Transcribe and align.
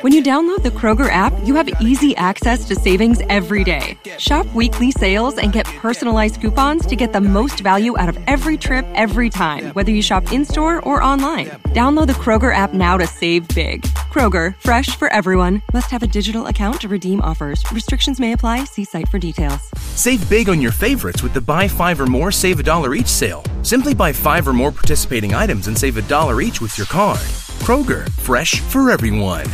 When 0.00 0.12
you 0.12 0.22
download 0.22 0.62
the 0.62 0.70
Kroger 0.70 1.10
app, 1.10 1.32
you 1.44 1.54
have 1.56 1.68
easy 1.80 2.16
access 2.16 2.64
to 2.68 2.74
savings 2.74 3.20
every 3.28 3.64
day. 3.64 3.98
Shop 4.18 4.46
weekly 4.54 4.90
sales 4.90 5.38
and 5.38 5.52
get 5.52 5.66
personalized 5.66 6.40
coupons 6.40 6.86
to 6.86 6.96
get 6.96 7.12
the 7.12 7.20
most 7.20 7.60
value 7.60 7.98
out 7.98 8.08
of 8.08 8.18
every 8.26 8.56
trip 8.56 8.86
every 8.94 9.28
time, 9.28 9.66
whether 9.74 9.90
you 9.90 10.00
shop 10.00 10.32
in 10.32 10.44
store 10.44 10.80
or 10.82 11.02
online. 11.02 11.48
Download 11.74 12.06
the 12.06 12.12
Kroger 12.14 12.54
app 12.54 12.72
now 12.72 12.96
to 12.96 13.06
save 13.06 13.46
big. 13.48 13.82
Kroger, 14.12 14.54
fresh 14.60 14.96
for 14.96 15.08
everyone. 15.08 15.62
Must 15.72 15.90
have 15.90 16.02
a 16.02 16.06
digital 16.06 16.46
account 16.46 16.80
to 16.82 16.88
redeem 16.88 17.20
offers. 17.20 17.62
Restrictions 17.72 18.20
may 18.20 18.32
apply. 18.32 18.64
See 18.64 18.84
site 18.84 19.08
for 19.08 19.18
details. 19.18 19.60
Save 19.94 20.28
big 20.30 20.48
on 20.48 20.60
your 20.60 20.72
favorites 20.72 21.22
with 21.22 21.34
the 21.34 21.40
buy 21.40 21.66
five 21.66 22.00
or 22.00 22.06
more, 22.06 22.30
save 22.30 22.60
a 22.60 22.62
dollar 22.62 22.94
each 22.94 23.08
sale. 23.08 23.42
Simply 23.62 23.94
buy 23.94 24.12
five 24.12 24.46
or 24.46 24.52
more 24.52 24.70
participating 24.70 25.34
items 25.34 25.66
and 25.66 25.76
save 25.76 25.96
a 25.96 26.02
dollar 26.02 26.40
each 26.40 26.60
with 26.60 26.76
your 26.78 26.86
card. 26.86 27.20
Kroger, 27.66 28.08
fresh 28.20 28.60
for 28.60 28.90
everyone. 28.90 29.46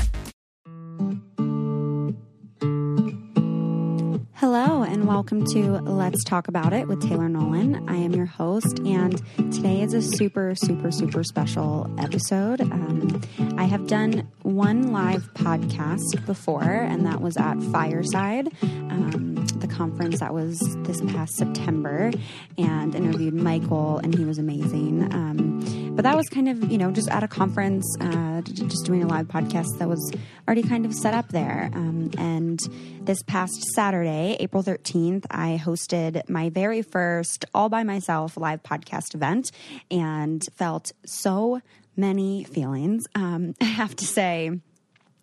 Hello, 4.51 4.83
and 4.83 5.07
welcome 5.07 5.45
to 5.52 5.73
Let's 5.80 6.25
Talk 6.25 6.48
About 6.48 6.73
It 6.73 6.88
with 6.88 7.07
Taylor 7.07 7.29
Nolan. 7.29 7.87
I 7.87 7.97
am 7.97 8.15
your 8.15 8.25
host, 8.25 8.79
and 8.79 9.23
today 9.52 9.83
is 9.83 9.93
a 9.93 10.01
super, 10.01 10.55
super, 10.55 10.91
super 10.91 11.23
special 11.23 11.95
episode. 11.98 12.62
Um, 12.62 13.21
I 13.59 13.65
have 13.65 13.87
done 13.87 14.27
one 14.45 14.91
live 14.91 15.34
podcast 15.34 16.24
before, 16.24 16.62
and 16.62 17.05
that 17.05 17.21
was 17.21 17.37
at 17.37 17.62
Fireside, 17.65 18.48
um, 18.62 19.34
the 19.57 19.69
conference 19.69 20.21
that 20.21 20.33
was 20.33 20.59
this 20.79 21.02
past 21.02 21.37
September, 21.37 22.10
and 22.57 22.95
interviewed 22.95 23.35
Michael, 23.35 23.99
and 23.99 24.15
he 24.15 24.24
was 24.24 24.38
amazing. 24.38 25.12
Um, 25.12 25.95
but 25.95 26.05
that 26.05 26.16
was 26.16 26.27
kind 26.29 26.49
of, 26.49 26.71
you 26.71 26.79
know, 26.79 26.91
just 26.91 27.10
at 27.10 27.23
a 27.23 27.29
conference, 27.29 27.85
uh, 28.01 28.41
just 28.43 28.87
doing 28.87 29.02
a 29.02 29.07
live 29.07 29.27
podcast 29.27 29.79
that 29.79 29.88
was 29.88 30.12
already 30.46 30.62
kind 30.62 30.87
of 30.87 30.95
set 30.95 31.12
up 31.12 31.29
there. 31.30 31.71
Um, 31.74 32.10
and 32.16 32.60
this 33.02 33.21
past 33.24 33.60
Saturday, 33.74 34.37
April 34.38 34.62
13th, 34.62 35.26
I 35.30 35.60
hosted 35.62 36.28
my 36.28 36.48
very 36.50 36.82
first 36.82 37.44
all 37.54 37.68
by 37.68 37.82
myself 37.82 38.36
live 38.36 38.62
podcast 38.62 39.14
event 39.14 39.50
and 39.90 40.44
felt 40.54 40.92
so 41.04 41.60
many 41.96 42.44
feelings. 42.44 43.06
Um, 43.14 43.54
I 43.60 43.64
have 43.64 43.94
to 43.96 44.06
say, 44.06 44.60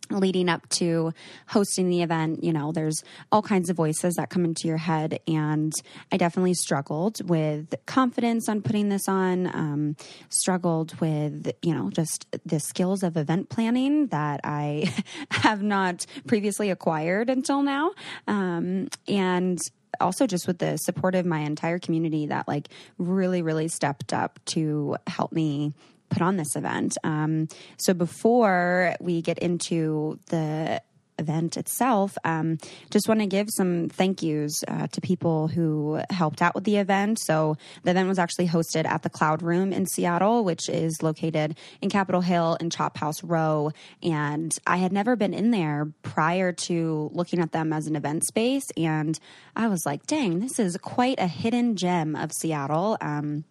leading 0.09 0.49
up 0.49 0.67
to 0.69 1.13
hosting 1.47 1.89
the 1.89 2.01
event, 2.01 2.43
you 2.43 2.53
know, 2.53 2.71
there's 2.71 3.03
all 3.31 3.41
kinds 3.41 3.69
of 3.69 3.75
voices 3.75 4.15
that 4.15 4.29
come 4.29 4.45
into 4.45 4.67
your 4.67 4.77
head. 4.77 5.19
And 5.27 5.73
I 6.11 6.17
definitely 6.17 6.53
struggled 6.53 7.27
with 7.27 7.73
confidence 7.85 8.47
on 8.49 8.61
putting 8.61 8.89
this 8.89 9.07
on, 9.07 9.47
um, 9.47 9.95
struggled 10.29 10.99
with, 10.99 11.51
you 11.61 11.73
know, 11.73 11.89
just 11.89 12.25
the 12.45 12.59
skills 12.59 13.03
of 13.03 13.17
event 13.17 13.49
planning 13.49 14.07
that 14.07 14.41
I 14.43 14.93
have 15.31 15.61
not 15.61 16.05
previously 16.27 16.69
acquired 16.69 17.29
until 17.29 17.61
now. 17.63 17.91
Um, 18.27 18.89
and 19.07 19.59
also 20.01 20.27
just 20.27 20.47
with 20.47 20.59
the 20.59 20.77
support 20.77 21.15
of 21.15 21.25
my 21.25 21.39
entire 21.39 21.79
community 21.79 22.27
that 22.27 22.47
like 22.49 22.67
really 22.97 23.41
really 23.41 23.69
stepped 23.69 24.11
up 24.11 24.39
to 24.45 24.97
help 25.07 25.31
me 25.31 25.73
put 26.09 26.21
on 26.21 26.37
this 26.37 26.55
event. 26.55 26.97
Um, 27.03 27.47
so 27.77 27.93
before 27.93 28.95
we 28.99 29.21
get 29.21 29.39
into 29.39 30.19
the 30.27 30.81
event 31.17 31.57
itself, 31.57 32.17
um, 32.23 32.57
just 32.89 33.07
want 33.07 33.21
to 33.21 33.25
give 33.25 33.47
some 33.49 33.89
thank 33.89 34.21
yous 34.21 34.63
uh, 34.67 34.87
to 34.87 35.01
people 35.01 35.47
who 35.47 36.01
helped 36.09 36.41
out 36.41 36.55
with 36.55 36.63
the 36.65 36.77
event. 36.77 37.19
So 37.19 37.55
the 37.83 37.91
event 37.91 38.09
was 38.09 38.19
actually 38.19 38.47
hosted 38.47 38.85
at 38.85 39.03
the 39.03 39.09
Cloud 39.09 39.41
Room 39.41 39.71
in 39.71 39.85
Seattle, 39.85 40.43
which 40.43 40.69
is 40.69 41.01
located 41.01 41.57
in 41.81 41.89
Capitol 41.89 42.21
Hill 42.21 42.57
in 42.59 42.69
Chop 42.69 42.97
House 42.97 43.23
Row. 43.23 43.71
And 44.03 44.53
I 44.67 44.77
had 44.77 44.91
never 44.91 45.15
been 45.15 45.33
in 45.33 45.51
there 45.51 45.87
prior 46.03 46.51
to 46.51 47.09
looking 47.13 47.39
at 47.39 47.51
them 47.51 47.71
as 47.71 47.87
an 47.87 47.95
event 47.95 48.25
space. 48.25 48.65
And 48.75 49.17
I 49.55 49.67
was 49.67 49.85
like, 49.85 50.05
dang, 50.07 50.39
this 50.39 50.59
is 50.59 50.77
quite 50.77 51.19
a 51.19 51.27
hidden 51.27 51.75
gem 51.75 52.15
of 52.15 52.31
Seattle. 52.33 52.97
Um, 52.99 53.45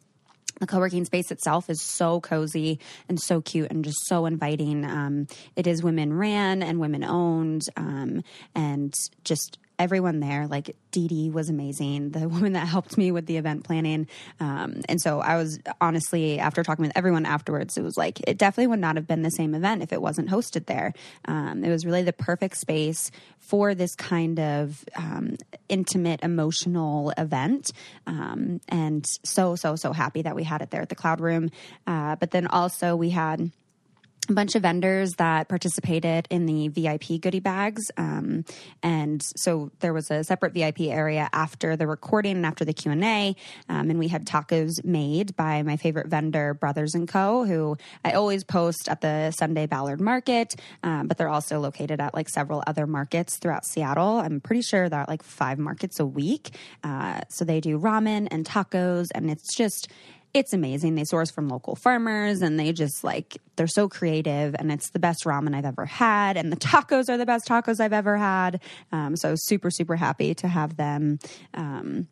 the 0.64 0.72
co-working 0.72 1.04
space 1.04 1.30
itself 1.30 1.68
is 1.68 1.82
so 1.82 2.20
cozy 2.20 2.80
and 3.06 3.20
so 3.20 3.42
cute 3.42 3.70
and 3.70 3.84
just 3.84 3.98
so 4.06 4.24
inviting. 4.24 4.82
Um, 4.86 5.26
it 5.56 5.66
is 5.66 5.82
women 5.82 6.14
ran 6.14 6.62
and 6.62 6.80
women 6.80 7.04
owned, 7.04 7.64
um, 7.76 8.22
and 8.54 8.94
just 9.24 9.58
everyone 9.78 10.20
there, 10.20 10.46
like 10.46 10.76
Dee 10.90 11.08
Dee 11.08 11.30
was 11.30 11.48
amazing, 11.48 12.10
the 12.10 12.28
woman 12.34 12.52
that 12.52 12.66
helped 12.66 12.96
me 12.96 13.10
with 13.10 13.26
the 13.26 13.36
event 13.36 13.64
planning. 13.64 14.06
Um, 14.40 14.82
and 14.88 15.00
so 15.00 15.20
I 15.20 15.36
was 15.36 15.58
honestly, 15.80 16.38
after 16.38 16.62
talking 16.62 16.84
with 16.84 16.96
everyone 16.96 17.26
afterwards, 17.26 17.76
it 17.76 17.82
was 17.82 17.96
like, 17.96 18.20
it 18.28 18.38
definitely 18.38 18.68
would 18.68 18.80
not 18.80 18.96
have 18.96 19.06
been 19.06 19.22
the 19.22 19.30
same 19.30 19.54
event 19.54 19.82
if 19.82 19.92
it 19.92 20.00
wasn't 20.00 20.28
hosted 20.28 20.66
there. 20.66 20.92
Um, 21.26 21.64
it 21.64 21.70
was 21.70 21.84
really 21.84 22.02
the 22.02 22.12
perfect 22.12 22.56
space 22.56 23.10
for 23.38 23.74
this 23.74 23.94
kind 23.94 24.40
of 24.40 24.84
um, 24.96 25.36
intimate, 25.68 26.22
emotional 26.22 27.12
event. 27.18 27.72
Um, 28.06 28.60
and 28.68 29.04
so, 29.24 29.56
so, 29.56 29.76
so 29.76 29.92
happy 29.92 30.22
that 30.22 30.34
we 30.34 30.44
had 30.44 30.62
it 30.62 30.70
there 30.70 30.82
at 30.82 30.88
the 30.88 30.94
Cloud 30.94 31.20
Room. 31.20 31.50
Uh, 31.86 32.16
but 32.16 32.30
then 32.30 32.46
also 32.46 32.96
we 32.96 33.10
had 33.10 33.50
a 34.30 34.32
bunch 34.32 34.54
of 34.54 34.62
vendors 34.62 35.12
that 35.14 35.48
participated 35.48 36.26
in 36.30 36.46
the 36.46 36.68
VIP 36.68 37.20
goodie 37.20 37.40
bags, 37.40 37.90
um, 37.96 38.44
and 38.82 39.22
so 39.36 39.70
there 39.80 39.92
was 39.92 40.10
a 40.10 40.24
separate 40.24 40.54
VIP 40.54 40.82
area 40.82 41.28
after 41.32 41.76
the 41.76 41.86
recording 41.86 42.36
and 42.36 42.46
after 42.46 42.64
the 42.64 42.72
Q 42.72 42.92
and 42.92 43.04
A, 43.04 43.36
um, 43.68 43.90
and 43.90 43.98
we 43.98 44.08
had 44.08 44.26
tacos 44.26 44.84
made 44.84 45.36
by 45.36 45.62
my 45.62 45.76
favorite 45.76 46.08
vendor, 46.08 46.54
Brothers 46.54 46.94
and 46.94 47.08
Co., 47.08 47.44
who 47.44 47.76
I 48.04 48.12
always 48.12 48.44
post 48.44 48.88
at 48.88 49.00
the 49.00 49.30
Sunday 49.30 49.66
Ballard 49.66 50.00
Market, 50.00 50.56
um, 50.82 51.06
but 51.06 51.18
they're 51.18 51.28
also 51.28 51.60
located 51.60 52.00
at 52.00 52.14
like 52.14 52.28
several 52.28 52.62
other 52.66 52.86
markets 52.86 53.38
throughout 53.38 53.64
Seattle. 53.64 54.18
I'm 54.18 54.40
pretty 54.40 54.62
sure 54.62 54.88
they're 54.88 55.00
at 55.00 55.08
like 55.08 55.22
five 55.22 55.58
markets 55.58 56.00
a 56.00 56.06
week, 56.06 56.56
uh, 56.82 57.20
so 57.28 57.44
they 57.44 57.60
do 57.60 57.78
ramen 57.78 58.28
and 58.30 58.44
tacos, 58.44 59.06
and 59.14 59.30
it's 59.30 59.54
just 59.54 59.88
it's 60.34 60.52
amazing. 60.52 60.96
They 60.96 61.04
source 61.04 61.30
from 61.30 61.48
local 61.48 61.76
farmers 61.76 62.42
and 62.42 62.58
they 62.58 62.72
just 62.72 63.04
like, 63.04 63.40
they're 63.54 63.68
so 63.68 63.88
creative 63.88 64.56
and 64.58 64.72
it's 64.72 64.90
the 64.90 64.98
best 64.98 65.24
ramen 65.24 65.54
I've 65.54 65.64
ever 65.64 65.86
had. 65.86 66.36
And 66.36 66.50
the 66.50 66.56
tacos 66.64 67.08
are 67.08 67.16
the 67.16 67.24
best 67.24 67.46
tacos 67.46 67.78
I've 67.78 67.92
ever 67.92 68.16
had. 68.16 68.60
Um, 68.90 69.16
so 69.16 69.34
super, 69.36 69.70
super 69.70 69.94
happy 69.94 70.34
to 70.34 70.48
have 70.48 70.76
them. 70.76 71.20
Um, 71.54 72.08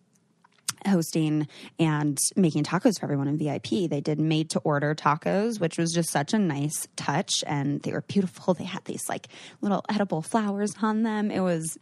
hosting 0.87 1.49
and 1.79 2.19
making 2.37 2.65
tacos 2.65 2.99
for 2.99 3.07
everyone 3.07 3.29
in 3.29 3.39
VIP. 3.39 3.89
They 3.89 4.01
did 4.01 4.19
made 4.19 4.51
to 4.51 4.59
order 4.61 4.95
tacos, 4.95 5.61
which 5.61 5.79
was 5.79 5.93
just 5.93 6.11
such 6.11 6.35
a 6.35 6.39
nice 6.39 6.87
touch 6.97 7.45
and 7.47 7.83
they 7.83 7.93
were 7.93 8.03
beautiful. 8.03 8.55
They 8.55 8.65
had 8.65 8.85
these 8.85 9.09
like 9.09 9.29
little 9.61 9.85
edible 9.89 10.23
flowers 10.23 10.75
on 10.83 11.03
them. 11.03 11.31
It 11.31 11.41
was 11.41 11.79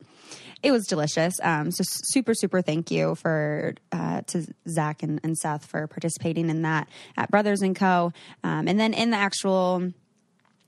it 0.63 0.73
was 0.73 0.87
delicious. 0.87 1.35
Um, 1.43 1.71
so 1.71 1.83
super, 1.87 2.35
super 2.35 2.61
thank 2.61 2.91
you 2.91 3.15
for 3.15 3.75
uh, 3.93 4.23
to 4.29 4.47
Zach 4.69 5.03
and, 5.03 5.21
and, 5.23 5.37
Seth 5.37 5.65
for 5.65 5.87
participating 5.87 6.51
in 6.51 6.63
that 6.63 6.89
at 7.17 7.31
Brothers 7.31 7.63
and 7.63 7.75
Co. 7.75 8.13
Um, 8.45 8.69
and 8.69 8.79
then 8.79 8.93
in 8.93 9.11
the 9.11 9.17
actual 9.17 9.91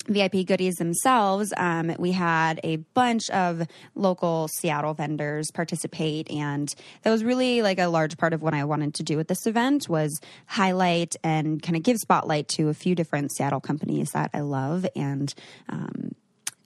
VIP 0.06 0.46
goodies 0.46 0.76
themselves, 0.76 1.52
um, 1.56 1.94
we 1.98 2.12
had 2.12 2.60
a 2.64 2.76
bunch 2.76 3.30
of 3.30 3.66
local 3.94 4.48
Seattle 4.48 4.94
vendors 4.94 5.50
participate, 5.50 6.30
and 6.30 6.74
that 7.02 7.10
was 7.10 7.24
really 7.24 7.62
like 7.62 7.78
a 7.78 7.86
large 7.86 8.16
part 8.18 8.32
of 8.32 8.42
what 8.42 8.54
I 8.54 8.64
wanted 8.64 8.94
to 8.94 9.02
do 9.02 9.16
with 9.16 9.28
this 9.28 9.46
event 9.46 9.88
was 9.88 10.20
highlight 10.46 11.16
and 11.22 11.62
kind 11.62 11.76
of 11.76 11.82
give 11.82 11.98
spotlight 11.98 12.48
to 12.48 12.68
a 12.68 12.74
few 12.74 12.94
different 12.94 13.32
Seattle 13.32 13.60
companies 13.60 14.10
that 14.12 14.30
I 14.34 14.40
love 14.40 14.86
and 14.96 15.32
um, 15.68 16.12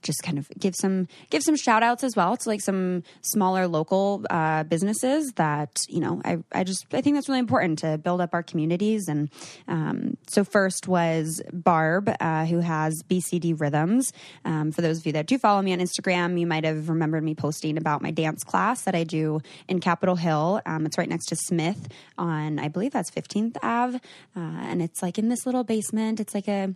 just 0.01 0.23
kind 0.23 0.37
of 0.37 0.49
give 0.59 0.75
some 0.75 1.07
give 1.29 1.43
some 1.43 1.55
shout 1.55 1.83
outs 1.83 2.03
as 2.03 2.15
well 2.15 2.37
to 2.37 2.49
like 2.49 2.61
some 2.61 3.03
smaller 3.21 3.67
local 3.67 4.25
uh, 4.29 4.63
businesses 4.63 5.31
that 5.35 5.77
you 5.89 5.99
know 5.99 6.21
I, 6.23 6.37
I 6.51 6.63
just 6.63 6.85
I 6.93 7.01
think 7.01 7.15
that's 7.15 7.27
really 7.27 7.39
important 7.39 7.79
to 7.79 7.97
build 7.97 8.21
up 8.21 8.33
our 8.33 8.43
communities. 8.43 9.07
And 9.07 9.29
um, 9.67 10.17
so 10.27 10.43
first 10.43 10.87
was 10.87 11.41
Barb 11.51 12.09
uh, 12.19 12.45
who 12.45 12.59
has 12.59 13.03
BCD 13.09 13.59
Rhythms. 13.59 14.11
Um, 14.45 14.71
for 14.71 14.81
those 14.81 14.99
of 14.99 15.05
you 15.05 15.13
that 15.13 15.27
do 15.27 15.37
follow 15.37 15.61
me 15.61 15.73
on 15.73 15.79
Instagram 15.79 16.39
you 16.39 16.47
might 16.47 16.63
have 16.63 16.89
remembered 16.89 17.23
me 17.23 17.35
posting 17.35 17.77
about 17.77 18.01
my 18.01 18.11
dance 18.11 18.43
class 18.43 18.83
that 18.83 18.95
I 18.95 19.03
do 19.03 19.39
in 19.67 19.79
Capitol 19.79 20.15
Hill. 20.15 20.61
Um, 20.65 20.85
it's 20.85 20.97
right 20.97 21.09
next 21.09 21.27
to 21.27 21.35
Smith 21.35 21.87
on 22.17 22.59
I 22.59 22.67
believe 22.67 22.91
that's 22.91 23.11
15th 23.11 23.57
Ave. 23.61 23.97
Uh, 24.35 24.39
and 24.39 24.81
it's 24.81 25.01
like 25.01 25.17
in 25.17 25.29
this 25.29 25.45
little 25.45 25.63
basement. 25.63 26.19
It's 26.19 26.33
like 26.33 26.47
a 26.47 26.73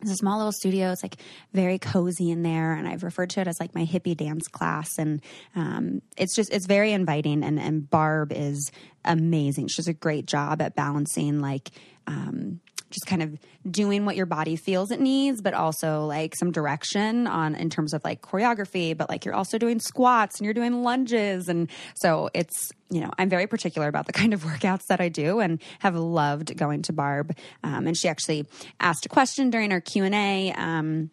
it's 0.00 0.10
a 0.10 0.16
small 0.16 0.38
little 0.38 0.52
studio. 0.52 0.92
It's 0.92 1.02
like 1.02 1.16
very 1.52 1.78
cozy 1.78 2.30
in 2.30 2.42
there, 2.42 2.72
and 2.72 2.88
I've 2.88 3.02
referred 3.02 3.30
to 3.30 3.40
it 3.40 3.48
as 3.48 3.60
like 3.60 3.74
my 3.74 3.84
hippie 3.84 4.16
dance 4.16 4.48
class. 4.48 4.98
And 4.98 5.20
um, 5.54 6.02
it's 6.16 6.34
just 6.34 6.52
it's 6.52 6.66
very 6.66 6.92
inviting. 6.92 7.42
And 7.42 7.58
and 7.58 7.88
Barb 7.88 8.32
is 8.32 8.70
amazing. 9.04 9.68
She 9.68 9.76
does 9.76 9.88
a 9.88 9.94
great 9.94 10.26
job 10.26 10.60
at 10.62 10.74
balancing 10.74 11.40
like 11.40 11.70
um, 12.06 12.60
just 12.90 13.06
kind 13.06 13.22
of 13.22 13.38
doing 13.70 14.04
what 14.04 14.16
your 14.16 14.26
body 14.26 14.56
feels 14.56 14.90
it 14.90 15.00
needs, 15.00 15.40
but 15.40 15.54
also 15.54 16.04
like 16.06 16.34
some 16.36 16.50
direction 16.50 17.26
on 17.26 17.54
in 17.54 17.70
terms 17.70 17.94
of 17.94 18.02
like 18.04 18.20
choreography, 18.20 18.96
but 18.96 19.08
like 19.08 19.24
you're 19.24 19.34
also 19.34 19.58
doing 19.58 19.80
squats 19.80 20.38
and 20.38 20.44
you're 20.44 20.54
doing 20.54 20.82
lunges. 20.82 21.48
And 21.48 21.70
so 21.94 22.30
it's, 22.34 22.70
you 22.90 23.00
know, 23.00 23.10
I'm 23.18 23.28
very 23.28 23.46
particular 23.46 23.88
about 23.88 24.06
the 24.06 24.12
kind 24.20 24.34
of 24.34 24.44
workouts 24.44 24.86
that 24.88 25.00
I 25.00 25.08
do 25.08 25.40
and 25.40 25.62
have 25.78 25.96
loved 25.96 26.56
going 26.56 26.82
to 26.82 26.92
Barb. 26.92 27.36
Um, 27.62 27.86
and 27.86 27.96
she 27.96 28.08
actually 28.08 28.46
asked 28.80 29.06
a 29.06 29.08
question 29.08 29.50
during 29.50 29.72
our 29.72 29.80
Q 29.80 30.04
and 30.04 30.14
A. 30.14 30.52
Um, 30.52 31.10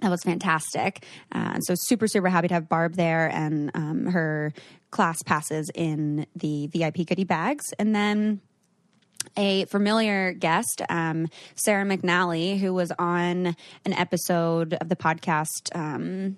that 0.00 0.10
was 0.10 0.22
fantastic. 0.22 1.04
Uh, 1.34 1.54
and 1.54 1.64
so 1.64 1.74
super, 1.76 2.06
super 2.06 2.28
happy 2.28 2.48
to 2.48 2.54
have 2.54 2.68
Barb 2.68 2.94
there 2.94 3.28
and 3.28 3.70
um, 3.74 4.06
her 4.06 4.52
class 4.90 5.22
passes 5.22 5.70
in 5.74 6.26
the 6.36 6.68
VIP 6.68 7.06
goodie 7.06 7.24
bags. 7.24 7.72
And 7.78 7.94
then 7.94 8.40
a 9.36 9.64
familiar 9.66 10.32
guest, 10.32 10.82
um, 10.88 11.28
Sarah 11.54 11.84
McNally, 11.84 12.58
who 12.58 12.74
was 12.74 12.92
on 12.98 13.56
an 13.84 13.92
episode 13.92 14.74
of 14.74 14.88
the 14.88 14.96
podcast. 14.96 15.74
Um, 15.74 16.36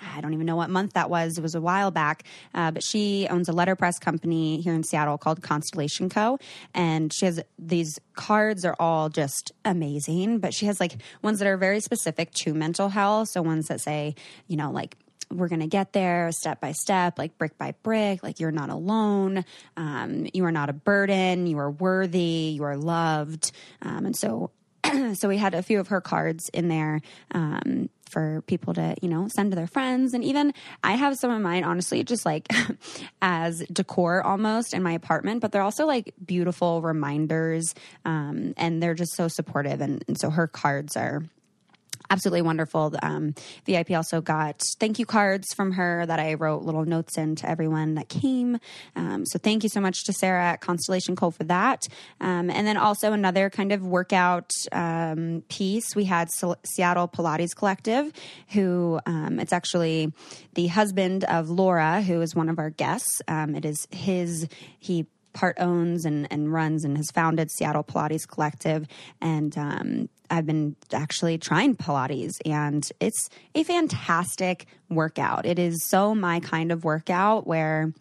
I 0.00 0.20
don't 0.20 0.32
even 0.32 0.46
know 0.46 0.56
what 0.56 0.70
month 0.70 0.94
that 0.94 1.10
was. 1.10 1.36
It 1.36 1.42
was 1.42 1.54
a 1.54 1.60
while 1.60 1.90
back, 1.90 2.24
uh, 2.54 2.70
but 2.70 2.82
she 2.82 3.26
owns 3.30 3.48
a 3.48 3.52
letterpress 3.52 3.98
company 3.98 4.60
here 4.60 4.72
in 4.72 4.82
Seattle 4.82 5.18
called 5.18 5.42
Constellation 5.42 6.08
Co. 6.08 6.38
And 6.74 7.12
she 7.12 7.26
has 7.26 7.40
these 7.58 7.98
cards 8.14 8.64
are 8.64 8.76
all 8.78 9.08
just 9.08 9.52
amazing, 9.64 10.38
but 10.38 10.54
she 10.54 10.66
has 10.66 10.80
like 10.80 10.96
ones 11.22 11.38
that 11.38 11.48
are 11.48 11.56
very 11.56 11.80
specific 11.80 12.32
to 12.32 12.54
mental 12.54 12.88
health. 12.88 13.28
So 13.28 13.42
ones 13.42 13.68
that 13.68 13.80
say, 13.80 14.14
you 14.46 14.56
know, 14.56 14.70
like 14.70 14.96
we're 15.30 15.48
going 15.48 15.60
to 15.60 15.66
get 15.66 15.92
there 15.92 16.30
step 16.32 16.60
by 16.60 16.72
step, 16.72 17.18
like 17.18 17.38
brick 17.38 17.56
by 17.58 17.74
brick. 17.82 18.22
Like 18.22 18.40
you're 18.40 18.50
not 18.50 18.70
alone. 18.70 19.44
Um, 19.76 20.26
you 20.32 20.44
are 20.44 20.52
not 20.52 20.68
a 20.68 20.72
burden. 20.72 21.46
You 21.46 21.58
are 21.58 21.70
worthy. 21.70 22.52
You 22.54 22.64
are 22.64 22.76
loved. 22.76 23.52
Um, 23.82 24.06
and 24.06 24.16
so, 24.16 24.50
so 25.14 25.28
we 25.28 25.36
had 25.36 25.54
a 25.54 25.62
few 25.62 25.80
of 25.80 25.88
her 25.88 26.00
cards 26.00 26.48
in 26.50 26.68
there. 26.68 27.00
Um, 27.32 27.88
for 28.10 28.42
people 28.48 28.74
to, 28.74 28.96
you 29.00 29.08
know, 29.08 29.28
send 29.28 29.52
to 29.52 29.56
their 29.56 29.68
friends. 29.68 30.14
And 30.14 30.24
even 30.24 30.52
I 30.82 30.92
have 30.92 31.16
some 31.16 31.30
of 31.30 31.40
mine, 31.40 31.62
honestly, 31.62 32.02
just 32.02 32.26
like 32.26 32.48
as 33.22 33.60
decor 33.72 34.22
almost 34.22 34.74
in 34.74 34.82
my 34.82 34.92
apartment, 34.92 35.40
but 35.40 35.52
they're 35.52 35.62
also 35.62 35.86
like 35.86 36.12
beautiful 36.24 36.82
reminders. 36.82 37.72
Um, 38.04 38.52
and 38.56 38.82
they're 38.82 38.94
just 38.94 39.14
so 39.14 39.28
supportive. 39.28 39.80
And, 39.80 40.04
and 40.08 40.18
so 40.18 40.28
her 40.28 40.48
cards 40.48 40.96
are 40.96 41.22
absolutely 42.10 42.42
wonderful. 42.42 42.94
Um, 43.02 43.34
VIP 43.64 43.92
also 43.92 44.20
got 44.20 44.60
thank 44.78 44.98
you 44.98 45.06
cards 45.06 45.54
from 45.54 45.72
her 45.72 46.04
that 46.06 46.18
I 46.18 46.34
wrote 46.34 46.62
little 46.62 46.84
notes 46.84 47.16
in 47.16 47.36
to 47.36 47.48
everyone 47.48 47.94
that 47.94 48.08
came. 48.08 48.58
Um, 48.96 49.24
so 49.24 49.38
thank 49.38 49.62
you 49.62 49.68
so 49.68 49.80
much 49.80 50.04
to 50.04 50.12
Sarah 50.12 50.44
at 50.44 50.60
Constellation 50.60 51.16
Co 51.16 51.30
for 51.30 51.44
that. 51.44 51.86
Um, 52.20 52.50
and 52.50 52.66
then 52.66 52.76
also 52.76 53.12
another 53.12 53.48
kind 53.48 53.72
of 53.72 53.86
workout 53.86 54.52
um, 54.72 55.42
piece. 55.48 55.94
We 55.94 56.04
had 56.04 56.28
Seattle 56.30 57.08
Pilates 57.08 57.54
Collective, 57.54 58.12
who 58.48 59.00
um, 59.06 59.38
it's 59.38 59.52
actually 59.52 60.12
the 60.54 60.66
husband 60.66 61.24
of 61.24 61.48
Laura, 61.48 62.02
who 62.02 62.20
is 62.20 62.34
one 62.34 62.48
of 62.48 62.58
our 62.58 62.70
guests. 62.70 63.22
Um, 63.28 63.54
it 63.54 63.64
is 63.64 63.86
his 63.90 64.48
he 64.78 65.06
part 65.32 65.56
owns 65.60 66.04
and, 66.04 66.26
and 66.32 66.52
runs 66.52 66.84
and 66.84 66.96
has 66.96 67.10
founded 67.12 67.50
Seattle 67.50 67.84
Pilates 67.84 68.26
Collective. 68.26 68.86
And 69.20 69.56
um, 69.56 70.08
I've 70.30 70.46
been 70.46 70.76
actually 70.92 71.38
trying 71.38 71.76
Pilates, 71.76 72.34
and 72.44 72.88
it's 73.00 73.28
a 73.54 73.64
fantastic 73.64 74.66
workout. 74.88 75.44
It 75.44 75.58
is 75.58 75.84
so 75.88 76.14
my 76.14 76.40
kind 76.40 76.72
of 76.72 76.84
workout 76.84 77.46
where 77.46 77.92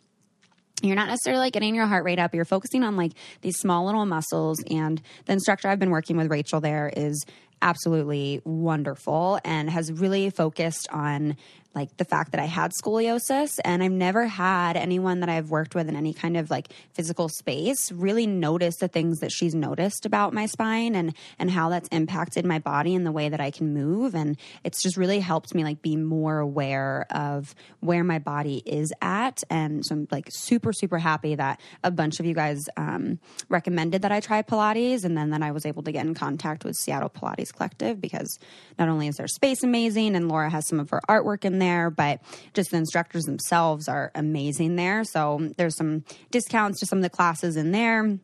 you're 0.81 0.95
not 0.95 1.07
necessarily 1.07 1.41
like 1.41 1.53
getting 1.53 1.75
your 1.75 1.87
heart 1.87 2.05
rate 2.05 2.19
up. 2.19 2.33
You're 2.33 2.45
focusing 2.45 2.83
on 2.83 2.95
like 2.95 3.11
these 3.41 3.57
small 3.57 3.85
little 3.85 4.05
muscles. 4.05 4.63
And 4.69 5.01
the 5.25 5.33
instructor 5.33 5.67
I've 5.67 5.79
been 5.79 5.89
working 5.89 6.15
with, 6.15 6.31
Rachel, 6.31 6.61
there 6.61 6.91
is 6.95 7.25
absolutely 7.61 8.41
wonderful 8.45 9.39
and 9.43 9.69
has 9.69 9.91
really 9.91 10.29
focused 10.29 10.87
on 10.91 11.35
like 11.75 11.95
the 11.97 12.05
fact 12.05 12.31
that 12.31 12.41
I 12.41 12.45
had 12.45 12.71
scoliosis 12.71 13.59
and 13.63 13.83
I've 13.83 13.91
never 13.91 14.25
had 14.25 14.75
anyone 14.75 15.19
that 15.19 15.29
I've 15.29 15.51
worked 15.51 15.75
with 15.75 15.87
in 15.87 15.95
any 15.95 16.13
kind 16.13 16.35
of 16.35 16.49
like 16.49 16.73
physical 16.93 17.29
space 17.29 17.91
really 17.91 18.25
notice 18.25 18.77
the 18.77 18.87
things 18.87 19.19
that 19.19 19.31
she's 19.31 19.53
noticed 19.53 20.05
about 20.05 20.33
my 20.33 20.47
spine 20.47 20.95
and 20.95 21.13
and 21.37 21.51
how 21.51 21.69
that's 21.69 21.87
impacted 21.89 22.43
my 22.43 22.57
body 22.57 22.95
and 22.95 23.05
the 23.05 23.11
way 23.11 23.29
that 23.29 23.39
I 23.39 23.51
can 23.51 23.73
move. 23.73 24.15
And 24.15 24.35
it's 24.63 24.81
just 24.81 24.97
really 24.97 25.19
helped 25.19 25.53
me 25.53 25.63
like 25.63 25.81
be 25.81 25.95
more 25.95 26.39
aware 26.39 27.05
of 27.11 27.53
where 27.81 28.03
my 28.03 28.17
body 28.17 28.63
is 28.65 28.91
at. 29.01 29.43
And 29.49 29.85
so 29.85 29.93
I'm 29.93 30.07
like 30.09 30.29
super 30.31 30.73
super 30.73 30.97
happy 30.97 31.35
that 31.35 31.61
a 31.83 31.91
bunch 31.91 32.19
of 32.19 32.25
you 32.25 32.33
guys 32.33 32.59
um, 32.77 33.19
recommended 33.47 34.01
that 34.01 34.11
I 34.11 34.21
try 34.21 34.41
Pilates 34.41 35.03
and 35.03 35.15
then 35.15 35.29
that 35.29 35.43
I 35.43 35.51
was 35.51 35.67
able 35.67 35.83
to 35.83 35.91
get 35.91 36.05
in 36.05 36.15
contact 36.15 36.65
with 36.65 36.75
Seattle 36.75 37.09
Pilates 37.09 37.53
Collective 37.53 38.01
because 38.01 38.39
not 38.79 38.89
only 38.89 39.07
is 39.07 39.17
their 39.17 39.27
space 39.27 39.61
amazing 39.61 40.15
and 40.15 40.27
Laura 40.27 40.49
has 40.49 40.67
some 40.67 40.79
of 40.79 40.89
her 40.89 41.01
artwork 41.07 41.45
in 41.45 41.58
there, 41.59 41.89
but 41.89 42.21
just 42.53 42.71
the 42.71 42.77
instructors 42.77 43.25
themselves 43.25 43.87
are 43.87 44.11
amazing 44.15 44.75
there. 44.75 45.03
So 45.03 45.51
there's 45.57 45.75
some 45.75 46.03
discounts 46.31 46.79
to 46.79 46.85
some 46.85 46.99
of 46.99 47.03
the 47.03 47.09
classes 47.09 47.55
in 47.55 47.71
there. 47.71 48.17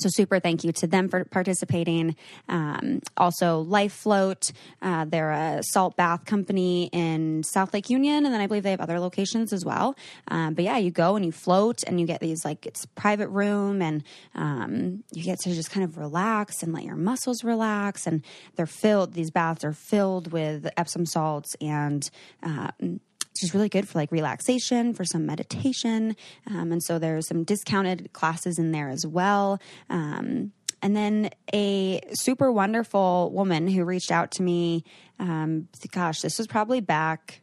So, 0.00 0.08
super 0.10 0.40
thank 0.40 0.64
you 0.64 0.72
to 0.72 0.86
them 0.86 1.08
for 1.08 1.24
participating. 1.24 2.16
Um, 2.48 3.00
also, 3.16 3.60
Life 3.60 3.92
Float, 3.92 4.52
uh, 4.82 5.04
they're 5.04 5.32
a 5.32 5.60
salt 5.62 5.96
bath 5.96 6.24
company 6.24 6.88
in 6.92 7.42
South 7.42 7.74
Lake 7.74 7.90
Union, 7.90 8.24
and 8.24 8.34
then 8.34 8.40
I 8.40 8.46
believe 8.46 8.62
they 8.62 8.70
have 8.70 8.80
other 8.80 9.00
locations 9.00 9.52
as 9.52 9.64
well. 9.64 9.96
Um, 10.28 10.54
but 10.54 10.64
yeah, 10.64 10.78
you 10.78 10.90
go 10.90 11.16
and 11.16 11.24
you 11.24 11.32
float, 11.32 11.82
and 11.86 12.00
you 12.00 12.06
get 12.06 12.20
these 12.20 12.44
like 12.44 12.66
it's 12.66 12.86
private 12.86 13.28
room, 13.28 13.82
and 13.82 14.02
um, 14.34 15.04
you 15.12 15.22
get 15.22 15.38
to 15.40 15.54
just 15.54 15.70
kind 15.70 15.84
of 15.84 15.98
relax 15.98 16.62
and 16.62 16.72
let 16.72 16.84
your 16.84 16.96
muscles 16.96 17.44
relax. 17.44 18.06
And 18.06 18.24
they're 18.56 18.66
filled; 18.66 19.14
these 19.14 19.30
baths 19.30 19.64
are 19.64 19.72
filled 19.72 20.32
with 20.32 20.68
Epsom 20.76 21.06
salts 21.06 21.54
and 21.60 22.08
uh, 22.42 22.70
is 23.42 23.54
really 23.54 23.68
good 23.68 23.88
for 23.88 23.98
like 23.98 24.12
relaxation, 24.12 24.94
for 24.94 25.04
some 25.04 25.26
meditation. 25.26 26.16
Um, 26.46 26.72
and 26.72 26.82
so 26.82 26.98
there's 26.98 27.28
some 27.28 27.44
discounted 27.44 28.12
classes 28.12 28.58
in 28.58 28.72
there 28.72 28.88
as 28.88 29.06
well. 29.06 29.60
Um, 29.88 30.52
and 30.82 30.96
then 30.96 31.30
a 31.52 32.00
super 32.12 32.50
wonderful 32.50 33.30
woman 33.32 33.68
who 33.68 33.84
reached 33.84 34.10
out 34.10 34.32
to 34.32 34.42
me. 34.42 34.84
Um, 35.18 35.68
gosh, 35.90 36.20
this 36.20 36.38
was 36.38 36.46
probably 36.46 36.80
back 36.80 37.42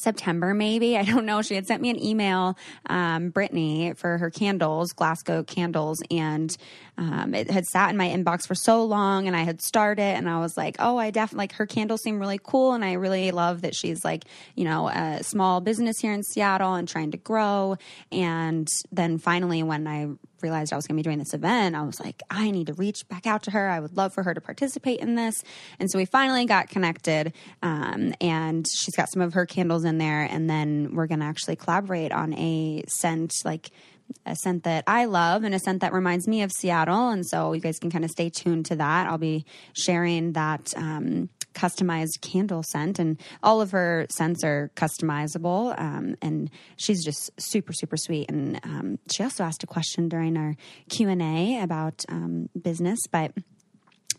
September, 0.00 0.54
maybe. 0.54 0.96
I 0.98 1.04
don't 1.04 1.26
know. 1.26 1.42
She 1.42 1.54
had 1.54 1.66
sent 1.66 1.82
me 1.82 1.90
an 1.90 2.02
email, 2.02 2.56
um, 2.86 3.30
Brittany, 3.30 3.94
for 3.94 4.18
her 4.18 4.30
candles, 4.30 4.92
Glass 4.92 5.22
Goat 5.22 5.46
candles, 5.46 6.02
and 6.10 6.54
um, 7.00 7.34
it 7.34 7.50
had 7.50 7.64
sat 7.64 7.88
in 7.88 7.96
my 7.96 8.08
inbox 8.08 8.46
for 8.46 8.54
so 8.54 8.84
long, 8.84 9.26
and 9.26 9.34
I 9.34 9.40
had 9.40 9.62
started, 9.62 10.02
and 10.02 10.28
I 10.28 10.38
was 10.38 10.54
like, 10.58 10.76
oh, 10.78 10.98
I 10.98 11.10
definitely 11.10 11.44
like 11.44 11.52
her 11.52 11.64
candles 11.64 12.02
seem 12.02 12.20
really 12.20 12.38
cool, 12.42 12.74
and 12.74 12.84
I 12.84 12.92
really 12.92 13.30
love 13.30 13.62
that 13.62 13.74
she's 13.74 14.04
like, 14.04 14.26
you 14.54 14.64
know, 14.64 14.88
a 14.88 15.22
small 15.22 15.62
business 15.62 15.98
here 15.98 16.12
in 16.12 16.22
Seattle 16.22 16.74
and 16.74 16.86
trying 16.86 17.12
to 17.12 17.16
grow. 17.16 17.78
And 18.12 18.68
then 18.92 19.16
finally, 19.16 19.62
when 19.62 19.86
I 19.86 20.08
realized 20.42 20.74
I 20.74 20.76
was 20.76 20.86
going 20.86 20.96
to 20.96 20.98
be 20.98 21.02
doing 21.02 21.18
this 21.18 21.32
event, 21.32 21.74
I 21.74 21.82
was 21.82 22.00
like, 22.00 22.22
I 22.30 22.50
need 22.50 22.66
to 22.66 22.74
reach 22.74 23.08
back 23.08 23.26
out 23.26 23.44
to 23.44 23.50
her. 23.50 23.68
I 23.68 23.80
would 23.80 23.96
love 23.96 24.12
for 24.12 24.22
her 24.22 24.34
to 24.34 24.40
participate 24.40 25.00
in 25.00 25.14
this. 25.14 25.42
And 25.78 25.90
so 25.90 25.98
we 25.98 26.04
finally 26.04 26.44
got 26.44 26.68
connected. 26.68 27.32
Um, 27.62 28.14
and 28.20 28.66
she's 28.66 28.94
got 28.94 29.10
some 29.10 29.22
of 29.22 29.34
her 29.34 29.46
candles 29.46 29.84
in 29.84 29.98
there. 29.98 30.22
And 30.22 30.48
then 30.48 30.94
we're 30.94 31.06
going 31.06 31.20
to 31.20 31.26
actually 31.26 31.56
collaborate 31.56 32.12
on 32.12 32.34
a 32.34 32.84
scent, 32.88 33.32
like 33.44 33.70
a 34.26 34.36
scent 34.36 34.64
that 34.64 34.84
I 34.86 35.06
love 35.06 35.44
and 35.44 35.54
a 35.54 35.58
scent 35.58 35.80
that 35.80 35.92
reminds 35.92 36.28
me 36.28 36.42
of 36.42 36.52
Seattle. 36.52 37.10
And 37.10 37.26
so 37.26 37.52
you 37.52 37.60
guys 37.60 37.78
can 37.78 37.90
kind 37.90 38.04
of 38.04 38.10
stay 38.10 38.30
tuned 38.30 38.66
to 38.66 38.76
that. 38.76 39.06
I'll 39.06 39.18
be 39.18 39.44
sharing 39.72 40.32
that. 40.32 40.72
Um, 40.76 41.28
customized 41.52 42.20
candle 42.20 42.62
scent, 42.62 42.98
and 42.98 43.20
all 43.42 43.60
of 43.60 43.72
her 43.72 44.06
scents 44.10 44.44
are 44.44 44.70
customizable. 44.76 45.78
Um, 45.78 46.14
and 46.22 46.50
she's 46.76 47.04
just 47.04 47.30
super, 47.38 47.72
super 47.72 47.96
sweet. 47.96 48.30
And 48.30 48.60
um, 48.62 48.98
she 49.10 49.22
also 49.22 49.44
asked 49.44 49.62
a 49.62 49.66
question 49.66 50.08
during 50.08 50.36
our 50.36 50.54
Q 50.88 51.08
and 51.08 51.20
A 51.20 51.60
about 51.60 52.04
um, 52.08 52.48
business, 52.60 53.00
but 53.10 53.32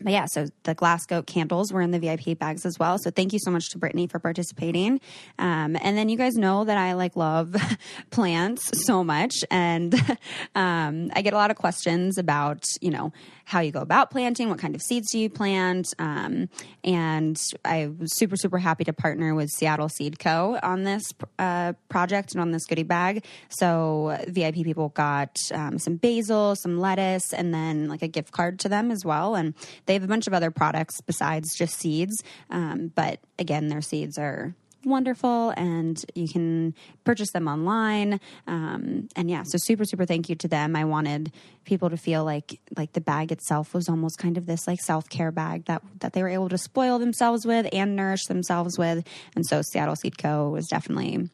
but 0.02 0.12
yeah, 0.12 0.26
so 0.26 0.46
the 0.64 0.74
Glass 0.74 1.06
Goat 1.06 1.26
candles 1.26 1.72
were 1.72 1.80
in 1.80 1.90
the 1.90 1.98
VIP 1.98 2.38
bags 2.38 2.66
as 2.66 2.78
well. 2.78 2.98
So 2.98 3.10
thank 3.10 3.32
you 3.32 3.38
so 3.38 3.50
much 3.50 3.70
to 3.70 3.78
Brittany 3.78 4.06
for 4.06 4.18
participating. 4.18 5.00
Um, 5.38 5.76
and 5.80 5.96
then 5.96 6.08
you 6.08 6.16
guys 6.16 6.34
know 6.34 6.64
that 6.64 6.76
I 6.76 6.94
like 6.94 7.16
love 7.16 7.54
plants 8.10 8.84
so 8.86 9.04
much, 9.04 9.34
and 9.50 9.94
um, 10.54 11.10
I 11.14 11.22
get 11.22 11.32
a 11.32 11.36
lot 11.36 11.50
of 11.50 11.56
questions 11.56 12.18
about 12.18 12.64
you 12.80 12.90
know 12.90 13.12
how 13.44 13.60
you 13.60 13.72
go 13.72 13.80
about 13.80 14.10
planting, 14.10 14.48
what 14.48 14.58
kind 14.58 14.74
of 14.74 14.82
seeds 14.82 15.10
do 15.10 15.18
you 15.18 15.28
plant, 15.28 15.92
um, 15.98 16.48
and 16.84 17.40
I 17.64 17.90
was 17.98 18.16
super 18.16 18.36
super 18.36 18.58
happy 18.58 18.84
to 18.84 18.92
partner 18.92 19.34
with 19.34 19.50
Seattle 19.50 19.88
Seed 19.88 20.18
Co 20.18 20.58
on 20.62 20.84
this 20.84 21.04
uh, 21.38 21.72
project 21.88 22.32
and 22.32 22.40
on 22.40 22.50
this 22.50 22.66
goodie 22.66 22.82
bag. 22.82 23.24
So 23.48 24.16
VIP 24.28 24.56
people 24.56 24.90
got 24.90 25.36
um, 25.52 25.78
some 25.78 25.96
basil, 25.96 26.56
some 26.56 26.78
lettuce, 26.78 27.32
and 27.32 27.52
then 27.54 27.88
like 27.88 28.02
a 28.02 28.08
gift 28.08 28.32
card 28.32 28.58
to 28.60 28.68
them 28.68 28.90
as 28.90 29.04
well, 29.04 29.34
and 29.34 29.54
they 29.86 29.91
have 29.94 30.04
a 30.04 30.08
bunch 30.08 30.26
of 30.26 30.34
other 30.34 30.50
products 30.50 31.00
besides 31.00 31.54
just 31.54 31.78
seeds. 31.78 32.22
Um, 32.50 32.92
but 32.94 33.20
again, 33.38 33.68
their 33.68 33.82
seeds 33.82 34.18
are 34.18 34.54
wonderful 34.84 35.50
and 35.50 36.04
you 36.14 36.28
can 36.28 36.74
purchase 37.04 37.30
them 37.30 37.48
online. 37.48 38.20
Um, 38.46 39.08
and 39.16 39.30
yeah 39.30 39.42
so 39.44 39.58
super 39.58 39.84
super 39.84 40.04
thank 40.04 40.28
you 40.28 40.34
to 40.36 40.48
them. 40.48 40.76
I 40.76 40.84
wanted 40.84 41.32
people 41.64 41.90
to 41.90 41.96
feel 41.96 42.24
like 42.24 42.60
like 42.76 42.92
the 42.92 43.00
bag 43.00 43.32
itself 43.32 43.74
was 43.74 43.88
almost 43.88 44.18
kind 44.18 44.36
of 44.36 44.46
this 44.46 44.66
like 44.66 44.80
self-care 44.80 45.30
bag 45.30 45.66
that 45.66 45.82
that 46.00 46.12
they 46.12 46.22
were 46.22 46.28
able 46.28 46.48
to 46.48 46.58
spoil 46.58 46.98
themselves 46.98 47.46
with 47.46 47.68
and 47.72 47.96
nourish 47.96 48.24
themselves 48.26 48.78
with. 48.78 49.06
And 49.34 49.46
so 49.46 49.62
seattle 49.62 49.96
seed 49.96 50.18
co. 50.18 50.48
was 50.50 50.66
definitely 50.66 51.28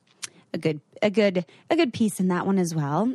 a 0.52 0.58
good 0.58 0.80
a 1.02 1.10
good 1.10 1.44
a 1.70 1.76
good 1.76 1.92
piece 1.92 2.20
in 2.20 2.28
that 2.28 2.46
one 2.46 2.58
as 2.58 2.74
well 2.74 3.14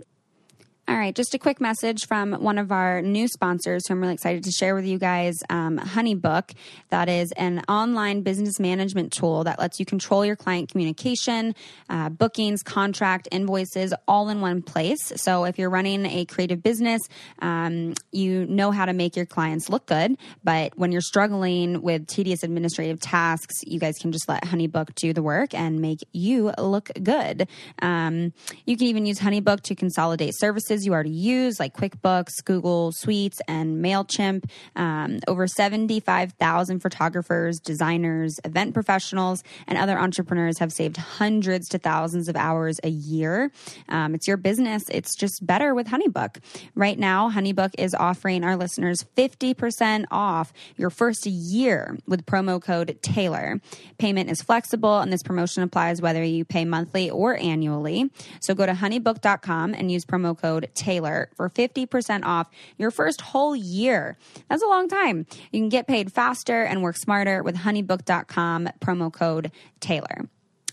All 0.86 0.98
right, 0.98 1.16
just 1.16 1.34
a 1.34 1.40
quick 1.40 1.62
message 1.62 2.08
from 2.08 2.34
one 2.34 2.58
of 2.58 2.70
our 2.74 3.02
new 3.02 3.30
sponsors 3.30 3.88
who 3.88 3.94
I'm 3.94 4.02
really 4.02 4.16
excited 4.16 4.44
to 4.44 4.52
share 4.52 4.76
with 4.76 4.86
you 4.86 5.00
guys 5.00 5.36
um, 5.50 5.80
HoneyBook. 5.80 6.52
That 6.90 7.08
is 7.08 7.32
an 7.38 7.64
online 7.70 8.22
business 8.22 8.60
management 8.60 9.14
tool 9.14 9.46
that 9.46 9.60
lets 9.60 9.80
you 9.80 9.86
control 9.86 10.26
your 10.26 10.36
client 10.36 10.70
communication, 10.70 11.56
uh, 11.90 12.10
bookings, 12.10 12.64
contract, 12.64 13.30
invoices, 13.32 13.94
all 14.10 14.28
in 14.28 14.42
one 14.42 14.62
place. 14.62 15.14
So 15.16 15.46
if 15.46 15.58
you're 15.58 15.70
running 15.70 16.06
a 16.06 16.26
creative 16.26 16.62
business, 16.62 17.02
um, 17.40 17.94
you 18.12 18.46
know 18.48 18.72
how 18.72 18.84
to 18.84 18.92
make 18.92 19.16
your 19.16 19.26
clients 19.26 19.70
look 19.70 19.86
good. 19.86 20.18
But 20.44 20.78
when 20.78 20.92
you're 20.92 21.00
struggling 21.00 21.82
with 21.82 22.08
tedious 22.08 22.44
administrative 22.44 23.00
tasks, 23.00 23.56
you 23.64 23.80
guys 23.80 23.98
can 24.00 24.12
just 24.12 24.28
let 24.28 24.44
HoneyBook 24.44 24.96
do 24.96 25.14
the 25.14 25.24
work 25.24 25.54
and 25.54 25.80
make 25.80 26.00
you 26.12 26.52
look 26.58 26.90
good. 27.02 27.48
Um, 27.82 28.34
you 28.66 28.76
can 28.76 28.88
even 28.88 29.06
use 29.06 29.20
HoneyBook 29.20 29.62
to 29.62 29.76
consolidate 29.76 30.38
services 30.38 30.73
you 30.82 30.94
already 30.94 31.12
use, 31.12 31.60
like 31.60 31.76
QuickBooks, 31.76 32.44
Google 32.44 32.92
Suites, 32.92 33.42
and 33.48 33.84
MailChimp. 33.84 34.46
Um, 34.76 35.20
over 35.28 35.48
75,000 35.48 36.80
photographers, 36.80 37.60
designers, 37.60 38.40
event 38.44 38.74
professionals, 38.74 39.44
and 39.68 39.78
other 39.78 39.98
entrepreneurs 39.98 40.60
have 40.60 40.74
saved 40.74 40.98
hundreds 40.98 41.70
to 41.70 41.78
thousands 41.78 42.28
of 42.28 42.36
hours 42.36 42.80
a 42.84 42.90
year. 42.90 43.52
Um, 43.90 44.16
it's 44.16 44.28
your 44.28 44.38
business. 44.38 44.84
It's 44.90 45.16
just 45.16 45.46
better 45.46 45.76
with 45.76 45.88
HoneyBook. 45.88 46.38
Right 46.76 46.98
now, 46.98 47.30
HoneyBook 47.30 47.76
is 47.78 47.94
offering 47.94 48.44
our 48.44 48.56
listeners 48.56 49.06
50% 49.16 50.06
off 50.12 50.54
your 50.76 50.90
first 50.90 51.26
year 51.26 51.98
with 52.08 52.26
promo 52.26 52.62
code 52.62 52.98
Taylor. 53.02 53.60
Payment 53.98 54.30
is 54.30 54.42
flexible, 54.42 55.00
and 55.00 55.12
this 55.12 55.24
promotion 55.24 55.64
applies 55.64 56.02
whether 56.02 56.24
you 56.24 56.46
pay 56.46 56.66
monthly 56.66 57.10
or 57.10 57.38
annually. 57.38 58.10
So 58.40 58.54
go 58.54 58.66
to 58.66 58.74
honeybook.com 58.74 59.74
and 59.74 59.92
use 59.92 60.06
promo 60.06 60.38
code 60.38 60.63
code 60.64 60.76
Taylor 60.76 61.30
for 61.36 61.50
50% 61.50 62.24
off 62.24 62.50
your 62.78 62.92
first 62.92 63.22
whole 63.22 63.56
year. 63.56 64.18
That's 64.50 64.64
a 64.64 64.68
long 64.68 64.88
time. 64.88 65.26
You 65.52 65.60
can 65.60 65.70
get 65.70 65.88
paid 65.88 66.12
faster 66.12 66.64
and 66.64 66.82
work 66.82 66.98
smarter 66.98 67.44
with 67.44 67.56
honeybook.com 67.58 68.70
promo 68.80 69.12
code 69.12 69.52
Taylor. 69.80 70.30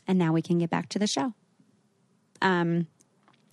And 0.07 0.19
now 0.19 0.33
we 0.33 0.43
can 0.43 0.59
get 0.59 0.71
back 0.71 0.89
to 0.91 0.99
the 0.99 1.07
show. 1.07 1.35
Um, 2.43 2.87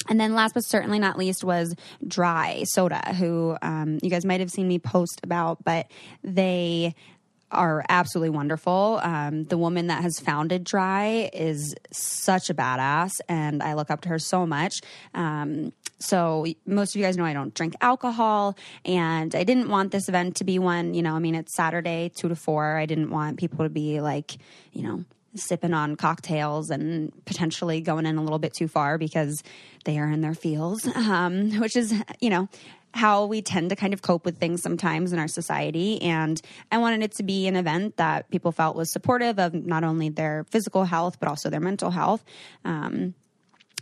and 0.10 0.20
then 0.20 0.34
last 0.34 0.54
but 0.54 0.64
certainly 0.64 1.00
not 1.00 1.18
least 1.18 1.44
was 1.44 1.76
Dry 2.08 2.64
Soda, 2.64 3.14
who 3.16 3.58
um, 3.62 4.00
you 4.02 4.10
guys 4.10 4.24
might 4.24 4.40
have 4.40 4.52
seen 4.52 4.68
me 4.68 4.80
post 4.80 5.20
about, 5.24 5.64
but 5.64 5.92
they 6.24 6.96
are 7.52 7.84
absolutely 7.88 8.30
wonderful. 8.30 9.00
Um, 9.02 9.46
the 9.46 9.58
woman 9.58 9.88
that 9.88 10.02
has 10.04 10.20
founded 10.20 10.64
Dry 10.64 11.30
is 11.34 11.76
such 11.92 12.50
a 12.50 12.54
badass, 12.54 13.20
and 13.30 13.64
I 13.64 13.74
look 13.74 13.90
up 13.90 14.02
to 14.02 14.10
her 14.10 14.20
so 14.20 14.46
much. 14.46 14.82
Um, 15.14 15.72
so 16.00 16.46
most 16.66 16.92
of 16.92 17.00
you 17.00 17.06
guys 17.06 17.18
know 17.18 17.26
I 17.26 17.34
don't 17.34 17.54
drink 17.54 17.76
alcohol, 17.82 18.58
and 18.86 19.34
I 19.34 19.44
didn't 19.44 19.70
want 19.70 19.92
this 19.92 20.10
event 20.10 20.36
to 20.38 20.44
be 20.44 20.60
one. 20.60 20.94
You 20.94 21.02
know, 21.02 21.16
I 21.16 21.20
mean, 21.20 21.36
it's 21.36 21.56
Saturday, 21.56 22.12
two 22.16 22.30
to 22.30 22.36
four. 22.36 22.78
I 22.78 22.86
didn't 22.86 23.10
want 23.10 23.38
people 23.38 23.66
to 23.66 23.70
be 23.70 24.02
like, 24.02 24.38
you 24.74 24.84
know, 24.84 25.06
sipping 25.36 25.74
on 25.74 25.96
cocktails 25.96 26.70
and 26.70 27.12
potentially 27.26 27.82
going 27.82 28.06
in 28.06 28.18
a 28.18 28.24
little 28.24 28.40
bit 28.40 28.54
too 28.54 28.68
far 28.68 28.98
because 28.98 29.44
they 29.86 29.98
are 30.00 30.10
in 30.10 30.22
their 30.22 30.34
fields, 30.34 30.88
um, 30.96 31.52
which 31.60 31.76
is, 31.76 31.94
you 32.20 32.30
know, 32.30 32.50
how 32.98 33.26
we 33.26 33.42
tend 33.42 33.70
to 33.70 33.76
kind 33.76 33.94
of 33.94 34.02
cope 34.02 34.26
with 34.26 34.38
things 34.38 34.62
sometimes 34.62 35.14
in 35.14 35.20
our 35.20 35.28
society. 35.28 36.02
And 36.02 36.42
I 36.72 36.80
wanted 36.80 37.04
it 37.04 37.12
to 37.14 37.24
be 37.24 37.48
an 37.48 37.56
event 37.56 37.98
that 37.98 38.30
people 38.30 38.52
felt 38.52 38.76
was 38.76 38.92
supportive 38.92 39.40
of 39.40 39.54
not 39.54 39.84
only 39.84 40.10
their 40.10 40.46
physical 40.50 40.84
health, 40.84 41.20
but 41.20 41.30
also 41.30 41.50
their 41.50 41.60
mental 41.60 41.92
health. 41.92 42.26
Um, 42.66 43.14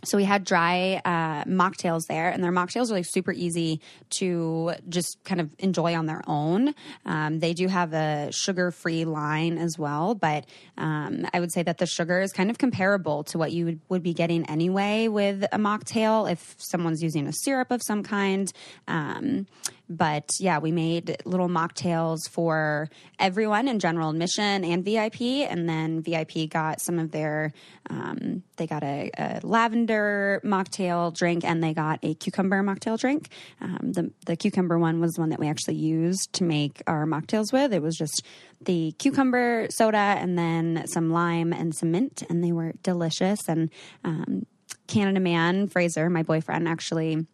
so 0.03 0.17
we 0.17 0.23
had 0.23 0.43
dry 0.43 1.01
uh, 1.03 1.43
mocktails 1.45 2.07
there, 2.07 2.29
and 2.29 2.43
their 2.43 2.51
mocktails 2.51 2.89
are 2.91 2.93
like 2.93 3.05
super 3.05 3.31
easy 3.31 3.81
to 4.11 4.73
just 4.87 5.17
kind 5.23 5.41
of 5.41 5.49
enjoy 5.59 5.95
on 5.95 6.05
their 6.05 6.21
own. 6.27 6.75
Um, 7.05 7.39
they 7.39 7.53
do 7.53 7.67
have 7.67 7.93
a 7.93 8.31
sugar-free 8.31 9.05
line 9.05 9.57
as 9.57 9.77
well, 9.77 10.15
but 10.15 10.45
um, 10.77 11.25
I 11.33 11.39
would 11.39 11.51
say 11.51 11.63
that 11.63 11.77
the 11.77 11.85
sugar 11.85 12.21
is 12.21 12.31
kind 12.31 12.49
of 12.49 12.57
comparable 12.57 13.23
to 13.25 13.37
what 13.37 13.51
you 13.51 13.65
would, 13.65 13.79
would, 13.89 14.03
be 14.05 14.13
getting 14.13 14.47
anyway 14.47 15.07
with 15.07 15.43
a 15.51 15.57
mocktail 15.57 16.31
if 16.31 16.55
someone's 16.59 17.01
using 17.01 17.27
a 17.27 17.33
syrup 17.33 17.71
of 17.71 17.81
some 17.81 18.03
kind. 18.03 18.51
Um, 18.87 19.47
but 19.89 20.29
yeah, 20.39 20.59
we 20.59 20.71
made 20.71 21.17
little 21.25 21.47
mocktails 21.47 22.19
for 22.29 22.89
everyone 23.19 23.67
in 23.67 23.79
general 23.79 24.09
admission 24.09 24.63
and 24.63 24.83
VIP. 24.83 25.21
And 25.21 25.69
then 25.69 26.01
VIP 26.01 26.49
got 26.49 26.81
some 26.81 26.97
of 26.97 27.11
their, 27.11 27.53
um, 27.89 28.43
they 28.57 28.67
got 28.67 28.83
a, 28.83 29.11
a, 29.17 29.39
lavender 29.43 30.41
mocktail 30.43 31.15
drink 31.15 31.43
and 31.43 31.63
they 31.63 31.73
got 31.73 31.99
a 32.03 32.15
cucumber 32.15 32.63
mocktail 32.63 32.99
drink. 32.99 33.29
Um, 33.61 33.91
the, 33.93 34.11
the 34.25 34.35
cucumber 34.35 34.79
one 34.79 34.99
was 34.99 35.13
the 35.13 35.21
one 35.21 35.29
that 35.29 35.39
we 35.39 35.47
actually 35.47 35.75
used 35.75 36.33
to 36.33 36.43
make 36.43 36.81
our 36.87 37.05
mocktails 37.05 37.53
with. 37.53 37.73
It 37.73 37.81
was 37.81 37.95
just 37.95 38.23
the 38.61 38.93
cucumber 38.97 39.67
soda 39.69 39.97
and 39.97 40.37
then 40.37 40.87
some 40.87 41.11
lime 41.11 41.53
and 41.53 41.75
some 41.75 41.91
mint, 41.91 42.23
and 42.29 42.43
they 42.43 42.51
were 42.51 42.73
delicious. 42.81 43.39
And 43.47 43.69
um, 44.03 44.45
Canada 44.87 45.19
Man, 45.19 45.67
Fraser, 45.67 46.09
my 46.09 46.23
boyfriend, 46.23 46.67
actually 46.67 47.25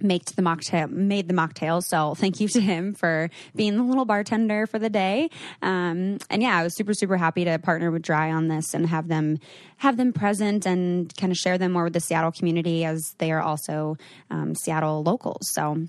make 0.00 0.24
the 0.26 0.42
mocktail 0.42 0.90
made 0.90 1.28
the 1.28 1.34
mocktail. 1.34 1.82
So 1.82 2.14
thank 2.14 2.40
you 2.40 2.48
to 2.48 2.60
him 2.60 2.94
for 2.94 3.30
being 3.54 3.76
the 3.76 3.82
little 3.82 4.04
bartender 4.04 4.66
for 4.66 4.78
the 4.78 4.90
day. 4.90 5.30
Um, 5.62 6.18
and 6.30 6.42
yeah 6.42 6.56
i 6.58 6.62
was 6.62 6.74
super 6.76 6.94
super 6.94 7.16
happy 7.16 7.44
to 7.44 7.58
partner 7.58 7.90
with 7.90 8.02
dry 8.02 8.30
on 8.30 8.48
this 8.48 8.74
and 8.74 8.86
have 8.86 9.08
them 9.08 9.38
have 9.78 9.96
them 9.96 10.12
present 10.12 10.66
and 10.66 11.14
kind 11.16 11.32
of 11.32 11.36
share 11.36 11.58
them 11.58 11.72
more 11.72 11.84
with 11.84 11.92
the 11.92 12.00
seattle 12.00 12.32
community 12.32 12.84
as 12.84 13.14
they 13.18 13.32
are 13.32 13.40
also 13.40 13.96
um, 14.30 14.54
seattle 14.54 15.02
locals. 15.02 15.48
So 15.52 15.86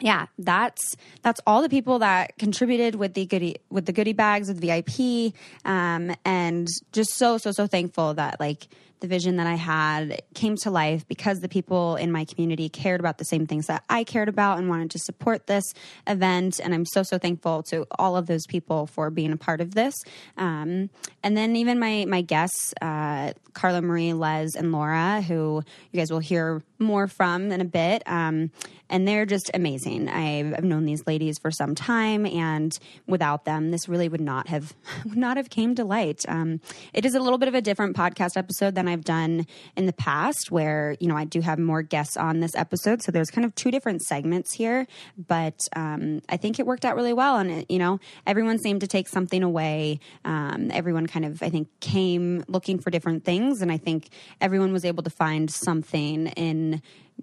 yeah, 0.00 0.26
that's 0.38 0.96
that's 1.22 1.40
all 1.46 1.62
the 1.62 1.68
people 1.68 1.98
that 1.98 2.36
contributed 2.38 2.94
with 2.94 3.14
the 3.14 3.26
goodie 3.26 3.56
with 3.68 3.86
the 3.86 3.92
goodie 3.92 4.14
bags 4.14 4.48
with 4.48 4.60
VIP, 4.60 5.34
um, 5.64 6.14
and 6.24 6.68
just 6.92 7.16
so 7.16 7.36
so 7.38 7.52
so 7.52 7.66
thankful 7.66 8.14
that 8.14 8.40
like 8.40 8.68
the 9.00 9.08
vision 9.08 9.36
that 9.36 9.46
I 9.46 9.54
had 9.54 10.22
came 10.34 10.56
to 10.56 10.70
life 10.70 11.06
because 11.08 11.40
the 11.40 11.48
people 11.48 11.96
in 11.96 12.12
my 12.12 12.24
community 12.24 12.68
cared 12.68 13.00
about 13.00 13.18
the 13.18 13.24
same 13.24 13.46
things 13.46 13.66
that 13.66 13.82
I 13.88 14.04
cared 14.04 14.28
about 14.28 14.58
and 14.58 14.68
wanted 14.68 14.90
to 14.92 14.98
support 14.98 15.46
this 15.46 15.64
event. 16.06 16.60
And 16.62 16.74
I'm 16.74 16.86
so, 16.86 17.02
so 17.02 17.18
thankful 17.18 17.62
to 17.64 17.86
all 17.98 18.16
of 18.16 18.26
those 18.26 18.46
people 18.46 18.86
for 18.86 19.10
being 19.10 19.32
a 19.32 19.36
part 19.36 19.60
of 19.60 19.74
this. 19.74 19.94
Um, 20.36 20.90
and 21.22 21.36
then 21.36 21.56
even 21.56 21.78
my, 21.78 22.04
my 22.06 22.22
guests, 22.22 22.74
uh, 22.80 23.32
Carla 23.52 23.82
Marie, 23.82 24.12
Les, 24.12 24.54
and 24.54 24.72
Laura, 24.72 25.22
who 25.22 25.62
you 25.92 25.98
guys 25.98 26.10
will 26.10 26.20
hear 26.20 26.62
more 26.80 27.06
from 27.06 27.52
in 27.52 27.60
a 27.60 27.64
bit. 27.64 28.02
Um, 28.06 28.50
and 28.90 29.06
they're 29.06 29.24
just 29.24 29.50
amazing. 29.54 30.08
I've, 30.08 30.52
I've, 30.52 30.64
known 30.64 30.84
these 30.84 31.06
ladies 31.06 31.38
for 31.38 31.50
some 31.50 31.74
time, 31.74 32.26
and 32.26 32.76
without 33.06 33.44
them, 33.44 33.70
this 33.70 33.88
really 33.88 34.08
would 34.08 34.20
not 34.20 34.48
have 34.48 34.74
would 35.04 35.16
not 35.16 35.36
have 35.36 35.48
came 35.48 35.74
to 35.76 35.84
light. 35.84 36.24
Um, 36.28 36.60
it 36.92 37.06
is 37.06 37.14
a 37.14 37.20
little 37.20 37.38
bit 37.38 37.48
of 37.48 37.54
a 37.54 37.60
different 37.60 37.96
podcast 37.96 38.36
episode 38.36 38.74
than 38.74 38.88
I've 38.88 39.04
done 39.04 39.46
in 39.76 39.86
the 39.86 39.92
past, 39.92 40.50
where 40.50 40.96
you 41.00 41.06
know 41.06 41.16
I 41.16 41.24
do 41.24 41.40
have 41.40 41.58
more 41.58 41.82
guests 41.82 42.16
on 42.16 42.40
this 42.40 42.54
episode, 42.54 43.02
so 43.02 43.12
there's 43.12 43.30
kind 43.30 43.44
of 43.44 43.54
two 43.54 43.70
different 43.70 44.02
segments 44.02 44.52
here. 44.52 44.86
But 45.16 45.60
um, 45.74 46.20
I 46.28 46.36
think 46.36 46.58
it 46.58 46.66
worked 46.66 46.84
out 46.84 46.96
really 46.96 47.12
well, 47.12 47.38
and 47.38 47.50
it, 47.50 47.70
you 47.70 47.78
know 47.78 48.00
everyone 48.26 48.58
seemed 48.58 48.80
to 48.80 48.86
take 48.88 49.08
something 49.08 49.42
away. 49.42 50.00
Um, 50.24 50.70
everyone 50.72 51.06
kind 51.06 51.24
of 51.24 51.42
I 51.42 51.48
think 51.48 51.68
came 51.80 52.44
looking 52.48 52.78
for 52.80 52.90
different 52.90 53.24
things, 53.24 53.62
and 53.62 53.70
I 53.70 53.78
think 53.78 54.08
everyone 54.40 54.72
was 54.72 54.84
able 54.84 55.04
to 55.04 55.10
find 55.10 55.50
something 55.50 56.26
in 56.28 56.69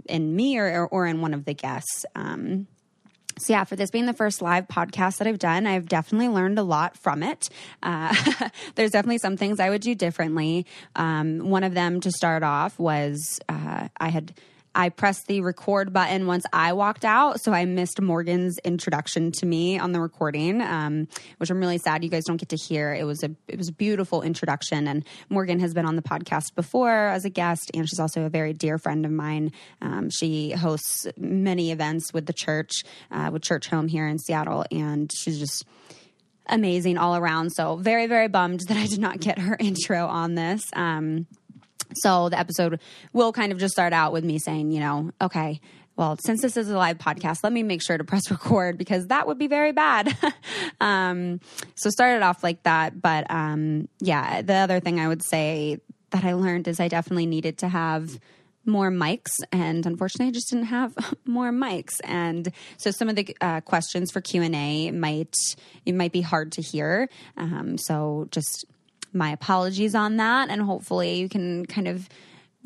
in 0.05 0.35
me 0.35 0.57
or, 0.57 0.87
or 0.87 1.05
in 1.05 1.21
one 1.21 1.33
of 1.33 1.45
the 1.45 1.53
guests. 1.53 2.05
Um, 2.15 2.67
so 3.37 3.53
yeah, 3.53 3.63
for 3.63 3.75
this 3.75 3.91
being 3.91 4.07
the 4.07 4.13
first 4.13 4.41
live 4.41 4.67
podcast 4.67 5.17
that 5.17 5.27
I've 5.27 5.39
done, 5.39 5.67
I've 5.67 5.87
definitely 5.87 6.29
learned 6.29 6.57
a 6.57 6.63
lot 6.63 6.97
from 6.97 7.21
it. 7.21 7.49
Uh, 7.83 8.15
there's 8.75 8.91
definitely 8.91 9.19
some 9.19 9.37
things 9.37 9.59
I 9.59 9.69
would 9.69 9.81
do 9.81 9.93
differently. 9.93 10.65
Um, 10.95 11.49
one 11.49 11.63
of 11.63 11.73
them 11.73 11.99
to 12.01 12.11
start 12.11 12.43
off 12.43 12.79
was 12.79 13.39
uh, 13.47 13.89
I 13.97 14.09
had 14.09 14.33
I 14.75 14.89
pressed 14.89 15.27
the 15.27 15.41
record 15.41 15.91
button 15.91 16.27
once 16.27 16.45
I 16.53 16.73
walked 16.73 17.03
out, 17.03 17.41
so 17.41 17.51
I 17.51 17.65
missed 17.65 17.99
Morgan's 17.99 18.59
introduction 18.59 19.31
to 19.33 19.45
me 19.45 19.79
on 19.79 19.91
the 19.91 19.99
recording, 19.99 20.61
um, 20.61 21.07
which 21.37 21.49
I'm 21.49 21.59
really 21.59 21.79
sad 21.79 22.03
you 22.03 22.09
guys 22.09 22.25
don't 22.25 22.37
get 22.37 22.49
to 22.49 22.55
hear. 22.55 22.93
It 22.93 23.03
was 23.03 23.23
a 23.23 23.31
it 23.47 23.57
was 23.57 23.69
a 23.69 23.73
beautiful 23.73 24.21
introduction, 24.21 24.87
and 24.87 25.05
Morgan 25.29 25.59
has 25.59 25.73
been 25.73 25.85
on 25.85 25.95
the 25.95 26.01
podcast 26.01 26.53
before 26.55 27.07
as 27.07 27.25
a 27.25 27.29
guest, 27.29 27.71
and 27.73 27.89
she's 27.89 27.99
also 27.99 28.23
a 28.23 28.29
very 28.29 28.53
dear 28.53 28.77
friend 28.77 29.05
of 29.05 29.11
mine. 29.11 29.51
Um, 29.81 30.09
she 30.09 30.51
hosts 30.51 31.07
many 31.17 31.71
events 31.71 32.13
with 32.13 32.25
the 32.25 32.33
church, 32.33 32.83
uh, 33.11 33.29
with 33.33 33.41
Churchome 33.41 33.89
here 33.89 34.07
in 34.07 34.19
Seattle, 34.19 34.65
and 34.71 35.11
she's 35.13 35.39
just 35.39 35.65
amazing 36.49 36.97
all 36.97 37.15
around. 37.15 37.51
So 37.51 37.75
very 37.77 38.07
very 38.07 38.27
bummed 38.27 38.61
that 38.67 38.77
I 38.77 38.85
did 38.85 38.99
not 38.99 39.19
get 39.19 39.39
her 39.39 39.57
intro 39.59 40.05
on 40.05 40.35
this. 40.35 40.61
Um, 40.73 41.27
so 41.95 42.29
the 42.29 42.39
episode 42.39 42.79
will 43.13 43.31
kind 43.31 43.51
of 43.51 43.57
just 43.57 43.73
start 43.73 43.93
out 43.93 44.13
with 44.13 44.23
me 44.23 44.39
saying, 44.39 44.71
you 44.71 44.79
know, 44.79 45.11
okay, 45.21 45.59
well, 45.97 46.15
since 46.23 46.43
this 46.43 46.55
is 46.55 46.69
a 46.69 46.77
live 46.77 46.99
podcast, 46.99 47.39
let 47.43 47.51
me 47.51 47.63
make 47.63 47.81
sure 47.81 47.97
to 47.97 48.03
press 48.03 48.29
record 48.31 48.77
because 48.77 49.07
that 49.07 49.27
would 49.27 49.39
be 49.39 49.47
very 49.47 49.71
bad. 49.71 50.15
um, 50.81 51.41
so 51.75 51.89
started 51.89 52.23
off 52.23 52.43
like 52.43 52.63
that. 52.63 53.01
But 53.01 53.29
um, 53.29 53.89
yeah, 53.99 54.41
the 54.41 54.53
other 54.53 54.79
thing 54.79 54.99
I 54.99 55.07
would 55.07 55.23
say 55.23 55.79
that 56.11 56.23
I 56.23 56.33
learned 56.33 56.67
is 56.67 56.79
I 56.79 56.87
definitely 56.87 57.25
needed 57.25 57.57
to 57.59 57.67
have 57.67 58.19
more 58.67 58.91
mics, 58.91 59.31
and 59.53 59.85
unfortunately, 59.85 60.27
I 60.27 60.31
just 60.31 60.49
didn't 60.49 60.65
have 60.65 60.93
more 61.25 61.51
mics. 61.51 61.93
And 62.03 62.51
so, 62.75 62.91
some 62.91 63.09
of 63.09 63.15
the 63.15 63.35
uh, 63.41 63.61
questions 63.61 64.11
for 64.11 64.21
Q 64.21 64.43
and 64.43 64.55
A 64.55 64.91
might 64.91 65.33
it 65.85 65.95
might 65.95 66.11
be 66.11 66.21
hard 66.21 66.51
to 66.53 66.61
hear. 66.61 67.09
Um, 67.37 67.77
so, 67.77 68.27
just 68.29 68.65
my 69.13 69.31
apologies 69.31 69.95
on 69.95 70.17
that, 70.17 70.49
and 70.49 70.61
hopefully, 70.61 71.15
you 71.15 71.29
can 71.29 71.65
kind 71.65 71.87
of 71.87 72.07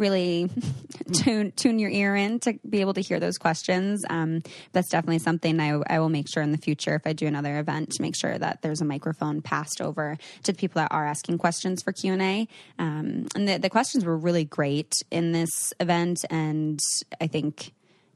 really 0.01 0.50
tune 1.13 1.51
tune 1.51 1.79
your 1.79 1.89
ear 1.89 2.15
in 2.15 2.39
to 2.39 2.60
be 2.67 2.81
able 2.81 2.93
to 2.93 3.01
hear 3.01 3.19
those 3.19 3.38
questions. 3.38 4.03
Um, 4.10 4.41
that's 4.74 4.89
definitely 4.89 5.19
something 5.19 5.60
I, 5.60 5.79
I 5.88 6.00
will 6.00 6.10
make 6.10 6.27
sure 6.27 6.43
in 6.43 6.51
the 6.51 6.57
future 6.57 6.95
if 6.95 7.05
I 7.05 7.13
do 7.13 7.27
another 7.27 7.60
event 7.60 7.91
to 7.91 8.01
make 8.01 8.15
sure 8.15 8.38
that 8.38 8.62
there's 8.62 8.81
a 8.81 8.86
microphone 8.86 9.41
passed 9.41 9.79
over 9.79 10.17
to 10.43 10.51
the 10.51 10.57
people 10.57 10.81
that 10.81 10.91
are 10.91 11.07
asking 11.07 11.38
questions 11.38 11.81
for 11.83 11.93
Q 11.93 12.13
and 12.13 12.21
A. 12.21 12.48
Um, 12.79 13.27
and 13.36 13.48
the, 13.48 13.57
the 13.60 13.69
questions 13.69 14.03
were 14.03 14.17
really 14.17 14.43
great 14.43 14.93
in 15.12 15.31
this 15.31 15.74
event, 15.79 16.25
and 16.29 16.79
I 17.21 17.27
think 17.27 17.71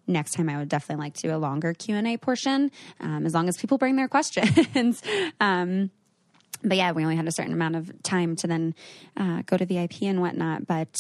next 0.07 0.31
time 0.31 0.49
I 0.49 0.57
would 0.57 0.69
definitely 0.69 1.03
like 1.03 1.13
to 1.15 1.21
do 1.23 1.35
a 1.35 1.37
longer 1.37 1.73
Q 1.73 1.95
and 1.95 2.07
A 2.07 2.17
portion, 2.17 2.71
um, 2.99 3.25
as 3.25 3.33
long 3.33 3.47
as 3.47 3.57
people 3.57 3.77
bring 3.77 3.95
their 3.95 4.07
questions. 4.07 5.01
but 6.65 6.77
yeah, 6.77 6.91
we 6.91 7.03
only 7.03 7.15
had 7.15 7.27
a 7.27 7.31
certain 7.31 7.53
amount 7.53 7.75
of 7.75 7.91
time 8.03 8.35
to 8.37 8.47
then 8.47 8.75
uh, 9.15 9.43
go 9.45 9.55
to 9.55 9.65
VIP 9.65 10.01
and 10.03 10.19
whatnot. 10.19 10.65
But 10.65 10.95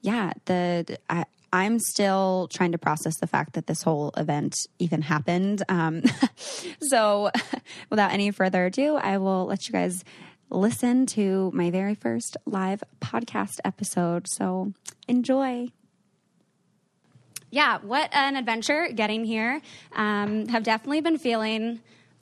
yeah, 0.00 0.32
the 0.46 0.98
I, 1.08 1.24
I'm 1.52 1.78
still 1.78 2.48
trying 2.52 2.72
to 2.72 2.78
process 2.78 3.18
the 3.18 3.26
fact 3.26 3.54
that 3.54 3.66
this 3.66 3.82
whole 3.82 4.12
event 4.16 4.54
even 4.78 5.02
happened. 5.02 5.62
Um, 5.68 6.02
so, 6.80 7.30
without 7.90 8.12
any 8.12 8.30
further 8.30 8.66
ado, 8.66 8.96
I 8.96 9.18
will 9.18 9.46
let 9.46 9.66
you 9.66 9.72
guys 9.72 10.04
listen 10.48 11.06
to 11.06 11.50
my 11.54 11.70
very 11.70 11.94
first 11.94 12.36
live 12.46 12.82
podcast 13.00 13.58
episode. 13.64 14.26
So, 14.28 14.72
enjoy. 15.06 15.68
Yeah, 17.50 17.78
what 17.82 18.10
an 18.12 18.36
adventure 18.36 18.88
getting 18.94 19.24
here. 19.24 19.60
Um, 19.92 20.46
have 20.48 20.62
definitely 20.62 21.00
been 21.00 21.18
feeling 21.18 21.80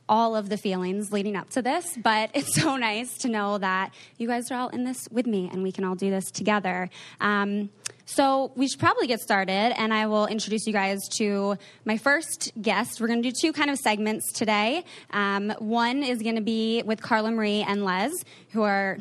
all 0.08 0.36
of 0.36 0.48
the 0.48 0.56
feelings 0.56 1.12
leading 1.12 1.36
up 1.36 1.50
to 1.50 1.62
this, 1.62 1.96
but 2.02 2.30
it's 2.34 2.54
so 2.60 2.76
nice 2.88 3.16
to 3.18 3.28
know 3.28 3.58
that 3.58 3.92
you 4.16 4.28
guys 4.28 4.50
are 4.50 4.54
all 4.54 4.68
in 4.68 4.84
this 4.84 5.08
with 5.10 5.26
me 5.26 5.48
and 5.52 5.62
we 5.62 5.72
can 5.72 5.84
all 5.84 5.94
do 5.94 6.10
this 6.10 6.30
together. 6.30 6.90
Um, 7.20 7.70
so 8.06 8.52
we 8.56 8.68
should 8.68 8.80
probably 8.80 9.06
get 9.06 9.20
started, 9.20 9.78
and 9.78 9.92
I 9.92 10.06
will 10.06 10.26
introduce 10.26 10.66
you 10.66 10.72
guys 10.72 10.98
to 11.18 11.58
my 11.84 11.98
first 11.98 12.52
guest. 12.60 13.02
We're 13.02 13.06
going 13.06 13.22
to 13.22 13.30
do 13.30 13.36
two 13.38 13.52
kind 13.52 13.68
of 13.68 13.76
segments 13.76 14.32
today. 14.32 14.84
Um, 15.10 15.50
one 15.58 16.02
is 16.02 16.22
going 16.22 16.36
to 16.36 16.40
be 16.40 16.82
with 16.86 17.02
Carla 17.02 17.30
Marie 17.30 17.60
and 17.60 17.84
Les, 17.84 18.10
who 18.52 18.62
are 18.62 18.96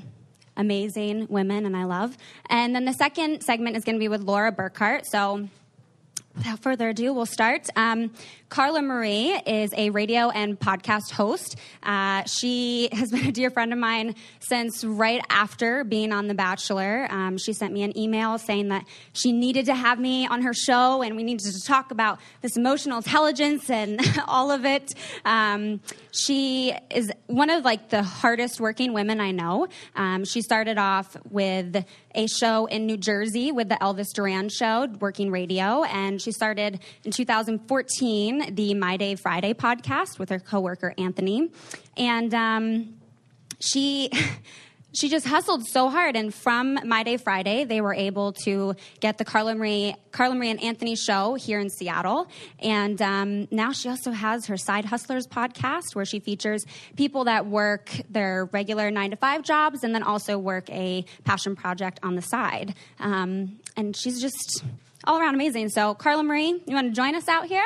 amazing 0.58 1.28
women 1.30 1.66
and 1.66 1.78
I 1.78 1.86
love. 1.86 2.18
And 2.50 2.76
then 2.76 2.84
the 2.84 2.94
second 2.94 3.44
segment 3.44 3.78
is 3.78 3.86
going 3.86 3.96
to 3.96 4.00
be 4.00 4.10
with 4.10 4.22
Laura 4.22 4.52
Burkhart. 4.52 5.06
So 5.06 5.48
without 6.36 6.60
further 6.60 6.90
ado, 6.90 7.14
we'll 7.14 7.26
start. 7.26 7.68
Um, 7.76 8.12
Carla 8.50 8.82
Marie 8.82 9.38
is 9.46 9.74
a 9.76 9.90
radio 9.90 10.30
and 10.30 10.58
podcast 10.58 11.12
host. 11.12 11.58
Uh, 11.84 12.24
she 12.24 12.88
has 12.94 13.12
been 13.12 13.28
a 13.28 13.32
dear 13.32 13.50
friend 13.50 13.74
of 13.74 13.80
mine 13.80 14.16
since 14.40 14.86
right 14.86 15.22
after 15.30 15.84
being 15.84 16.14
on 16.14 16.28
The 16.28 16.34
Bachelor. 16.34 17.08
Um, 17.12 17.38
she 17.38 17.52
sent 17.52 17.74
me 17.74 17.84
an 17.84 17.98
email 17.98 18.38
saying 18.38 18.70
that 18.70 18.86
she 19.12 19.34
needed 19.34 19.66
to 19.66 19.76
have 19.76 20.00
me 20.00 20.28
on 20.28 20.44
her 20.44 20.54
show 20.54 21.02
and 21.02 21.18
we 21.18 21.24
needed 21.24 21.46
to 21.52 21.62
talk 21.62 21.92
about 21.92 22.20
this 22.42 22.56
emotional 22.56 22.98
intelligence 22.98 23.70
and 23.70 24.00
all 24.28 24.50
of 24.50 24.66
it. 24.66 24.94
Um, 25.26 25.82
she 26.12 26.74
is 26.90 27.12
one 27.26 27.50
of 27.50 27.66
like 27.66 27.90
the 27.90 28.02
hardest 28.02 28.62
working 28.62 28.94
women 28.94 29.20
I 29.20 29.32
know. 29.32 29.68
Um, 29.96 30.24
she 30.24 30.42
started 30.42 30.78
off 30.78 31.18
with 31.30 31.84
a 32.16 32.28
show 32.28 32.66
in 32.66 32.86
New 32.86 32.98
Jersey 32.98 33.52
with 33.52 33.70
the 33.70 33.76
Elvis 33.76 34.14
Duran 34.14 34.50
show, 34.50 34.88
working 35.00 35.32
radio, 35.32 35.84
and 35.84 36.22
she 36.22 36.32
started 36.32 36.80
in 37.04 37.12
2014 37.12 38.37
the 38.56 38.74
My 38.74 38.98
Day 38.98 39.16
Friday 39.16 39.54
podcast 39.54 40.20
with 40.20 40.30
her 40.30 40.40
coworker 40.40 40.94
Anthony, 40.98 41.50
and 41.96 42.34
um, 42.34 42.96
she. 43.60 44.12
she 44.98 45.10
just 45.10 45.28
hustled 45.28 45.64
so 45.68 45.90
hard. 45.90 46.16
And 46.16 46.34
from 46.34 46.80
my 46.84 47.04
day 47.04 47.18
friday 47.18 47.66
they 47.66 47.82
were 47.82 47.94
able 47.94 48.34
to 48.46 48.76
get 49.00 49.18
the 49.18 49.26
carla 49.26 49.54
marie 49.54 49.96
carla 50.12 50.34
marie 50.34 50.50
and 50.50 50.62
anthony 50.62 50.96
show 50.96 51.36
here 51.36 51.60
in 51.60 51.70
seattle. 51.70 52.28
And 52.60 53.00
um, 53.02 53.48
now 53.52 53.72
she 53.72 53.90
also 53.90 54.12
has 54.12 54.48
her 54.48 54.58
side 54.58 54.86
hustlers 54.86 55.28
podcast 55.28 55.94
where 55.94 56.06
she 56.06 56.20
features 56.20 56.66
people 56.96 57.26
that 57.26 57.46
work 57.46 57.92
their 58.10 58.46
regular 58.46 58.90
nine 58.90 59.12
to 59.12 59.18
five 59.18 59.44
jobs 59.44 59.84
and 59.84 59.94
then 59.94 60.04
also 60.04 60.38
work 60.38 60.70
a 60.72 61.06
passion 61.24 61.56
project 61.56 62.00
on 62.02 62.16
the 62.16 62.22
side. 62.22 62.74
Um, 63.00 63.60
and 63.76 63.96
she's 63.96 64.20
just 64.20 64.64
all 65.04 65.20
around 65.20 65.36
amazing. 65.36 65.70
So 65.70 65.94
carla 65.94 66.24
marie 66.24 66.62
you 66.66 66.74
want 66.74 66.88
to 66.88 66.94
join 66.94 67.14
us 67.14 67.28
out 67.28 67.46
here 67.46 67.66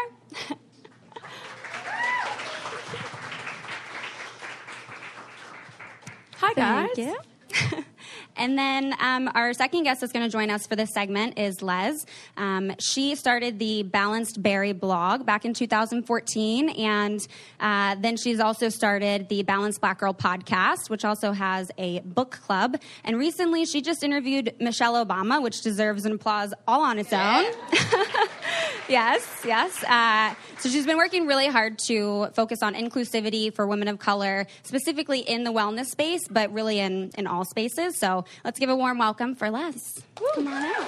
Hi, 6.37 6.53
guys. 6.53 6.89
Thank 6.95 7.73
you. 7.77 7.83
and 8.35 8.57
then 8.57 8.93
um, 8.99 9.29
our 9.33 9.53
second 9.53 9.83
guest 9.83 10.01
that's 10.01 10.13
going 10.13 10.25
to 10.25 10.31
join 10.31 10.49
us 10.49 10.67
for 10.67 10.75
this 10.75 10.93
segment 10.93 11.37
is 11.37 11.61
Les. 11.61 12.05
Um, 12.37 12.73
she 12.79 13.15
started 13.15 13.59
the 13.59 13.83
Balanced 13.83 14.41
Berry 14.41 14.73
blog 14.73 15.25
back 15.25 15.45
in 15.45 15.53
2014, 15.53 16.69
and 16.69 17.19
uh, 17.59 17.95
then 17.99 18.17
she's 18.17 18.39
also 18.39 18.69
started 18.69 19.29
the 19.29 19.43
Balanced 19.43 19.81
Black 19.81 19.99
Girl 19.99 20.13
podcast, 20.13 20.89
which 20.89 21.05
also 21.05 21.31
has 21.31 21.71
a 21.77 21.99
book 22.01 22.31
club. 22.31 22.77
And 23.03 23.17
recently, 23.17 23.65
she 23.65 23.81
just 23.81 24.03
interviewed 24.03 24.55
Michelle 24.59 25.05
Obama, 25.05 25.41
which 25.41 25.61
deserves 25.61 26.05
an 26.05 26.13
applause 26.13 26.53
all 26.67 26.81
on 26.81 26.99
its 26.99 27.13
own. 27.13 27.45
yes, 28.89 29.41
yes. 29.45 29.83
Uh, 29.83 30.33
so 30.61 30.69
she's 30.69 30.85
been 30.85 30.97
working 30.97 31.25
really 31.25 31.47
hard 31.47 31.79
to 31.87 32.27
focus 32.35 32.61
on 32.61 32.75
inclusivity 32.75 33.51
for 33.51 33.65
women 33.65 33.87
of 33.87 33.97
color, 33.97 34.45
specifically 34.61 35.19
in 35.19 35.43
the 35.43 35.51
wellness 35.51 35.87
space, 35.87 36.21
but 36.29 36.53
really 36.53 36.77
in, 36.77 37.09
in 37.17 37.25
all 37.25 37.45
spaces. 37.45 37.97
So 37.97 38.25
let's 38.45 38.59
give 38.59 38.69
a 38.69 38.75
warm 38.75 38.99
welcome 38.99 39.33
for 39.33 39.49
Les. 39.49 39.75
Woo. 40.19 40.27
Come 40.35 40.47
on 40.47 40.63
out. 40.63 40.87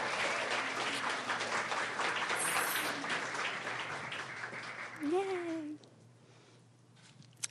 Yay. 5.12 5.24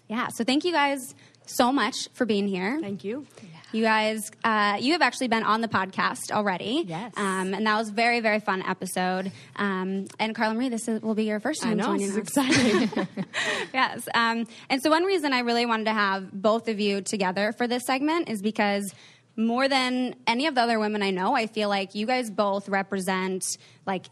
Yeah, 0.09 0.29
so 0.29 0.45
thank 0.45 0.65
you 0.65 0.71
guys 0.71 1.17
so 1.47 1.73
much 1.73 2.09
for 2.13 2.25
being 2.25 2.47
here. 2.47 2.79
Thank 2.81 3.03
you. 3.03 3.27
You 3.73 3.83
guys, 3.83 4.31
uh, 4.45 4.77
you 4.81 4.93
have 4.93 5.01
actually 5.01 5.29
been 5.29 5.43
on 5.43 5.63
the 5.63 5.69
podcast 5.69 6.31
already. 6.31 6.85
Yes. 6.87 7.15
Um, 7.17 7.55
and 7.55 7.67
that 7.67 7.79
was 7.79 7.89
a 7.89 7.93
very, 7.93 8.21
very 8.21 8.39
fun 8.39 8.63
episode. 8.63 9.33
Um, 9.57 10.07
and 10.19 10.35
Carla 10.35 10.55
Marie, 10.55 10.69
this 10.69 10.89
is, 10.89 11.01
will 11.01 11.15
be 11.15 11.25
your 11.25 11.41
first 11.41 11.63
time 11.63 11.73
I 11.73 11.75
know, 11.75 11.85
joining 11.87 12.13
this 12.13 12.17
is 12.17 12.39
us. 12.39 12.49
exciting. 12.49 13.09
yes. 13.75 14.07
Um, 14.15 14.47
and 14.69 14.83
so, 14.83 14.91
one 14.91 15.05
reason 15.05 15.33
I 15.33 15.41
really 15.41 15.65
wanted 15.65 15.85
to 15.85 15.95
have 15.95 16.31
both 16.31 16.69
of 16.69 16.81
you 16.81 17.01
together 17.01 17.53
for 17.53 17.67
this 17.67 17.85
segment 17.87 18.29
is 18.29 18.43
because 18.43 18.93
more 19.37 19.69
than 19.69 20.17
any 20.27 20.47
of 20.47 20.55
the 20.55 20.61
other 20.61 20.79
women 20.79 21.03
I 21.03 21.11
know, 21.11 21.35
I 21.35 21.47
feel 21.47 21.71
like 21.71 21.95
you 21.95 22.07
guys 22.07 22.31
both 22.31 22.69
represent 22.69 23.43
like 23.87 24.07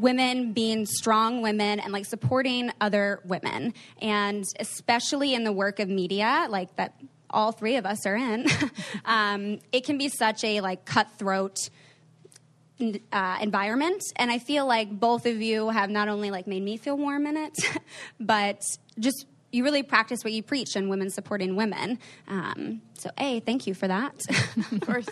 women 0.00 0.52
being 0.52 0.84
strong 0.84 1.42
women 1.42 1.78
and 1.78 1.92
like 1.92 2.06
supporting 2.06 2.72
other 2.80 3.20
women 3.24 3.72
and 4.02 4.44
especially 4.58 5.32
in 5.32 5.44
the 5.44 5.52
work 5.52 5.78
of 5.78 5.88
media 5.88 6.48
like 6.50 6.74
that 6.74 6.92
all 7.30 7.52
three 7.52 7.76
of 7.76 7.86
us 7.86 8.06
are 8.06 8.16
in. 8.16 8.46
Um, 9.04 9.60
it 9.70 9.84
can 9.84 9.98
be 9.98 10.08
such 10.08 10.42
a 10.42 10.60
like 10.60 10.84
cutthroat 10.84 11.70
uh, 13.12 13.38
environment. 13.40 14.02
And 14.16 14.30
i 14.30 14.38
feel 14.38 14.66
like 14.66 14.90
both 14.90 15.26
of 15.26 15.40
you 15.40 15.68
have 15.68 15.90
not 15.90 16.08
only 16.08 16.30
like 16.30 16.46
made 16.46 16.62
me 16.62 16.76
feel 16.76 16.96
warm 16.96 17.26
in 17.26 17.36
it 17.36 17.56
but 18.20 18.62
just 18.98 19.26
you 19.52 19.64
really 19.64 19.82
practice 19.82 20.22
what 20.24 20.32
you 20.32 20.42
preach 20.42 20.76
and 20.76 20.90
women 20.90 21.08
supporting 21.08 21.56
women. 21.56 21.98
Um, 22.28 22.82
so 22.98 23.10
a 23.16 23.40
thank 23.40 23.66
you 23.66 23.74
for 23.74 23.88
that. 23.88 24.20
Of 24.72 24.80
course. 24.80 25.08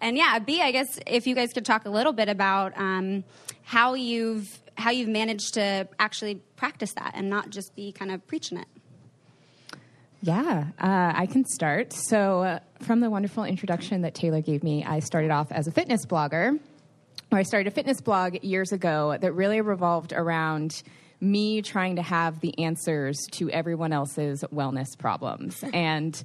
and 0.00 0.16
yeah 0.16 0.38
b 0.38 0.60
i 0.62 0.70
guess 0.72 0.98
if 1.06 1.26
you 1.26 1.34
guys 1.34 1.52
could 1.52 1.64
talk 1.64 1.84
a 1.84 1.90
little 1.90 2.12
bit 2.12 2.28
about 2.28 2.72
um, 2.76 3.24
how 3.62 3.94
you've 3.94 4.48
how 4.76 4.90
you've 4.90 5.08
managed 5.08 5.54
to 5.54 5.86
actually 5.98 6.36
practice 6.56 6.92
that 6.94 7.12
and 7.14 7.28
not 7.28 7.50
just 7.50 7.74
be 7.76 7.92
kind 7.92 8.10
of 8.10 8.26
preaching 8.26 8.58
it 8.58 8.66
Yeah, 10.22 10.66
uh, 10.78 11.12
I 11.16 11.26
can 11.26 11.46
start. 11.46 11.94
So, 11.94 12.42
uh, 12.42 12.58
from 12.80 13.00
the 13.00 13.08
wonderful 13.08 13.44
introduction 13.44 14.02
that 14.02 14.14
Taylor 14.14 14.42
gave 14.42 14.62
me, 14.62 14.84
I 14.84 15.00
started 15.00 15.30
off 15.30 15.50
as 15.50 15.66
a 15.66 15.72
fitness 15.72 16.04
blogger. 16.04 16.58
Or 17.32 17.38
I 17.38 17.42
started 17.42 17.68
a 17.68 17.70
fitness 17.70 18.00
blog 18.00 18.42
years 18.42 18.72
ago 18.72 19.16
that 19.18 19.32
really 19.32 19.60
revolved 19.60 20.12
around 20.12 20.82
me 21.20 21.62
trying 21.62 21.96
to 21.96 22.02
have 22.02 22.40
the 22.40 22.58
answers 22.58 23.16
to 23.32 23.50
everyone 23.50 23.92
else's 23.92 24.44
wellness 24.52 24.98
problems. 24.98 25.62
and 25.72 26.22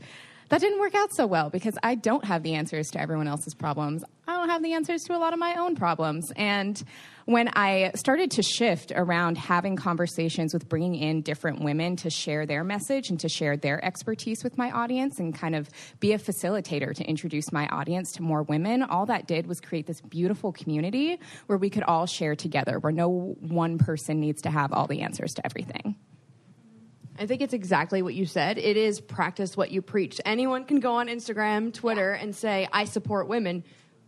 that 0.50 0.62
didn't 0.62 0.80
work 0.80 0.96
out 0.96 1.10
so 1.16 1.26
well 1.26 1.50
because 1.50 1.76
I 1.82 1.96
don't 1.96 2.26
have 2.26 2.44
the 2.44 2.56
answers 2.56 2.88
to 2.92 3.02
everyone 3.02 3.28
else's 3.28 3.54
problems. 3.54 4.04
I 4.28 4.36
don't 4.36 4.50
have 4.50 4.62
the 4.62 4.74
answers 4.74 5.02
to 5.04 5.16
a 5.16 5.20
lot 5.20 5.34
of 5.34 5.40
my 5.40 5.56
own 5.56 5.76
problems. 5.76 6.32
And 6.36 6.82
when 7.26 7.50
I 7.56 7.92
started 7.96 8.32
to 8.32 8.44
shift 8.44 8.92
around 8.96 9.38
having 9.38 9.76
conversations 9.76 10.54
with 10.54 10.70
bringing 10.70 10.96
in 10.96 11.22
different 11.22 11.64
women 11.64 11.96
to 11.98 12.12
share 12.12 12.46
their 12.46 12.64
message 12.64 13.10
and 13.10 13.20
to 13.22 13.30
share 13.30 13.58
their 13.58 13.84
expertise 13.84 14.44
with 14.44 14.58
my 14.60 14.70
audience 14.72 15.20
and 15.20 15.34
kind 15.34 15.56
of 15.56 15.68
be 16.00 16.14
a 16.14 16.20
facilitator 16.20 16.94
to 16.94 17.04
introduce 17.04 17.52
my 17.52 17.68
audience 17.68 18.12
to 18.14 18.22
more 18.22 18.44
women, 18.44 18.84
all 18.84 19.08
that 19.08 19.28
did 19.28 19.48
was 19.48 19.60
create 19.60 19.88
this 19.88 20.02
beautiful 20.02 20.52
community 20.52 21.20
where 21.48 21.58
we 21.58 21.72
could 21.72 21.84
all 21.84 22.06
share 22.06 22.36
together, 22.36 22.78
where 22.78 22.94
no 22.94 23.36
one 23.40 23.80
person 23.80 24.20
needs 24.20 24.44
to 24.44 24.52
have 24.52 24.72
all 24.72 24.86
the 24.86 25.02
answers 25.02 25.34
to 25.34 25.46
everything. 25.46 25.96
I 27.18 27.26
think 27.26 27.42
it's 27.42 27.54
exactly 27.54 28.02
what 28.02 28.14
you 28.14 28.26
said. 28.26 28.58
It 28.58 28.78
is 28.78 29.00
practice 29.00 29.56
what 29.56 29.72
you 29.72 29.82
preach. 29.82 30.20
Anyone 30.26 30.66
can 30.66 30.80
go 30.80 30.96
on 30.96 31.08
Instagram, 31.08 31.74
Twitter, 31.74 32.14
yeah. 32.14 32.22
and 32.22 32.36
say, 32.36 32.68
I 32.72 32.86
support 32.86 33.30
women, 33.30 33.64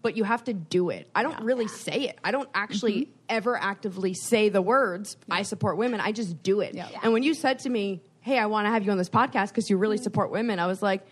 but 0.07 0.15
you 0.15 0.23
have 0.23 0.45
to 0.45 0.53
do 0.53 0.89
it. 0.89 1.09
I 1.13 1.21
don't 1.21 1.33
yeah. 1.33 1.39
really 1.41 1.67
say 1.67 2.03
it. 2.03 2.17
I 2.23 2.31
don't 2.31 2.47
actually 2.53 2.93
mm-hmm. 3.01 3.11
ever 3.27 3.57
actively 3.57 4.13
say 4.13 4.47
the 4.47 4.61
words, 4.61 5.17
yeah. 5.27 5.35
I 5.35 5.41
support 5.41 5.75
women. 5.75 5.99
I 5.99 6.13
just 6.13 6.41
do 6.41 6.61
it. 6.61 6.77
And 7.03 7.11
when 7.11 7.23
you 7.23 7.33
said 7.33 7.59
to 7.59 7.69
me, 7.69 8.01
Hey, 8.21 8.39
I 8.39 8.45
want 8.45 8.67
to 8.67 8.71
have 8.71 8.85
you 8.85 8.91
on 8.91 8.97
this 8.97 9.09
podcast 9.09 9.49
because 9.49 9.69
you 9.69 9.75
really 9.75 9.97
mm-hmm. 9.97 10.03
support 10.03 10.31
women, 10.31 10.59
I 10.59 10.67
was 10.67 10.81
like, 10.81 11.05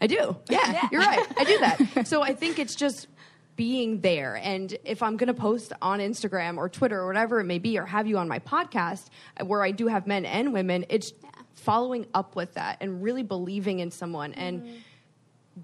I 0.00 0.08
do. 0.08 0.36
Yeah, 0.48 0.88
you're 0.92 1.00
right. 1.00 1.24
I 1.38 1.44
do 1.44 1.58
that. 1.58 2.06
so 2.08 2.22
I 2.22 2.34
think 2.34 2.58
it's 2.58 2.74
just 2.74 3.06
being 3.54 4.00
there. 4.00 4.34
And 4.42 4.76
if 4.84 5.00
I'm 5.00 5.16
going 5.16 5.28
to 5.28 5.40
post 5.40 5.72
on 5.80 6.00
Instagram 6.00 6.56
or 6.56 6.68
Twitter 6.68 6.98
or 6.98 7.06
whatever 7.06 7.38
it 7.38 7.44
may 7.44 7.60
be, 7.60 7.78
or 7.78 7.86
have 7.86 8.08
you 8.08 8.18
on 8.18 8.26
my 8.26 8.40
podcast 8.40 9.10
where 9.44 9.62
I 9.62 9.70
do 9.70 9.86
have 9.86 10.08
men 10.08 10.24
and 10.24 10.52
women, 10.52 10.86
it's 10.88 11.12
following 11.54 12.06
up 12.14 12.34
with 12.34 12.54
that 12.54 12.78
and 12.80 13.00
really 13.00 13.22
believing 13.22 13.78
in 13.78 13.92
someone 13.92 14.34
and 14.34 14.62
mm-hmm. 14.62 14.76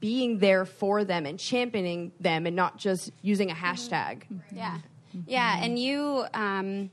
Being 0.01 0.39
there 0.39 0.65
for 0.65 1.05
them 1.05 1.27
and 1.27 1.39
championing 1.39 2.13
them 2.21 2.47
and 2.47 2.57
not 2.57 2.79
just 2.79 3.11
using 3.23 3.51
a 3.51 3.55
mm-hmm. 3.55 3.65
hashtag. 3.65 4.23
Mm-hmm. 4.25 4.57
Yeah. 4.57 4.79
Yeah. 5.27 5.63
And 5.63 5.79
you, 5.79 6.27
um, 6.35 6.91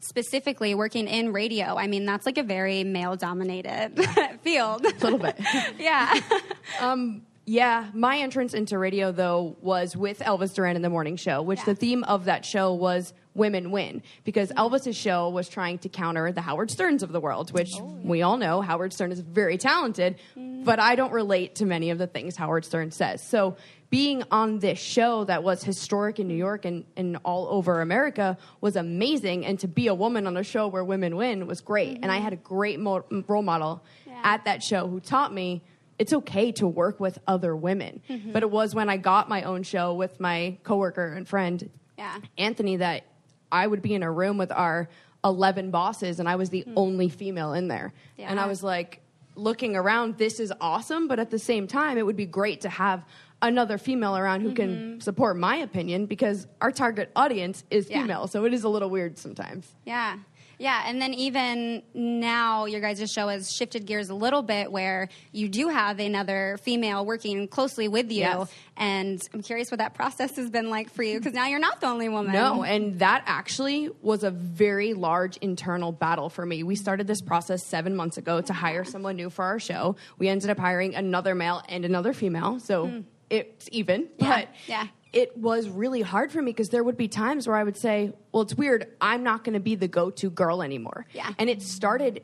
specifically 0.00 0.74
working 0.74 1.08
in 1.08 1.32
radio, 1.32 1.76
I 1.76 1.86
mean, 1.86 2.04
that's 2.04 2.26
like 2.26 2.38
a 2.38 2.42
very 2.42 2.84
male 2.84 3.16
dominated 3.16 3.98
field. 4.42 4.84
A 4.84 4.90
little 5.02 5.18
bit. 5.18 5.38
yeah. 5.78 6.20
um, 6.80 7.22
yeah, 7.46 7.88
my 7.92 8.18
entrance 8.18 8.54
into 8.54 8.78
radio 8.78 9.12
though 9.12 9.56
was 9.60 9.96
with 9.96 10.20
Elvis 10.20 10.54
Duran 10.54 10.76
in 10.76 10.82
the 10.82 10.90
morning 10.90 11.16
show, 11.16 11.42
which 11.42 11.60
yeah. 11.60 11.64
the 11.66 11.74
theme 11.74 12.04
of 12.04 12.24
that 12.24 12.44
show 12.44 12.72
was 12.72 13.12
women 13.34 13.70
win 13.70 14.02
because 14.24 14.50
Elvis's 14.52 14.96
show 14.96 15.28
was 15.28 15.48
trying 15.48 15.78
to 15.78 15.88
counter 15.88 16.30
the 16.32 16.40
Howard 16.40 16.70
Sterns 16.70 17.02
of 17.02 17.12
the 17.12 17.20
world, 17.20 17.52
which 17.52 17.70
oh, 17.80 17.98
yeah. 18.00 18.08
we 18.08 18.22
all 18.22 18.36
know 18.36 18.60
Howard 18.60 18.92
Stern 18.92 19.12
is 19.12 19.20
very 19.20 19.58
talented, 19.58 20.16
mm. 20.36 20.64
but 20.64 20.78
I 20.78 20.94
don't 20.94 21.12
relate 21.12 21.56
to 21.56 21.66
many 21.66 21.90
of 21.90 21.98
the 21.98 22.06
things 22.06 22.36
Howard 22.36 22.64
Stern 22.64 22.90
says. 22.90 23.22
So 23.26 23.56
being 23.90 24.24
on 24.30 24.58
this 24.58 24.78
show 24.78 25.24
that 25.24 25.44
was 25.44 25.62
historic 25.62 26.18
in 26.18 26.26
New 26.26 26.34
York 26.34 26.64
and, 26.64 26.84
and 26.96 27.16
all 27.24 27.46
over 27.48 27.80
America 27.80 28.36
was 28.60 28.74
amazing. 28.74 29.46
And 29.46 29.58
to 29.60 29.68
be 29.68 29.86
a 29.86 29.94
woman 29.94 30.26
on 30.26 30.36
a 30.36 30.42
show 30.42 30.66
where 30.66 30.82
women 30.82 31.14
win 31.16 31.46
was 31.46 31.60
great. 31.60 31.94
Mm-hmm. 31.94 32.02
And 32.02 32.10
I 32.10 32.16
mm-hmm. 32.16 32.24
had 32.24 32.32
a 32.32 32.36
great 32.36 32.80
mo- 32.80 33.04
role 33.28 33.42
model 33.42 33.84
yeah. 34.04 34.20
at 34.24 34.46
that 34.46 34.64
show 34.64 34.88
who 34.88 34.98
taught 34.98 35.32
me 35.32 35.62
it's 35.96 36.12
okay 36.12 36.50
to 36.52 36.66
work 36.66 36.98
with 36.98 37.20
other 37.28 37.54
women. 37.54 38.02
Mm-hmm. 38.10 38.32
But 38.32 38.42
it 38.42 38.50
was 38.50 38.74
when 38.74 38.90
I 38.90 38.96
got 38.96 39.28
my 39.28 39.44
own 39.44 39.62
show 39.62 39.94
with 39.94 40.18
my 40.18 40.58
coworker 40.64 41.06
and 41.06 41.28
friend, 41.28 41.70
yeah. 41.96 42.18
Anthony, 42.36 42.78
that 42.78 43.04
I 43.54 43.66
would 43.66 43.80
be 43.80 43.94
in 43.94 44.02
a 44.02 44.10
room 44.10 44.36
with 44.36 44.50
our 44.50 44.88
11 45.24 45.70
bosses 45.70 46.18
and 46.20 46.28
I 46.28 46.36
was 46.36 46.50
the 46.50 46.64
mm. 46.66 46.72
only 46.76 47.08
female 47.08 47.54
in 47.54 47.68
there. 47.68 47.94
Yeah. 48.18 48.28
And 48.30 48.40
I 48.40 48.46
was 48.46 48.62
like, 48.62 49.00
looking 49.36 49.76
around, 49.76 50.18
this 50.18 50.38
is 50.40 50.52
awesome, 50.60 51.08
but 51.08 51.18
at 51.18 51.30
the 51.30 51.38
same 51.38 51.66
time, 51.66 51.98
it 51.98 52.06
would 52.06 52.16
be 52.16 52.26
great 52.26 52.60
to 52.62 52.68
have 52.68 53.04
another 53.42 53.78
female 53.78 54.16
around 54.16 54.40
who 54.40 54.48
mm-hmm. 54.48 54.56
can 54.56 55.00
support 55.00 55.36
my 55.36 55.56
opinion 55.56 56.06
because 56.06 56.46
our 56.60 56.70
target 56.70 57.10
audience 57.14 57.64
is 57.70 57.88
female. 57.88 58.26
So 58.26 58.44
it 58.44 58.54
is 58.54 58.64
a 58.64 58.68
little 58.68 58.90
weird 58.90 59.18
sometimes. 59.18 59.74
Yeah. 59.84 60.18
Yeah, 60.58 60.84
and 60.86 61.00
then 61.00 61.14
even 61.14 61.82
now, 61.94 62.66
your 62.66 62.80
guys' 62.80 63.10
show 63.10 63.28
has 63.28 63.52
shifted 63.52 63.86
gears 63.86 64.08
a 64.08 64.14
little 64.14 64.42
bit 64.42 64.70
where 64.70 65.08
you 65.32 65.48
do 65.48 65.68
have 65.68 65.98
another 65.98 66.58
female 66.62 67.04
working 67.04 67.48
closely 67.48 67.88
with 67.88 68.10
you. 68.10 68.20
Yes. 68.20 68.52
And 68.76 69.20
I'm 69.32 69.42
curious 69.42 69.70
what 69.70 69.78
that 69.78 69.94
process 69.94 70.36
has 70.36 70.50
been 70.50 70.70
like 70.70 70.90
for 70.90 71.02
you 71.02 71.18
because 71.18 71.32
now 71.32 71.46
you're 71.46 71.58
not 71.60 71.80
the 71.80 71.86
only 71.86 72.08
woman. 72.08 72.32
No, 72.32 72.64
and 72.64 72.98
that 72.98 73.22
actually 73.26 73.90
was 74.02 74.24
a 74.24 74.30
very 74.30 74.94
large 74.94 75.36
internal 75.38 75.92
battle 75.92 76.28
for 76.28 76.44
me. 76.44 76.62
We 76.62 76.76
started 76.76 77.06
this 77.06 77.20
process 77.20 77.64
seven 77.66 77.94
months 77.96 78.16
ago 78.16 78.40
to 78.40 78.52
hire 78.52 78.84
someone 78.84 79.16
new 79.16 79.30
for 79.30 79.44
our 79.44 79.58
show. 79.58 79.96
We 80.18 80.28
ended 80.28 80.50
up 80.50 80.58
hiring 80.58 80.94
another 80.94 81.34
male 81.34 81.62
and 81.68 81.84
another 81.84 82.12
female. 82.12 82.60
So 82.60 82.86
mm. 82.86 83.04
it's 83.30 83.68
even. 83.72 84.08
But 84.18 84.48
yeah. 84.66 84.88
It 85.14 85.36
was 85.36 85.68
really 85.68 86.02
hard 86.02 86.32
for 86.32 86.42
me 86.42 86.50
because 86.50 86.70
there 86.70 86.82
would 86.82 86.96
be 86.96 87.08
times 87.08 87.46
where 87.46 87.56
I 87.56 87.62
would 87.62 87.76
say, 87.76 88.12
well, 88.32 88.42
it's 88.42 88.54
weird. 88.54 88.88
I'm 89.00 89.22
not 89.22 89.44
going 89.44 89.54
to 89.54 89.60
be 89.60 89.76
the 89.76 89.88
go 89.88 90.10
to 90.10 90.28
girl 90.28 90.60
anymore. 90.60 91.06
Yeah. 91.14 91.32
And 91.38 91.48
it 91.48 91.62
started 91.62 92.22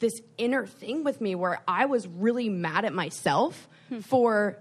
this 0.00 0.20
inner 0.36 0.66
thing 0.66 1.04
with 1.04 1.20
me 1.20 1.36
where 1.36 1.62
I 1.66 1.86
was 1.86 2.08
really 2.08 2.48
mad 2.48 2.84
at 2.84 2.92
myself 2.92 3.68
hmm. 3.88 4.00
for 4.00 4.58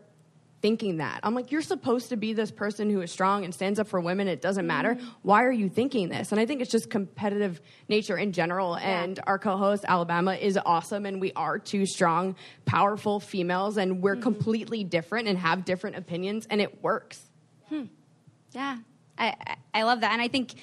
thinking 0.62 0.98
that. 0.98 1.22
I'm 1.24 1.34
like, 1.34 1.52
you're 1.52 1.64
supposed 1.64 2.10
to 2.10 2.18
be 2.18 2.34
this 2.34 2.52
person 2.52 2.92
who 2.92 3.02
is 3.02 3.12
strong 3.12 3.44
and 3.44 3.54
stands 3.54 3.80
up 3.80 3.88
for 3.88 4.00
women. 4.00 4.28
It 4.28 4.42
doesn't 4.42 4.68
matter. 4.68 4.94
Mm-hmm. 4.94 5.08
Why 5.24 5.44
are 5.46 5.52
you 5.52 5.70
thinking 5.70 6.10
this? 6.10 6.32
And 6.32 6.40
I 6.40 6.46
think 6.46 6.62
it's 6.62 6.70
just 6.70 6.92
competitive 6.92 7.60
nature 7.90 8.16
in 8.16 8.32
general. 8.32 8.78
Yeah. 8.80 9.02
And 9.02 9.20
our 9.26 9.40
co 9.40 9.58
host, 9.58 9.84
Alabama, 9.88 10.36
is 10.36 10.60
awesome. 10.64 11.08
And 11.08 11.20
we 11.20 11.32
are 11.34 11.58
two 11.58 11.88
strong, 11.88 12.36
powerful 12.66 13.20
females. 13.20 13.78
And 13.78 14.02
we're 14.04 14.14
mm-hmm. 14.14 14.22
completely 14.22 14.84
different 14.84 15.28
and 15.28 15.40
have 15.40 15.66
different 15.66 15.96
opinions. 15.96 16.46
And 16.48 16.62
it 16.62 16.84
works. 16.84 17.31
Hmm. 17.72 17.86
Yeah, 18.52 18.78
I, 19.18 19.56
I 19.74 19.84
love 19.84 20.02
that, 20.02 20.12
and 20.12 20.22
I 20.22 20.28
think 20.28 20.56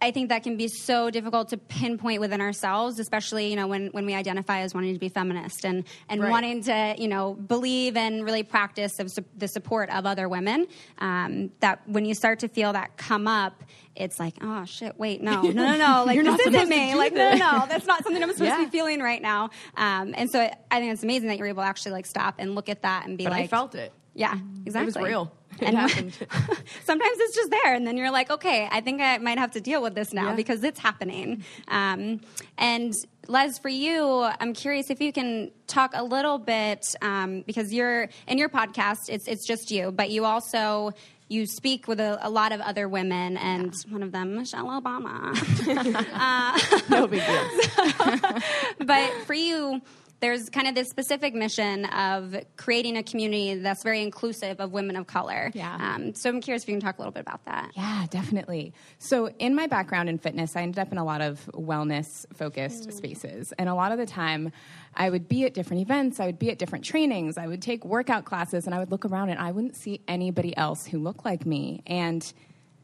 I 0.00 0.10
think 0.10 0.30
that 0.30 0.42
can 0.42 0.56
be 0.56 0.66
so 0.66 1.10
difficult 1.10 1.50
to 1.50 1.56
pinpoint 1.56 2.20
within 2.20 2.40
ourselves, 2.40 2.98
especially 2.98 3.50
you 3.50 3.56
know 3.56 3.68
when, 3.68 3.86
when 3.88 4.04
we 4.04 4.14
identify 4.14 4.60
as 4.60 4.74
wanting 4.74 4.94
to 4.94 5.00
be 5.00 5.08
feminist 5.08 5.64
and 5.64 5.84
and 6.08 6.20
right. 6.20 6.30
wanting 6.30 6.62
to 6.64 6.94
you 6.98 7.06
know 7.08 7.34
believe 7.34 7.96
and 7.96 8.24
really 8.24 8.42
practice 8.42 8.98
of 8.98 9.10
su- 9.10 9.24
the 9.36 9.46
support 9.48 9.90
of 9.90 10.04
other 10.04 10.28
women. 10.28 10.66
Um, 10.98 11.50
that 11.60 11.88
when 11.88 12.04
you 12.04 12.14
start 12.14 12.40
to 12.40 12.48
feel 12.48 12.72
that 12.72 12.96
come 12.96 13.28
up, 13.28 13.62
it's 13.94 14.18
like 14.18 14.34
oh 14.40 14.64
shit, 14.64 14.98
wait, 14.98 15.22
no, 15.22 15.42
no, 15.42 15.50
no, 15.50 15.76
no, 15.76 16.04
like 16.06 16.20
this 16.20 16.46
isn't 16.48 16.68
me. 16.68 16.94
Like 16.94 17.14
no, 17.14 17.32
no, 17.32 17.36
no, 17.36 17.66
that's 17.68 17.86
not 17.86 18.02
something 18.02 18.22
I'm 18.22 18.32
supposed 18.32 18.48
yeah. 18.48 18.58
to 18.58 18.64
be 18.64 18.70
feeling 18.70 19.00
right 19.00 19.22
now. 19.22 19.50
Um, 19.76 20.14
and 20.16 20.30
so 20.30 20.40
I 20.40 20.80
think 20.80 20.92
it's 20.92 21.04
amazing 21.04 21.28
that 21.28 21.38
you're 21.38 21.48
able 21.48 21.62
to 21.62 21.68
actually 21.68 21.92
like 21.92 22.06
stop 22.06 22.36
and 22.38 22.54
look 22.56 22.68
at 22.68 22.82
that 22.82 23.06
and 23.06 23.16
be 23.16 23.24
but 23.24 23.32
like, 23.32 23.44
I 23.44 23.46
felt 23.46 23.74
it. 23.76 23.92
Yeah, 24.14 24.36
exactly. 24.66 24.82
It 24.82 24.96
was 24.96 24.96
real. 24.96 25.32
And 25.62 26.12
sometimes 26.84 27.16
it's 27.18 27.34
just 27.34 27.50
there, 27.50 27.74
and 27.74 27.86
then 27.86 27.96
you're 27.96 28.10
like, 28.10 28.30
okay, 28.30 28.68
I 28.70 28.80
think 28.80 29.00
I 29.00 29.18
might 29.18 29.38
have 29.38 29.52
to 29.52 29.60
deal 29.60 29.82
with 29.82 29.94
this 29.94 30.12
now 30.12 30.30
yeah. 30.30 30.36
because 30.36 30.64
it's 30.64 30.80
happening. 30.80 31.44
Um, 31.68 32.20
and 32.58 32.94
Les, 33.28 33.58
for 33.58 33.68
you, 33.68 34.28
I'm 34.40 34.52
curious 34.52 34.90
if 34.90 35.00
you 35.00 35.12
can 35.12 35.50
talk 35.66 35.92
a 35.94 36.02
little 36.02 36.38
bit 36.38 36.94
um, 37.02 37.42
because 37.46 37.72
you're 37.72 38.08
in 38.26 38.38
your 38.38 38.48
podcast. 38.48 39.08
It's 39.08 39.28
it's 39.28 39.46
just 39.46 39.70
you, 39.70 39.92
but 39.92 40.10
you 40.10 40.24
also 40.24 40.92
you 41.28 41.46
speak 41.46 41.88
with 41.88 41.98
a, 41.98 42.18
a, 42.26 42.28
lot 42.28 42.52
of 42.52 42.60
other 42.60 42.88
women, 42.88 43.38
and 43.38 43.72
yeah. 43.72 43.92
one 43.92 44.02
of 44.02 44.12
them, 44.12 44.36
Michelle 44.36 44.66
Obama. 44.66 45.32
uh, 46.14 46.84
no 46.90 47.06
big 47.06 47.24
deal. 47.24 48.86
but 48.86 49.10
for 49.24 49.34
you, 49.34 49.80
there's 50.22 50.48
kind 50.48 50.68
of 50.68 50.76
this 50.76 50.88
specific 50.88 51.34
mission 51.34 51.84
of 51.86 52.36
creating 52.56 52.96
a 52.96 53.02
community 53.02 53.56
that's 53.56 53.82
very 53.82 54.00
inclusive 54.02 54.60
of 54.60 54.70
women 54.70 54.94
of 54.94 55.08
color. 55.08 55.50
Yeah. 55.52 55.74
Um, 55.74 56.14
so 56.14 56.30
I'm 56.30 56.40
curious 56.40 56.62
if 56.62 56.68
you 56.68 56.74
can 56.74 56.80
talk 56.80 56.96
a 56.96 57.00
little 57.00 57.12
bit 57.12 57.22
about 57.22 57.44
that. 57.46 57.72
Yeah, 57.74 58.06
definitely. 58.08 58.72
So 59.00 59.30
in 59.40 59.56
my 59.56 59.66
background 59.66 60.08
in 60.08 60.18
fitness, 60.18 60.54
I 60.54 60.62
ended 60.62 60.78
up 60.78 60.92
in 60.92 60.98
a 60.98 61.04
lot 61.04 61.22
of 61.22 61.50
wellness 61.52 62.24
focused 62.34 62.88
mm. 62.88 62.92
spaces. 62.92 63.52
And 63.58 63.68
a 63.68 63.74
lot 63.74 63.90
of 63.90 63.98
the 63.98 64.06
time, 64.06 64.52
I 64.94 65.10
would 65.10 65.28
be 65.28 65.44
at 65.44 65.54
different 65.54 65.82
events, 65.82 66.20
I 66.20 66.26
would 66.26 66.38
be 66.38 66.50
at 66.50 66.58
different 66.58 66.84
trainings, 66.84 67.36
I 67.36 67.48
would 67.48 67.60
take 67.60 67.84
workout 67.84 68.24
classes, 68.24 68.66
and 68.66 68.74
I 68.76 68.78
would 68.78 68.92
look 68.92 69.04
around 69.04 69.30
and 69.30 69.40
I 69.40 69.50
wouldn't 69.50 69.74
see 69.74 70.02
anybody 70.06 70.56
else 70.56 70.86
who 70.86 70.98
looked 71.00 71.24
like 71.24 71.44
me. 71.44 71.82
And 71.84 72.32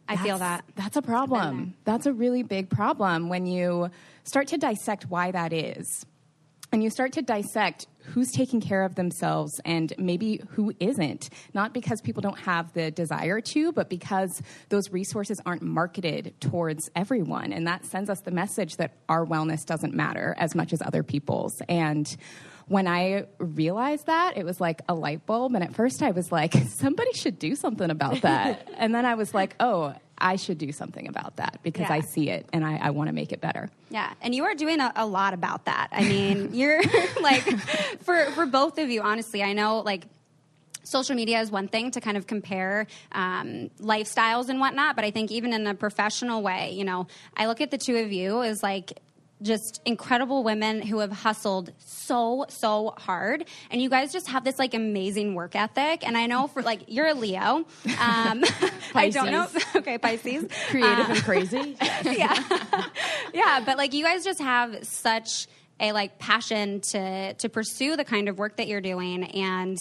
I 0.09 0.17
feel 0.17 0.39
that. 0.39 0.65
That's 0.75 0.97
a 0.97 1.03
problem. 1.03 1.75
That's 1.85 2.07
a 2.07 2.13
really 2.13 2.43
big 2.43 2.69
problem 2.69 3.29
when 3.29 3.47
you 3.47 3.91
start 4.25 4.49
to 4.49 4.59
dissect 4.59 5.05
why 5.09 5.31
that 5.31 5.53
is 5.53 6.05
and 6.73 6.83
you 6.83 6.91
start 6.91 7.13
to 7.13 7.23
dissect 7.23 7.87
who's 8.01 8.31
taking 8.31 8.61
care 8.61 8.85
of 8.85 8.95
themselves 8.95 9.61
and 9.65 9.93
maybe 9.99 10.41
who 10.51 10.73
isn't 10.81 11.31
not 11.55 11.73
because 11.75 12.01
people 12.01 12.21
don't 12.21 12.39
have 12.39 12.73
the 12.73 12.91
desire 12.91 13.41
to 13.41 13.73
but 13.73 13.89
because 13.89 14.43
those 14.69 14.91
resources 14.91 15.41
aren't 15.45 15.63
marketed 15.63 16.35
towards 16.41 16.91
everyone 16.97 17.53
and 17.53 17.67
that 17.67 17.85
sends 17.85 18.09
us 18.09 18.21
the 18.21 18.31
message 18.31 18.77
that 18.77 18.93
our 19.09 19.27
wellness 19.27 19.65
doesn't 19.65 19.95
matter 19.95 20.35
as 20.39 20.55
much 20.55 20.73
as 20.73 20.81
other 20.83 21.03
people's 21.03 21.61
and 21.69 22.17
when 22.69 22.87
I 22.87 23.25
realized 23.39 24.07
that, 24.07 24.37
it 24.37 24.45
was 24.45 24.61
like 24.61 24.83
a 24.89 24.95
light 24.95 25.27
bulb. 25.27 25.55
And 25.55 25.65
at 25.65 25.75
first 25.75 26.03
I 26.03 26.11
was 26.11 26.31
like, 26.31 26.53
somebody 26.69 27.13
should 27.15 27.39
do 27.39 27.55
something 27.55 27.91
about 27.91 28.23
that. 28.23 28.69
and 28.77 28.95
then 28.95 29.07
I 29.07 29.15
was 29.15 29.35
like, 29.35 29.57
oh, 29.59 29.95
I 30.21 30.37
should 30.37 30.59
do 30.59 30.73
something 30.73 31.09
about 31.09 31.37
that 31.37 31.61
because 31.63 31.89
Yeah. 31.89 31.95
I 31.95 32.01
see 32.01 32.29
it 32.31 32.47
and 32.53 32.65
I, 32.65 32.77
I 32.77 32.91
want 32.91 33.09
to 33.09 33.15
make 33.15 33.33
it 33.33 33.41
better. 33.41 33.71
Yeah, 33.91 34.13
and 34.21 34.35
you 34.35 34.45
are 34.45 34.55
doing 34.55 34.81
a, 34.81 34.93
a 34.97 35.07
lot 35.07 35.33
about 35.35 35.65
that. 35.67 35.89
I 35.93 36.03
mean, 36.05 36.51
you're 36.55 36.83
like 37.23 37.43
for 38.03 38.25
for 38.33 38.47
both 38.47 38.79
of 38.79 38.91
you. 38.91 39.03
Honestly, 39.03 39.43
I 39.43 39.53
know 39.53 39.81
like 39.81 40.05
social 40.85 41.15
media 41.15 41.41
is 41.41 41.51
one 41.51 41.69
thing 41.69 41.91
to 41.91 42.01
kind 42.01 42.17
of 42.17 42.27
compare 42.27 42.87
um, 43.13 43.69
lifestyles 43.79 44.49
and 44.49 44.59
whatnot, 44.59 44.97
but 44.97 45.05
I 45.05 45.11
think 45.11 45.31
even 45.31 45.53
in 45.53 45.67
a 45.67 45.75
professional 45.75 46.43
way, 46.43 46.73
you 46.73 46.85
know, 46.85 47.07
I 47.37 47.47
look 47.47 47.61
at 47.61 47.71
the 47.71 47.77
two 47.79 47.97
of 47.97 48.11
you 48.11 48.43
as 48.43 48.63
like 48.63 48.99
just 49.41 49.81
incredible 49.85 50.43
women 50.43 50.83
who 50.83 50.99
have 50.99 51.13
hustled 51.13 51.73
so 51.79 52.45
so 52.49 52.95
hard. 52.99 53.45
And 53.71 53.81
you 53.81 53.89
guys 53.89 54.13
just 54.13 54.29
have 54.29 54.45
this 54.45 54.59
like 54.59 54.75
amazing 54.75 55.35
work 55.35 55.55
ethic. 55.55 56.07
And 56.07 56.17
i 56.17 56.27
know 56.27 56.47
for 56.49 56.63
like 56.63 56.83
you're 56.89 57.07
a 57.07 57.15
leo. 57.15 57.65
Um 58.01 58.45
i 58.95 59.11
don't 59.11 59.31
know 59.31 59.47
okay 59.77 59.99
pisces. 59.99 60.47
Creative 60.71 61.09
Uh, 61.09 61.13
and 61.13 61.23
crazy. 61.25 61.77
yeah. 62.05 62.85
Yeah 63.33 63.61
but 63.65 63.77
like 63.77 63.95
you 63.95 64.03
guys 64.05 64.25
just 64.25 64.41
have 64.41 64.85
such 64.85 65.47
a 65.81 65.93
like 65.93 66.19
passion 66.19 66.81
to 66.81 67.35
to 67.35 67.49
pursue 67.49 67.97
the 67.97 68.05
kind 68.05 68.29
of 68.29 68.39
work 68.39 68.57
that 68.57 68.67
you're 68.69 68.81
doing. 68.81 69.25
And 69.25 69.79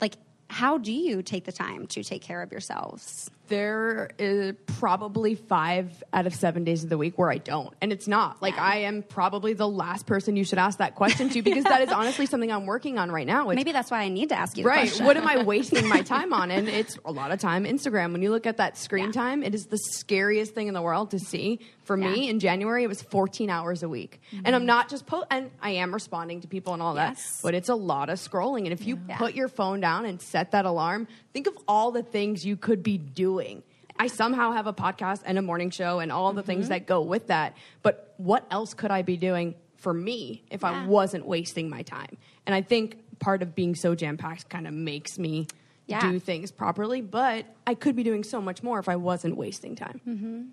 like 0.00 0.14
how 0.50 0.78
do 0.78 0.92
you 0.92 1.22
take 1.22 1.44
the 1.44 1.52
time 1.52 1.86
to 1.88 2.02
take 2.02 2.22
care 2.22 2.42
of 2.42 2.52
yourselves 2.52 3.30
there 3.48 4.10
is 4.18 4.54
probably 4.78 5.34
five 5.34 6.02
out 6.12 6.26
of 6.26 6.34
seven 6.34 6.64
days 6.64 6.84
of 6.84 6.90
the 6.90 6.98
week 6.98 7.18
where 7.18 7.30
I 7.30 7.38
don't. 7.38 7.74
And 7.82 7.92
it's 7.92 8.06
not. 8.06 8.40
Like, 8.40 8.58
I 8.58 8.78
am 8.82 9.02
probably 9.02 9.52
the 9.54 9.68
last 9.68 10.06
person 10.06 10.36
you 10.36 10.44
should 10.44 10.58
ask 10.58 10.78
that 10.78 10.94
question 10.94 11.28
to 11.30 11.42
because 11.48 11.64
that 11.64 11.82
is 11.82 11.90
honestly 11.90 12.26
something 12.26 12.50
I'm 12.52 12.66
working 12.66 12.98
on 12.98 13.10
right 13.10 13.26
now. 13.26 13.50
It's, 13.50 13.56
maybe 13.56 13.72
that's 13.72 13.90
why 13.90 14.02
i 14.02 14.08
need 14.08 14.28
to 14.30 14.38
ask 14.38 14.56
you 14.56 14.62
the 14.64 14.68
Right. 14.68 14.88
question. 14.88 15.06
What 15.06 15.16
am 15.16 15.26
I 15.26 15.42
wasting 15.44 15.88
my 15.88 16.02
time 16.02 16.32
on? 16.32 16.50
And 16.50 16.68
it's 16.68 16.98
a 17.04 17.10
lot 17.12 17.30
of 17.32 17.40
time 17.40 17.64
Instagram. 17.64 18.12
When 18.12 18.22
you 18.22 18.30
look 18.30 18.46
at 18.46 18.58
that 18.58 18.76
screen 18.78 19.06
Yeah. 19.06 19.12
time, 19.12 19.42
it 19.42 19.54
is 19.54 19.66
the 19.66 19.78
scariest 19.78 20.54
thing 20.54 20.68
in 20.68 20.74
the 20.74 20.82
world 20.82 21.10
to 21.12 21.18
see. 21.18 21.60
For 21.84 21.96
me, 21.96 22.04
Yeah. 22.06 22.12
Mm-hmm. 22.12 22.30
in 22.30 22.40
January, 22.40 22.84
it 22.84 22.88
was 22.88 23.00
14 23.02 23.48
hours 23.48 23.82
a 23.82 23.88
week. 23.88 24.20
And 24.44 24.54
I'm 24.54 24.66
not 24.66 24.90
just 24.90 25.06
po- 25.06 25.24
and 25.30 25.50
I 25.62 25.70
am 25.70 25.92
responding 25.94 26.42
to 26.42 26.48
people 26.48 26.74
and 26.74 26.82
all 26.82 26.94
that, 26.94 27.18
but 27.42 27.54
it's 27.54 27.70
a 27.70 27.74
lot 27.74 28.10
of 28.10 28.18
scrolling. 28.18 28.64
And 28.64 28.72
if 28.72 28.86
you 28.86 28.98
Yeah. 29.08 29.16
put 29.16 29.34
your 29.34 29.48
phone 29.48 29.80
down 29.80 30.04
and 30.04 30.20
set 30.20 30.50
that 30.50 30.66
alarm, 30.66 31.08
think 31.32 31.46
of 31.46 31.56
all 31.68 31.90
the 31.90 32.02
things 32.02 32.44
you 32.44 32.56
could 32.56 32.82
be 32.82 32.98
doing. 32.98 33.62
I 33.98 34.06
somehow 34.06 34.52
have 34.52 34.66
a 34.66 34.72
podcast 34.72 35.22
and 35.24 35.38
a 35.38 35.42
morning 35.42 35.70
show 35.70 35.98
and 35.98 36.12
all 36.12 36.32
the 36.32 36.40
Mm-hmm. 36.42 36.46
things 36.46 36.68
that 36.68 36.86
go 36.86 37.02
with 37.02 37.26
that. 37.28 37.56
But 37.82 38.14
what 38.16 38.46
else 38.50 38.72
could 38.74 38.90
I 38.90 39.02
be 39.02 39.16
doing 39.16 39.54
for 39.76 39.92
me 39.92 40.42
if 40.50 40.62
I 40.64 40.86
wasn't 40.86 41.26
wasting 41.26 41.68
my 41.68 41.82
time? 41.82 42.16
And 42.46 42.54
I 42.54 42.62
think 42.62 42.96
part 43.18 43.42
of 43.42 43.54
being 43.54 43.74
so 43.74 43.94
jam 43.96 44.16
packed 44.16 44.48
kind 44.48 44.66
of 44.68 44.72
makes 44.74 45.18
me 45.18 45.46
Yeah. 45.86 46.00
do 46.00 46.18
things 46.20 46.50
properly. 46.52 47.00
But 47.00 47.46
I 47.66 47.74
could 47.74 47.96
be 47.96 48.02
doing 48.04 48.22
so 48.22 48.40
much 48.40 48.62
more 48.62 48.78
if 48.78 48.88
I 48.88 48.96
wasn't 48.96 49.36
wasting 49.36 49.74
time. 49.74 50.52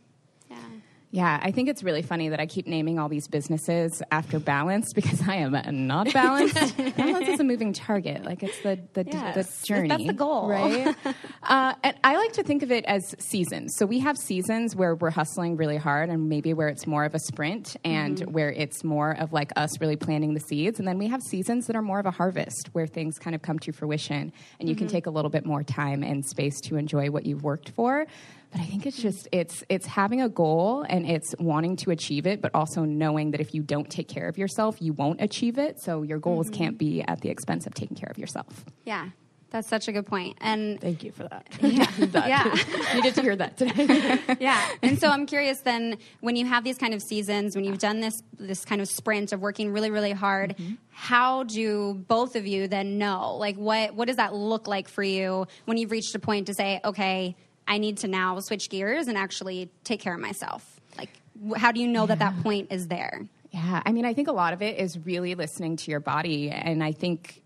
yeah. 0.50 0.58
Yeah, 1.16 1.40
I 1.42 1.52
think 1.52 1.70
it's 1.70 1.82
really 1.82 2.02
funny 2.02 2.28
that 2.28 2.42
I 2.42 2.46
keep 2.46 2.68
naming 2.68 3.00
all 3.00 3.08
these 3.08 3.30
businesses 3.30 4.04
after 4.12 4.38
balance 4.38 4.92
because 4.92 5.26
I 5.26 5.36
am 5.36 5.88
not 5.88 6.12
balanced. 6.12 6.76
balance 6.98 7.30
is 7.30 7.40
a 7.40 7.44
moving 7.46 7.72
target. 7.72 8.26
Like 8.26 8.44
it's 8.44 8.62
the 8.64 8.78
the, 8.92 9.06
Yes. 9.10 9.62
the 9.62 9.66
journey. 9.66 9.88
That's 9.88 10.08
the 10.08 10.12
goal. 10.12 10.50
right? 10.50 10.94
uh, 11.44 11.74
and 11.86 11.96
I 12.04 12.18
like 12.18 12.34
to 12.34 12.44
think 12.44 12.64
of 12.64 12.72
it 12.72 12.84
as 12.84 13.16
seasons. 13.18 13.76
So 13.78 13.86
we 13.86 14.00
have 14.00 14.18
seasons 14.18 14.76
where 14.76 14.94
we're 14.94 15.10
hustling 15.10 15.56
really 15.56 15.78
hard, 15.78 16.10
and 16.10 16.28
maybe 16.28 16.54
where 16.54 16.68
it's 16.68 16.86
more 16.86 17.06
of 17.06 17.16
a 17.16 17.20
sprint, 17.20 17.78
and 17.86 18.20
where 18.34 18.52
it's 18.52 18.84
more 18.84 19.12
of 19.18 19.32
like 19.32 19.54
us 19.56 19.80
really 19.80 19.96
planting 19.96 20.34
the 20.34 20.42
seeds. 20.42 20.80
And 20.80 20.88
then 20.88 20.98
we 20.98 21.08
have 21.08 21.22
seasons 21.22 21.68
that 21.68 21.78
are 21.78 21.82
more 21.82 22.00
of 22.00 22.06
a 22.06 22.12
harvest, 22.12 22.72
where 22.74 22.88
things 22.88 23.18
kind 23.20 23.36
of 23.38 23.42
come 23.42 23.58
to 23.60 23.72
fruition, 23.72 24.34
and 24.60 24.68
you 24.68 24.76
can 24.76 24.88
take 24.88 25.06
a 25.06 25.12
little 25.12 25.32
bit 25.32 25.46
more 25.46 25.64
time 25.64 26.04
and 26.04 26.26
space 26.26 26.60
to 26.62 26.76
enjoy 26.76 27.10
what 27.10 27.26
you've 27.26 27.44
worked 27.44 27.70
for. 27.70 28.06
But 28.56 28.62
I 28.62 28.68
think 28.68 28.86
it's 28.86 29.02
just 29.02 29.28
it's 29.34 29.66
it's 29.68 29.86
having 29.86 30.22
a 30.22 30.30
goal 30.30 30.86
and 30.88 31.06
it's 31.06 31.36
wanting 31.40 31.76
to 31.78 31.92
achieve 31.92 32.26
it, 32.26 32.42
but 32.42 32.52
also 32.56 32.86
knowing 32.86 33.32
that 33.32 33.42
if 33.42 33.54
you 33.54 33.62
don't 33.62 33.90
take 33.90 34.08
care 34.08 34.30
of 34.30 34.38
yourself, 34.38 34.78
you 34.80 34.94
won't 34.94 35.20
achieve 35.20 35.58
it. 35.58 35.82
So 35.82 36.04
your 36.04 36.20
goals 36.20 36.48
mm-hmm. 36.48 36.64
can't 36.64 36.78
be 36.78 37.02
at 37.02 37.20
the 37.20 37.28
expense 37.28 37.68
of 37.68 37.74
taking 37.74 37.98
care 37.98 38.10
of 38.10 38.18
yourself. 38.18 38.64
Yeah, 38.86 39.10
that's 39.50 39.68
such 39.68 39.90
a 39.90 39.92
good 39.92 40.06
point. 40.06 40.38
And 40.40 40.80
Thank 40.80 41.04
you 41.04 41.12
for 41.12 41.28
that. 41.28 41.48
yeah, 41.62 41.92
yeah, 42.28 42.94
Needed 42.96 43.16
to 43.16 43.22
hear 43.24 43.36
that 43.36 43.58
today. 43.58 44.20
yeah. 44.40 44.66
And 44.82 44.98
so 45.02 45.10
I'm 45.10 45.26
curious 45.26 45.60
then, 45.60 45.98
when 46.22 46.38
you 46.38 46.46
have 46.46 46.64
these 46.64 46.78
kind 46.78 46.94
of 46.94 47.02
seasons, 47.02 47.58
when 47.58 47.66
you've 47.66 47.80
done 47.80 48.00
this 48.00 48.24
this 48.40 48.64
kind 48.64 48.80
of 48.80 48.88
sprint 48.88 49.34
of 49.34 49.42
working 49.42 49.74
really, 49.74 49.92
really 49.92 50.14
hard, 50.14 50.56
mm-hmm. 50.56 50.76
how 50.92 51.44
do 51.44 51.94
both 52.08 52.38
of 52.38 52.48
you 52.48 52.70
then 52.70 52.98
know? 52.98 53.36
Like, 53.36 53.58
what 53.58 53.96
what 53.96 54.08
does 54.08 54.16
that 54.16 54.34
look 54.34 54.66
like 54.66 54.88
for 54.88 55.04
you 55.04 55.46
when 55.66 55.76
you've 55.76 55.92
reached 55.92 56.16
a 56.16 56.20
point 56.20 56.48
to 56.48 56.54
say, 56.54 56.80
okay, 56.86 57.36
I 57.68 57.78
need 57.78 57.98
to 58.00 58.08
now 58.08 58.40
switch 58.40 58.70
gears 58.70 59.08
and 59.08 59.18
actually 59.18 59.70
take 59.84 60.00
care 60.00 60.14
of 60.14 60.20
myself? 60.20 60.80
Like, 60.98 61.10
how 61.56 61.72
do 61.72 61.80
you 61.82 61.88
know 61.88 62.06
that 62.06 62.20
that 62.20 62.42
point 62.44 62.72
is 62.72 62.88
there? 62.88 63.28
Yeah, 63.52 63.82
I 63.86 63.92
mean, 63.92 64.06
I 64.06 64.14
think 64.14 64.28
a 64.28 64.34
lot 64.34 64.54
of 64.54 64.62
it 64.62 64.80
is 64.80 64.98
really 65.06 65.36
listening 65.36 65.78
to 65.78 65.92
your 65.92 66.00
body. 66.00 66.50
And 66.50 66.84
I 66.84 66.92
think 66.92 67.42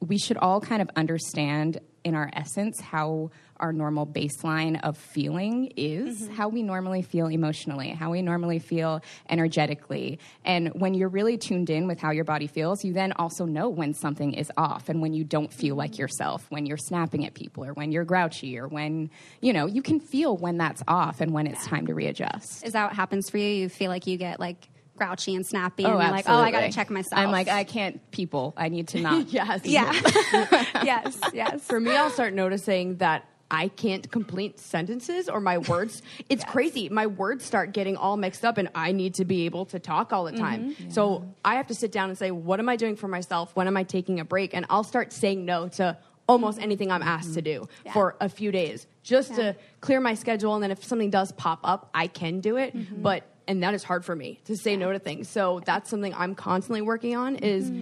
we 0.00 0.18
should 0.18 0.36
all 0.36 0.60
kind 0.60 0.80
of 0.80 0.88
understand 0.96 1.80
in 2.04 2.14
our 2.14 2.30
essence 2.32 2.80
how 2.80 3.30
our 3.60 3.72
normal 3.72 4.06
baseline 4.06 4.80
of 4.82 4.96
feeling 4.96 5.72
is, 5.76 6.22
mm-hmm. 6.22 6.34
how 6.34 6.48
we 6.48 6.62
normally 6.62 7.02
feel 7.02 7.26
emotionally, 7.26 7.90
how 7.90 8.10
we 8.10 8.22
normally 8.22 8.58
feel 8.58 9.02
energetically. 9.28 10.18
And 10.44 10.68
when 10.74 10.94
you're 10.94 11.08
really 11.08 11.38
tuned 11.38 11.70
in 11.70 11.86
with 11.86 11.98
how 11.98 12.10
your 12.10 12.24
body 12.24 12.46
feels, 12.46 12.84
you 12.84 12.92
then 12.92 13.12
also 13.12 13.44
know 13.44 13.68
when 13.68 13.94
something 13.94 14.34
is 14.34 14.50
off 14.56 14.88
and 14.88 15.00
when 15.00 15.12
you 15.12 15.24
don't 15.24 15.52
feel 15.52 15.76
like 15.76 15.92
mm-hmm. 15.92 16.02
yourself, 16.02 16.46
when 16.50 16.66
you're 16.66 16.76
snapping 16.76 17.26
at 17.26 17.34
people 17.34 17.64
or 17.64 17.72
when 17.72 17.92
you're 17.92 18.04
grouchy 18.04 18.58
or 18.58 18.68
when, 18.68 19.10
you 19.40 19.52
know, 19.52 19.66
you 19.66 19.82
can 19.82 20.00
feel 20.00 20.36
when 20.36 20.58
that's 20.58 20.82
off 20.88 21.20
and 21.20 21.32
when 21.32 21.46
it's 21.46 21.66
time 21.66 21.86
to 21.86 21.94
readjust. 21.94 22.64
Is 22.64 22.72
that 22.72 22.86
what 22.86 22.94
happens 22.94 23.30
for 23.30 23.38
you? 23.38 23.48
You 23.48 23.68
feel 23.68 23.90
like 23.90 24.06
you 24.06 24.16
get 24.16 24.40
like 24.40 24.68
grouchy 24.98 25.34
and 25.34 25.46
snappy, 25.46 25.84
Oh, 25.84 25.90
and 25.90 26.02
you're 26.02 26.10
like, 26.10 26.28
oh, 26.28 26.36
I 26.36 26.50
got 26.50 26.60
to 26.60 26.72
check 26.72 26.90
myself. 26.90 27.18
I'm 27.18 27.30
like, 27.30 27.48
I 27.48 27.64
can't 27.64 28.10
people. 28.10 28.52
I 28.56 28.68
need 28.68 28.88
to 28.88 29.00
not. 29.00 29.28
yes. 29.28 29.64
yeah, 29.64 29.92
yes, 30.84 31.18
yes. 31.32 31.64
For 31.64 31.80
me, 31.80 31.96
I'll 31.96 32.10
start 32.10 32.34
noticing 32.34 32.96
that 32.96 33.24
I 33.50 33.68
can't 33.68 34.10
complete 34.10 34.58
sentences 34.58 35.28
or 35.28 35.40
my 35.40 35.58
words. 35.58 36.02
It's 36.28 36.44
crazy. 36.44 36.88
My 36.88 37.06
words 37.06 37.44
start 37.44 37.72
getting 37.72 37.96
all 37.96 38.16
mixed 38.16 38.44
up, 38.44 38.58
and 38.58 38.68
I 38.74 38.92
need 38.92 39.14
to 39.14 39.24
be 39.24 39.46
able 39.46 39.64
to 39.66 39.78
talk 39.78 40.12
all 40.12 40.24
the 40.24 40.32
mm-hmm. 40.32 40.40
time. 40.42 40.90
So 40.90 41.24
I 41.44 41.54
have 41.54 41.68
to 41.68 41.74
sit 41.74 41.90
down 41.90 42.10
and 42.10 42.18
say, 42.18 42.30
What 42.30 42.60
am 42.60 42.68
I 42.68 42.76
doing 42.76 42.96
for 42.96 43.08
myself? 43.08 43.54
When 43.56 43.66
am 43.66 43.76
I 43.76 43.84
taking 43.84 44.20
a 44.20 44.24
break? 44.24 44.54
And 44.54 44.66
I'll 44.68 44.84
start 44.84 45.12
saying 45.12 45.44
no 45.44 45.68
to 45.68 45.96
almost 46.28 46.60
anything 46.60 46.90
I'm 46.90 47.02
asked 47.02 47.34
to 47.34 47.42
mm-hmm. 47.42 47.62
do 47.62 47.68
Yeah. 47.86 47.92
for 47.92 48.16
a 48.20 48.28
few 48.28 48.52
days 48.52 48.86
just 49.02 49.30
Yeah. 49.30 49.36
to 49.36 49.56
clear 49.80 50.00
my 50.00 50.14
schedule. 50.14 50.54
And 50.54 50.62
then 50.62 50.70
if 50.70 50.84
something 50.84 51.10
does 51.10 51.32
pop 51.32 51.60
up, 51.64 51.88
I 51.94 52.06
can 52.08 52.40
do 52.40 52.56
it. 52.56 52.76
Mm-hmm. 52.76 53.02
But 53.02 53.24
and 53.46 53.62
that 53.62 53.72
is 53.72 53.82
hard 53.82 54.04
for 54.04 54.14
me 54.14 54.40
to 54.44 54.56
say 54.56 54.76
no 54.76 54.92
to 54.92 54.98
things. 54.98 55.28
So 55.28 55.60
that's 55.64 55.88
something 55.88 56.12
I'm 56.14 56.34
constantly 56.34 56.82
working 56.82 57.16
on 57.16 57.36
is 57.36 57.72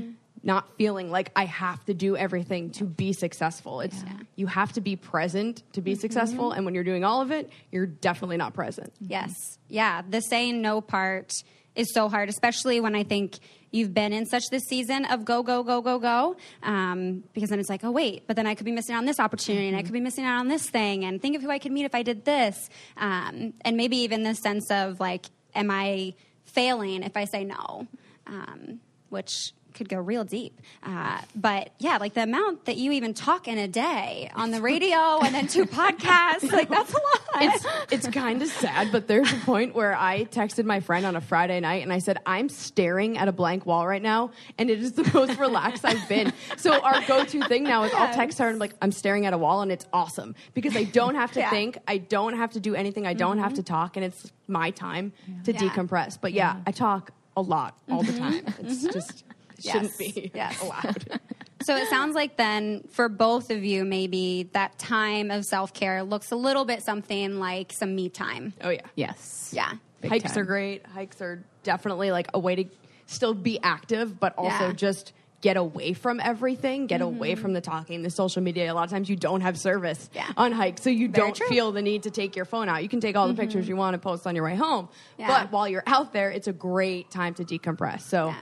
not 0.47 0.77
feeling 0.79 1.11
like 1.11 1.33
I 1.35 1.45
have 1.45 1.85
to 1.87 1.95
do 1.95 2.17
everything 2.17 2.71
to 2.71 2.85
be 2.85 3.13
successful. 3.13 3.81
It's 3.81 4.05
you 4.37 4.47
have 4.47 4.73
to 4.75 4.81
be 4.81 4.97
present 4.97 5.63
to 5.73 5.83
be 5.83 5.97
successful, 5.97 6.53
and 6.53 6.65
when 6.65 6.75
you're 6.75 6.85
doing 6.85 7.05
all 7.05 7.21
of 7.21 7.33
it, 7.33 7.51
you're 7.73 7.87
definitely 7.87 8.37
not 8.37 8.55
present. 8.55 8.93
Yes. 9.01 9.35
Yeah. 9.69 10.03
The 10.09 10.21
saying 10.21 10.63
no 10.63 10.81
part 10.81 11.33
is 11.75 11.93
so 11.93 12.09
hard, 12.09 12.29
especially 12.29 12.81
when 12.81 12.95
I 12.95 13.03
think 13.03 13.39
you've 13.71 13.93
been 13.93 14.13
in 14.13 14.25
such 14.25 14.45
this 14.51 14.63
season 14.65 15.05
of 15.07 15.25
go, 15.25 15.43
go, 15.43 15.63
go, 15.63 15.83
go, 15.83 15.99
go. 15.99 16.37
Um, 16.63 17.25
because 17.35 17.51
then 17.51 17.59
it's 17.59 17.69
like, 17.69 17.85
oh, 17.85 17.91
wait, 17.91 18.27
but 18.27 18.37
then 18.37 18.47
I 18.47 18.55
could 18.55 18.65
be 18.65 18.73
missing 18.73 18.95
out 18.95 18.99
on 18.99 19.05
this 19.05 19.21
opportunity 19.21 19.69
and 19.69 19.77
I 19.77 19.83
could 19.83 19.93
be 19.93 20.01
missing 20.01 20.25
out 20.25 20.41
on 20.41 20.49
this 20.49 20.71
thing. 20.71 21.05
And 21.05 21.21
think 21.21 21.37
of 21.37 21.43
who 21.43 21.51
I 21.51 21.59
could 21.59 21.73
meet 21.73 21.85
if 21.85 21.95
I 21.95 22.03
did 22.03 22.25
this. 22.25 22.71
Um, 22.97 23.53
and 23.63 23.77
maybe 23.77 23.99
even 23.99 24.23
the 24.23 24.35
sense 24.35 24.71
of 24.71 25.01
like, 25.01 25.27
am 25.55 25.71
I 25.71 26.15
failing 26.45 27.03
if 27.03 27.17
I 27.17 27.25
say 27.25 27.45
no? 27.45 27.87
Um, 28.27 28.81
which 29.11 29.53
could 29.77 29.89
go 29.89 29.99
real 29.99 30.25
deep. 30.25 30.61
Uh, 30.83 31.21
but 31.35 31.71
yeah, 31.79 31.99
like 31.99 32.15
the 32.15 32.23
amount 32.23 32.65
that 32.65 32.77
you 32.77 32.93
even 32.93 33.15
talk 33.15 33.47
in 33.47 33.59
a 33.59 33.69
day 33.69 34.31
on 34.35 34.51
the 34.51 34.61
radio 34.61 35.19
and 35.23 35.35
then 35.35 35.47
two 35.47 35.67
podcasts, 35.67 36.51
like 36.51 36.69
that's 36.69 36.93
a 36.93 36.97
lot. 36.97 37.21
It's 37.39 37.67
it's 37.91 38.09
kind 38.09 38.43
of 38.43 38.49
sad, 38.49 38.91
but 38.91 39.07
there's 39.07 39.33
a 39.33 39.37
point 39.37 39.75
where 39.75 39.95
I 39.95 40.25
texted 40.25 40.65
my 40.65 40.81
friend 40.81 41.05
on 41.07 41.17
a 41.17 41.21
Friday 41.21 41.61
night 41.61 41.83
and 41.83 41.93
I 41.93 41.99
said, 41.99 42.19
"I'm 42.27 42.49
staring 42.49 43.19
at 43.19 43.29
a 43.29 43.33
blank 43.33 43.67
wall 43.67 43.87
right 43.87 44.03
now, 44.03 44.31
and 44.59 44.71
it 44.71 44.81
is 44.81 44.93
the 44.93 45.09
most 45.12 45.39
relaxed 45.39 45.85
I've 45.85 46.09
been." 46.09 46.33
So 46.57 46.81
our 46.81 47.03
go-to 47.07 47.43
thing 47.45 47.65
now 47.65 47.85
is 47.85 47.93
I'll 47.95 48.12
text 48.15 48.39
her 48.39 48.47
and 48.47 48.55
I'm 48.55 48.59
like, 48.59 48.75
"I'm 48.81 48.93
staring 48.93 49.27
at 49.27 49.33
a 49.33 49.39
wall," 49.39 49.61
and 49.61 49.71
it's 49.71 49.87
awesome 49.93 50.35
because 50.55 50.77
I 50.77 50.85
don't 50.85 51.15
have 51.15 51.33
to 51.33 51.41
Yeah. 51.41 51.51
think, 51.51 51.79
I 51.87 51.99
don't 51.99 52.37
have 52.37 52.53
to 52.53 52.61
do 52.61 52.75
anything, 52.75 53.07
I 53.07 53.15
don't 53.15 53.39
have 53.39 53.53
mm-hmm. 53.53 53.57
to 53.57 53.62
talk, 53.62 53.97
and 53.97 54.05
it's 54.05 54.33
my 54.49 54.71
time 54.71 55.12
to 55.45 55.53
Yeah. 55.53 55.59
decompress. 55.59 56.19
But 56.21 56.33
yeah, 56.33 56.57
I 56.67 56.73
talk 56.73 57.12
a 57.37 57.43
lot 57.43 57.77
all 57.91 58.03
the 58.03 58.12
mm-hmm. 58.12 58.19
time. 58.19 58.55
It's 58.61 58.83
mm-hmm. 58.83 58.91
just 58.91 59.25
it 59.59 59.64
Yes. 59.64 59.73
shouldn't 59.73 59.99
be 59.99 60.31
Yes. 60.35 60.61
allowed. 60.62 61.21
So 61.62 61.75
it 61.75 61.88
sounds 61.88 62.14
like 62.14 62.37
then 62.37 62.85
for 62.90 63.09
both 63.09 63.51
of 63.51 63.64
you, 63.64 63.85
maybe 63.85 64.51
that 64.53 64.79
time 64.79 65.33
of 65.33 65.45
self 65.45 65.73
care 65.75 66.05
looks 66.05 66.31
a 66.31 66.37
little 66.37 66.64
bit 66.64 66.83
something 66.83 67.40
like 67.40 67.73
some 67.73 67.97
me 67.97 68.09
time. 68.09 68.53
Oh 68.61 68.69
yeah. 68.69 68.83
Yes. 68.95 69.51
Yeah. 69.53 69.73
Big 70.01 70.11
hikes 70.12 70.35
time. 70.35 70.42
are 70.42 70.45
great. 70.45 70.87
Hikes 70.87 71.21
are 71.21 71.42
definitely 71.64 72.12
like 72.12 72.29
a 72.35 72.38
way 72.38 72.55
to 72.57 72.64
still 73.07 73.35
be 73.35 73.59
active, 73.62 74.21
but 74.21 74.35
also 74.38 74.66
Yeah. 74.66 74.73
just 74.75 75.12
get 75.40 75.57
away 75.57 75.92
from 75.95 76.21
everything, 76.21 76.87
get 76.87 77.01
mm-hmm. 77.01 77.16
away 77.16 77.35
from 77.35 77.53
the 77.53 77.61
talking, 77.61 78.03
the 78.03 78.11
social 78.11 78.42
media. 78.42 78.71
A 78.71 78.75
lot 78.75 78.85
of 78.85 78.90
times 78.90 79.09
you 79.09 79.16
don't 79.16 79.40
have 79.40 79.59
service 79.59 80.09
Yeah. 80.14 80.31
on 80.37 80.53
hikes, 80.53 80.83
so 80.83 80.90
you 80.90 81.09
Very 81.09 81.27
don't 81.29 81.37
true. 81.37 81.49
feel 81.49 81.73
the 81.73 81.83
need 81.83 82.05
to 82.05 82.11
take 82.11 82.37
your 82.37 82.45
phone 82.45 82.69
out. 82.69 82.83
You 82.83 82.88
can 82.88 83.01
take 83.01 83.16
all 83.16 83.27
the 83.27 83.33
mm-hmm. 83.33 83.40
pictures 83.42 83.66
you 83.69 83.77
want 83.77 83.95
to 83.95 83.99
post 83.99 84.27
on 84.27 84.37
your 84.37 84.45
way 84.45 84.55
home, 84.57 84.88
Yeah. 85.19 85.27
but 85.29 85.51
while 85.51 85.69
you're 85.69 85.85
out 85.87 86.12
there, 86.12 86.31
it's 86.31 86.47
a 86.49 86.53
great 86.53 87.11
time 87.11 87.35
to 87.35 87.45
decompress. 87.45 88.03
So, 88.03 88.35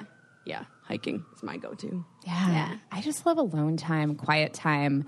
Yeah. 0.45 0.65
Yeah, 0.85 0.89
hiking 0.89 1.25
is 1.35 1.43
my 1.43 1.57
go-to. 1.57 2.05
Yeah. 2.27 2.51
Yeah. 2.51 2.77
I 2.93 3.01
just 3.01 3.27
love 3.27 3.39
alone 3.39 3.77
time, 3.77 4.15
quiet 4.15 4.55
time, 4.55 5.07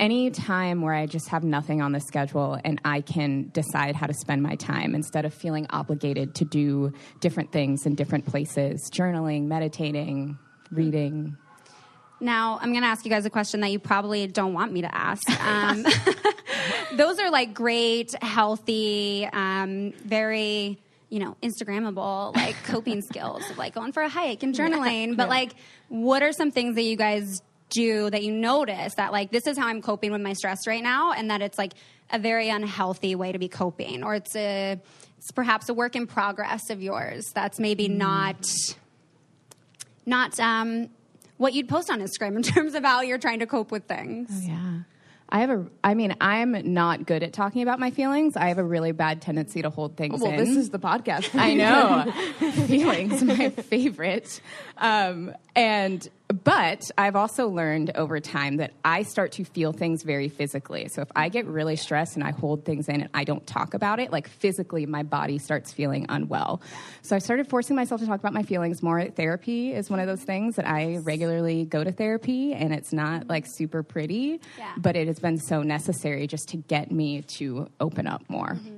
any 0.00 0.30
time 0.30 0.82
where 0.82 0.94
I 0.94 1.06
just 1.06 1.28
have 1.28 1.44
nothing 1.44 1.80
on 1.80 1.92
the 1.92 2.00
schedule 2.00 2.58
and 2.64 2.80
I 2.84 3.00
can 3.00 3.50
decide 3.52 3.96
how 3.96 4.06
to 4.06 4.14
spend 4.14 4.42
my 4.42 4.56
time 4.56 4.94
instead 4.94 5.24
of 5.24 5.32
feeling 5.32 5.66
obligated 5.70 6.34
to 6.36 6.44
do 6.44 6.92
different 7.20 7.52
things 7.52 7.86
in 7.86 7.94
different 7.94 8.26
places, 8.26 8.90
journaling, 8.92 9.44
meditating, 9.46 10.38
reading. 10.70 11.36
Now, 12.20 12.58
I'm 12.60 12.72
going 12.72 12.82
to 12.82 12.88
ask 12.88 13.04
you 13.04 13.10
guys 13.10 13.24
a 13.26 13.30
question 13.30 13.60
that 13.60 13.70
you 13.70 13.78
probably 13.78 14.26
don't 14.26 14.52
want 14.52 14.72
me 14.72 14.82
to 14.82 14.94
ask. 14.94 15.22
Um, 15.48 15.86
those 16.96 17.18
are 17.18 17.30
like 17.30 17.54
great, 17.54 18.14
healthy, 18.22 19.26
um, 19.32 19.92
very, 20.04 20.78
you 21.10 21.18
know, 21.18 21.36
Instagrammable, 21.42 22.34
like 22.34 22.56
coping 22.64 23.02
skills, 23.02 23.48
of 23.50 23.58
like 23.58 23.74
going 23.74 23.92
for 23.92 24.02
a 24.02 24.08
hike 24.08 24.42
and 24.42 24.54
journaling. 24.54 25.16
But 25.16 25.28
like, 25.28 25.54
what 25.88 26.22
are 26.22 26.32
some 26.32 26.50
things 26.50 26.74
that 26.74 26.82
you 26.82 26.96
guys 26.96 27.42
do 27.70 28.08
that 28.10 28.22
you 28.22 28.32
notice 28.32 28.94
that 28.94 29.12
like 29.12 29.30
this 29.30 29.46
is 29.46 29.58
how 29.58 29.66
I'm 29.66 29.82
coping 29.82 30.10
with 30.10 30.22
my 30.22 30.32
stress 30.32 30.66
right 30.66 30.82
now, 30.82 31.12
and 31.12 31.30
that 31.30 31.42
it's 31.42 31.58
like 31.58 31.72
a 32.10 32.18
very 32.18 32.48
unhealthy 32.48 33.14
way 33.14 33.32
to 33.32 33.38
be 33.38 33.48
coping, 33.48 34.04
or 34.04 34.14
it's 34.14 34.34
a 34.36 34.80
it's 35.18 35.32
perhaps 35.32 35.68
a 35.68 35.74
work 35.74 35.96
in 35.96 36.06
progress 36.06 36.70
of 36.70 36.80
yours 36.80 37.24
that's 37.34 37.58
maybe 37.58 37.88
not 37.88 38.46
not 40.06 40.38
um, 40.40 40.88
what 41.36 41.54
you'd 41.54 41.68
post 41.68 41.90
on 41.90 42.00
Instagram 42.00 42.36
in 42.36 42.42
terms 42.42 42.74
of 42.74 42.84
how 42.84 43.02
you're 43.02 43.18
trying 43.18 43.40
to 43.40 43.46
cope 43.46 43.70
with 43.70 43.84
things. 43.84 44.46
Yeah. 44.46 44.80
I 45.30 45.40
have 45.40 45.50
a, 45.50 45.66
I 45.84 45.94
mean, 45.94 46.14
I'm 46.20 46.72
not 46.72 47.04
good 47.06 47.22
at 47.22 47.32
talking 47.34 47.62
about 47.62 47.78
my 47.78 47.90
feelings. 47.90 48.36
I 48.36 48.46
have 48.48 48.58
a 48.58 48.64
really 48.64 48.92
bad 48.92 49.20
tendency 49.20 49.60
to 49.62 49.68
hold 49.70 49.96
things 49.96 50.20
Well, 50.22 50.30
in. 50.32 50.36
this 50.38 50.56
is 50.56 50.70
the 50.70 50.78
podcast. 50.78 51.38
I 51.38 51.54
know. 51.54 52.10
Feelings, 52.66 53.22
my 53.22 53.50
favorite. 53.50 54.40
Um, 54.78 55.34
and, 55.54 56.08
but 56.28 56.90
I've 56.98 57.16
also 57.16 57.48
learned 57.48 57.92
over 57.94 58.20
time 58.20 58.58
that 58.58 58.72
I 58.84 59.02
start 59.02 59.32
to 59.32 59.44
feel 59.44 59.72
things 59.72 60.02
very 60.02 60.28
physically. 60.28 60.88
So 60.88 61.00
if 61.00 61.08
I 61.16 61.30
get 61.30 61.46
really 61.46 61.76
stressed 61.76 62.16
and 62.16 62.24
I 62.24 62.32
hold 62.32 62.66
things 62.66 62.88
in 62.88 63.00
and 63.00 63.10
I 63.14 63.24
don't 63.24 63.46
talk 63.46 63.72
about 63.72 63.98
it, 63.98 64.12
like 64.12 64.28
physically, 64.28 64.84
my 64.84 65.02
body 65.02 65.38
starts 65.38 65.72
feeling 65.72 66.04
unwell. 66.10 66.60
So 67.00 67.16
I 67.16 67.18
started 67.18 67.48
forcing 67.48 67.76
myself 67.76 68.02
to 68.02 68.06
talk 68.06 68.20
about 68.20 68.34
my 68.34 68.42
feelings 68.42 68.82
more. 68.82 69.02
Therapy 69.06 69.72
is 69.72 69.88
one 69.88 70.00
of 70.00 70.06
those 70.06 70.22
things 70.22 70.56
that 70.56 70.66
I 70.68 70.98
regularly 70.98 71.64
go 71.64 71.82
to 71.82 71.92
therapy, 71.92 72.52
and 72.52 72.74
it's 72.74 72.92
not 72.92 73.28
like 73.28 73.46
super 73.46 73.82
pretty, 73.82 74.40
Yeah. 74.58 74.74
but 74.76 74.96
it 74.96 75.06
has 75.06 75.18
been 75.18 75.38
so 75.38 75.62
necessary 75.62 76.26
just 76.26 76.50
to 76.50 76.58
get 76.58 76.92
me 76.92 77.22
to 77.38 77.68
open 77.80 78.06
up 78.06 78.22
more. 78.28 78.54
Mm-hmm. 78.54 78.77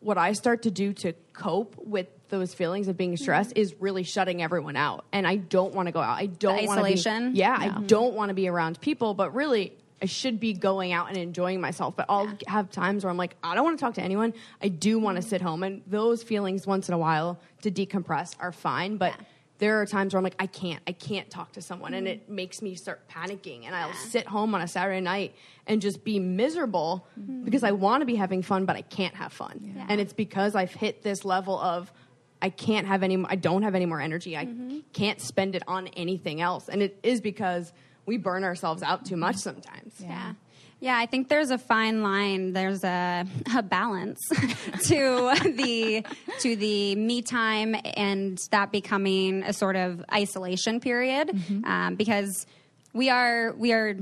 What 0.00 0.18
I 0.18 0.32
start 0.32 0.62
to 0.62 0.70
do 0.70 0.92
to 0.94 1.12
cope 1.32 1.76
with 1.78 2.06
those 2.28 2.54
feelings 2.54 2.88
of 2.88 2.96
being 2.96 3.16
stressed 3.16 3.50
mm-hmm. 3.50 3.60
is 3.60 3.74
really 3.80 4.02
shutting 4.02 4.42
everyone 4.42 4.76
out. 4.76 5.04
And 5.12 5.26
I 5.26 5.36
don't 5.36 5.74
want 5.74 5.86
to 5.86 5.92
go 5.92 6.00
out. 6.00 6.18
I 6.18 6.26
don't 6.26 6.66
want 6.66 6.78
to 6.78 6.84
be. 6.84 6.92
isolation? 6.92 7.34
Yeah, 7.34 7.56
I 7.58 7.80
don't 7.86 8.14
want 8.14 8.28
to 8.28 8.34
be 8.34 8.48
around 8.48 8.80
people. 8.80 9.14
But 9.14 9.34
really, 9.34 9.76
I 10.00 10.06
should 10.06 10.38
be 10.38 10.52
going 10.52 10.92
out 10.92 11.08
and 11.08 11.16
enjoying 11.16 11.60
myself. 11.60 11.96
But 11.96 12.06
I'll 12.08 12.30
have 12.46 12.70
times 12.70 13.04
where 13.04 13.10
I'm 13.10 13.16
like, 13.16 13.36
I 13.42 13.54
don't 13.54 13.64
want 13.64 13.78
to 13.78 13.84
talk 13.84 13.94
to 13.94 14.02
anyone. 14.02 14.34
I 14.62 14.68
do 14.68 14.98
want 14.98 15.16
to 15.16 15.22
mm-hmm. 15.22 15.28
sit 15.28 15.40
home. 15.40 15.62
And 15.62 15.82
those 15.86 16.22
feelings, 16.22 16.66
once 16.66 16.88
in 16.88 16.94
a 16.94 16.98
while, 16.98 17.40
to 17.62 17.70
decompress 17.70 18.34
are 18.38 18.52
fine. 18.52 18.98
But 18.98 19.14
there 19.58 19.80
are 19.80 19.86
times 19.86 20.14
where 20.14 20.18
I'm 20.18 20.24
like, 20.24 20.36
I 20.38 20.46
can't. 20.46 20.80
I 20.86 20.92
can't 20.92 21.28
talk 21.28 21.52
to 21.52 21.62
someone, 21.62 21.94
and 21.94 22.06
it 22.06 22.24
mm-hmm. 22.24 22.34
makes 22.34 22.62
me 22.62 22.74
start 22.74 23.08
panicking. 23.08 23.66
And 23.66 23.74
I'll 23.74 23.92
sit 23.92 24.26
home 24.26 24.54
on 24.54 24.60
a 24.60 24.68
Saturday 24.68 25.00
night 25.00 25.34
and 25.66 25.82
just 25.82 26.04
be 26.04 26.18
miserable 26.18 27.06
mm-hmm. 27.18 27.44
because 27.44 27.64
I 27.64 27.72
want 27.72 28.02
to 28.02 28.06
be 28.06 28.14
having 28.14 28.42
fun, 28.42 28.64
but 28.64 28.76
I 28.76 28.82
can't 28.82 29.14
have 29.16 29.32
fun. 29.32 29.84
And 29.88 30.00
it's 30.00 30.12
because 30.12 30.54
I've 30.54 30.72
hit 30.72 31.02
this 31.02 31.24
level 31.24 31.58
of 31.58 31.92
I 32.40 32.50
can't 32.50 32.86
have 32.86 33.02
any. 33.02 33.24
I 33.28 33.34
don't 33.34 33.62
have 33.62 33.74
any 33.74 33.86
more 33.86 34.00
energy. 34.00 34.36
I 34.36 34.46
mm-hmm. 34.46 34.78
can't 34.92 35.20
spend 35.20 35.54
it 35.56 35.64
on 35.66 35.88
anything 35.88 36.40
else, 36.40 36.68
and 36.68 36.82
it 36.82 36.98
is 37.02 37.20
because 37.20 37.72
we 38.06 38.16
burn 38.16 38.44
ourselves 38.44 38.82
out 38.82 39.04
too 39.04 39.16
much 39.16 39.36
sometimes. 39.36 39.94
Yeah. 39.98 40.34
Yeah, 40.80 40.96
I 40.96 41.06
think 41.06 41.28
there's 41.28 41.50
a 41.50 41.58
fine 41.58 42.02
line. 42.02 42.52
There's 42.52 42.84
a, 42.84 43.26
a 43.56 43.62
balance 43.62 44.20
to 44.28 45.34
the 45.42 46.04
to 46.40 46.56
the 46.56 46.94
me 46.94 47.22
time 47.22 47.74
and 47.96 48.38
that 48.52 48.70
becoming 48.70 49.42
a 49.42 49.52
sort 49.52 49.74
of 49.74 50.04
isolation 50.12 50.78
period, 50.78 51.30
um, 51.64 51.96
because 51.96 52.46
we 52.92 53.10
are 53.10 53.52
we 53.54 53.72
are 53.72 53.96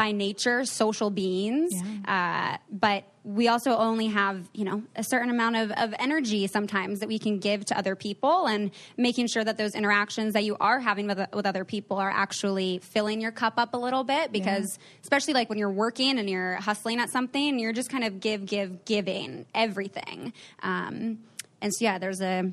by 0.00 0.12
nature 0.12 0.64
social 0.64 1.10
beings, 1.10 1.70
uh, 2.08 2.56
but 2.70 3.04
we 3.22 3.48
also 3.48 3.76
only 3.76 4.06
have 4.06 4.48
you 4.54 4.64
know 4.64 4.82
a 4.96 5.04
certain 5.04 5.28
amount 5.28 5.56
of, 5.56 5.70
of 5.72 5.94
energy 5.98 6.46
sometimes 6.46 7.00
that 7.00 7.08
we 7.08 7.18
can 7.18 7.38
give 7.38 7.66
to 7.66 7.76
other 7.76 7.94
people 7.94 8.46
and 8.46 8.70
making 8.96 9.26
sure 9.26 9.44
that 9.44 9.58
those 9.58 9.74
interactions 9.74 10.32
that 10.32 10.42
you 10.42 10.56
are 10.58 10.80
having 10.80 11.06
with, 11.06 11.20
with 11.34 11.44
other 11.44 11.66
people 11.66 11.98
are 11.98 12.10
actually 12.10 12.78
filling 12.78 13.20
your 13.20 13.30
cup 13.30 13.54
up 13.58 13.74
a 13.74 13.76
little 13.76 14.02
bit 14.02 14.32
because 14.32 14.78
especially 15.02 15.34
like 15.34 15.50
when 15.50 15.58
you're 15.58 15.70
working 15.70 16.18
and 16.18 16.30
you're 16.30 16.54
hustling 16.54 16.98
at 16.98 17.10
something 17.10 17.58
you're 17.58 17.74
just 17.74 17.90
kind 17.90 18.04
of 18.04 18.20
give 18.20 18.46
give 18.46 18.86
giving 18.86 19.44
everything. 19.54 20.32
Um, 20.62 21.18
and 21.60 21.74
so 21.74 21.84
yeah 21.84 21.98
there's 21.98 22.22
a 22.22 22.50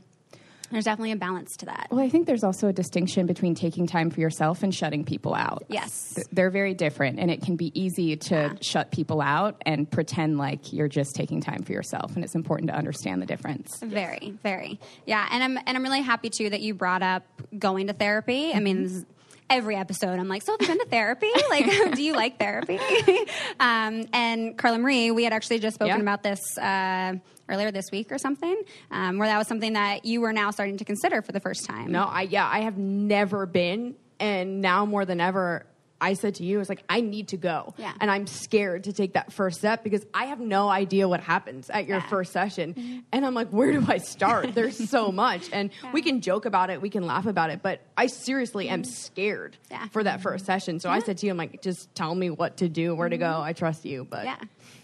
there's 0.72 0.86
definitely 0.86 1.12
a 1.12 1.16
balance 1.16 1.56
to 1.58 1.66
that 1.68 1.88
Well, 1.92 2.00
I 2.02 2.10
think 2.10 2.28
there's 2.28 2.44
also 2.44 2.68
a 2.68 2.74
distinction 2.74 3.26
between 3.26 3.56
taking 3.56 3.88
time 3.88 4.10
for 4.10 4.20
yourself 4.20 4.64
and 4.64 4.74
shutting 4.74 5.04
people 5.06 5.34
out. 5.34 5.66
Yes. 5.70 6.18
They're 6.32 6.50
very 6.50 6.74
different, 6.74 7.20
and 7.20 7.32
it 7.32 7.42
can 7.42 7.56
be 7.56 7.72
easy 7.80 8.16
to 8.18 8.58
shut 8.62 8.92
people 8.92 9.22
out 9.22 9.62
and 9.66 9.90
pretend 9.90 10.38
like 10.38 10.74
you're 10.74 10.88
just 10.88 11.16
taking 11.16 11.42
time 11.42 11.64
for 11.64 11.72
yourself, 11.72 12.16
and 12.16 12.24
it's 12.24 12.36
important 12.36 12.70
to 12.70 12.76
understand 12.76 13.22
the 13.22 13.26
difference. 13.26 13.80
Very, 13.82 14.34
very. 14.44 14.80
Yeah, 15.06 15.28
and 15.32 15.44
I'm 15.44 15.58
and 15.66 15.78
I'm 15.78 15.84
really 15.84 16.02
happy 16.02 16.30
too 16.30 16.50
that 16.50 16.62
you 16.62 16.74
brought 16.74 17.04
up 17.04 17.24
going 17.58 17.88
to 17.88 17.94
therapy. 17.94 18.54
I 18.54 18.60
mean, 18.60 19.06
every 19.50 19.76
episode 19.76 20.20
I'm 20.20 20.28
like, 20.28 20.42
so 20.42 20.52
have 20.54 20.62
you 20.62 20.68
been 20.68 20.80
to 20.80 20.86
therapy? 20.90 21.32
Like, 21.50 21.96
do 21.96 22.04
you 22.04 22.14
like 22.14 22.38
therapy? 22.38 22.78
um, 23.60 24.06
and 24.12 24.58
Carla 24.58 24.78
Marie, 24.78 25.12
we 25.12 25.24
had 25.24 25.32
actually 25.34 25.60
just 25.60 25.76
spoken 25.76 25.96
Yeah. 25.96 26.02
about 26.02 26.22
this 26.24 26.42
uh, 26.58 27.14
earlier 27.50 27.72
this 27.72 27.92
week 27.92 28.12
or 28.12 28.18
something, 28.18 28.62
um, 28.92 29.18
where 29.18 29.28
that 29.28 29.38
was 29.38 29.48
something 29.48 29.74
that 29.74 30.06
you 30.06 30.22
were 30.22 30.34
now 30.34 30.52
starting 30.52 30.78
to 30.78 30.86
consider 30.86 31.22
for 31.22 31.32
the 31.32 31.40
first 31.40 31.66
time. 31.66 31.92
No, 31.92 32.04
I 32.04 32.24
yeah, 32.24 32.48
I 32.48 32.62
have 32.62 32.78
never 32.78 33.46
been, 33.46 33.96
and 34.20 34.62
now 34.62 34.86
more 34.86 35.06
than 35.06 35.22
ever, 35.22 35.66
I 36.00 36.14
said 36.14 36.36
to 36.36 36.44
you, 36.44 36.60
it's 36.60 36.70
like 36.70 36.84
I 36.88 37.02
need 37.02 37.30
to 37.30 37.38
go, 37.38 37.74
Yeah. 37.78 37.92
and 38.00 38.12
I'm 38.12 38.28
scared 38.28 38.84
to 38.84 38.94
take 38.94 39.14
that 39.14 39.34
first 39.34 39.58
step 39.58 39.84
because 39.84 40.06
I 40.14 40.26
have 40.26 40.40
no 40.40 40.70
idea 40.70 41.08
what 41.08 41.22
happens 41.22 41.72
at 41.72 41.88
your 41.88 41.98
Yeah. 41.98 42.08
first 42.08 42.32
session, 42.34 42.74
mm-hmm. 42.76 43.00
and 43.12 43.26
I'm 43.26 43.34
like, 43.34 43.50
where 43.50 43.72
do 43.72 43.84
I 43.88 43.98
start? 43.98 44.54
There's 44.56 44.90
so 44.90 45.12
much, 45.12 45.50
and 45.52 45.72
we 45.94 46.02
can 46.04 46.22
joke 46.22 46.46
about 46.46 46.70
it, 46.70 46.82
we 46.82 46.90
can 46.92 47.06
laugh 47.08 47.26
about 47.26 47.50
it, 47.50 47.62
but 47.64 47.82
I 47.98 48.08
seriously 48.08 48.70
am 48.70 48.84
mm-hmm. 48.84 48.92
scared 48.92 49.58
Yeah. 49.72 49.88
for 49.88 50.04
that 50.04 50.22
first 50.22 50.46
session. 50.46 50.80
So 50.80 50.90
I 50.90 51.00
said 51.00 51.18
to 51.20 51.26
you, 51.26 51.32
I'm 51.32 51.38
like, 51.38 51.64
just 51.64 51.94
tell 51.96 52.14
me 52.14 52.30
what 52.30 52.58
to 52.58 52.70
do, 52.70 52.94
where 52.94 53.10
to 53.10 53.18
mm-hmm. 53.18 53.34
go. 53.34 53.42
I 53.42 53.54
trust 53.54 53.84
you, 53.86 54.06
but 54.08 54.26
Yeah, 54.26 54.38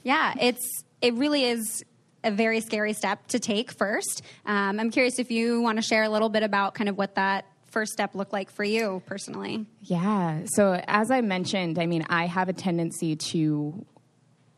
yeah. 0.03 0.33
It's 0.39 0.83
it 1.01 1.13
really 1.15 1.43
is 1.43 1.83
a 2.23 2.31
very 2.31 2.61
scary 2.61 2.93
step 2.93 3.27
to 3.27 3.39
take 3.39 3.71
first. 3.71 4.21
Um, 4.45 4.79
I'm 4.79 4.91
curious 4.91 5.19
if 5.19 5.31
you 5.31 5.61
want 5.61 5.77
to 5.77 5.81
share 5.81 6.03
a 6.03 6.09
little 6.09 6.29
bit 6.29 6.43
about 6.43 6.73
kind 6.73 6.89
of 6.89 6.97
what 6.97 7.15
that 7.15 7.45
first 7.73 7.91
step 7.91 8.15
looked 8.15 8.31
like 8.31 8.51
for 8.51 8.63
you 8.63 9.01
personally. 9.05 9.65
Yeah. 9.81 10.41
So, 10.45 10.79
as 10.87 11.11
I 11.11 11.21
mentioned, 11.21 11.79
I 11.79 11.87
mean, 11.87 12.05
I 12.07 12.27
have 12.27 12.47
a 12.47 12.53
tendency 12.53 13.15
to 13.31 13.85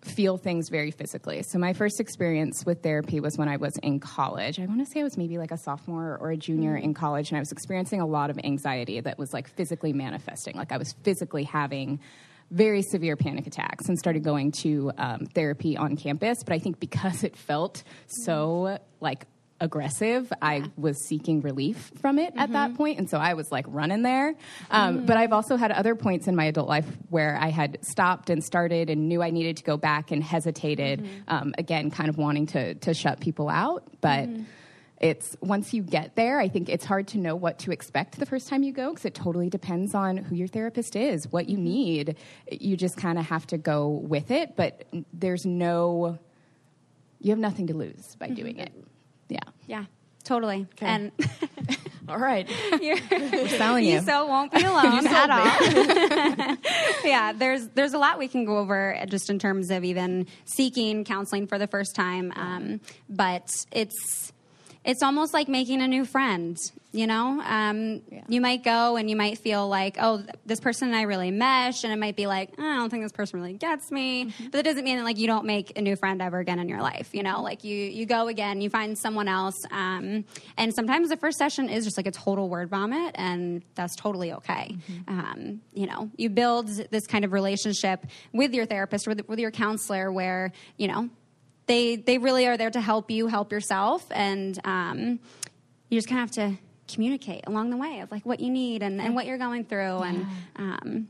feel 0.02 0.38
things 0.38 0.70
very 0.70 0.92
physically. 0.92 1.42
So, 1.44 1.58
my 1.58 1.74
first 1.74 2.00
experience 2.00 2.64
with 2.66 2.84
therapy 2.84 3.20
was 3.20 3.38
when 3.38 3.48
I 3.48 3.58
was 3.58 3.74
in 3.82 4.00
college. 4.00 4.60
I 4.60 4.66
want 4.66 4.86
to 4.86 4.86
say 4.86 5.00
I 5.00 5.04
was 5.04 5.18
maybe 5.18 5.38
like 5.38 5.52
a 5.52 5.58
sophomore 5.58 6.18
or 6.22 6.32
a 6.32 6.38
junior 6.38 6.76
in 6.76 6.94
college, 6.94 7.30
and 7.32 7.38
I 7.38 7.40
was 7.40 7.52
experiencing 7.52 8.02
a 8.02 8.06
lot 8.06 8.30
of 8.30 8.38
anxiety 8.44 9.00
that 9.00 9.18
was 9.18 9.34
like 9.34 9.48
physically 9.48 9.94
manifesting. 9.94 10.56
Like, 10.56 10.72
I 10.72 10.78
was 10.78 10.94
physically 11.04 11.44
having 11.44 12.00
very 12.52 12.82
severe 12.82 13.16
panic 13.16 13.48
attacks 13.48 13.90
and 13.90 13.98
started 13.98 14.24
going 14.24 14.52
to 14.52 14.92
um, 14.98 15.26
therapy 15.26 15.78
on 15.78 15.96
campus. 15.96 16.44
But 16.44 16.54
I 16.54 16.60
think 16.60 16.80
because 16.80 17.24
it 17.24 17.36
felt 17.36 17.84
so 18.08 18.78
like 19.00 19.26
aggressive, 19.62 20.32
I 20.42 20.70
was 20.76 20.98
seeking 21.08 21.42
relief 21.42 21.92
from 22.02 22.20
it 22.20 22.34
at 22.36 22.52
that 22.52 22.76
point, 22.76 23.00
and 23.00 23.10
so 23.10 23.18
I 23.18 23.36
was 23.36 23.52
like 23.52 23.66
running 23.70 24.02
there. 24.02 24.36
Um, 24.70 25.06
But 25.06 25.16
I've 25.18 25.32
also 25.32 25.56
had 25.56 25.72
other 25.72 25.96
points 25.96 26.28
in 26.28 26.36
my 26.36 26.46
adult 26.46 26.68
life 26.68 26.86
where 27.10 27.38
I 27.40 27.50
had 27.50 27.78
stopped 27.82 28.30
and 28.30 28.44
started 28.44 28.90
and 28.90 29.08
knew 29.08 29.24
I 29.24 29.30
needed 29.32 29.58
to 29.58 29.64
go 29.64 29.78
back 29.78 30.12
and 30.12 30.22
hesitated. 30.22 31.08
Um, 31.28 31.54
again, 31.58 31.90
kind 31.90 32.10
of 32.10 32.18
wanting 32.18 32.48
to 32.48 32.76
to 32.76 32.94
shut 32.94 33.20
people 33.22 33.50
out, 33.50 33.84
but. 34.02 34.30
It's 35.00 35.36
once 35.42 35.74
you 35.74 35.84
get 35.84 36.16
there, 36.16 36.40
I 36.40 36.48
think 36.48 36.70
it's 36.70 36.86
hard 36.86 37.08
to 37.10 37.18
know 37.18 37.36
what 37.36 37.60
to 37.60 37.72
expect 37.72 38.18
the 38.18 38.26
first 38.26 38.48
time 38.48 38.64
you 38.64 38.72
go 38.72 38.92
because 38.92 39.06
it 39.06 39.14
totally 39.14 39.50
depends 39.50 39.94
on 39.94 40.18
who 40.18 40.36
your 40.36 40.48
therapist 40.48 40.96
is, 40.96 41.32
what 41.32 41.50
you 41.50 41.58
mm-hmm. 41.58 41.66
need. 41.66 42.16
You 42.50 42.78
just 42.78 42.96
kind 42.96 43.20
of 43.20 43.26
have 43.26 43.46
to 43.48 43.58
go 43.58 43.88
with 43.88 44.32
it, 44.32 44.56
but 44.56 44.86
there's 45.14 45.46
no, 45.46 46.18
you 47.20 47.32
have 47.32 47.40
nothing 47.40 47.68
to 47.68 47.74
lose 47.74 48.16
by 48.16 48.28
mm-hmm. 48.28 48.36
doing 48.36 48.60
it. 48.60 48.72
Yeah. 49.28 49.40
Yeah, 49.68 49.86
totally. 50.24 50.68
And 50.80 51.12
All 52.08 52.20
right. 52.20 52.50
You're, 52.82 52.98
We're 53.10 53.48
selling 53.50 53.86
you. 53.86 54.02
so 54.06 54.28
won't 54.28 54.52
be 54.52 54.64
alone 54.64 55.08
at 55.08 55.30
all. 55.30 56.58
yeah, 57.04 57.34
there's 57.34 57.68
there's 57.70 57.94
a 57.94 57.98
lot 57.98 58.20
we 58.20 58.28
can 58.28 58.46
go 58.46 58.60
over 58.60 58.96
uh, 58.96 59.06
just 59.06 59.30
in 59.30 59.40
terms 59.40 59.72
of 59.72 59.84
even 59.84 60.28
seeking 60.46 61.04
counseling 61.04 61.48
for 61.48 61.58
the 61.58 61.68
first 61.68 61.96
time. 61.96 62.32
Um, 62.36 62.82
but 63.10 63.50
it's 63.72 64.34
it's 64.86 65.02
almost 65.04 65.34
like 65.34 65.48
making 65.50 65.82
a 65.82 65.88
new 65.88 66.06
friend. 66.06 66.58
You 66.92 67.08
know, 67.08 67.42
um, 67.44 68.02
Yeah. 68.10 68.22
you 68.30 68.40
might 68.40 68.64
go 68.64 68.96
and 68.96 69.10
you 69.10 69.18
might 69.18 69.38
feel 69.40 69.68
like, 69.68 69.98
oh, 70.00 70.24
this 70.46 70.62
person 70.62 70.88
and 70.88 70.96
I 70.96 71.02
really 71.02 71.30
mesh, 71.30 71.84
and 71.84 71.92
it 71.92 71.98
might 71.98 72.16
be 72.16 72.26
like, 72.26 72.52
I 72.58 72.78
don't 72.78 72.90
think 72.90 73.04
this 73.04 73.12
person 73.12 73.38
really 73.42 73.52
gets 73.52 73.92
me. 73.92 74.32
But 74.44 74.54
that 74.54 74.64
doesn't 74.64 74.86
mean 74.86 74.96
that 74.96 75.04
like 75.04 75.18
you 75.18 75.28
don't 75.28 75.46
make 75.46 75.78
a 75.78 75.82
new 75.82 75.98
friend 75.98 76.22
ever 76.22 76.40
again 76.40 76.58
in 76.58 76.70
your 76.70 76.80
life. 76.82 77.10
You 77.14 77.24
know, 77.24 77.42
like 77.42 77.66
you 77.66 77.76
you 77.76 78.06
go 78.06 78.30
again, 78.30 78.62
you 78.62 78.70
find 78.70 78.98
someone 78.98 79.28
else, 79.28 79.56
um, 79.72 80.24
and 80.58 80.74
sometimes 80.74 81.10
the 81.10 81.18
first 81.18 81.38
session 81.38 81.68
is 81.68 81.84
just 81.84 81.98
like 81.98 82.08
a 82.08 82.12
total 82.12 82.48
word 82.48 82.70
vomit, 82.70 83.12
and 83.16 83.62
that's 83.76 83.96
totally 83.98 84.32
okay. 84.32 84.78
Um, 85.10 85.60
you 85.74 85.88
know, 85.88 86.10
you 86.16 86.30
build 86.30 86.68
this 86.92 87.08
kind 87.08 87.26
of 87.26 87.34
relationship 87.34 88.06
with 88.32 88.54
your 88.54 88.66
therapist, 88.66 89.06
with 89.06 89.28
with 89.28 89.40
your 89.40 89.52
counselor, 89.52 90.14
where 90.14 90.54
you 90.78 90.88
know 90.88 91.10
they 91.68 91.96
they 91.96 92.18
really 92.18 92.48
are 92.48 92.58
there 92.58 92.70
to 92.72 92.82
help 92.82 93.10
you 93.12 93.28
help 93.28 93.52
yourself 93.52 94.06
and 94.12 94.60
um, 94.66 95.20
you 95.90 95.98
just 95.98 96.08
kind 96.08 96.22
of 96.22 96.30
have 96.36 96.52
to 96.52 96.58
communicate 96.94 97.44
along 97.48 97.70
the 97.72 97.78
way 97.78 98.00
of 98.02 98.12
like 98.12 98.26
what 98.26 98.40
you 98.40 98.50
need 98.52 98.84
and, 98.84 99.02
and 99.02 99.16
what 99.16 99.26
you're 99.26 99.38
going 99.40 99.66
through 99.66 99.98
and 100.04 100.26
um, 100.58 101.08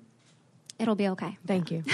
it'll 0.79 0.95
be 0.95 1.09
okay 1.09 1.37
Thank 1.45 1.69
you. 1.71 1.83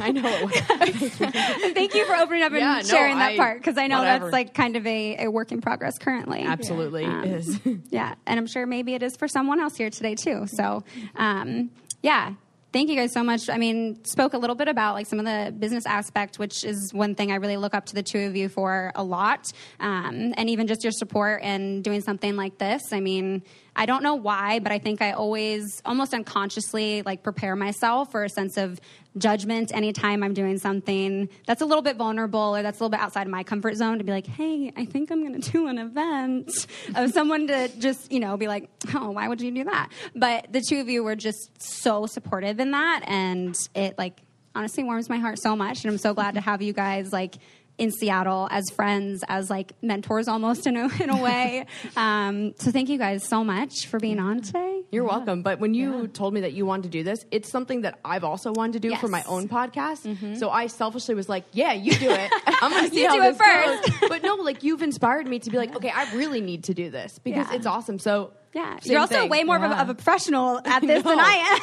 I 0.00 0.10
know. 0.10 0.48
thank 0.48 1.94
you 1.94 2.04
for 2.06 2.14
opening 2.16 2.42
up 2.42 2.52
and 2.52 2.60
Yeah, 2.60 2.74
no, 2.76 2.82
sharing 2.82 3.18
that 3.18 3.32
I- 3.32 3.36
part 3.36 3.58
because 3.58 3.76
i 3.78 3.86
know 3.86 3.98
whatever. 3.98 4.24
that's 4.26 4.32
like 4.32 4.54
kind 4.54 4.76
of 4.76 4.86
a, 4.86 5.24
a 5.26 5.30
work 5.30 5.52
in 5.52 5.60
progress 5.60 5.98
currently 5.98 6.42
Absolutely 6.42 7.04
Um, 7.04 7.24
is. 7.24 7.60
yeah, 7.90 8.14
and 8.26 8.38
I'm 8.38 8.46
sure 8.46 8.66
maybe 8.66 8.94
it 8.94 9.02
is 9.02 9.16
for 9.16 9.28
someone 9.28 9.60
else 9.60 9.76
here 9.76 9.90
today 9.90 10.14
too. 10.14 10.46
So, 10.46 10.82
um, 11.16 11.70
yeah, 12.02 12.34
thank 12.72 12.88
you 12.88 12.96
guys 12.96 13.12
so 13.12 13.22
much. 13.22 13.48
I 13.48 13.58
mean, 13.58 14.04
spoke 14.04 14.34
a 14.34 14.38
little 14.38 14.56
bit 14.56 14.68
about 14.68 14.94
like 14.94 15.06
some 15.06 15.18
of 15.18 15.24
the 15.24 15.52
business 15.56 15.86
aspect, 15.86 16.38
which 16.38 16.64
is 16.64 16.92
one 16.92 17.14
thing 17.14 17.30
I 17.32 17.36
really 17.36 17.56
look 17.56 17.74
up 17.74 17.86
to 17.86 17.94
the 17.94 18.02
two 18.02 18.20
of 18.20 18.36
you 18.36 18.48
for 18.48 18.92
a 18.94 19.04
lot, 19.04 19.52
um, 19.80 20.34
and 20.36 20.50
even 20.50 20.66
just 20.66 20.82
your 20.82 20.92
support 20.92 21.42
and 21.42 21.84
doing 21.84 22.00
something 22.00 22.36
like 22.36 22.58
this. 22.58 22.92
I 22.92 23.00
mean. 23.00 23.42
I 23.74 23.86
don't 23.86 24.02
know 24.02 24.14
why, 24.14 24.58
but 24.58 24.70
I 24.70 24.78
think 24.78 25.00
I 25.00 25.12
always 25.12 25.80
almost 25.84 26.12
unconsciously 26.12 27.02
like 27.02 27.22
prepare 27.22 27.56
myself 27.56 28.12
for 28.12 28.24
a 28.24 28.28
sense 28.28 28.56
of 28.58 28.78
judgment 29.16 29.74
anytime 29.74 30.22
I'm 30.22 30.34
doing 30.34 30.58
something 30.58 31.28
that's 31.46 31.62
a 31.62 31.66
little 31.66 31.82
bit 31.82 31.96
vulnerable 31.96 32.56
or 32.56 32.62
that's 32.62 32.80
a 32.80 32.82
little 32.82 32.90
bit 32.90 33.00
outside 33.00 33.26
of 33.26 33.30
my 33.30 33.42
comfort 33.42 33.76
zone 33.76 33.98
to 33.98 34.04
be 34.04 34.12
like, 34.12 34.26
hey, 34.26 34.72
I 34.76 34.84
think 34.84 35.10
I'm 35.10 35.40
to 35.40 35.50
do 35.50 35.68
an 35.68 35.78
event 35.78 36.66
of 36.94 37.12
someone 37.12 37.46
to 37.46 37.68
just, 37.78 38.12
you 38.12 38.20
know, 38.20 38.36
be 38.36 38.46
like, 38.46 38.68
oh, 38.94 39.10
why 39.10 39.28
would 39.28 39.40
you 39.40 39.50
do 39.50 39.64
that? 39.64 39.90
But 40.14 40.52
the 40.52 40.60
two 40.60 40.80
of 40.80 40.88
you 40.88 41.02
were 41.02 41.16
just 41.16 41.50
so 41.62 42.06
supportive 42.06 42.60
in 42.60 42.72
that. 42.72 43.02
And 43.06 43.56
it 43.74 43.96
like 43.96 44.20
honestly 44.54 44.84
warms 44.84 45.08
my 45.08 45.18
heart 45.18 45.38
so 45.40 45.56
much. 45.56 45.84
And 45.84 45.92
I'm 45.92 45.98
so 45.98 46.14
glad 46.14 46.34
to 46.34 46.40
have 46.40 46.60
you 46.62 46.72
guys 46.72 47.12
like 47.12 47.36
in 47.82 47.90
Seattle 47.90 48.46
as 48.50 48.70
friends, 48.70 49.24
as 49.28 49.50
like 49.50 49.72
mentors 49.82 50.28
almost 50.28 50.66
in 50.68 50.76
a, 50.76 50.88
in 51.02 51.10
a 51.10 51.20
way. 51.20 51.66
Um, 51.96 52.54
so 52.58 52.70
thank 52.70 52.88
you 52.88 52.96
guys 52.96 53.26
so 53.28 53.42
much 53.44 53.86
for 53.86 53.98
being 53.98 54.18
on 54.18 54.40
today. 54.40 54.82
You're 54.90 55.04
welcome. 55.04 55.42
But 55.42 55.58
when 55.58 55.74
you 55.74 56.06
told 56.08 56.32
me 56.32 56.40
that 56.42 56.52
you 56.52 56.64
wanted 56.64 56.84
to 56.84 56.88
do 56.88 57.02
this, 57.02 57.24
it's 57.30 57.50
something 57.50 57.82
that 57.82 57.98
I've 58.04 58.24
also 58.24 58.52
wanted 58.52 58.74
to 58.80 58.88
do 58.88 58.94
for 58.96 59.08
my 59.08 59.18
Yes. 59.18 59.26
Mm-hmm. 59.26 59.34
own 59.34 59.48
podcast. 59.48 60.38
So 60.38 60.48
I 60.50 60.68
selfishly 60.68 61.14
was 61.14 61.28
like, 61.28 61.44
"Yeah, 61.52 61.72
you 61.72 61.92
do 61.94 62.10
it. 62.10 62.30
I'm 62.62 62.70
going 62.70 62.84
to 62.88 62.90
see 62.94 63.02
You 63.02 63.08
how 63.08 63.16
do 63.16 63.22
it 63.22 63.38
this 63.38 63.90
goes." 64.00 64.08
But 64.08 64.22
no, 64.22 64.34
like 64.36 64.62
you've 64.62 64.82
inspired 64.82 65.26
me 65.26 65.38
to 65.40 65.50
be 65.50 65.56
like, 65.58 65.74
"Okay, 65.76 65.90
I 65.90 66.12
really 66.14 66.40
need 66.40 66.64
to 66.64 66.74
do 66.74 66.88
this 66.90 67.18
because 67.18 67.46
Yeah. 67.50 67.56
it's 67.56 67.66
awesome." 67.66 67.98
So 67.98 68.32
Yeah, 68.54 68.78
same 68.80 68.92
you're 68.92 69.00
also 69.00 69.14
thing. 69.16 69.28
way 69.30 69.42
more 69.44 69.56
of, 69.56 69.62
a, 69.70 69.80
of 69.82 69.88
a 69.90 69.94
professional 69.94 70.60
at 70.64 70.82
this 70.82 71.02
than. 71.02 71.18
I 71.18 71.58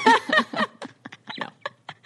am. 0.57 0.65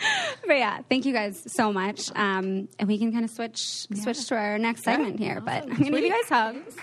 But 0.45 0.57
yeah, 0.57 0.79
thank 0.89 1.05
you 1.05 1.13
guys 1.13 1.41
so 1.47 1.71
much. 1.71 2.11
Um, 2.15 2.67
and 2.77 2.87
we 2.87 2.97
can 2.97 3.13
kind 3.13 3.23
of 3.23 3.31
switch 3.31 3.87
switch 3.93 4.25
to 4.27 4.35
our 4.35 4.57
next 4.59 4.83
segment 4.83 5.17
here. 5.17 5.39
But 5.39 5.63
I'm 5.63 5.69
gonna 5.69 5.89
give 5.91 5.99
you 6.03 6.09
guys 6.09 6.27
hugs. 6.29 6.75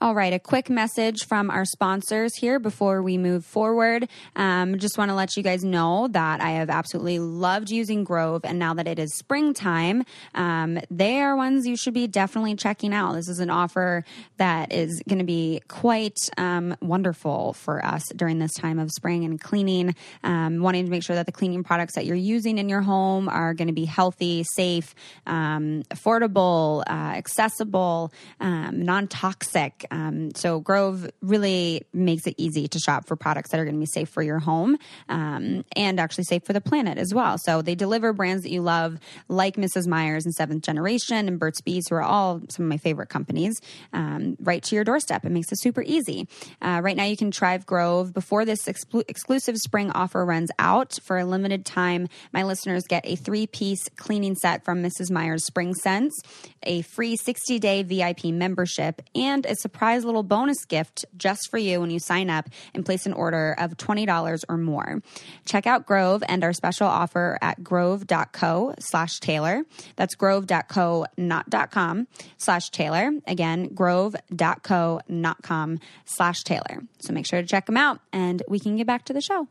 All 0.00 0.14
right, 0.14 0.32
a 0.32 0.38
quick 0.38 0.70
message 0.70 1.26
from 1.26 1.50
our 1.50 1.64
sponsors 1.64 2.36
here 2.36 2.60
before 2.60 3.02
we 3.02 3.18
move 3.18 3.44
forward. 3.44 4.08
Um, 4.36 4.78
just 4.78 4.96
want 4.96 5.08
to 5.08 5.14
let 5.16 5.36
you 5.36 5.42
guys 5.42 5.64
know 5.64 6.06
that 6.12 6.40
I 6.40 6.50
have 6.50 6.70
absolutely 6.70 7.18
loved 7.18 7.68
using 7.68 8.04
Grove, 8.04 8.42
and 8.44 8.60
now 8.60 8.74
that 8.74 8.86
it 8.86 9.00
is 9.00 9.12
springtime, 9.16 10.04
um, 10.36 10.78
they 10.88 11.18
are 11.18 11.34
ones 11.34 11.66
you 11.66 11.76
should 11.76 11.94
be 11.94 12.06
definitely 12.06 12.54
checking 12.54 12.94
out. 12.94 13.14
This 13.14 13.28
is 13.28 13.40
an 13.40 13.50
offer 13.50 14.04
that 14.36 14.72
is 14.72 15.02
going 15.08 15.18
to 15.18 15.24
be 15.24 15.62
quite 15.66 16.16
um, 16.36 16.76
wonderful 16.80 17.54
for 17.54 17.84
us 17.84 18.04
during 18.14 18.38
this 18.38 18.54
time 18.54 18.78
of 18.78 18.92
spring 18.92 19.24
and 19.24 19.40
cleaning. 19.40 19.96
Um, 20.22 20.62
wanting 20.62 20.84
to 20.84 20.92
make 20.92 21.02
sure 21.02 21.16
that 21.16 21.26
the 21.26 21.32
cleaning 21.32 21.64
products 21.64 21.96
that 21.96 22.06
you're 22.06 22.14
using 22.14 22.58
in 22.58 22.68
your 22.68 22.82
home 22.82 23.28
are 23.28 23.52
going 23.52 23.66
to 23.66 23.74
be 23.74 23.84
healthy, 23.84 24.44
safe, 24.54 24.94
um, 25.26 25.82
affordable, 25.90 26.84
uh, 26.88 27.16
accessible, 27.16 28.12
um, 28.38 28.84
non 28.84 29.08
toxic. 29.08 29.86
Um, 29.90 30.34
so 30.34 30.60
Grove 30.60 31.08
really 31.20 31.86
makes 31.92 32.26
it 32.26 32.34
easy 32.38 32.68
to 32.68 32.78
shop 32.78 33.06
for 33.06 33.16
products 33.16 33.50
that 33.50 33.60
are 33.60 33.64
going 33.64 33.74
to 33.74 33.80
be 33.80 33.86
safe 33.86 34.08
for 34.08 34.22
your 34.22 34.38
home 34.38 34.78
um, 35.08 35.64
and 35.76 36.00
actually 36.00 36.24
safe 36.24 36.44
for 36.44 36.52
the 36.52 36.60
planet 36.60 36.98
as 36.98 37.12
well. 37.12 37.36
So 37.38 37.62
they 37.62 37.74
deliver 37.74 38.12
brands 38.12 38.42
that 38.42 38.50
you 38.50 38.62
love, 38.62 38.98
like 39.28 39.56
Mrs. 39.56 39.86
Meyer's 39.86 40.24
and 40.24 40.34
Seventh 40.34 40.64
Generation 40.64 41.28
and 41.28 41.38
Burt's 41.38 41.60
Bees, 41.60 41.88
who 41.88 41.96
are 41.96 42.02
all 42.02 42.40
some 42.48 42.64
of 42.64 42.68
my 42.68 42.78
favorite 42.78 43.08
companies, 43.08 43.60
um, 43.92 44.36
right 44.40 44.62
to 44.64 44.74
your 44.74 44.84
doorstep. 44.84 45.24
It 45.24 45.32
makes 45.32 45.52
it 45.52 45.60
super 45.60 45.82
easy. 45.82 46.28
Uh, 46.62 46.80
right 46.82 46.96
now, 46.96 47.04
you 47.04 47.16
can 47.16 47.30
try 47.30 47.58
Grove 47.58 48.12
before 48.12 48.44
this 48.44 48.66
exclu- 48.66 49.04
exclusive 49.08 49.56
spring 49.56 49.90
offer 49.92 50.24
runs 50.24 50.50
out. 50.58 50.98
For 51.02 51.18
a 51.18 51.24
limited 51.24 51.64
time, 51.64 52.08
my 52.32 52.42
listeners 52.42 52.84
get 52.86 53.04
a 53.06 53.16
three 53.16 53.46
piece 53.46 53.88
cleaning 53.96 54.34
set 54.34 54.64
from 54.64 54.82
Mrs. 54.82 55.10
Meyer's 55.10 55.44
Spring 55.44 55.74
Scents, 55.74 56.14
a 56.62 56.82
free 56.82 57.16
60 57.16 57.58
day 57.58 57.82
VIP 57.82 58.26
membership, 58.26 59.02
and 59.14 59.46
a 59.46 59.54
surprise 59.78 60.04
little 60.04 60.24
bonus 60.24 60.64
gift 60.64 61.04
just 61.16 61.48
for 61.52 61.56
you 61.56 61.80
when 61.80 61.88
you 61.88 62.00
sign 62.00 62.28
up 62.28 62.48
and 62.74 62.84
place 62.84 63.06
an 63.06 63.12
order 63.12 63.54
of 63.58 63.76
$20 63.76 64.44
or 64.48 64.56
more. 64.56 65.00
Check 65.44 65.68
out 65.68 65.86
Grove 65.86 66.20
and 66.26 66.42
our 66.42 66.52
special 66.52 66.88
offer 66.88 67.38
at 67.40 67.62
grove.co 67.62 68.74
slash 68.80 69.20
Taylor. 69.20 69.62
That's 69.94 70.16
grove.co, 70.16 71.06
not 71.16 71.46
.com 71.70 72.08
slash 72.38 72.70
Taylor. 72.70 73.12
Again, 73.28 73.72
grove.co, 73.72 75.00
not 75.06 75.42
com 75.42 75.78
slash 76.04 76.42
Taylor. 76.42 76.82
So 76.98 77.12
make 77.12 77.26
sure 77.26 77.40
to 77.40 77.46
check 77.46 77.66
them 77.66 77.76
out 77.76 78.00
and 78.12 78.42
we 78.48 78.58
can 78.58 78.74
get 78.74 78.88
back 78.88 79.04
to 79.04 79.12
the 79.12 79.20
show. 79.20 79.46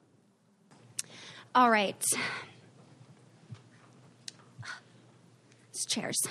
All 1.56 1.72
right. 1.72 2.04
These 5.72 5.86
chairs. 5.86 6.22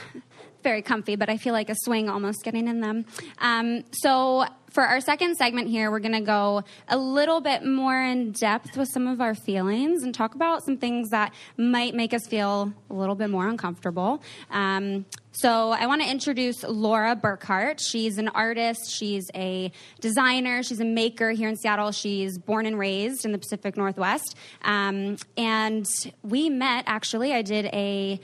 Very 0.67 0.83
comfy, 0.83 1.15
but 1.15 1.29
I 1.29 1.37
feel 1.37 1.53
like 1.53 1.71
a 1.71 1.77
swing 1.85 2.09
almost 2.09 2.43
getting 2.43 2.67
in 2.67 2.81
them. 2.81 3.05
Um, 3.39 3.85
so, 3.93 4.47
for 4.71 4.83
our 4.83 5.01
second 5.01 5.37
segment 5.37 5.69
here, 5.69 5.93
we're 5.93 6.01
going 6.01 6.11
to 6.11 6.21
go 6.21 6.65
a 6.89 6.99
little 6.99 7.41
bit 7.41 7.65
more 7.65 8.03
in 8.03 8.33
depth 8.33 8.77
with 8.77 8.89
some 8.89 9.07
of 9.07 9.21
our 9.21 9.37
feelings 9.37 10.03
and 10.03 10.13
talk 10.13 10.35
about 10.35 10.65
some 10.65 10.77
things 10.77 11.11
that 11.11 11.33
might 11.57 11.95
make 11.95 12.13
us 12.13 12.27
feel 12.27 12.73
a 12.91 12.95
little 12.95 13.15
bit 13.15 13.31
more 13.31 13.47
uncomfortable. 13.47 14.21
Um, 14.51 15.07
so, 15.31 15.71
I 15.71 15.87
want 15.87 16.03
to 16.03 16.11
introduce 16.11 16.65
Laura 16.65 17.15
Burkhart. 17.15 17.79
She's 17.79 18.19
an 18.19 18.27
artist, 18.27 18.91
she's 18.91 19.31
a 19.37 19.71
designer, 20.01 20.65
she's 20.65 20.81
a 20.81 20.85
maker 20.85 21.31
here 21.31 21.49
in 21.49 21.55
Seattle. 21.55 21.93
She's 21.93 22.39
born 22.39 22.67
and 22.67 22.77
raised 22.77 23.25
in 23.25 23.31
the 23.31 23.39
Pacific 23.39 23.77
Northwest. 23.77 24.35
Um, 24.63 25.17
and 25.37 25.87
we 26.25 26.51
met 26.51 26.83
actually, 26.89 27.33
I 27.33 27.43
did 27.43 27.67
a 27.67 28.21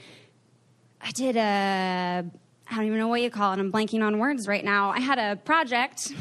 I 1.05 1.11
did 1.11 1.35
a, 1.35 2.23
I 2.71 2.75
don't 2.75 2.85
even 2.85 2.97
know 2.97 3.09
what 3.09 3.21
you 3.21 3.29
call 3.29 3.53
it. 3.53 3.59
I'm 3.59 3.71
blanking 3.71 4.01
on 4.03 4.19
words 4.19 4.47
right 4.47 4.63
now. 4.63 4.91
I 4.91 4.99
had 4.99 5.19
a 5.19 5.35
project, 5.35 6.13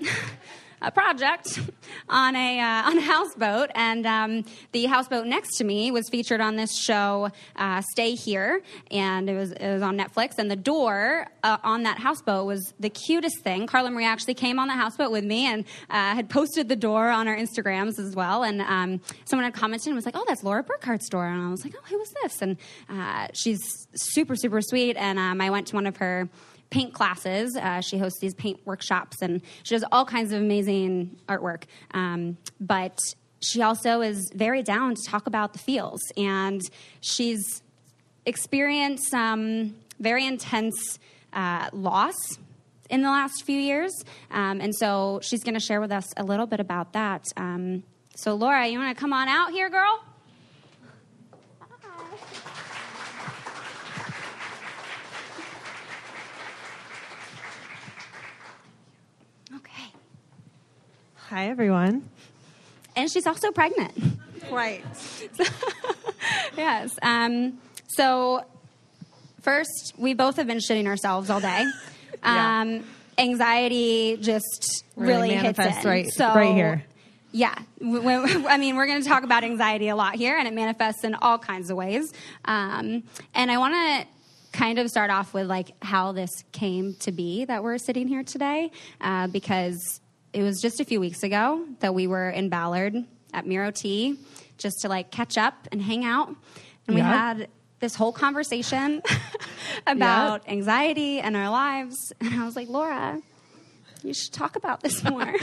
a 0.82 0.90
project 0.90 1.60
on 2.08 2.34
a 2.36 2.60
uh, 2.60 2.88
on 2.88 2.98
a 2.98 3.00
houseboat, 3.00 3.70
and 3.74 4.06
um, 4.06 4.44
the 4.72 4.86
houseboat 4.86 5.26
next 5.26 5.56
to 5.58 5.64
me 5.64 5.90
was 5.90 6.08
featured 6.08 6.40
on 6.40 6.56
this 6.56 6.76
show, 6.76 7.30
uh, 7.56 7.82
Stay 7.92 8.14
Here, 8.14 8.62
and 8.90 9.28
it 9.28 9.34
was 9.34 9.52
it 9.52 9.72
was 9.72 9.82
on 9.82 9.98
Netflix. 9.98 10.38
And 10.38 10.50
the 10.50 10.56
door 10.56 11.26
uh, 11.42 11.58
on 11.62 11.82
that 11.82 11.98
houseboat 11.98 12.46
was 12.46 12.72
the 12.80 12.90
cutest 12.90 13.40
thing. 13.40 13.66
Carla 13.66 13.90
Marie 13.90 14.06
actually 14.06 14.34
came 14.34 14.58
on 14.58 14.68
the 14.68 14.74
houseboat 14.74 15.10
with 15.10 15.24
me 15.24 15.46
and 15.46 15.64
uh, 15.90 16.14
had 16.14 16.30
posted 16.30 16.68
the 16.68 16.76
door 16.76 17.10
on 17.10 17.28
our 17.28 17.36
Instagrams 17.36 17.98
as 17.98 18.14
well. 18.14 18.42
And 18.42 18.62
um, 18.62 19.00
someone 19.24 19.44
had 19.44 19.54
commented 19.54 19.88
and 19.88 19.96
was 19.96 20.06
like, 20.06 20.16
"Oh, 20.16 20.24
that's 20.26 20.42
Laura 20.42 20.62
Burkhart's 20.62 21.08
door," 21.08 21.26
and 21.26 21.42
I 21.42 21.50
was 21.50 21.64
like, 21.64 21.74
"Oh, 21.76 21.84
who 21.88 21.98
was 21.98 22.12
this?" 22.22 22.42
And 22.42 22.56
uh, 22.88 23.28
she's 23.34 23.60
super 23.94 24.36
super 24.36 24.60
sweet. 24.62 24.96
And 24.96 25.18
um, 25.18 25.40
I 25.40 25.50
went 25.50 25.66
to 25.68 25.74
one 25.74 25.86
of 25.86 25.98
her 25.98 26.28
paint 26.70 26.94
classes. 26.94 27.56
Uh, 27.56 27.80
she 27.80 27.98
hosts 27.98 28.20
these 28.20 28.34
paint 28.34 28.60
workshops 28.64 29.20
and 29.22 29.42
she 29.62 29.74
does 29.74 29.84
all 29.92 30.04
kinds 30.04 30.32
of 30.32 30.40
amazing 30.40 31.16
artwork. 31.28 31.64
Um, 31.92 32.38
but 32.60 32.98
she 33.40 33.62
also 33.62 34.00
is 34.00 34.30
very 34.34 34.62
down 34.62 34.94
to 34.94 35.02
talk 35.06 35.26
about 35.26 35.52
the 35.52 35.58
feels. 35.58 36.00
And 36.16 36.60
she's 37.00 37.62
experienced 38.26 39.10
some 39.10 39.74
very 39.98 40.26
intense 40.26 40.98
uh, 41.32 41.68
loss 41.72 42.14
in 42.88 43.02
the 43.02 43.08
last 43.08 43.44
few 43.44 43.58
years. 43.58 43.92
Um, 44.30 44.60
and 44.60 44.74
so 44.74 45.20
she's 45.22 45.42
going 45.42 45.54
to 45.54 45.60
share 45.60 45.80
with 45.80 45.92
us 45.92 46.06
a 46.16 46.24
little 46.24 46.46
bit 46.46 46.60
about 46.60 46.92
that. 46.92 47.24
Um, 47.36 47.84
so, 48.16 48.34
Laura, 48.34 48.66
you 48.66 48.78
want 48.78 48.94
to 48.94 49.00
come 49.00 49.12
on 49.12 49.28
out 49.28 49.52
here, 49.52 49.70
girl? 49.70 50.04
Hi, 61.30 61.48
everyone. 61.48 62.08
And 62.96 63.08
she's 63.10 63.24
also 63.26 63.52
pregnant. 63.52 63.92
Right. 64.50 64.84
yes. 66.56 66.98
Um, 67.02 67.58
so, 67.86 68.44
first, 69.42 69.94
we 69.96 70.14
both 70.14 70.36
have 70.36 70.48
been 70.48 70.58
shitting 70.58 70.86
ourselves 70.86 71.30
all 71.30 71.40
day. 71.40 71.64
Yeah. 72.22 72.60
Um, 72.60 72.84
anxiety 73.16 74.18
just 74.20 74.84
Really 74.94 75.30
really, 75.30 75.34
hits 75.36 75.58
in. 75.58 75.88
right- 75.88 76.12
so, 76.12 76.34
right 76.34 76.54
here. 76.54 76.84
Yeah. 77.32 77.54
I 77.80 78.58
mean, 78.58 78.76
we're 78.76 78.84
going 78.84 79.00
to 79.02 79.08
talk 79.08 79.22
about 79.22 79.42
anxiety 79.42 79.88
a 79.88 79.96
lot 79.96 80.16
here, 80.16 80.36
and 80.36 80.46
it 80.46 80.52
manifests 80.52 81.02
in 81.02 81.14
all 81.14 81.38
kinds 81.38 81.70
of 81.70 81.78
ways. 81.78 82.12
Um, 82.44 83.04
and 83.32 83.50
I 83.50 83.56
want 83.56 83.72
to 83.72 84.58
kind 84.58 84.78
of 84.78 84.90
start 84.90 85.10
off 85.10 85.32
with 85.32 85.46
like 85.46 85.70
how 85.80 86.12
this 86.12 86.44
came 86.52 86.94
to 87.00 87.12
be 87.12 87.46
that 87.46 87.62
we're 87.62 87.78
sitting 87.78 88.06
here 88.06 88.22
today, 88.24 88.70
uh, 89.00 89.28
because 89.28 89.99
it 90.32 90.42
was 90.42 90.60
just 90.60 90.80
a 90.80 90.84
few 90.84 91.00
weeks 91.00 91.22
ago 91.22 91.64
that 91.80 91.94
we 91.94 92.06
were 92.06 92.30
in 92.30 92.48
Ballard 92.48 92.94
at 93.32 93.46
Miro 93.46 93.70
Tea 93.70 94.18
just 94.58 94.80
to 94.82 94.88
like 94.88 95.10
catch 95.10 95.38
up 95.38 95.68
and 95.72 95.80
hang 95.82 96.04
out, 96.04 96.28
and 96.86 96.94
we 96.94 97.00
had 97.00 97.48
this 97.80 97.94
whole 97.94 98.12
conversation 98.12 99.02
about 99.86 100.46
anxiety 100.48 101.18
and 101.20 101.36
our 101.36 101.48
lives. 101.48 101.96
And 102.20 102.34
I 102.38 102.44
was 102.44 102.54
like, 102.56 102.68
Laura, 102.68 103.20
you 104.02 104.12
should 104.12 104.32
talk 104.32 104.56
about 104.56 104.82
this 104.82 105.02
more. 105.10 105.34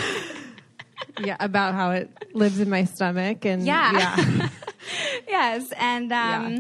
Yeah, 1.20 1.36
about 1.40 1.74
how 1.74 1.92
it 1.92 2.12
lives 2.34 2.60
in 2.60 2.70
my 2.70 2.86
stomach 2.86 3.46
and 3.46 3.66
Yeah. 3.66 3.92
yeah. 3.94 4.50
yes, 5.28 5.72
and 5.78 6.12
um, 6.12 6.52
Yeah. 6.54 6.60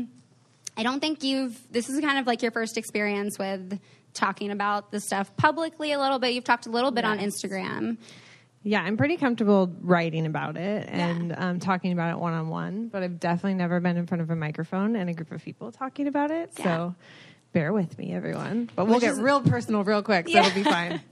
I 0.78 0.84
don't 0.84 1.00
think 1.00 1.24
you've. 1.24 1.60
This 1.72 1.90
is 1.90 2.00
kind 2.02 2.20
of 2.20 2.28
like 2.28 2.42
your 2.44 2.52
first 2.52 2.78
experience 2.78 3.38
with 3.40 3.80
talking 4.18 4.52
about 4.52 4.92
the 4.92 5.00
stuff 5.00 5.36
publicly 5.38 5.92
a 5.94 6.00
little 6.00 6.20
bit. 6.20 6.34
You've 6.34 6.44
talked 6.44 6.66
a 6.66 6.70
little 6.72 6.92
bit 6.92 7.06
on 7.06 7.20
Instagram. 7.20 7.98
Yeah, 8.64 8.82
I'm 8.82 8.98
pretty 8.98 9.16
comfortable 9.16 9.74
writing 9.82 10.26
about 10.26 10.58
it 10.58 10.90
and 10.90 11.34
um, 11.38 11.60
talking 11.60 11.94
about 11.94 12.12
it 12.12 12.20
one 12.20 12.34
on 12.34 12.50
one, 12.50 12.90
but 12.90 13.02
I've 13.04 13.20
definitely 13.20 13.54
never 13.54 13.80
been 13.80 13.96
in 13.96 14.06
front 14.08 14.22
of 14.22 14.30
a 14.30 14.36
microphone 14.36 14.96
and 14.98 15.10
a 15.10 15.14
group 15.14 15.32
of 15.32 15.42
people 15.44 15.72
talking 15.72 16.08
about 16.08 16.32
it. 16.32 16.52
Yeah. 16.58 16.64
So 16.64 16.96
bear 17.54 17.72
with 17.72 17.98
me, 17.98 18.14
everyone. 18.14 18.70
But 18.76 18.86
we'll 18.86 18.96
Which 18.96 19.04
get 19.04 19.12
is- 19.14 19.20
real 19.22 19.40
personal 19.42 19.84
real 19.86 20.02
quick, 20.04 20.28
so 20.28 20.34
Yeah. 20.34 20.48
it'll 20.48 20.56
be 20.56 20.64
fine. 20.64 21.02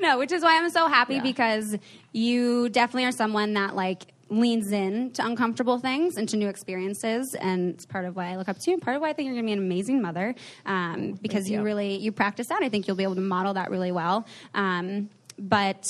No, 0.00 0.18
which 0.18 0.32
is 0.32 0.42
why 0.42 0.58
I'm 0.58 0.68
so 0.68 0.86
happy 0.86 1.14
Yeah. 1.14 1.22
because 1.22 1.76
you 2.12 2.68
definitely 2.68 3.06
are 3.06 3.12
someone 3.12 3.54
that 3.54 3.74
like 3.74 4.02
leans 4.32 4.72
in 4.72 5.10
to 5.12 5.24
uncomfortable 5.24 5.78
things 5.78 6.16
and 6.16 6.28
to 6.30 6.36
new 6.36 6.48
experiences. 6.48 7.34
And 7.34 7.74
it's 7.74 7.86
part 7.86 8.04
of 8.04 8.16
why 8.16 8.32
i 8.32 8.36
look 8.36 8.48
up 8.48 8.58
to 8.58 8.70
you. 8.70 8.74
And 8.74 8.82
part 8.82 8.96
of 8.96 9.02
why 9.02 9.10
i 9.10 9.12
think 9.12 9.26
you're 9.26 9.34
going 9.34 9.44
to 9.44 9.48
be 9.48 9.52
an 9.52 9.58
amazing 9.58 10.00
mother 10.00 10.34
um, 10.66 11.18
because 11.20 11.48
you. 11.48 11.58
you. 11.58 11.64
really 11.64 11.96
you 11.96 12.12
practice 12.12 12.48
that. 12.48 12.62
I 12.62 12.68
think 12.68 12.86
you'll 12.86 12.96
be 12.96 13.02
able 13.02 13.14
to 13.16 13.20
model 13.20 13.54
that 13.54 13.70
really 13.70 13.92
well. 13.92 14.26
Um, 14.54 15.10
but 15.38 15.84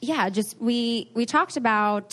yeah 0.00 0.28
just 0.28 0.60
we 0.60 1.10
we 1.14 1.26
talked 1.26 1.56
about 1.56 2.12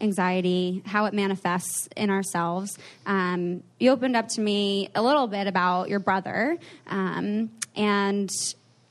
anxiety 0.00 0.82
how 0.86 1.04
it 1.04 1.14
manifests 1.14 1.88
in 1.96 2.10
ourselves. 2.10 2.78
Um, 3.06 3.62
you 3.78 3.90
opened 3.90 4.16
up 4.16 4.28
to 4.28 4.40
me 4.40 4.88
a 4.94 5.02
little 5.02 5.26
bit 5.26 5.46
about 5.46 5.88
your 5.88 6.00
brother. 6.00 6.58
Um, 6.86 7.50
and 7.76 8.30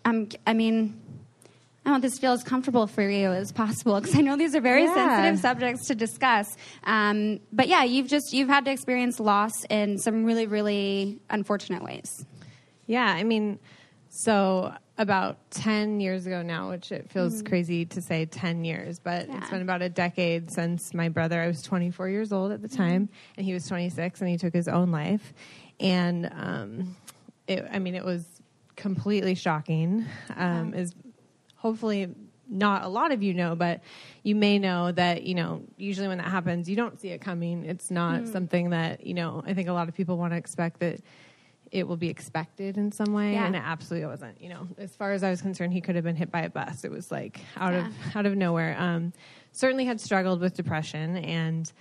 um, 0.06 0.30
i 0.47 0.54
mean 0.54 0.97
I 1.89 1.91
want 1.91 2.03
this 2.03 2.15
to 2.15 2.21
feel 2.21 2.33
as 2.33 2.43
comfortable 2.43 2.85
for 2.85 3.01
you 3.01 3.31
as 3.31 3.51
possible 3.51 3.99
because 3.99 4.15
I 4.15 4.21
know 4.21 4.37
these 4.37 4.55
are 4.55 4.61
very 4.61 4.83
Yeah. 4.83 4.93
sensitive 4.93 5.39
subjects 5.39 5.87
to 5.87 5.95
discuss. 5.95 6.55
Um, 6.83 7.39
but 7.51 7.67
yeah, 7.67 7.83
you've 7.83 8.07
just 8.07 8.31
you've 8.31 8.47
had 8.47 8.65
to 8.65 8.71
experience 8.71 9.19
loss 9.19 9.63
in 9.71 9.97
some 9.97 10.23
really 10.23 10.45
really 10.45 11.19
unfortunate 11.31 11.83
ways. 11.83 12.23
Yeah, 12.85 13.05
I 13.05 13.23
mean, 13.23 13.57
so 14.09 14.71
about 14.99 15.37
10 15.49 15.99
years 15.99 16.27
ago 16.27 16.43
now, 16.43 16.69
which 16.69 16.91
it 16.91 17.09
feels 17.09 17.41
crazy 17.41 17.85
to 17.85 18.01
say 18.01 18.25
10 18.25 18.65
years, 18.65 18.99
but 18.99 19.27
it's 19.27 19.49
been 19.49 19.61
about 19.63 19.81
a 19.81 19.89
decade 19.89 20.51
since 20.51 20.93
my 20.93 21.09
brother, 21.09 21.41
I 21.41 21.47
was 21.47 21.63
24 21.63 22.09
years 22.09 22.31
old 22.31 22.51
at 22.51 22.61
the 22.61 22.67
time, 22.67 23.09
and 23.37 23.45
he 23.45 23.53
was 23.53 23.65
26, 23.67 24.19
and 24.21 24.29
he 24.29 24.37
took 24.37 24.53
his 24.53 24.67
own 24.67 24.91
life. 24.91 25.33
And 25.79 26.29
um, 26.35 26.95
it, 27.47 27.65
I 27.71 27.79
mean, 27.79 27.95
it 27.95 28.03
was 28.05 28.25
completely 28.75 29.35
shocking. 29.35 30.05
Um, 30.35 30.73
Is 30.73 30.93
hopefully 31.60 32.10
not 32.51 32.84
a 32.84 32.88
lot 32.88 33.12
of 33.12 33.22
you 33.22 33.34
know, 33.36 33.55
but 33.55 33.82
you 34.24 34.34
may 34.34 34.57
know 34.57 34.91
that, 34.91 35.22
you 35.24 35.36
know, 35.36 35.62
usually 35.78 36.07
when 36.07 36.18
that 36.18 36.28
happens, 36.28 36.68
you 36.68 36.76
don't 36.76 36.99
see 36.99 37.10
it 37.10 37.22
coming. 37.22 37.64
It's 37.64 37.91
not 37.91 38.22
Mm. 38.22 38.32
something 38.32 38.70
that, 38.72 39.05
you 39.05 39.14
know, 39.14 39.43
I 39.45 39.53
think 39.53 39.68
a 39.70 39.74
lot 39.74 39.88
of 39.88 39.93
people 39.93 40.18
want 40.18 40.34
to 40.34 40.38
expect 40.38 40.80
that 40.80 40.99
it 41.72 41.88
will 41.88 41.97
be 41.97 42.10
expected 42.10 42.80
in 42.80 42.91
some 42.91 43.14
way 43.14 43.34
Yeah. 43.34 43.45
and 43.45 43.55
it 43.55 43.62
absolutely 43.64 44.07
wasn't 44.07 44.41
you 44.41 44.49
know 44.49 44.68
as 44.80 44.95
far 44.95 45.12
as 45.12 45.22
i 45.24 45.30
was 45.30 45.39
concerned 45.39 45.72
he 45.72 45.82
could 45.82 45.93
have 45.93 46.03
been 46.03 46.16
hit 46.16 46.32
by 46.32 46.41
a 46.41 46.49
bus 46.49 46.84
it 46.84 46.89
was 46.89 47.12
like 47.12 47.39
out 47.57 47.74
Yeah. 47.74 47.86
of 47.86 48.16
out 48.16 48.26
of 48.26 48.36
nowhere 48.36 48.76
um 48.80 49.14
certainly 49.51 49.86
had 49.86 50.01
struggled 50.01 50.39
with 50.41 50.55
depression 50.55 51.18
and 51.18 51.72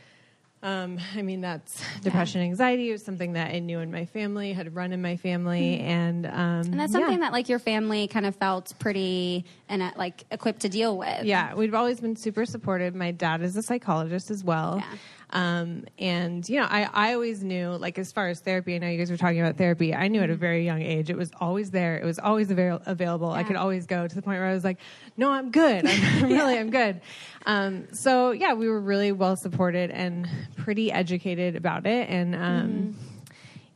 um, 0.62 0.98
I 1.16 1.22
mean, 1.22 1.40
that's 1.40 1.82
depression, 2.02 2.40
anxiety 2.40 2.90
was 2.90 3.04
something 3.04 3.34
that 3.34 3.54
I 3.54 3.58
knew 3.58 3.80
in 3.80 3.90
my 3.90 4.06
family, 4.06 4.52
had 4.52 4.74
run 4.74 4.92
in 4.92 5.00
my 5.02 5.16
family, 5.16 5.80
and 5.80 6.26
um. 6.26 6.32
And 6.32 6.80
that's 6.80 6.92
yeah. 6.92 7.00
something 7.00 7.20
that 7.20 7.32
like 7.32 7.48
your 7.48 7.58
family 7.58 8.08
kind 8.08 8.26
of 8.26 8.36
felt 8.36 8.72
pretty 8.78 9.44
and 9.68 9.82
uh, 9.82 9.92
like 9.96 10.24
equipped 10.30 10.60
to 10.60 10.68
deal 10.68 10.96
with. 10.96 11.24
Yeah, 11.24 11.54
we've 11.54 11.74
always 11.74 12.00
been 12.00 12.16
super 12.16 12.44
supportive. 12.44 12.94
My 12.94 13.12
dad 13.12 13.42
is 13.42 13.56
a 13.56 13.62
psychologist 13.62 14.30
as 14.30 14.42
well. 14.42 14.78
Yeah. 14.78 14.98
Um, 15.30 15.84
and, 15.98 16.48
you 16.48 16.58
know, 16.58 16.66
I, 16.68 16.88
I 16.92 17.14
always 17.14 17.42
knew, 17.44 17.70
like, 17.70 17.98
as 17.98 18.12
far 18.12 18.28
as 18.28 18.40
therapy, 18.40 18.74
I 18.74 18.78
know 18.78 18.88
you 18.88 18.96
guys 18.96 19.10
were 19.10 19.16
talking 19.16 19.40
about 19.40 19.56
therapy. 19.56 19.94
I 19.94 20.08
knew 20.08 20.22
at 20.22 20.30
a 20.30 20.34
very 20.34 20.64
young 20.64 20.80
age, 20.80 21.10
it 21.10 21.18
was 21.18 21.30
always 21.38 21.70
there. 21.70 21.98
It 21.98 22.04
was 22.04 22.18
always 22.18 22.50
avail- 22.50 22.80
available. 22.86 23.30
I 23.30 23.42
could 23.42 23.56
always 23.56 23.86
go 23.86 24.08
to 24.08 24.14
the 24.14 24.22
point 24.22 24.38
where 24.38 24.48
I 24.48 24.54
was 24.54 24.64
like, 24.64 24.78
no, 25.16 25.30
I'm 25.30 25.50
good. 25.50 25.86
I'm 25.86 26.22
really, 26.22 26.58
I'm 26.58 26.70
good. 26.70 27.02
Um, 27.44 27.92
so, 27.92 28.30
yeah, 28.30 28.54
we 28.54 28.68
were 28.68 28.80
really 28.80 29.12
well 29.12 29.36
supported 29.36 29.90
and 29.90 30.26
pretty 30.56 30.90
educated 30.90 31.56
about 31.56 31.86
it. 31.86 32.08
And, 32.08 32.34
um, 32.34 32.96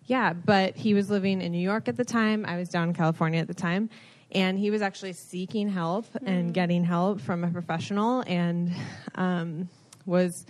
yeah, 0.06 0.32
but 0.32 0.76
he 0.76 0.94
was 0.94 1.10
living 1.10 1.42
in 1.42 1.52
New 1.52 1.58
York 1.58 1.86
at 1.86 1.96
the 1.96 2.04
time. 2.04 2.46
I 2.46 2.56
was 2.56 2.68
down 2.70 2.88
in 2.88 2.94
California 2.94 3.40
at 3.40 3.46
the 3.46 3.54
time. 3.54 3.90
And 4.34 4.58
he 4.58 4.70
was 4.70 4.80
actually 4.80 5.12
seeking 5.12 5.68
help 5.68 6.06
and 6.24 6.54
getting 6.54 6.84
help 6.84 7.20
from 7.20 7.44
a 7.44 7.50
professional 7.50 8.24
and 8.26 8.72
um, 9.14 9.68
was 10.06 10.46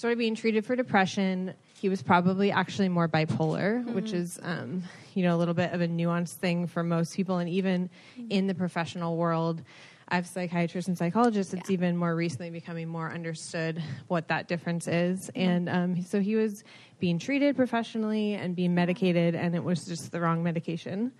sort 0.00 0.12
of 0.14 0.18
being 0.18 0.34
treated 0.34 0.64
for 0.64 0.74
depression. 0.74 1.52
He 1.78 1.90
was 1.90 2.02
probably 2.02 2.50
actually 2.50 2.88
more 2.88 3.06
bipolar, 3.06 3.84
which 3.92 4.14
is, 4.14 4.38
um, 4.42 4.82
you 5.12 5.22
know, 5.22 5.36
a 5.36 5.38
little 5.38 5.52
bit 5.52 5.74
of 5.74 5.82
a 5.82 5.88
nuanced 5.88 6.36
thing 6.36 6.66
for 6.66 6.82
most 6.82 7.14
people. 7.14 7.36
And 7.36 7.50
even 7.50 7.90
in 8.30 8.46
the 8.46 8.54
professional 8.54 9.18
world, 9.18 9.60
I 10.08 10.14
have 10.14 10.26
psychiatrists 10.26 10.88
and 10.88 10.96
psychologists. 10.96 11.52
It's 11.52 11.68
Yeah. 11.68 11.74
even 11.74 11.98
more 11.98 12.16
recently 12.16 12.48
becoming 12.48 12.88
more 12.88 13.12
understood 13.12 13.82
what 14.08 14.28
that 14.28 14.48
difference 14.48 14.88
is. 14.88 15.30
And 15.36 15.68
um, 15.68 16.02
so 16.02 16.18
he 16.18 16.34
was 16.34 16.64
being 16.98 17.18
treated 17.18 17.54
professionally 17.54 18.34
and 18.34 18.56
being 18.56 18.74
medicated, 18.74 19.34
and 19.34 19.54
it 19.54 19.62
was 19.62 19.84
just 19.84 20.12
the 20.12 20.20
wrong 20.20 20.42
medication. 20.42 21.12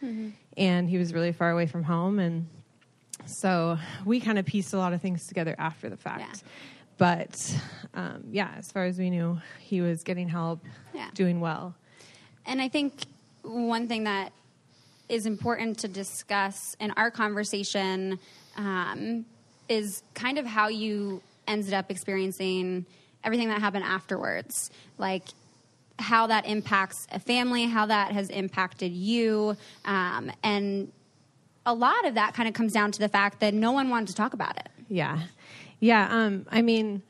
And 0.56 0.88
he 0.88 0.96
was 0.96 1.12
really 1.12 1.32
far 1.32 1.50
away 1.50 1.66
from 1.66 1.82
home. 1.82 2.18
And 2.18 2.46
so 3.26 3.76
we 4.06 4.20
kind 4.20 4.38
of 4.38 4.46
pieced 4.46 4.72
a 4.72 4.78
lot 4.78 4.94
of 4.94 5.02
things 5.02 5.26
together 5.26 5.54
after 5.58 5.90
the 5.90 5.98
fact. 5.98 6.42
Yeah. 6.42 6.48
But 7.00 7.56
um, 7.94 8.24
yeah, 8.30 8.50
as 8.58 8.70
far 8.70 8.84
as 8.84 8.98
we 8.98 9.08
knew, 9.08 9.40
he 9.58 9.80
was 9.80 10.04
getting 10.04 10.28
help, 10.28 10.62
Yeah. 10.94 11.08
doing 11.14 11.40
well. 11.40 11.74
And 12.44 12.60
I 12.60 12.68
think 12.68 12.92
one 13.42 13.88
thing 13.88 14.04
that 14.04 14.32
is 15.08 15.24
important 15.24 15.78
to 15.78 15.88
discuss 15.88 16.76
in 16.78 16.90
our 16.98 17.10
conversation 17.10 18.18
um, 18.58 19.24
is 19.66 20.02
kind 20.12 20.36
of 20.36 20.44
how 20.44 20.68
you 20.68 21.22
ended 21.48 21.72
up 21.72 21.90
experiencing 21.90 22.84
everything 23.24 23.48
that 23.48 23.60
happened 23.60 23.84
afterwards. 23.84 24.70
Like, 24.98 25.24
how 25.98 26.26
that 26.26 26.44
impacts 26.44 27.06
a 27.12 27.18
family, 27.18 27.64
how 27.64 27.86
that 27.86 28.12
has 28.12 28.28
impacted 28.28 28.92
you. 28.92 29.56
Um, 29.86 30.30
and 30.42 30.92
a 31.64 31.72
lot 31.72 32.04
of 32.06 32.14
that 32.16 32.34
kind 32.34 32.46
of 32.46 32.54
comes 32.54 32.74
down 32.74 32.92
to 32.92 32.98
the 32.98 33.08
fact 33.08 33.40
that 33.40 33.54
no 33.54 33.72
one 33.72 33.88
wanted 33.88 34.08
to 34.08 34.14
talk 34.14 34.34
about 34.34 34.58
it. 34.58 34.68
Yeah. 34.88 35.18
Yeah. 35.80 36.06
Um, 36.10 36.46
I 36.50 36.62
mean, 36.62 37.02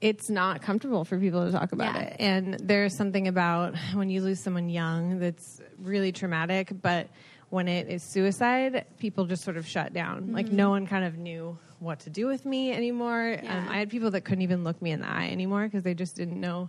it's 0.00 0.28
not 0.28 0.60
comfortable 0.62 1.04
for 1.04 1.18
people 1.18 1.46
to 1.46 1.52
talk 1.52 1.72
about 1.72 1.94
Yeah. 1.94 2.02
it. 2.02 2.16
And 2.18 2.54
there's 2.60 2.94
something 2.94 3.28
about 3.28 3.76
when 3.94 4.10
you 4.10 4.20
lose 4.20 4.40
someone 4.40 4.68
young 4.68 5.20
that's 5.20 5.60
really 5.78 6.12
traumatic. 6.12 6.72
But 6.82 7.08
when 7.50 7.68
it 7.68 7.88
is 7.88 8.02
suicide, 8.02 8.84
people 8.98 9.26
just 9.26 9.44
sort 9.44 9.56
of 9.56 9.66
shut 9.66 9.92
down. 9.92 10.22
Mm-hmm. 10.22 10.34
Like 10.34 10.50
no 10.50 10.70
one 10.70 10.86
kind 10.86 11.04
of 11.04 11.18
knew 11.18 11.56
what 11.78 12.00
to 12.00 12.10
do 12.10 12.26
with 12.26 12.44
me 12.44 12.72
anymore. 12.72 13.36
Um, 13.38 13.44
yeah. 13.44 13.58
Um, 13.58 13.68
I 13.68 13.78
had 13.78 13.90
people 13.90 14.10
that 14.10 14.22
couldn't 14.22 14.42
even 14.42 14.64
look 14.64 14.80
me 14.82 14.90
in 14.90 15.00
the 15.00 15.08
eye 15.08 15.28
anymore 15.30 15.64
because 15.64 15.82
they 15.84 15.94
just 15.94 16.16
didn't 16.16 16.40
know 16.40 16.68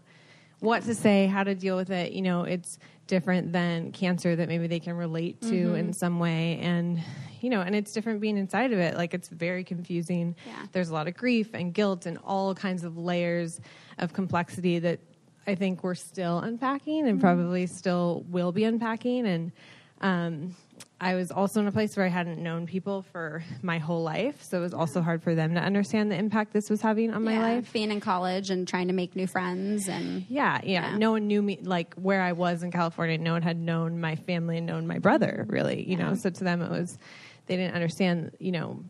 what 0.59 0.83
to 0.83 0.95
say, 0.95 1.27
how 1.27 1.43
to 1.43 1.55
deal 1.55 1.75
with 1.75 1.89
it. 1.89 2.13
You 2.13 2.21
know, 2.21 2.43
it's 2.43 2.79
different 3.07 3.51
than 3.51 3.91
cancer 3.91 4.35
that 4.35 4.47
maybe 4.47 4.67
they 4.67 4.79
can 4.79 4.95
relate 4.95 5.41
to 5.41 5.47
mm-hmm. 5.47 5.75
in 5.75 5.93
some 5.93 6.19
way. 6.19 6.59
And, 6.61 7.01
you 7.43 7.49
know, 7.49 7.59
and 7.59 7.75
it's 7.75 7.91
different 7.91 8.21
being 8.21 8.37
inside 8.37 8.71
of 8.71 8.79
it. 8.79 8.95
Like 8.95 9.13
it's 9.13 9.27
very 9.27 9.65
confusing. 9.65 10.35
Yeah. 10.47 10.65
There's 10.71 10.89
a 10.89 10.93
lot 10.93 11.09
of 11.09 11.15
grief 11.15 11.49
and 11.53 11.73
guilt 11.73 12.05
and 12.05 12.17
all 12.23 12.55
kinds 12.55 12.85
of 12.85 12.97
layers 12.97 13.59
of 13.99 14.13
complexity 14.13 14.79
that 14.79 15.01
I 15.45 15.55
think 15.55 15.83
we're 15.83 15.93
still 15.93 16.39
unpacking 16.39 17.01
and 17.01 17.17
mm-hmm. 17.17 17.19
probably 17.19 17.67
still 17.67 18.23
will 18.29 18.53
be 18.53 18.63
unpacking. 18.63 19.27
And, 19.27 19.51
um, 19.99 20.55
I 21.03 21.15
was 21.15 21.31
also 21.31 21.59
in 21.59 21.67
a 21.67 21.71
place 21.71 21.97
where 21.97 22.05
I 22.05 22.09
hadn't 22.09 22.41
known 22.41 22.65
people 22.65 23.01
for 23.01 23.43
my 23.61 23.77
whole 23.77 24.03
life, 24.03 24.41
so 24.41 24.59
it 24.59 24.61
was 24.61 24.73
also 24.73 25.01
hard 25.01 25.21
for 25.21 25.35
them 25.35 25.53
to 25.55 25.59
understand 25.59 26.09
the 26.09 26.15
impact 26.15 26.53
this 26.53 26.69
was 26.69 26.79
having 26.79 27.13
on 27.13 27.25
my 27.25 27.33
yeah, 27.33 27.41
life. 27.41 27.73
Being 27.73 27.91
in 27.91 27.99
college 27.99 28.49
and 28.49 28.65
trying 28.65 28.87
to 28.87 28.93
make 28.93 29.13
new 29.13 29.27
friends, 29.27 29.89
and 29.89 30.25
yeah, 30.29 30.61
yeah, 30.63 30.91
yeah, 30.91 30.97
no 30.97 31.11
one 31.11 31.27
knew 31.27 31.41
me 31.41 31.59
like 31.61 31.93
where 31.95 32.21
I 32.21 32.31
was 32.31 32.63
in 32.63 32.71
California. 32.71 33.17
No 33.17 33.33
one 33.33 33.41
had 33.41 33.57
known 33.57 33.99
my 33.99 34.15
family 34.15 34.57
and 34.57 34.65
known 34.65 34.87
my 34.87 34.99
brother, 34.99 35.45
really. 35.49 35.81
You 35.83 35.97
yeah. 35.97 36.09
know, 36.09 36.15
so 36.15 36.29
to 36.29 36.43
them 36.43 36.61
it 36.61 36.71
was 36.71 36.97
they 37.45 37.55
didn't 37.55 37.75
understand. 37.75 38.31
You 38.39 38.51
know, 38.51 38.83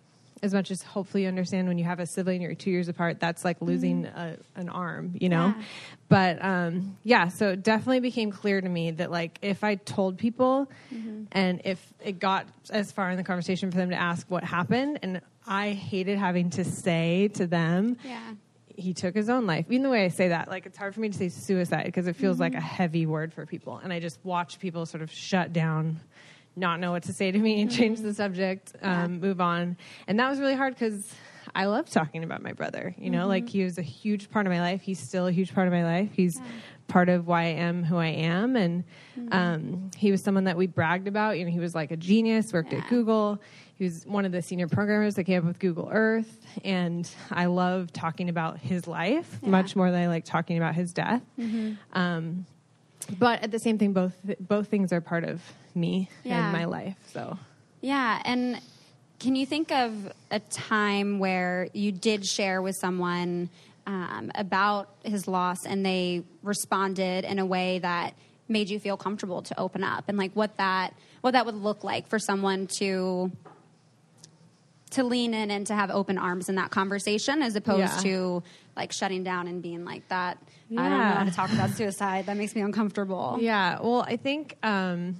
as 0.43 0.53
much 0.53 0.69
as 0.69 0.83
hopefully 0.83 1.23
you 1.23 1.29
understand 1.29 1.69
when 1.69 1.77
you 1.77 1.85
have 1.85 2.01
a 2.01 2.05
sibling 2.05 2.41
you're 2.41 2.53
two 2.53 2.69
years 2.69 2.89
apart 2.89 3.19
that's 3.19 3.45
like 3.45 3.61
losing 3.61 4.03
mm-hmm. 4.03 4.17
a, 4.19 4.35
an 4.59 4.69
arm 4.69 5.15
you 5.19 5.29
know 5.29 5.47
yeah. 5.57 5.63
but 6.09 6.43
um, 6.43 6.97
yeah 7.03 7.29
so 7.29 7.49
it 7.49 7.63
definitely 7.63 8.01
became 8.01 8.29
clear 8.29 8.59
to 8.59 8.69
me 8.69 8.91
that 8.91 9.09
like 9.09 9.39
if 9.41 9.63
i 9.63 9.75
told 9.75 10.17
people 10.17 10.69
mm-hmm. 10.93 11.23
and 11.31 11.61
if 11.63 11.93
it 12.03 12.19
got 12.19 12.45
as 12.69 12.91
far 12.91 13.09
in 13.09 13.17
the 13.17 13.23
conversation 13.23 13.71
for 13.71 13.77
them 13.77 13.89
to 13.89 13.95
ask 13.95 14.29
what 14.29 14.43
happened 14.43 14.99
and 15.01 15.21
i 15.47 15.71
hated 15.71 16.17
having 16.19 16.49
to 16.49 16.63
say 16.63 17.29
to 17.29 17.47
them 17.47 17.97
yeah 18.03 18.33
he 18.75 18.93
took 18.93 19.13
his 19.13 19.29
own 19.29 19.45
life. 19.45 19.67
Even 19.69 19.83
the 19.83 19.89
way 19.89 20.03
I 20.03 20.07
say 20.07 20.29
that, 20.29 20.49
like 20.49 20.65
it's 20.65 20.77
hard 20.77 20.95
for 20.95 20.99
me 21.01 21.09
to 21.09 21.15
say 21.15 21.29
suicide 21.29 21.85
because 21.85 22.07
it 22.07 22.15
feels 22.15 22.35
mm-hmm. 22.35 22.41
like 22.41 22.55
a 22.55 22.59
heavy 22.59 23.05
word 23.05 23.33
for 23.33 23.45
people. 23.45 23.77
And 23.77 23.93
I 23.93 23.99
just 23.99 24.19
watch 24.23 24.59
people 24.59 24.87
sort 24.87 25.03
of 25.03 25.11
shut 25.11 25.53
down 25.53 25.99
not 26.55 26.79
know 26.79 26.91
what 26.91 27.03
to 27.03 27.13
say 27.13 27.31
to 27.31 27.39
me 27.39 27.61
and 27.61 27.71
change 27.71 27.99
the 27.99 28.13
subject, 28.13 28.73
um, 28.81 28.91
yeah. 28.91 29.07
move 29.07 29.41
on. 29.41 29.77
And 30.07 30.19
that 30.19 30.29
was 30.29 30.39
really 30.39 30.55
hard 30.55 30.73
because 30.73 31.13
I 31.55 31.65
love 31.65 31.89
talking 31.89 32.23
about 32.23 32.41
my 32.41 32.53
brother. 32.53 32.95
You 32.97 33.09
know, 33.09 33.21
mm-hmm. 33.21 33.29
like 33.29 33.49
he 33.49 33.63
was 33.63 33.77
a 33.77 33.83
huge 33.83 34.29
part 34.29 34.45
of 34.45 34.51
my 34.51 34.59
life. 34.59 34.81
He's 34.81 34.99
still 34.99 35.27
a 35.27 35.31
huge 35.31 35.53
part 35.53 35.67
of 35.67 35.73
my 35.73 35.83
life. 35.83 36.09
He's 36.13 36.37
yeah. 36.37 36.45
part 36.87 37.09
of 37.09 37.27
why 37.27 37.43
I 37.43 37.47
am 37.47 37.83
who 37.83 37.97
I 37.97 38.07
am. 38.07 38.55
And 38.55 38.83
mm-hmm. 39.17 39.33
um, 39.33 39.91
he 39.95 40.11
was 40.11 40.23
someone 40.23 40.45
that 40.45 40.57
we 40.57 40.67
bragged 40.67 41.07
about. 41.07 41.37
You 41.37 41.45
know, 41.45 41.51
he 41.51 41.59
was 41.59 41.75
like 41.75 41.91
a 41.91 41.97
genius, 41.97 42.53
worked 42.53 42.73
yeah. 42.73 42.79
at 42.79 42.89
Google. 42.89 43.41
He 43.75 43.83
was 43.83 44.05
one 44.05 44.25
of 44.25 44.31
the 44.31 44.41
senior 44.41 44.67
programmers 44.67 45.15
that 45.15 45.25
came 45.25 45.39
up 45.39 45.45
with 45.45 45.59
Google 45.59 45.89
Earth. 45.91 46.45
And 46.63 47.09
I 47.31 47.45
love 47.45 47.91
talking 47.91 48.29
about 48.29 48.59
his 48.59 48.87
life 48.87 49.41
much 49.43 49.75
more 49.75 49.91
than 49.91 50.01
I 50.01 50.07
like 50.07 50.25
talking 50.25 50.57
about 50.57 50.75
his 50.75 50.93
death. 50.93 51.21
Mm-hmm. 51.39 51.73
Um, 51.93 52.45
but 53.05 53.43
at 53.43 53.51
the 53.51 53.59
same 53.59 53.77
thing, 53.77 53.93
both 53.93 54.15
both 54.39 54.67
things 54.67 54.93
are 54.93 55.01
part 55.01 55.23
of 55.23 55.41
me 55.75 56.09
yeah. 56.23 56.43
and 56.43 56.53
my 56.53 56.65
life. 56.65 56.95
So 57.11 57.37
yeah, 57.81 58.21
and 58.25 58.59
can 59.19 59.35
you 59.35 59.45
think 59.45 59.71
of 59.71 60.11
a 60.31 60.39
time 60.39 61.19
where 61.19 61.69
you 61.73 61.91
did 61.91 62.25
share 62.25 62.61
with 62.61 62.75
someone 62.75 63.49
um, 63.85 64.31
about 64.35 64.89
his 65.03 65.27
loss 65.27 65.65
and 65.65 65.85
they 65.85 66.23
responded 66.41 67.25
in 67.25 67.39
a 67.39 67.45
way 67.45 67.79
that 67.79 68.13
made 68.47 68.69
you 68.69 68.79
feel 68.79 68.97
comfortable 68.97 69.41
to 69.41 69.59
open 69.59 69.83
up 69.83 70.05
and 70.07 70.17
like 70.17 70.31
what 70.33 70.57
that 70.57 70.93
what 71.21 71.31
that 71.31 71.45
would 71.45 71.55
look 71.55 71.83
like 71.83 72.07
for 72.07 72.19
someone 72.19 72.67
to 72.67 73.31
to 74.91 75.03
lean 75.03 75.33
in 75.33 75.49
and 75.49 75.67
to 75.67 75.73
have 75.73 75.89
open 75.89 76.17
arms 76.17 76.49
in 76.49 76.55
that 76.55 76.69
conversation 76.69 77.41
as 77.41 77.55
opposed 77.55 77.79
yeah. 77.79 77.97
to 78.01 78.43
like 78.75 78.91
shutting 78.91 79.23
down 79.23 79.47
and 79.47 79.61
being 79.61 79.85
like 79.85 80.07
that 80.09 80.37
yeah. 80.73 80.81
i 80.81 80.89
don't 80.89 80.99
know 80.99 81.05
how 81.05 81.23
to 81.23 81.31
talk 81.31 81.51
about 81.51 81.69
suicide 81.71 82.25
that 82.25 82.37
makes 82.37 82.55
me 82.55 82.61
uncomfortable 82.61 83.37
yeah 83.39 83.79
well 83.81 84.01
i 84.07 84.15
think 84.15 84.57
um, 84.63 85.15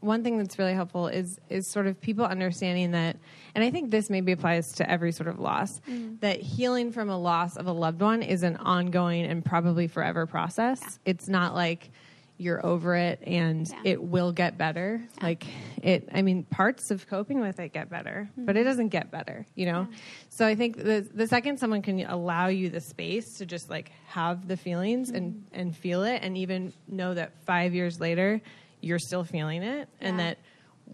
one 0.00 0.22
thing 0.22 0.38
that's 0.38 0.58
really 0.58 0.74
helpful 0.74 1.08
is 1.08 1.40
is 1.48 1.66
sort 1.66 1.86
of 1.86 2.00
people 2.00 2.24
understanding 2.24 2.92
that 2.92 3.16
and 3.54 3.64
i 3.64 3.70
think 3.70 3.90
this 3.90 4.10
maybe 4.10 4.32
applies 4.32 4.72
to 4.72 4.88
every 4.88 5.12
sort 5.12 5.28
of 5.28 5.38
loss 5.38 5.80
mm. 5.88 6.18
that 6.20 6.40
healing 6.40 6.92
from 6.92 7.08
a 7.10 7.18
loss 7.18 7.56
of 7.56 7.66
a 7.66 7.72
loved 7.72 8.00
one 8.00 8.22
is 8.22 8.42
an 8.42 8.56
ongoing 8.56 9.24
and 9.24 9.44
probably 9.44 9.88
forever 9.88 10.26
process 10.26 10.80
yeah. 10.82 11.10
it's 11.10 11.28
not 11.28 11.54
like 11.54 11.90
you're 12.38 12.64
over 12.64 12.94
it 12.94 13.20
and 13.26 13.68
yeah. 13.68 13.80
it 13.84 14.02
will 14.02 14.32
get 14.32 14.56
better 14.56 15.02
yeah. 15.18 15.24
like 15.24 15.46
it 15.82 16.08
i 16.14 16.22
mean 16.22 16.44
parts 16.44 16.90
of 16.90 17.06
coping 17.08 17.40
with 17.40 17.58
it 17.58 17.72
get 17.72 17.90
better 17.90 18.28
mm-hmm. 18.32 18.46
but 18.46 18.56
it 18.56 18.62
doesn't 18.64 18.88
get 18.88 19.10
better 19.10 19.44
you 19.56 19.66
know 19.66 19.86
so 20.30 20.46
i 20.46 20.54
think 20.54 20.76
the 20.76 21.06
the 21.14 21.26
second 21.26 21.58
someone 21.58 21.82
can 21.82 22.00
allow 22.06 22.46
you 22.46 22.70
the 22.70 22.80
space 22.80 23.38
to 23.38 23.44
just 23.44 23.68
like 23.68 23.90
have 24.06 24.46
the 24.46 24.56
feelings 24.56 25.08
mm-hmm. 25.08 25.16
and 25.16 25.44
and 25.52 25.76
feel 25.76 26.04
it 26.04 26.20
and 26.22 26.38
even 26.38 26.72
know 26.86 27.12
that 27.12 27.32
5 27.44 27.74
years 27.74 28.00
later 28.00 28.40
you're 28.80 29.00
still 29.00 29.24
feeling 29.24 29.62
it 29.62 29.88
yeah. 30.00 30.08
and 30.08 30.20
that 30.20 30.38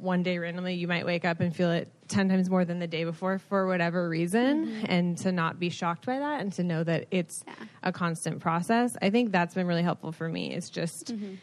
one 0.00 0.22
day 0.22 0.38
randomly 0.38 0.74
you 0.74 0.88
might 0.88 1.06
wake 1.06 1.24
up 1.24 1.40
and 1.40 1.54
feel 1.54 1.70
it 1.70 1.88
10 2.08 2.28
times 2.28 2.50
more 2.50 2.64
than 2.64 2.78
the 2.78 2.86
day 2.86 3.04
before 3.04 3.38
for 3.38 3.66
whatever 3.66 4.08
reason 4.08 4.66
mm-hmm. 4.66 4.86
and 4.88 5.18
to 5.18 5.32
not 5.32 5.58
be 5.58 5.70
shocked 5.70 6.04
by 6.06 6.18
that 6.18 6.40
and 6.40 6.52
to 6.52 6.62
know 6.62 6.84
that 6.84 7.06
it's 7.10 7.44
yeah. 7.46 7.54
a 7.82 7.92
constant 7.92 8.40
process 8.40 8.96
i 9.02 9.10
think 9.10 9.32
that's 9.32 9.54
been 9.54 9.66
really 9.66 9.82
helpful 9.82 10.12
for 10.12 10.28
me 10.28 10.52
it's 10.52 10.70
just 10.70 11.14
mm-hmm. 11.14 11.34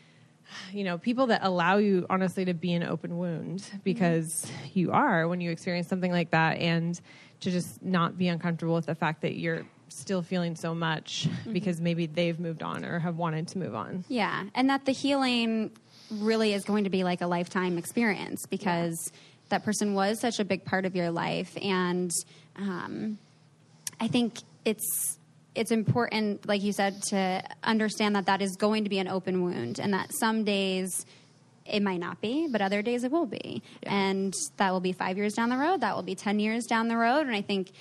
you 0.71 0.83
know 0.83 0.97
people 0.97 1.27
that 1.27 1.41
allow 1.43 1.77
you 1.77 2.05
honestly 2.09 2.45
to 2.45 2.53
be 2.53 2.73
an 2.73 2.83
open 2.83 3.17
wound 3.17 3.59
mm-hmm. 3.61 3.77
because 3.83 4.45
mm-hmm. 4.45 4.79
you 4.79 4.91
are 4.91 5.27
when 5.27 5.41
you 5.41 5.49
experience 5.49 5.87
something 5.87 6.11
like 6.11 6.31
that 6.31 6.57
and 6.57 7.01
to 7.39 7.49
just 7.49 7.81
not 7.81 8.17
be 8.17 8.27
uncomfortable 8.27 8.75
with 8.75 8.85
the 8.85 8.95
fact 8.95 9.21
that 9.21 9.35
you're 9.35 9.65
still 9.89 10.21
feeling 10.21 10.55
so 10.55 10.73
much 10.73 11.27
mm-hmm. 11.27 11.53
because 11.53 11.81
maybe 11.81 12.05
they've 12.05 12.39
moved 12.39 12.63
on 12.63 12.85
or 12.85 12.99
have 12.99 13.17
wanted 13.17 13.47
to 13.47 13.57
move 13.57 13.75
on 13.75 14.05
yeah 14.07 14.45
and 14.55 14.69
that 14.69 14.85
the 14.85 14.91
healing 14.91 15.71
really 16.11 16.53
is 16.53 16.63
going 16.63 16.83
to 16.83 16.89
be 16.89 17.03
like 17.03 17.21
a 17.21 17.27
lifetime 17.27 17.77
experience 17.77 18.45
because 18.49 18.97
yeah. 19.11 19.19
that 19.49 19.63
person 19.63 19.93
was 19.93 20.19
such 20.19 20.39
a 20.39 20.45
big 20.45 20.65
part 20.65 20.85
of 20.85 20.95
your 20.95 21.11
life 21.11 21.55
and 21.61 22.11
um, 22.57 23.17
i 23.99 24.07
think 24.07 24.39
it's 24.65 25.17
it's 25.55 25.71
important 25.71 26.47
like 26.47 26.61
you 26.61 26.71
said 26.73 27.01
to 27.03 27.43
understand 27.63 28.15
that 28.15 28.25
that 28.25 28.41
is 28.41 28.55
going 28.55 28.83
to 28.83 28.89
be 28.89 28.99
an 28.99 29.07
open 29.07 29.43
wound 29.43 29.79
and 29.79 29.93
that 29.93 30.13
some 30.13 30.43
days 30.43 31.05
it 31.65 31.81
might 31.81 31.99
not 31.99 32.19
be, 32.21 32.47
but 32.47 32.61
other 32.61 32.81
days 32.81 33.03
it 33.03 33.11
will 33.11 33.25
be. 33.25 33.61
Yeah. 33.83 33.93
And 33.93 34.33
that 34.57 34.71
will 34.71 34.79
be 34.79 34.91
five 34.91 35.17
years 35.17 35.33
down 35.33 35.49
the 35.49 35.57
road. 35.57 35.81
That 35.81 35.95
will 35.95 36.03
be 36.03 36.15
10 36.15 36.39
years 36.39 36.65
down 36.65 36.87
the 36.87 36.97
road. 36.97 37.27
And 37.27 37.35
I 37.35 37.41
think 37.41 37.71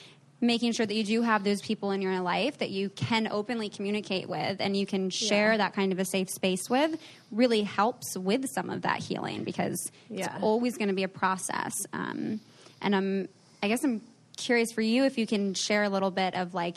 making 0.41 0.73
sure 0.73 0.87
that 0.87 0.95
you 0.95 1.05
do 1.05 1.23
have 1.23 1.45
those 1.45 1.61
people 1.61 1.91
in 1.91 2.01
your 2.01 2.21
life 2.21 2.59
that 2.59 2.71
you 2.71 2.89
can 2.91 3.29
openly 3.31 3.69
communicate 3.69 4.29
with 4.29 4.57
and 4.61 4.77
you 4.77 4.87
can 4.87 5.11
share 5.11 5.53
yeah. 5.53 5.59
that 5.59 5.75
kind 5.75 5.93
of 5.93 5.99
a 5.99 6.05
safe 6.05 6.31
space 6.31 6.71
with 6.71 6.99
really 7.31 7.63
helps 7.63 8.17
with 8.17 8.49
some 8.49 8.71
of 8.71 8.83
that 8.83 8.99
healing 8.99 9.45
because 9.45 9.93
yeah. 10.09 10.25
it's 10.25 10.43
always 10.43 10.79
going 10.79 10.89
to 10.89 10.95
be 10.95 11.03
a 11.03 11.09
process. 11.09 11.75
Um, 11.93 12.41
and 12.81 12.97
I'm, 12.97 13.29
I 13.63 13.69
guess 13.69 13.85
I'm 13.85 14.01
curious 14.37 14.73
for 14.73 14.81
you 14.81 15.05
if 15.05 15.19
you 15.19 15.27
can 15.27 15.53
share 15.55 15.85
a 15.85 15.91
little 15.91 16.11
bit 16.11 16.35
of 16.35 16.55
like 16.55 16.77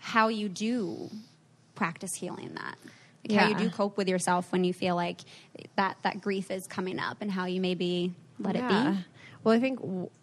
how 0.00 0.28
you 0.28 0.48
do 0.48 1.10
practice 1.74 2.14
healing 2.14 2.54
that. 2.54 2.76
Like 3.24 3.32
yeah. 3.32 3.40
How 3.40 3.48
you 3.48 3.54
do 3.54 3.70
cope 3.70 3.96
with 3.96 4.08
yourself 4.08 4.50
when 4.50 4.64
you 4.64 4.72
feel 4.72 4.96
like 4.96 5.20
that 5.76 5.98
that 6.02 6.20
grief 6.22 6.50
is 6.50 6.66
coming 6.66 6.98
up, 6.98 7.18
and 7.20 7.30
how 7.30 7.44
you 7.44 7.60
maybe 7.60 8.14
let 8.38 8.56
it 8.56 8.66
be. 8.66 9.04
Well, 9.44 9.54
I 9.54 9.60
think 9.60 9.78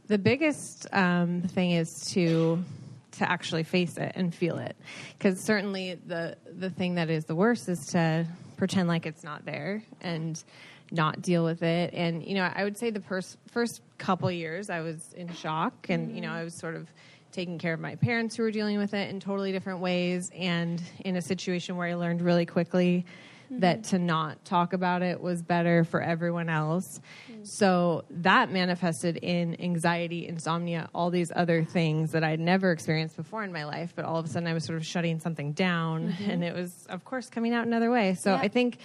the 0.07 0.17
biggest 0.17 0.87
um, 0.93 1.41
thing 1.43 1.71
is 1.71 2.11
to 2.11 2.63
to 3.11 3.29
actually 3.29 3.63
face 3.63 3.97
it 3.97 4.11
and 4.15 4.33
feel 4.33 4.57
it, 4.57 4.75
because 5.17 5.39
certainly 5.39 5.95
the 5.95 6.37
the 6.51 6.69
thing 6.69 6.95
that 6.95 7.09
is 7.09 7.25
the 7.25 7.35
worst 7.35 7.67
is 7.69 7.87
to 7.87 8.25
pretend 8.57 8.87
like 8.87 9.05
it's 9.05 9.23
not 9.23 9.45
there 9.45 9.83
and 10.01 10.43
not 10.91 11.21
deal 11.21 11.43
with 11.43 11.63
it. 11.63 11.93
And 11.93 12.23
you 12.23 12.35
know, 12.35 12.49
I 12.53 12.63
would 12.63 12.77
say 12.77 12.91
the 12.91 12.99
pers- 12.99 13.37
first 13.51 13.81
couple 13.97 14.31
years 14.31 14.69
I 14.69 14.81
was 14.81 15.13
in 15.13 15.33
shock, 15.33 15.87
and 15.89 16.15
you 16.15 16.21
know, 16.21 16.31
I 16.31 16.43
was 16.43 16.55
sort 16.55 16.75
of 16.75 16.87
taking 17.31 17.57
care 17.59 17.73
of 17.73 17.79
my 17.79 17.95
parents 17.95 18.35
who 18.35 18.43
were 18.43 18.51
dealing 18.51 18.77
with 18.77 18.93
it 18.93 19.09
in 19.09 19.19
totally 19.19 19.51
different 19.51 19.79
ways, 19.79 20.31
and 20.35 20.81
in 21.03 21.15
a 21.15 21.21
situation 21.21 21.75
where 21.75 21.87
I 21.87 21.95
learned 21.95 22.21
really 22.21 22.45
quickly 22.45 23.05
mm-hmm. 23.47 23.59
that 23.59 23.85
to 23.85 23.99
not 23.99 24.43
talk 24.45 24.73
about 24.73 25.01
it 25.01 25.21
was 25.21 25.41
better 25.41 25.83
for 25.83 26.01
everyone 26.01 26.49
else. 26.49 26.99
Mm-hmm. 27.31 27.43
So 27.43 28.05
that 28.09 28.51
manifested 28.51 29.17
in 29.17 29.59
anxiety, 29.61 30.27
insomnia, 30.27 30.89
all 30.93 31.09
these 31.09 31.31
other 31.35 31.63
things 31.63 32.11
that 32.11 32.23
I'd 32.23 32.39
never 32.39 32.71
experienced 32.71 33.15
before 33.15 33.43
in 33.43 33.51
my 33.51 33.65
life. 33.65 33.93
But 33.95 34.05
all 34.05 34.17
of 34.17 34.25
a 34.25 34.29
sudden, 34.29 34.47
I 34.47 34.53
was 34.53 34.65
sort 34.65 34.77
of 34.77 34.85
shutting 34.85 35.19
something 35.19 35.53
down, 35.53 36.11
mm-hmm. 36.11 36.29
and 36.29 36.43
it 36.43 36.53
was, 36.53 36.85
of 36.89 37.05
course, 37.05 37.29
coming 37.29 37.53
out 37.53 37.65
another 37.65 37.91
way. 37.91 38.15
So 38.15 38.33
yeah. 38.33 38.41
I 38.41 38.47
think. 38.47 38.77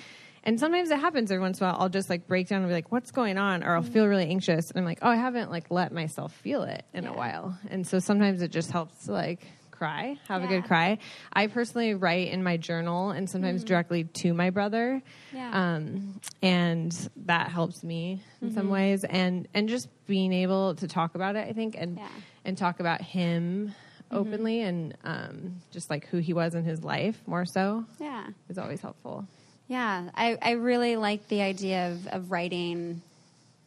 And 0.44 0.58
sometimes 0.58 0.90
it 0.90 0.98
happens 0.98 1.30
every 1.30 1.40
once 1.40 1.60
in 1.60 1.66
a 1.66 1.70
while. 1.70 1.80
I'll 1.80 1.88
just 1.88 2.10
like 2.10 2.26
break 2.26 2.48
down 2.48 2.62
and 2.62 2.68
be 2.68 2.74
like, 2.74 2.90
"What's 2.90 3.12
going 3.12 3.38
on?" 3.38 3.62
Or 3.62 3.76
I'll 3.76 3.82
mm-hmm. 3.82 3.92
feel 3.92 4.08
really 4.08 4.26
anxious, 4.26 4.72
and 4.72 4.80
I'm 4.80 4.84
like, 4.84 4.98
"Oh, 5.00 5.08
I 5.08 5.14
haven't 5.14 5.52
like 5.52 5.70
let 5.70 5.92
myself 5.92 6.32
feel 6.32 6.64
it 6.64 6.84
in 6.92 7.04
yeah. 7.04 7.10
a 7.10 7.12
while." 7.12 7.56
And 7.70 7.86
so 7.86 8.00
sometimes 8.00 8.42
it 8.42 8.50
just 8.50 8.72
helps 8.72 9.04
to 9.04 9.12
like 9.12 9.46
cry, 9.82 10.16
have 10.28 10.44
a 10.44 10.46
good 10.46 10.64
cry. 10.64 10.98
I 11.32 11.48
personally 11.48 11.94
write 11.94 12.28
in 12.28 12.42
my 12.44 12.56
journal 12.56 13.10
and 13.10 13.28
sometimes 13.28 13.64
directly 13.64 14.04
to 14.22 14.32
my 14.32 14.50
brother, 14.50 15.02
Mm-hmm. 15.02 15.36
Yeah. 15.36 15.50
um, 15.76 16.20
and 16.42 16.92
that 17.26 17.48
helps 17.48 17.82
me 17.82 18.20
in 18.40 18.52
some 18.52 18.64
Mm-hmm. 18.64 18.72
ways. 18.72 19.04
And 19.04 19.48
and 19.54 19.68
just 19.68 19.88
being 20.06 20.32
able 20.32 20.74
to 20.76 20.86
talk 20.86 21.14
about 21.16 21.34
it, 21.36 21.48
I 21.48 21.52
think, 21.52 21.74
and 21.76 21.96
Yeah. 21.96 22.04
Mm-hmm. 22.06 22.18
and 22.44 22.58
talk 22.58 22.78
about 22.80 23.00
him 23.00 23.74
openly 24.12 24.60
and 24.60 24.94
um, 25.04 25.62
just 25.72 25.88
like 25.90 26.06
who 26.08 26.18
he 26.18 26.32
was 26.34 26.54
in 26.54 26.64
his 26.64 26.84
life 26.84 27.18
more 27.26 27.46
so 27.46 27.84
Yeah. 27.98 28.26
is 28.50 28.58
always 28.58 28.80
helpful. 28.82 29.26
Yeah, 29.68 30.10
I, 30.14 30.36
I 30.42 30.50
really 30.52 30.96
like 30.96 31.26
the 31.28 31.40
idea 31.40 31.90
of, 31.92 32.06
of 32.08 32.30
writing 32.30 33.00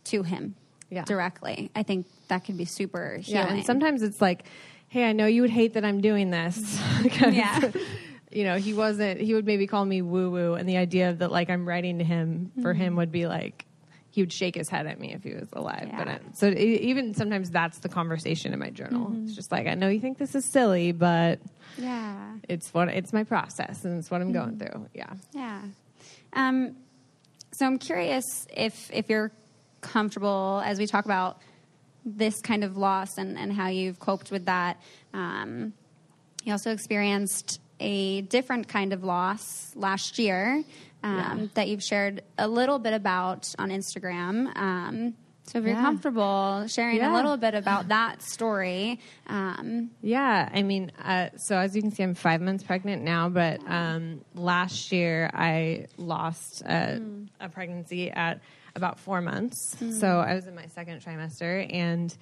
to 0.05 0.21
him 0.23 0.53
Yeah. 0.91 1.03
directly. 1.03 1.71
I 1.75 1.81
think 1.83 2.05
that 2.27 2.43
can 2.45 2.57
be 2.57 2.65
super 2.65 3.17
healing. 3.17 3.47
Yeah, 3.47 3.53
and 3.55 3.65
sometimes 3.65 4.03
it's 4.03 4.21
like, 4.21 4.45
hey, 4.95 5.03
I 5.09 5.11
know 5.11 5.25
you 5.25 5.41
would 5.41 5.49
hate 5.51 5.73
that 5.73 5.83
I'm 5.83 5.99
doing 5.99 6.29
this. 6.31 6.55
Yeah. 7.19 7.71
you 8.31 8.43
know, 8.45 8.55
he 8.57 8.73
wasn't. 8.73 9.19
He 9.19 9.33
would 9.33 9.45
maybe 9.45 9.67
call 9.67 9.83
me 9.83 10.01
woo 10.01 10.29
woo, 10.31 10.53
and 10.53 10.67
the 10.69 10.77
idea 10.77 11.09
of 11.09 11.19
that 11.19 11.31
like 11.31 11.49
I'm 11.49 11.67
writing 11.67 11.97
to 11.99 12.05
him 12.05 12.51
for 12.61 12.73
Mm-hmm. 12.73 12.81
him 12.81 12.95
would 12.95 13.11
be 13.11 13.27
like. 13.27 13.65
He 14.11 14.21
would 14.21 14.31
shake 14.31 14.55
his 14.55 14.69
head 14.69 14.87
at 14.87 14.97
me 14.97 15.11
if 15.13 15.23
he 15.23 15.33
was 15.33 15.49
alive. 15.51 15.89
But 15.97 16.07
Yeah. 16.07 16.13
uh, 16.13 16.19
so 16.33 16.47
e- 16.47 16.79
even 16.89 17.13
sometimes 17.13 17.49
that's 17.49 17.79
the 17.79 17.89
conversation 17.89 18.53
in 18.53 18.59
my 18.59 18.69
journal. 18.69 19.07
Mm-hmm. 19.09 19.25
It's 19.25 19.35
just 19.35 19.51
like 19.51 19.67
I 19.67 19.73
know 19.73 19.89
you 19.89 19.99
think 19.99 20.17
this 20.17 20.33
is 20.35 20.45
silly, 20.53 20.93
but 20.93 21.39
yeah, 21.77 22.35
it's 22.47 22.73
what 22.73 22.87
it's 22.87 23.11
my 23.11 23.25
process 23.25 23.83
and 23.83 23.99
it's 23.99 24.09
what 24.09 24.21
I'm 24.21 24.31
going 24.31 24.55
Mm-hmm. 24.55 24.77
through. 24.77 24.89
Yeah. 24.93 25.13
yeah. 25.33 25.61
Um, 26.31 26.77
so 27.51 27.65
I'm 27.65 27.77
curious 27.77 28.23
if 28.55 28.89
if 28.93 29.09
you're 29.09 29.31
comfortable 29.81 30.61
as 30.65 30.79
we 30.79 30.87
talk 30.87 31.03
about 31.03 31.37
this 32.05 32.39
kind 32.41 32.63
of 32.63 32.77
loss 32.77 33.17
and, 33.17 33.37
and 33.37 33.51
how 33.51 33.67
you've 33.67 33.99
coped 33.99 34.31
with 34.31 34.45
that. 34.45 34.79
Um, 35.13 35.73
you 36.43 36.51
also 36.51 36.71
experienced 36.71 37.59
a 37.79 38.21
different 38.21 38.67
kind 38.67 38.93
of 38.93 39.03
loss 39.03 39.75
last 39.75 40.19
year 40.19 40.63
um, 41.03 41.17
Yeah. 41.17 41.45
that 41.55 41.67
you've 41.67 41.83
shared 41.83 42.21
a 42.37 42.47
little 42.47 42.79
bit 42.79 42.93
about 42.93 43.53
on 43.57 43.69
Instagram. 43.69 44.55
Um, 44.55 45.15
so 45.47 45.59
if 45.59 45.65
you're 45.65 45.73
Yeah. 45.75 45.81
comfortable 45.81 46.65
sharing 46.67 47.01
a 47.01 47.13
little 47.13 47.37
bit 47.37 47.53
about 47.55 47.87
that 47.89 48.21
story, 48.21 48.99
um, 49.27 49.89
Yeah, 50.01 50.47
I 50.53 50.61
mean, 50.61 50.91
uh, 51.03 51.29
so 51.37 51.57
as 51.57 51.75
you 51.75 51.81
can 51.81 51.91
see, 51.91 52.03
I'm 52.03 52.13
five 52.15 52.41
months 52.41 52.63
pregnant 52.63 53.03
now, 53.03 53.29
but 53.29 53.59
um, 53.67 54.21
last 54.35 54.91
year 54.91 55.29
I 55.33 55.87
lost 55.97 56.61
a, 56.61 57.01
a 57.39 57.49
pregnancy 57.49 58.09
at 58.11 58.39
about 58.75 58.99
four 58.99 59.21
months. 59.21 59.75
So 59.99 60.19
I 60.19 60.35
was 60.35 60.47
in 60.47 60.55
my 60.55 60.67
second 60.67 61.01
trimester, 61.03 61.65
and 61.73 62.15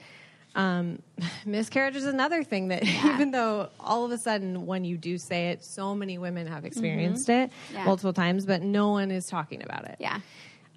um, 0.56 1.02
miscarriage 1.46 1.96
is 1.96 2.06
another 2.06 2.44
thing 2.44 2.68
that, 2.70 2.84
even 3.16 3.32
though 3.32 3.70
all 3.80 4.06
of 4.06 4.12
a 4.12 4.18
sudden 4.18 4.66
when 4.66 4.84
you 4.86 4.98
do 4.98 5.18
say 5.18 5.50
it, 5.50 5.64
so 5.64 5.96
many 5.96 6.18
women 6.18 6.48
have 6.48 6.66
experienced 6.66 7.30
it 7.30 7.52
Yeah. 7.74 7.86
multiple 7.86 8.14
times, 8.14 8.46
but 8.46 8.62
no 8.62 8.90
one 8.92 9.12
is 9.12 9.28
talking 9.28 9.64
about 9.64 9.86
it. 9.86 9.98
yeah. 10.00 10.20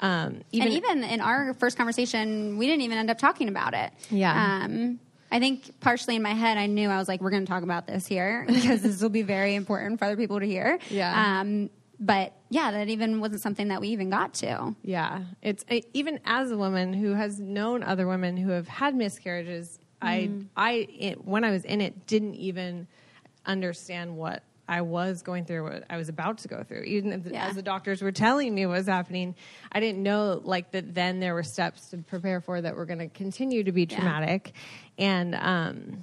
Um, 0.00 0.42
and 0.52 0.68
even 0.70 1.04
in 1.04 1.22
our 1.22 1.54
first 1.54 1.78
conversation, 1.78 2.58
we 2.58 2.66
didn't 2.66 2.82
even 2.82 2.98
end 2.98 3.10
up 3.10 3.16
talking 3.18 3.48
about 3.48 3.72
it. 3.72 3.92
Yeah. 4.10 4.60
Um, 4.64 5.00
I 5.32 5.40
think 5.40 5.80
partially 5.80 6.16
in 6.16 6.22
my 6.22 6.34
head, 6.34 6.58
I 6.58 6.66
knew 6.66 6.90
I 6.90 6.98
was 6.98 7.08
like, 7.08 7.22
we're 7.22 7.30
going 7.30 7.46
to 7.46 7.50
talk 7.50 7.62
about 7.62 7.86
this 7.86 8.06
here 8.06 8.44
because 8.48 8.82
this 8.82 9.00
will 9.00 9.08
be 9.08 9.22
very 9.22 9.54
important 9.54 9.98
for 9.98 10.04
other 10.04 10.16
people 10.18 10.38
to 10.38 10.44
hear. 10.46 10.78
Yeah. 10.90 11.40
Um, 11.40 11.70
but 11.98 12.32
yeah, 12.50 12.70
that 12.72 12.88
even 12.88 13.20
wasn't 13.20 13.40
something 13.42 13.68
that 13.68 13.80
we 13.80 13.88
even 13.88 14.10
got 14.10 14.34
to. 14.34 14.74
Yeah, 14.82 15.24
it's 15.42 15.64
I, 15.70 15.82
even 15.94 16.20
as 16.24 16.50
a 16.50 16.56
woman 16.56 16.92
who 16.92 17.12
has 17.14 17.40
known 17.40 17.82
other 17.82 18.06
women 18.06 18.36
who 18.36 18.50
have 18.50 18.68
had 18.68 18.94
miscarriages. 18.94 19.78
I, 20.02 20.30
I, 20.54 20.86
it, 20.98 21.24
when 21.24 21.42
I 21.42 21.50
was 21.50 21.64
in 21.64 21.80
it, 21.80 22.06
didn't 22.06 22.34
even 22.34 22.86
understand 23.46 24.16
what 24.16 24.42
I 24.68 24.82
was 24.82 25.22
going 25.22 25.44
through, 25.46 25.62
what 25.64 25.84
I 25.88 25.96
was 25.96 26.08
about 26.08 26.38
to 26.38 26.48
go 26.48 26.62
through. 26.64 26.82
Even 26.82 27.12
if- 27.12 27.26
Yeah. 27.26 27.46
as 27.46 27.54
the 27.54 27.62
doctors 27.62 28.02
were 28.02 28.12
telling 28.12 28.54
me 28.54 28.66
what 28.66 28.76
was 28.76 28.86
happening, 28.88 29.34
I 29.72 29.80
didn't 29.80 30.02
know 30.02 30.40
like 30.44 30.72
that. 30.72 30.94
Then 30.94 31.18
there 31.20 31.34
were 31.34 31.42
steps 31.42 31.90
to 31.90 31.98
prepare 31.98 32.40
for 32.40 32.60
that 32.60 32.76
were 32.76 32.84
going 32.84 32.98
to 32.98 33.08
continue 33.08 33.64
to 33.64 33.72
be 33.72 33.82
Yeah. 33.88 33.96
traumatic, 33.96 34.52
and 34.98 35.34
um, 35.34 35.98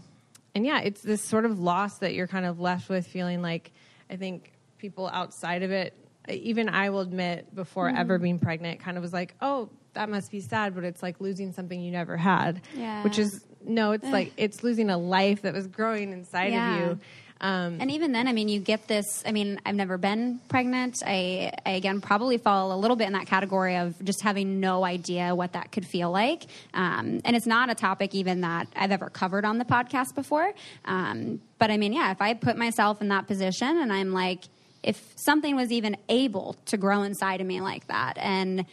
and 0.55 0.65
yeah, 0.65 0.79
it's 0.79 1.01
this 1.01 1.21
sort 1.21 1.45
of 1.45 1.59
loss 1.59 1.99
that 1.99 2.13
you're 2.13 2.27
kind 2.27 2.45
of 2.45 2.59
left 2.59 2.89
with, 2.89 3.05
feeling 3.05 3.41
like 3.41 3.71
I 4.09 4.15
think 4.15 4.53
people 4.83 5.09
outside 5.13 5.63
of 5.63 5.71
it, 5.71 5.93
even 6.29 6.67
I 6.67 6.89
will 6.89 6.99
admit, 6.99 7.55
before 7.55 7.87
Mm-hmm. 7.87 7.97
ever 7.97 8.19
being 8.19 8.37
pregnant, 8.37 8.81
kind 8.81 8.97
of 8.97 9.01
was 9.01 9.13
like, 9.13 9.33
oh, 9.41 9.69
that 9.93 10.09
must 10.09 10.29
be 10.29 10.41
sad, 10.41 10.75
but 10.75 10.83
it's 10.83 11.01
like 11.01 11.21
losing 11.21 11.53
something 11.53 11.79
you 11.79 11.91
never 11.91 12.17
had. 12.17 12.61
Yeah. 12.75 13.01
Which 13.03 13.17
is 13.17 13.45
no, 13.65 13.93
it's 13.93 14.03
like 14.05 14.33
it's 14.35 14.61
losing 14.61 14.89
a 14.89 14.97
life 14.97 15.43
that 15.43 15.53
was 15.53 15.67
growing 15.67 16.11
inside 16.11 16.51
Yeah. 16.51 16.69
of 16.69 16.77
you. 16.77 16.99
Um, 17.41 17.77
And 17.81 17.91
even 17.91 18.11
then, 18.13 18.27
I 18.27 18.33
mean, 18.33 18.47
you 18.47 18.59
get 18.59 18.87
this. 18.87 19.21
I 19.25 19.31
mean, 19.33 19.59
I've 19.65 19.75
never 19.75 19.97
been 19.97 20.39
pregnant. 20.49 21.03
I, 21.05 21.51
I 21.65 21.71
again 21.71 21.99
probably 22.01 22.37
fall 22.37 22.71
a 22.73 22.79
little 22.79 22.95
bit 22.97 23.07
in 23.07 23.13
that 23.13 23.27
category 23.27 23.75
of 23.77 23.93
just 24.03 24.21
having 24.21 24.59
no 24.61 24.83
idea 24.85 25.35
what 25.35 25.53
that 25.53 25.71
could 25.71 25.85
feel 25.85 26.09
like. 26.11 26.43
Um, 26.73 27.19
and 27.25 27.35
it's 27.35 27.45
not 27.47 27.69
a 27.69 27.75
topic 27.75 28.15
even 28.15 28.41
that 28.41 28.67
I've 28.75 28.91
ever 28.91 29.09
covered 29.09 29.45
on 29.45 29.57
the 29.59 29.65
podcast 29.65 30.15
before. 30.15 30.53
Um, 30.85 31.41
but 31.59 31.69
I 31.69 31.77
mean, 31.77 31.93
yeah, 31.93 32.11
if 32.11 32.21
I 32.21 32.33
put 32.33 32.57
myself 32.57 33.01
in 33.01 33.09
that 33.09 33.27
position 33.27 33.77
and 33.77 33.91
I'm 33.93 34.11
like, 34.13 34.41
if 34.83 35.13
something 35.15 35.55
was 35.55 35.71
even 35.71 35.95
able 36.09 36.55
to 36.65 36.77
grow 36.77 37.03
inside 37.03 37.41
of 37.41 37.47
me 37.47 37.61
like 37.61 37.87
that, 37.87 38.17
and 38.19 38.65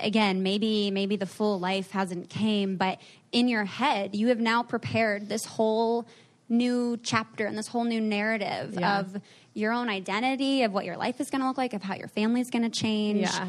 again, 0.00 0.42
maybe 0.42 0.90
maybe 0.90 1.16
the 1.16 1.26
full 1.26 1.58
life 1.58 1.90
hasn't 1.90 2.28
came, 2.30 2.76
but 2.76 3.00
in 3.32 3.48
your 3.48 3.64
head, 3.64 4.14
you 4.14 4.28
have 4.28 4.38
now 4.40 4.62
prepared 4.62 5.28
this 5.28 5.44
whole 5.44 6.06
new 6.48 6.98
chapter 7.02 7.46
and 7.46 7.56
this 7.56 7.66
whole 7.68 7.84
new 7.84 8.00
narrative 8.00 8.74
Yeah. 8.78 9.00
of 9.00 9.20
your 9.54 9.72
own 9.72 9.88
identity, 9.88 10.62
of 10.62 10.72
what 10.72 10.84
your 10.84 10.96
life 10.96 11.20
is 11.20 11.30
going 11.30 11.40
to 11.40 11.46
look 11.48 11.56
like, 11.58 11.72
of 11.72 11.82
how 11.82 11.94
your 11.94 12.08
family's 12.08 12.50
going 12.50 12.62
to 12.62 12.70
change. 12.70 13.20
yeah. 13.22 13.48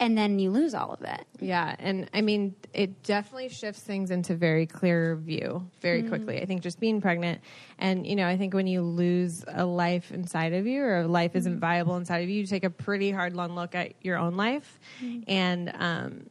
And 0.00 0.18
then 0.18 0.38
you 0.38 0.50
lose 0.50 0.74
all 0.74 0.92
of 0.92 1.02
it. 1.02 1.24
Yeah, 1.40 1.76
and 1.78 2.10
I 2.12 2.20
mean, 2.20 2.56
it 2.72 3.02
definitely 3.04 3.48
shifts 3.48 3.82
things 3.82 4.10
into 4.10 4.34
very 4.34 4.66
clear 4.66 5.16
view 5.16 5.68
very 5.80 6.00
mm-hmm. 6.00 6.08
quickly. 6.08 6.42
I 6.42 6.46
think 6.46 6.62
just 6.62 6.80
being 6.80 7.00
pregnant, 7.00 7.40
and 7.78 8.06
you 8.06 8.16
know, 8.16 8.26
I 8.26 8.36
think 8.36 8.54
when 8.54 8.66
you 8.66 8.82
lose 8.82 9.44
a 9.46 9.64
life 9.64 10.10
inside 10.10 10.52
of 10.52 10.66
you, 10.66 10.82
or 10.82 11.00
a 11.00 11.06
life 11.06 11.36
isn't 11.36 11.52
mm-hmm. 11.52 11.60
viable 11.60 11.96
inside 11.96 12.18
of 12.18 12.28
you, 12.28 12.40
you 12.40 12.46
take 12.46 12.64
a 12.64 12.70
pretty 12.70 13.10
hard, 13.10 13.34
long 13.34 13.54
look 13.54 13.74
at 13.74 13.92
your 14.02 14.18
own 14.18 14.36
life, 14.36 14.80
mm-hmm. 15.00 15.22
and 15.28 15.72
um, 15.78 16.26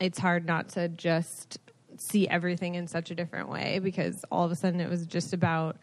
it's 0.00 0.18
hard 0.18 0.46
not 0.46 0.68
to 0.70 0.88
just 0.88 1.58
see 1.96 2.28
everything 2.28 2.74
in 2.74 2.86
such 2.86 3.10
a 3.10 3.14
different 3.14 3.48
way 3.48 3.80
because 3.80 4.24
all 4.30 4.44
of 4.44 4.52
a 4.52 4.56
sudden 4.56 4.80
it 4.80 4.88
was 4.88 5.06
just 5.06 5.32
about 5.32 5.76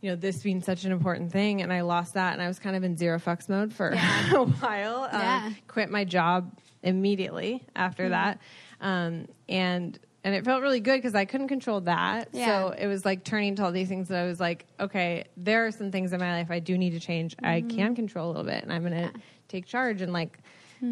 you 0.00 0.10
know 0.10 0.16
this 0.16 0.42
being 0.42 0.60
such 0.62 0.84
an 0.84 0.92
important 0.92 1.32
thing 1.32 1.62
and 1.62 1.72
i 1.72 1.80
lost 1.80 2.14
that 2.14 2.32
and 2.34 2.42
i 2.42 2.46
was 2.48 2.58
kind 2.58 2.76
of 2.76 2.84
in 2.84 2.96
zero 2.96 3.18
fucks 3.18 3.48
mode 3.48 3.72
for 3.72 3.88
a 4.32 4.44
while. 4.44 5.04
Um, 5.10 5.20
Yeah. 5.20 5.50
quit 5.68 5.90
my 5.90 6.04
job 6.04 6.56
immediately 6.82 7.62
after 7.74 8.10
that. 8.10 8.40
Um, 8.80 9.26
and 9.48 9.98
and 10.22 10.34
it 10.34 10.44
felt 10.44 10.60
really 10.62 10.80
good 10.80 10.96
because 10.96 11.14
i 11.14 11.24
couldn't 11.24 11.48
control 11.48 11.80
that. 11.82 12.28
Yeah. 12.32 12.46
so 12.46 12.68
it 12.76 12.86
was 12.86 13.04
like 13.04 13.24
turning 13.24 13.54
to 13.56 13.64
all 13.64 13.72
these 13.72 13.88
things 13.88 14.08
that 14.08 14.22
i 14.22 14.26
was 14.26 14.38
like 14.40 14.66
okay 14.78 15.24
there 15.36 15.66
are 15.66 15.70
some 15.70 15.90
things 15.90 16.12
in 16.12 16.20
my 16.20 16.32
life 16.38 16.50
i 16.50 16.58
do 16.58 16.76
need 16.76 16.90
to 16.90 17.00
change. 17.00 17.34
I 17.42 17.62
can 17.62 17.94
control 17.94 18.26
a 18.26 18.30
little 18.30 18.44
bit 18.44 18.62
and 18.62 18.72
i'm 18.72 18.82
gonna 18.82 19.12
take 19.48 19.66
charge 19.66 20.02
and 20.02 20.12
like 20.12 20.38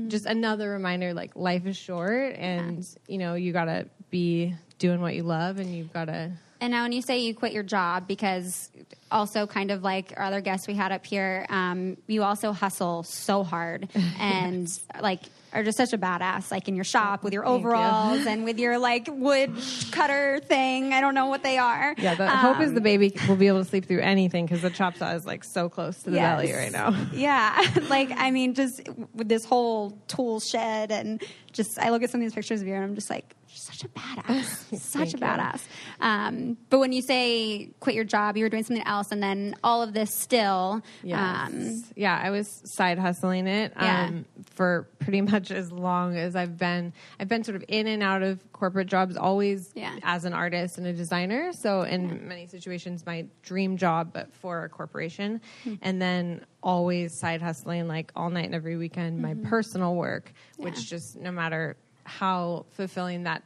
just 0.08 0.24
another 0.24 0.70
reminder 0.70 1.12
like 1.12 1.36
life 1.36 1.66
is 1.66 1.76
short 1.76 2.34
and 2.36 2.88
you 3.06 3.18
know 3.18 3.34
you 3.34 3.52
gotta 3.52 3.86
be 4.10 4.54
doing 4.78 5.00
what 5.02 5.14
you 5.14 5.22
love 5.24 5.58
and 5.58 5.74
you've 5.76 5.92
gotta 5.92 6.32
And 6.64 6.70
now, 6.70 6.84
when 6.84 6.92
you 6.92 7.02
say 7.02 7.18
you 7.18 7.34
quit 7.34 7.52
your 7.52 7.62
job, 7.62 8.08
because 8.08 8.70
also 9.10 9.46
kind 9.46 9.70
of 9.70 9.82
like 9.82 10.14
our 10.16 10.24
other 10.24 10.40
guests 10.40 10.66
we 10.66 10.72
had 10.72 10.92
up 10.92 11.04
here, 11.04 11.44
um, 11.50 11.98
you 12.06 12.22
also 12.22 12.52
hustle 12.52 13.02
so 13.02 13.44
hard 13.44 13.86
and 14.18 14.66
like 14.98 15.20
are 15.52 15.62
just 15.62 15.76
such 15.76 15.92
a 15.92 15.98
badass, 15.98 16.50
like 16.50 16.66
in 16.66 16.74
your 16.74 16.84
shop 16.84 17.22
with 17.22 17.34
your 17.34 17.44
Thank 17.44 17.60
you. 17.60 17.68
overalls 17.68 18.24
and 18.26 18.44
with 18.44 18.58
your 18.58 18.78
like 18.78 19.08
wood 19.10 19.54
cutter 19.92 20.40
thing. 20.46 20.94
I 20.94 21.02
don't 21.02 21.14
know 21.14 21.26
what 21.26 21.42
they 21.42 21.58
are. 21.58 21.94
Yeah, 21.98 22.14
the 22.14 22.30
hope 22.30 22.60
is 22.62 22.70
Um, 22.70 22.76
the 22.76 22.80
baby 22.80 23.12
will 23.28 23.36
be 23.36 23.46
able 23.48 23.62
to 23.62 23.68
sleep 23.68 23.84
through 23.84 24.00
anything 24.00 24.46
because 24.46 24.62
the 24.62 24.70
chop 24.70 24.96
saw 24.96 25.12
is 25.12 25.26
like 25.26 25.44
so 25.44 25.68
close 25.68 25.98
to 26.04 26.10
the 26.10 26.16
Yes. 26.16 26.36
belly 26.40 26.52
right 26.54 26.72
now. 26.72 26.96
Yeah, 27.12 27.60
like 27.90 28.10
I 28.16 28.30
mean, 28.30 28.54
just 28.54 28.80
with 29.14 29.28
this 29.28 29.44
whole 29.44 29.98
tool 30.08 30.40
shed 30.40 30.90
and 30.90 31.22
just 31.52 31.78
I 31.78 31.90
look 31.90 32.02
at 32.02 32.08
some 32.08 32.22
of 32.22 32.24
these 32.24 32.34
pictures 32.34 32.62
of 32.62 32.66
you 32.66 32.72
and 32.74 32.82
I'm 32.82 32.94
just 32.94 33.10
like, 33.10 33.34
you're 33.54 33.60
such 33.60 33.84
a 33.84 33.88
badass, 33.88 34.78
such 34.80 35.14
a 35.14 35.18
badass. 35.18 35.62
Um, 36.00 36.56
but 36.70 36.80
when 36.80 36.92
you 36.92 37.02
say 37.02 37.70
quit 37.80 37.94
your 37.94 38.04
job, 38.04 38.36
you 38.36 38.44
were 38.44 38.48
doing 38.48 38.64
something 38.64 38.84
else, 38.86 39.12
and 39.12 39.22
then 39.22 39.54
all 39.62 39.80
of 39.82 39.92
this 39.92 40.12
still. 40.12 40.82
Um, 41.12 41.84
yeah, 41.94 42.20
I 42.22 42.30
was 42.30 42.48
side 42.64 42.98
hustling 42.98 43.46
it 43.46 43.72
Yeah. 43.76 44.06
um, 44.06 44.24
for 44.54 44.88
pretty 44.98 45.20
much 45.32 45.50
as 45.52 45.70
long 45.70 46.16
as 46.16 46.34
I've 46.34 46.58
been. 46.58 46.92
I've 47.20 47.28
been 47.28 47.44
sort 47.44 47.56
of 47.56 47.64
in 47.68 47.86
and 47.86 48.02
out 48.02 48.22
of 48.22 48.40
corporate 48.52 48.88
jobs, 48.88 49.16
always 49.16 49.70
Yeah. 49.74 49.96
as 50.02 50.24
an 50.24 50.32
artist 50.32 50.78
and 50.78 50.86
a 50.86 50.92
designer. 50.92 51.52
So 51.52 51.82
in 51.82 52.26
many 52.26 52.46
situations, 52.48 53.06
my 53.06 53.26
dream 53.42 53.76
job, 53.76 54.10
but 54.12 54.32
for 54.34 54.64
a 54.64 54.68
corporation, 54.68 55.40
Hmm. 55.62 55.74
and 55.82 56.02
then 56.02 56.44
always 56.62 57.12
side 57.16 57.42
hustling 57.42 57.86
like 57.86 58.10
all 58.16 58.30
night 58.30 58.46
and 58.46 58.54
every 58.54 58.76
weekend. 58.76 59.20
My 59.20 59.34
personal 59.34 59.94
work, 59.94 60.32
which 60.56 60.74
Mm-hmm. 60.74 60.80
Just 60.84 61.16
no 61.16 61.30
matter 61.30 61.76
how 62.04 62.66
fulfilling 62.70 63.24
that 63.24 63.42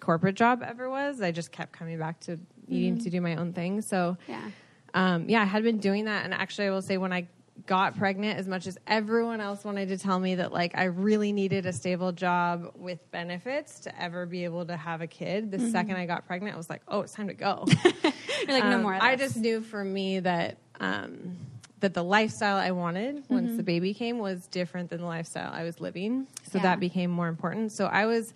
corporate 0.00 0.34
job 0.34 0.62
ever 0.62 0.88
was, 0.90 1.20
I 1.20 1.30
just 1.32 1.50
kept 1.52 1.72
coming 1.72 1.98
back 1.98 2.20
to 2.20 2.38
needing 2.68 2.98
to 2.98 3.10
do 3.10 3.20
my 3.20 3.36
own 3.36 3.52
thing. 3.52 3.80
So 3.82 4.16
Yeah. 4.28 4.50
um, 4.94 5.28
yeah, 5.28 5.42
I 5.42 5.44
had 5.44 5.62
been 5.62 5.78
doing 5.78 6.04
that, 6.06 6.24
and 6.24 6.32
actually, 6.34 6.68
I 6.68 6.70
will 6.70 6.82
say 6.82 6.96
when 6.98 7.12
I 7.12 7.28
got 7.66 7.96
pregnant, 7.96 8.36
as 8.38 8.48
much 8.48 8.66
as 8.66 8.76
everyone 8.86 9.40
else 9.40 9.64
wanted 9.64 9.88
to 9.88 9.96
tell 9.96 10.18
me 10.18 10.34
that 10.34 10.52
like 10.52 10.76
I 10.76 10.84
really 10.84 11.32
needed 11.32 11.66
a 11.66 11.72
stable 11.72 12.10
job 12.10 12.72
with 12.74 13.08
benefits 13.12 13.80
to 13.80 14.02
ever 14.02 14.26
be 14.26 14.42
able 14.44 14.66
to 14.66 14.76
have 14.76 15.00
a 15.02 15.06
kid, 15.06 15.50
the 15.52 15.60
second 15.70 15.96
I 15.96 16.04
got 16.06 16.26
pregnant, 16.26 16.54
I 16.54 16.56
was 16.56 16.68
like, 16.68 16.82
oh, 16.88 17.02
it's 17.02 17.12
time 17.12 17.28
to 17.28 17.34
go. 17.34 17.64
You're 17.84 18.12
like, 18.48 18.64
no 18.64 18.76
Um, 18.76 18.82
more. 18.82 18.94
Of 18.96 19.02
I 19.02 19.14
just 19.16 19.36
knew 19.36 19.60
for 19.60 19.84
me 19.84 20.18
that 20.20 20.58
um, 20.80 21.36
that 21.84 21.92
the 21.92 22.02
lifestyle 22.02 22.56
I 22.56 22.70
wanted 22.70 23.24
once 23.28 23.58
the 23.58 23.62
baby 23.62 23.92
came 23.92 24.18
was 24.18 24.46
different 24.46 24.88
than 24.88 25.02
the 25.02 25.06
lifestyle 25.06 25.52
I 25.52 25.64
was 25.64 25.80
living. 25.80 26.26
So 26.50 26.56
Yeah. 26.56 26.62
that 26.62 26.80
became 26.80 27.10
more 27.10 27.28
important. 27.28 27.72
So 27.72 27.84
I 27.84 28.06
was 28.06 28.32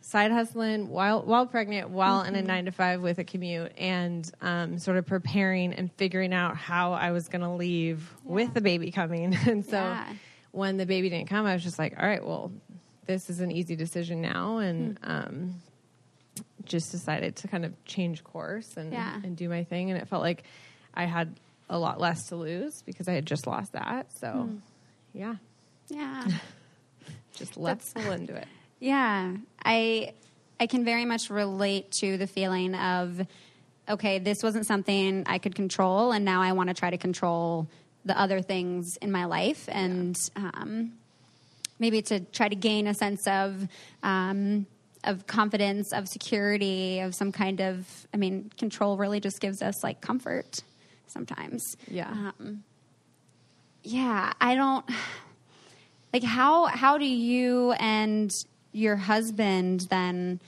side 0.00 0.32
hustling 0.32 0.88
while 0.88 1.22
while 1.22 1.46
pregnant, 1.46 1.90
while 1.90 2.22
in 2.22 2.34
a 2.34 2.42
nine 2.42 2.64
to 2.64 2.72
five 2.72 3.00
with 3.00 3.18
a 3.20 3.24
commute, 3.24 3.70
and 3.78 4.28
um, 4.40 4.80
sort 4.80 4.96
of 4.96 5.06
preparing 5.06 5.72
and 5.74 5.92
figuring 5.92 6.34
out 6.34 6.56
how 6.56 6.92
I 6.92 7.12
was 7.12 7.28
going 7.28 7.42
to 7.42 7.50
leave 7.50 8.12
with 8.24 8.52
the 8.52 8.60
baby 8.60 8.90
coming. 8.90 9.32
And 9.46 9.64
so 9.64 9.76
Yeah. 9.76 10.12
when 10.50 10.76
the 10.76 10.84
baby 10.86 11.08
didn't 11.08 11.28
come, 11.28 11.46
I 11.46 11.54
was 11.54 11.62
just 11.62 11.78
like, 11.78 11.94
all 12.00 12.04
right, 12.06 12.26
well, 12.26 12.50
this 13.06 13.30
is 13.30 13.38
an 13.38 13.52
easy 13.52 13.76
decision 13.76 14.20
now, 14.20 14.58
and 14.58 14.98
um, 15.04 15.54
just 16.64 16.90
decided 16.90 17.36
to 17.36 17.46
kind 17.46 17.64
of 17.64 17.72
change 17.84 18.24
course 18.24 18.76
and 18.76 18.92
Yeah. 18.92 19.20
and 19.22 19.36
do 19.36 19.48
my 19.48 19.62
thing. 19.62 19.92
And 19.92 20.00
it 20.02 20.08
felt 20.08 20.22
like 20.22 20.42
I 20.94 21.04
had 21.04 21.38
a 21.72 21.78
lot 21.78 21.98
less 21.98 22.28
to 22.28 22.36
lose 22.36 22.82
because 22.82 23.08
I 23.08 23.14
had 23.14 23.26
just 23.26 23.46
lost 23.46 23.72
that. 23.72 24.12
So 24.12 24.50
yeah, 25.14 25.36
Yeah. 25.88 26.26
just 27.34 27.56
let's 27.56 27.92
full 27.92 28.12
into 28.12 28.36
it. 28.36 28.46
Yeah, 28.78 29.36
I 29.64 30.12
I 30.60 30.66
can 30.66 30.84
very 30.84 31.06
much 31.06 31.30
relate 31.30 31.90
to 32.02 32.18
the 32.18 32.26
feeling 32.26 32.74
of 32.74 33.26
okay, 33.88 34.18
this 34.20 34.42
wasn't 34.42 34.66
something 34.66 35.24
I 35.26 35.38
could 35.38 35.54
control, 35.54 36.12
and 36.12 36.24
now 36.24 36.40
I 36.42 36.52
want 36.52 36.68
to 36.68 36.74
try 36.74 36.90
to 36.90 36.98
control 36.98 37.66
the 38.04 38.18
other 38.20 38.42
things 38.42 38.96
in 38.98 39.10
my 39.10 39.24
life, 39.24 39.68
and 39.68 40.16
um, 40.36 40.92
maybe 41.78 42.02
to 42.02 42.20
try 42.20 42.48
to 42.48 42.54
gain 42.54 42.86
a 42.86 42.94
sense 42.94 43.26
of. 43.26 43.66
Um, 44.02 44.66
of 45.04 45.26
confidence, 45.26 45.92
of 45.92 46.06
security, 46.06 47.00
of 47.00 47.12
some 47.12 47.32
kind 47.32 47.60
of, 47.60 48.06
I 48.14 48.16
mean, 48.16 48.52
control 48.56 48.96
really 48.96 49.18
just 49.18 49.40
gives 49.40 49.60
us 49.60 49.82
like 49.82 50.00
comfort 50.00 50.62
sometimes. 51.12 51.76
Yeah. 51.88 52.10
Um, 52.10 52.64
yeah, 53.82 54.32
I 54.40 54.54
don't 54.54 54.84
like 56.12 56.22
how 56.22 56.66
how 56.66 56.98
do 56.98 57.04
you 57.04 57.72
and 57.72 58.30
your 58.72 58.96
husband 58.96 59.86
then 59.90 60.40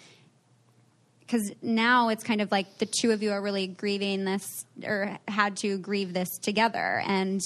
because 1.21 1.53
now 1.63 2.09
it's 2.11 2.23
kind 2.23 2.41
of 2.41 2.51
like 2.53 2.79
the 2.79 2.87
two 2.87 3.11
of 3.11 3.23
you 3.23 3.33
are 3.33 3.41
really 3.41 3.67
grieving 3.67 4.25
this 4.25 4.65
or 4.85 5.19
had 5.27 5.57
to 5.57 5.79
grieve 5.79 6.13
this 6.13 6.39
together 6.39 7.03
and 7.07 7.41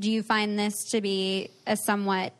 do 0.00 0.10
you 0.10 0.22
find 0.22 0.58
this 0.58 0.74
to 0.90 1.00
be 1.00 1.50
a 1.66 1.76
somewhat 1.76 2.32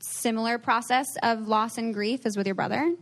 similar 0.00 0.58
process 0.58 1.06
of 1.22 1.48
loss 1.48 1.78
and 1.78 1.94
grief 1.94 2.26
as 2.26 2.36
with 2.36 2.46
your 2.46 2.54
brother 2.54 2.94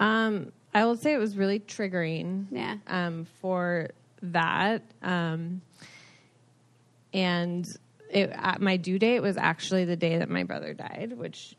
Um, 0.00 0.52
I 0.74 0.84
will 0.84 0.96
say 0.96 1.12
it 1.12 1.18
was 1.18 1.36
really 1.36 1.60
triggering. 1.60 2.46
Yeah. 2.50 2.76
Um, 2.86 3.26
for 3.40 3.90
that. 4.22 4.82
Um, 5.02 5.60
and 7.12 7.66
it, 8.10 8.30
at 8.32 8.60
my 8.60 8.76
due 8.76 8.98
date 8.98 9.20
was 9.20 9.36
actually 9.36 9.84
the 9.84 9.96
day 9.96 10.18
that 10.18 10.28
my 10.28 10.44
brother 10.44 10.74
died, 10.74 11.14
which 11.16 11.56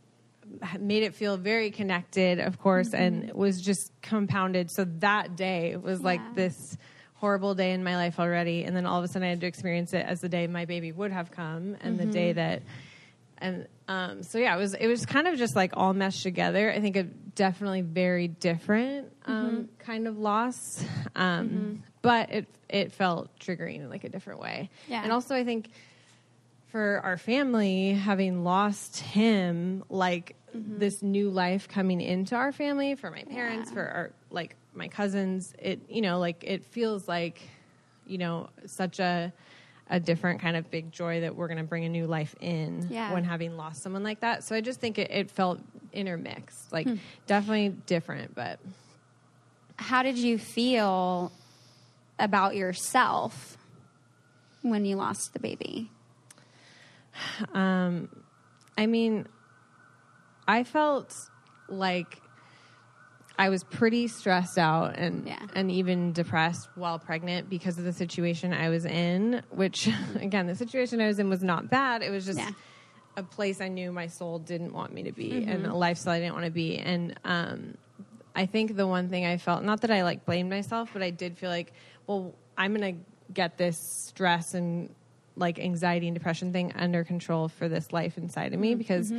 made 0.80 1.04
it 1.04 1.16
feel 1.16 1.38
very 1.38 1.72
connected, 1.72 2.40
of 2.40 2.60
course, 2.60 2.90
mm-hmm. 2.90 3.26
and 3.26 3.34
was 3.34 3.62
just 3.62 3.92
compounded. 4.02 4.70
So 4.70 4.86
that 5.00 5.36
day 5.36 5.76
was 5.78 6.00
Yeah. 6.00 6.06
like 6.06 6.36
this 6.36 6.78
horrible 7.16 7.56
day 7.56 7.72
in 7.72 7.84
my 7.84 7.96
life 7.96 8.20
already, 8.20 8.66
and 8.66 8.76
then 8.76 8.86
all 8.86 9.00
of 9.00 9.06
a 9.06 9.08
sudden 9.08 9.26
I 9.26 9.30
had 9.30 9.42
to 9.42 9.48
experience 9.48 9.94
it 9.94 10.06
as 10.06 10.20
the 10.22 10.30
day 10.30 10.46
my 10.48 10.66
baby 10.66 10.92
would 10.92 11.12
have 11.12 11.32
come, 11.32 11.78
and 11.82 11.98
the 11.98 12.06
day 12.06 12.32
mm-hmm. 12.32 12.38
that 12.38 12.62
and 13.38 13.68
um, 13.88 14.24
so 14.24 14.38
yeah, 14.38 14.56
it 14.56 14.60
was 14.60 14.74
it 14.74 14.88
was 14.88 15.06
kind 15.06 15.28
of 15.28 15.38
just 15.38 15.56
like 15.56 15.72
all 15.76 15.94
meshed 15.94 16.24
together. 16.24 16.72
I 16.72 16.80
think 16.80 16.96
a 16.96 17.04
definitely 17.04 17.82
very 17.82 18.28
different 18.28 19.12
um, 19.26 19.68
kind 19.80 20.08
of 20.08 20.18
loss, 20.18 20.84
um, 21.16 21.84
but 22.02 22.32
it 22.32 22.48
it 22.70 22.92
felt 22.94 23.38
triggering 23.40 23.78
in 23.78 23.90
like 23.90 24.04
a 24.04 24.10
different 24.10 24.40
way. 24.40 24.70
Yeah. 24.88 25.04
and 25.04 25.12
also 25.12 25.36
I 25.36 25.44
think 25.44 25.70
for 26.68 27.02
our 27.04 27.18
family 27.18 27.94
having 27.94 28.44
lost 28.44 29.00
him, 29.00 29.84
like 29.90 30.36
this 30.54 31.02
new 31.04 31.30
life 31.30 31.68
coming 31.68 32.00
into 32.02 32.36
our 32.36 32.52
family 32.52 32.96
for 32.96 33.10
my 33.12 33.24
parents, 33.24 33.70
Yeah. 33.70 33.74
for 33.76 33.82
our 33.88 34.12
like 34.30 34.56
my 34.74 34.88
cousins, 34.88 35.54
it 35.60 35.82
you 35.90 36.02
know 36.02 36.20
like 36.20 36.44
it 36.44 36.66
feels 36.66 37.08
like 37.08 37.42
you 38.06 38.18
know 38.18 38.50
such 38.66 39.00
a 39.00 39.34
a 39.94 40.00
different 40.00 40.42
kind 40.42 40.58
of 40.58 40.72
big 40.72 40.92
joy 40.92 41.22
that 41.22 41.36
we're 41.36 41.48
going 41.48 41.60
to 41.60 41.64
bring 41.64 41.86
a 41.86 41.90
new 41.90 42.08
life 42.08 42.34
in 42.42 42.88
Yeah. 42.90 43.12
when 43.14 43.24
having 43.24 43.56
lost 43.56 43.84
someone 43.84 44.02
like 44.02 44.22
that. 44.22 44.44
So 44.44 44.56
I 44.56 44.62
just 44.62 44.80
think 44.80 44.98
it, 44.98 45.12
it 45.12 45.30
felt 45.30 45.60
intermixed, 45.92 46.74
like 46.74 46.88
Hmm. 46.88 46.96
definitely 47.28 47.70
different, 47.86 48.34
but 48.34 48.60
how 49.78 50.02
did 50.02 50.18
you 50.18 50.40
feel 50.40 51.32
about 52.18 52.56
yourself 52.56 53.56
when 54.64 54.84
you 54.84 54.96
lost 54.96 55.34
the 55.34 55.40
baby 55.40 55.92
Um, 57.54 58.10
I 58.76 58.88
mean, 58.88 59.28
I 60.48 60.64
felt 60.64 61.14
like 61.68 62.23
I 63.44 63.50
was 63.50 63.64
pretty 63.66 64.08
stressed 64.08 64.58
out 64.58 64.96
and 64.98 65.28
Yeah. 65.28 65.38
and 65.54 65.70
even 65.70 66.14
depressed 66.14 66.70
while 66.76 66.98
pregnant 66.98 67.50
because 67.50 67.78
of 67.78 67.84
the 67.84 67.92
situation 67.92 68.54
I 68.54 68.70
was 68.70 68.86
in. 68.86 69.42
Which, 69.52 69.90
again, 70.16 70.48
the 70.48 70.56
situation 70.56 71.02
I 71.02 71.08
was 71.08 71.20
in 71.20 71.30
was 71.30 71.44
not 71.44 71.70
bad. 71.70 72.04
It 72.04 72.10
was 72.10 72.26
just 72.26 72.40
Yeah. 72.40 72.52
a 73.18 73.24
place 73.24 73.60
I 73.60 73.68
knew 73.68 73.92
my 73.92 74.08
soul 74.08 74.40
didn't 74.40 74.72
want 74.72 74.94
me 74.94 75.04
to 75.04 75.12
be, 75.12 75.30
Mm-hmm. 75.32 75.50
and 75.52 75.66
a 75.66 75.76
lifestyle 75.76 76.14
I 76.14 76.20
didn't 76.22 76.36
want 76.36 76.46
to 76.46 76.52
be. 76.52 76.78
And 76.78 77.20
um, 77.26 77.76
I 78.34 78.46
think 78.46 78.78
the 78.78 78.88
one 78.88 79.10
thing 79.10 79.26
I 79.26 79.36
felt, 79.38 79.62
not 79.64 79.82
that 79.82 79.92
I 79.92 80.04
like 80.04 80.26
blamed 80.26 80.50
myself, 80.50 80.92
but 80.94 81.02
I 81.04 81.10
did 81.10 81.38
feel 81.38 81.50
like, 81.50 81.74
well, 82.08 82.34
I'm 82.58 82.74
gonna 82.74 82.94
get 83.34 83.58
this 83.58 83.78
stress 83.78 84.54
and 84.54 84.90
like 85.36 85.60
anxiety 85.60 86.08
and 86.08 86.16
depression 86.16 86.54
thing 86.54 86.72
under 86.76 87.04
control 87.04 87.50
for 87.50 87.68
this 87.68 87.92
life 87.92 88.18
inside 88.18 88.54
of 88.54 88.60
me 88.60 88.74
because 88.76 89.12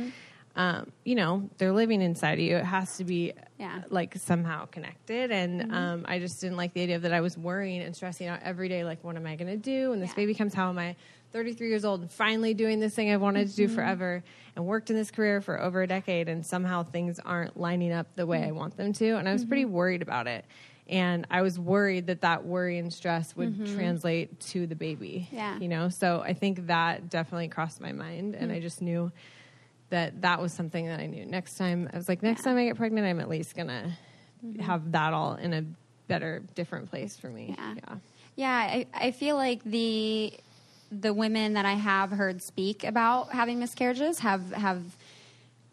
um, 0.55 0.91
you 1.03 1.15
know 1.15 1.49
they're 1.57 1.73
living 1.73 2.01
inside 2.01 2.33
of 2.33 2.39
you. 2.39 2.57
It 2.57 2.65
has 2.65 2.97
to 2.97 3.03
be 3.03 3.33
Yeah. 3.59 3.83
like 3.89 4.15
somehow 4.15 4.65
connected. 4.65 5.31
And 5.31 5.61
mm-hmm. 5.61 5.73
um, 5.73 6.05
i 6.07 6.19
just 6.19 6.39
didn't 6.41 6.57
like 6.57 6.73
the 6.73 6.81
idea 6.81 6.99
that 6.99 7.13
i 7.13 7.21
was 7.21 7.37
worrying 7.37 7.81
and 7.81 7.95
stressing 7.95 8.27
out 8.27 8.39
every 8.43 8.69
day 8.69 8.83
like 8.83 9.03
what 9.03 9.15
am 9.15 9.25
i 9.25 9.35
going 9.35 9.49
to 9.49 9.57
do? 9.57 9.91
When 9.91 9.99
this 9.99 10.09
Yeah. 10.09 10.15
baby 10.15 10.33
comes 10.33 10.53
how 10.53 10.69
am 10.69 10.77
i 10.77 10.95
33 11.31 11.67
years 11.67 11.83
old 11.83 12.01
and 12.01 12.11
finally 12.11 12.53
doing 12.53 12.79
this 12.79 12.93
thing 12.95 13.11
i've 13.11 13.21
wanted 13.21 13.49
to 13.49 13.55
do 13.55 13.65
mm-hmm. 13.65 13.75
forever 13.75 14.23
and 14.55 14.65
worked 14.65 14.89
in 14.89 14.95
this 14.95 15.11
career 15.11 15.41
for 15.41 15.61
over 15.61 15.81
a 15.81 15.87
decade 15.87 16.29
and 16.29 16.45
somehow 16.45 16.83
things 16.83 17.19
aren't 17.19 17.57
lining 17.57 17.91
up 17.91 18.07
the 18.15 18.25
way 18.25 18.41
i 18.43 18.47
mm-hmm. 18.47 18.55
want 18.55 18.77
them 18.77 18.93
to. 18.93 19.17
And 19.17 19.27
i 19.27 19.33
was 19.33 19.43
pretty 19.43 19.65
worried 19.65 20.01
about 20.01 20.27
it. 20.27 20.45
And 20.87 21.27
i 21.29 21.41
was 21.41 21.59
worried 21.59 22.07
that 22.07 22.21
that 22.21 22.45
worry 22.45 22.77
and 22.77 22.93
stress 22.93 23.35
would 23.35 23.65
translate 23.75 24.39
to 24.51 24.67
the 24.67 24.75
baby 24.75 25.27
Yeah. 25.31 25.57
you 25.59 25.67
know? 25.67 25.89
So 25.89 26.21
i 26.21 26.33
think 26.33 26.67
that 26.67 27.09
definitely 27.09 27.49
crossed 27.49 27.81
my 27.81 27.91
mind 27.91 28.35
and 28.35 28.51
mm. 28.51 28.55
i 28.55 28.59
just 28.59 28.81
knew 28.81 29.11
that 29.89 30.21
that 30.21 30.41
was 30.41 30.53
something 30.53 30.87
that 30.87 30.99
i 30.99 31.05
knew 31.05 31.25
next 31.25 31.55
time 31.57 31.89
i 31.93 31.97
was 31.97 32.07
like 32.09 32.23
next 32.23 32.43
time 32.43 32.57
i 32.57 32.65
get 32.65 32.75
pregnant 32.75 33.05
i'm 33.07 33.19
at 33.19 33.29
least 33.29 33.55
gonna 33.55 33.95
mm-hmm. 34.45 34.59
have 34.61 34.91
that 34.91 35.13
all 35.13 35.35
in 35.35 35.53
a 35.53 35.63
better 36.07 36.41
different 36.55 36.89
place 36.89 37.17
for 37.17 37.29
me 37.29 37.55
Yeah. 37.57 37.73
yeah 37.75 37.95
Yeah, 38.35 38.51
I, 38.51 38.85
I 38.93 39.11
feel 39.11 39.35
like 39.37 39.63
the 39.63 40.33
the 40.91 41.13
women 41.13 41.53
that 41.53 41.65
I 41.65 41.73
have 41.73 42.11
heard 42.11 42.41
speak 42.43 42.83
about 42.83 43.31
having 43.31 43.59
miscarriages 43.59 44.19
have 44.19 44.51
have 44.53 44.83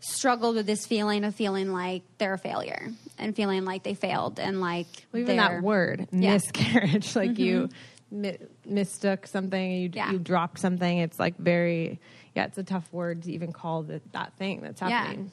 struggled 0.00 0.56
with 0.56 0.66
this 0.66 0.84
feeling 0.86 1.24
of 1.24 1.34
feeling 1.34 1.72
like 1.72 2.02
they're 2.18 2.34
a 2.34 2.38
failure 2.38 2.90
and 3.18 3.36
feeling 3.36 3.64
like 3.64 3.82
they 3.84 3.94
failed 3.94 4.40
and 4.40 4.60
like 4.60 4.86
Well, 5.12 5.22
even 5.22 5.36
that 5.36 5.62
word 5.62 6.08
Yeah. 6.10 6.32
miscarriage 6.34 7.14
like 7.22 7.38
you 7.38 7.68
mm-hmm. 7.68 8.20
mi- 8.22 8.38
mistook 8.64 9.26
something 9.26 9.70
you, 9.72 9.90
Yeah. 9.92 10.10
you 10.12 10.18
dropped 10.18 10.58
something 10.58 10.98
it's 10.98 11.18
like 11.20 11.36
very 11.36 12.00
yeah 12.34 12.44
it's 12.44 12.58
a 12.58 12.62
tough 12.62 12.90
word 12.92 13.22
to 13.22 13.32
even 13.32 13.52
call 13.52 13.82
that 13.82 14.02
that 14.12 14.32
thing 14.34 14.60
that's 14.60 14.80
happening 14.80 15.30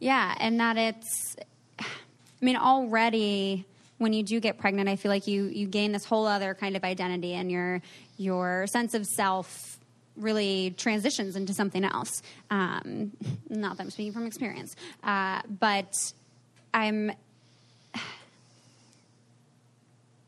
Yeah, 0.00 0.34
and 0.40 0.58
that 0.58 0.76
it's, 0.76 1.36
I 1.78 1.84
mean, 2.40 2.56
already 2.56 3.64
when 3.98 4.12
you 4.12 4.24
do 4.24 4.40
get 4.40 4.58
pregnant, 4.58 4.88
I 4.88 4.96
feel 4.96 5.10
like 5.10 5.28
you 5.28 5.44
you 5.44 5.68
gain 5.68 5.92
this 5.92 6.04
whole 6.04 6.26
other 6.26 6.54
kind 6.54 6.74
of 6.74 6.82
identity, 6.82 7.34
and 7.34 7.52
your 7.52 7.80
your 8.16 8.66
sense 8.66 8.94
of 8.94 9.06
self 9.06 9.78
really 10.16 10.74
transitions 10.76 11.36
into 11.36 11.54
something 11.54 11.84
else. 11.84 12.20
Um, 12.50 13.12
not 13.48 13.76
that 13.76 13.84
I'm 13.84 13.90
speaking 13.90 14.12
from 14.12 14.26
experience, 14.26 14.74
uh, 15.04 15.42
but 15.60 15.94
I'm. 16.74 17.12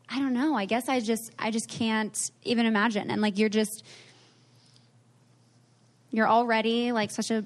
I 0.07 0.19
don't 0.19 0.33
know. 0.33 0.55
I 0.55 0.65
guess 0.65 0.87
I 0.87 1.01
just 1.01 1.31
I 1.37 1.51
just 1.51 1.67
can't 1.67 2.31
even 2.43 2.65
imagine. 2.65 3.11
And 3.11 3.21
like 3.21 3.37
you're 3.37 3.49
just 3.49 3.83
you're 6.15 6.27
already 6.27 6.91
like 6.91 7.11
such 7.11 7.31
a 7.31 7.43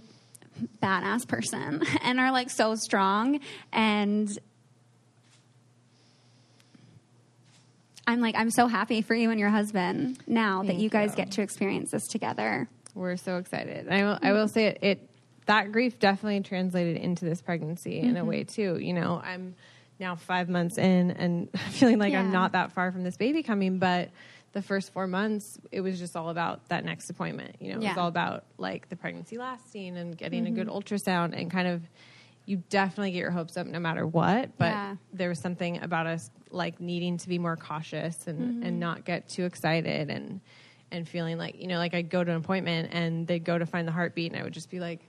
badass 0.81 1.27
person 1.27 1.83
and 2.03 2.19
are 2.19 2.31
like 2.31 2.49
so 2.49 2.75
strong 2.75 3.39
and 3.71 4.37
I'm 8.07 8.21
like, 8.21 8.33
I'm 8.35 8.49
so 8.49 8.65
happy 8.65 9.03
for 9.03 9.13
you 9.13 9.29
and 9.29 9.39
your 9.39 9.49
husband 9.49 10.17
now 10.25 10.63
that 10.63 10.77
you 10.77 10.89
guys 10.89 11.11
you. 11.11 11.17
get 11.17 11.31
to 11.33 11.43
experience 11.43 11.91
this 11.91 12.07
together. 12.07 12.67
We're 12.95 13.17
so 13.17 13.37
excited. 13.37 13.87
I 13.87 14.03
will, 14.03 14.19
I 14.19 14.31
will 14.31 14.47
say 14.47 14.65
it, 14.65 14.79
it 14.81 15.09
that 15.45 15.71
grief 15.71 15.99
definitely 15.99 16.41
translated 16.41 16.97
into 16.97 17.25
this 17.25 17.39
pregnancy 17.39 17.99
in 17.99 18.17
a 18.17 18.21
mm-hmm. 18.21 18.29
way 18.29 18.43
too. 18.45 18.79
You 18.79 18.93
know, 18.93 19.21
I'm 19.23 19.53
now 19.99 20.15
five 20.15 20.49
months 20.49 20.79
in 20.79 21.11
and 21.11 21.49
feeling 21.71 21.99
like 21.99 22.15
I'm 22.15 22.31
not 22.31 22.53
that 22.53 22.71
far 22.71 22.91
from 22.91 23.03
this 23.03 23.15
baby 23.15 23.43
coming, 23.43 23.77
but 23.77 24.09
the 24.53 24.61
first 24.61 24.91
four 24.93 25.05
months, 25.07 25.57
it 25.71 25.81
was 25.81 25.99
just 25.99 26.15
all 26.15 26.29
about 26.29 26.67
that 26.69 26.83
next 26.83 27.09
appointment. 27.09 27.55
You 27.59 27.73
know, 27.73 27.79
it 27.81 27.89
was 27.89 27.97
all 27.97 28.07
about 28.07 28.45
like 28.57 28.89
the 28.89 28.95
pregnancy 28.95 29.37
lasting 29.37 29.97
and 29.97 30.17
getting 30.17 30.47
a 30.47 30.51
good 30.51 30.67
ultrasound 30.67 31.39
and 31.39 31.51
kind 31.51 31.67
of 31.67 31.81
you 32.45 32.63
definitely 32.69 33.11
get 33.11 33.19
your 33.19 33.29
hopes 33.31 33.57
up 33.57 33.67
no 33.67 33.79
matter 33.79 34.07
what. 34.07 34.57
But 34.57 34.71
Yeah. 34.71 34.95
there 35.13 35.29
was 35.29 35.37
something 35.39 35.83
about 35.83 36.07
us 36.07 36.31
like 36.49 36.79
needing 36.81 37.17
to 37.17 37.29
be 37.29 37.37
more 37.37 37.55
cautious 37.55 38.25
and, 38.27 38.39
Mm-hmm. 38.39 38.63
and 38.63 38.79
not 38.79 39.05
get 39.05 39.29
too 39.29 39.45
excited 39.45 40.09
and 40.09 40.41
and 40.91 41.07
feeling 41.07 41.37
like 41.37 41.61
you 41.61 41.67
know 41.67 41.77
like 41.77 41.93
I'd 41.93 42.09
go 42.09 42.23
to 42.23 42.31
an 42.31 42.37
appointment 42.37 42.89
and 42.91 43.27
they'd 43.27 43.43
go 43.45 43.55
to 43.55 43.67
find 43.67 43.87
the 43.87 43.91
heartbeat 43.91 44.31
and 44.31 44.41
I 44.41 44.43
would 44.43 44.53
just 44.53 44.71
be 44.71 44.79
like 44.79 45.01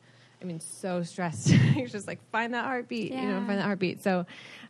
I 0.42 0.44
mean 0.44 0.60
so 0.60 1.02
stressed 1.02 1.48
it's 1.50 1.92
just 1.92 2.06
like 2.06 2.18
find 2.30 2.52
that 2.52 2.66
heartbeat 2.66 3.12
you 3.12 3.26
know 3.26 3.38
find 3.46 3.58
that 3.58 3.64
heartbeat 3.64 4.02
so 4.02 4.26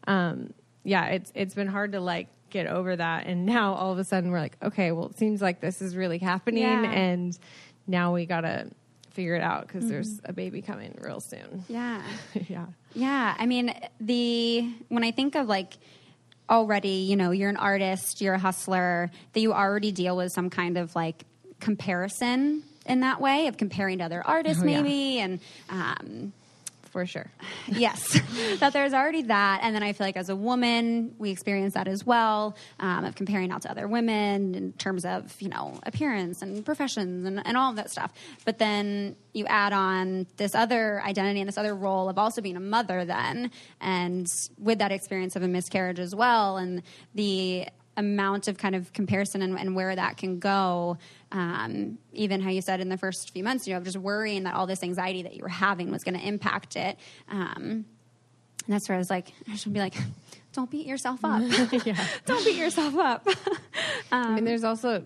um 0.07 0.53
yeah 0.85 1.07
it's 1.07 1.33
it's 1.35 1.55
been 1.57 1.67
hard 1.67 1.91
to 1.93 2.01
like 2.01 2.29
get 2.51 2.67
over 2.67 2.95
that. 2.97 3.27
And 3.27 3.47
now 3.47 3.75
all 3.75 3.93
of 3.93 3.99
a 3.99 4.05
sudden 4.05 4.31
we're 4.31 4.41
like 4.41 4.57
okay 4.63 4.93
well 4.93 5.07
it 5.07 5.19
seems 5.19 5.41
like 5.41 5.61
this 5.61 5.81
is 5.81 5.97
really 5.97 6.19
happening. 6.19 6.63
Yeah. 6.63 6.91
and 6.91 7.39
now 7.87 8.13
we 8.15 8.27
gotta 8.27 8.69
figure 9.11 9.35
it 9.35 9.43
out 9.43 9.67
because 9.67 9.89
there's 9.89 10.21
a 10.25 10.33
baby 10.33 10.63
coming 10.63 10.97
real 11.03 11.21
soon. 11.21 11.65
Yeah. 11.69 12.03
yeah. 12.49 12.67
Yeah, 12.95 13.35
I 13.39 13.47
mean 13.47 13.75
the 14.01 14.69
when 14.89 15.05
I 15.05 15.11
think 15.11 15.35
of 15.37 15.47
like 15.49 15.75
already, 16.49 17.07
you 17.09 17.17
know, 17.17 17.31
you're 17.31 17.49
an 17.51 17.57
artist, 17.57 18.21
you're 18.21 18.35
a 18.35 18.39
hustler, 18.39 19.11
that 19.33 19.41
you 19.41 19.53
already 19.53 19.93
deal 19.93 20.17
with 20.17 20.33
some 20.33 20.51
kind 20.51 20.77
of 20.77 20.95
like 20.97 21.25
comparison 21.61 22.63
in 22.87 23.01
that 23.01 23.21
way 23.21 23.47
of 23.47 23.57
comparing 23.57 23.99
to 23.99 24.05
other 24.05 24.23
artists, 24.27 24.63
Oh, 24.63 24.67
yeah. 24.67 24.83
maybe, 24.83 25.19
and 25.21 25.39
um, 25.69 26.33
for 26.91 27.07
sure 27.07 27.31
yes, 27.69 28.21
that 28.59 28.73
there's 28.73 28.93
already 28.93 29.23
that. 29.23 29.61
And 29.63 29.75
then 29.75 29.83
I 29.83 29.93
feel 29.93 30.07
like 30.07 30.17
as 30.17 30.29
a 30.29 30.37
woman, 30.37 31.15
we 31.19 31.31
experience 31.31 31.75
that 31.75 31.89
as 31.89 32.05
well 32.05 32.57
um, 32.79 33.05
of 33.05 33.15
comparing 33.15 33.51
out 33.51 33.63
to 33.63 33.71
other 33.71 33.89
women 33.89 34.55
in 34.55 34.73
terms 34.75 35.05
of, 35.05 35.41
you 35.41 35.49
know, 35.49 35.79
appearance 35.85 36.43
and 36.43 36.65
professions 36.65 37.25
and, 37.25 37.45
and 37.47 37.57
all 37.57 37.71
of 37.71 37.77
that 37.77 37.91
stuff. 37.91 38.13
But 38.45 38.59
then 38.59 39.17
you 39.33 39.47
add 39.47 39.73
on 39.73 40.27
this 40.37 40.55
other 40.55 41.03
identity 41.03 41.41
and 41.41 41.49
this 41.49 41.59
other 41.59 41.75
role 41.75 42.09
of 42.09 42.19
also 42.19 42.41
being 42.41 42.57
a 42.57 42.61
mother 42.61 43.05
then. 43.05 43.51
And 43.81 44.27
with 44.59 44.79
that 44.79 44.93
experience 44.93 45.37
of 45.37 45.43
a 45.43 45.49
miscarriage 45.49 46.01
as 46.01 46.15
well 46.15 46.57
and 46.57 46.83
the 47.15 47.69
amount 47.97 48.49
of 48.49 48.59
kind 48.59 48.75
of 48.75 48.93
comparison 48.93 49.43
and, 49.43 49.59
and 49.59 49.77
where 49.77 49.95
that 49.95 50.17
can 50.17 50.39
go. 50.39 50.99
Um, 51.33 51.99
even 52.13 52.41
how 52.41 52.51
you 52.51 52.61
said 52.61 52.81
in 52.81 52.89
the 52.89 52.97
first 52.99 53.31
few 53.33 53.45
months, 53.45 53.69
you 53.69 53.75
know, 53.75 53.81
just 53.81 53.97
worrying 53.97 54.43
that 54.45 54.55
all 54.55 54.67
this 54.67 54.83
anxiety 54.83 55.23
that 55.23 55.35
you 55.37 55.43
were 55.43 55.49
having 55.49 55.91
was 55.93 56.03
going 56.03 56.19
to 56.19 56.27
impact 56.27 56.75
it. 56.75 56.99
Um, 57.31 57.85
and 58.67 58.75
that's 58.75 58.89
where 58.89 58.97
I 58.97 58.99
was 58.99 59.11
like, 59.11 59.33
I 59.51 59.55
should 59.57 59.73
be 59.73 59.79
like, 59.81 59.95
don't 60.53 60.69
beat 60.71 60.87
yourself 60.87 61.21
up. 61.25 61.41
don't 62.27 62.45
beat 62.45 62.57
yourself 62.57 62.97
up. 62.97 63.27
I 64.13 64.35
mean, 64.35 64.45
there's 64.45 64.65
also, 64.65 65.05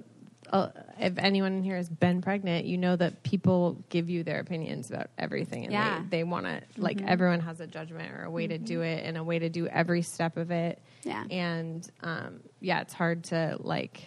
uh, 0.50 0.68
if 0.98 1.12
anyone 1.18 1.62
here 1.62 1.76
has 1.76 1.88
been 1.90 2.22
pregnant, 2.22 2.64
you 2.64 2.78
know 2.78 2.96
that 2.96 3.22
people 3.22 3.84
give 3.90 4.08
you 4.08 4.22
their 4.24 4.40
opinions 4.40 4.88
about 4.90 5.10
everything, 5.18 5.64
and 5.64 5.72
Yeah. 5.72 5.98
they, 6.08 6.18
they 6.18 6.24
want 6.24 6.46
to 6.46 6.62
like 6.78 7.02
everyone 7.02 7.40
has 7.40 7.60
a 7.60 7.66
judgment 7.66 8.10
or 8.12 8.22
a 8.24 8.30
way 8.30 8.46
to 8.46 8.56
do 8.58 8.80
it 8.80 9.04
and 9.04 9.16
a 9.18 9.24
way 9.24 9.38
to 9.38 9.48
do 9.50 9.66
every 9.66 10.00
step 10.02 10.36
of 10.38 10.50
it. 10.50 10.80
Yeah. 11.02 11.24
and 11.30 11.86
um, 12.02 12.40
yeah, 12.60 12.80
it's 12.80 12.94
hard 12.94 13.24
to 13.24 13.58
like 13.60 14.02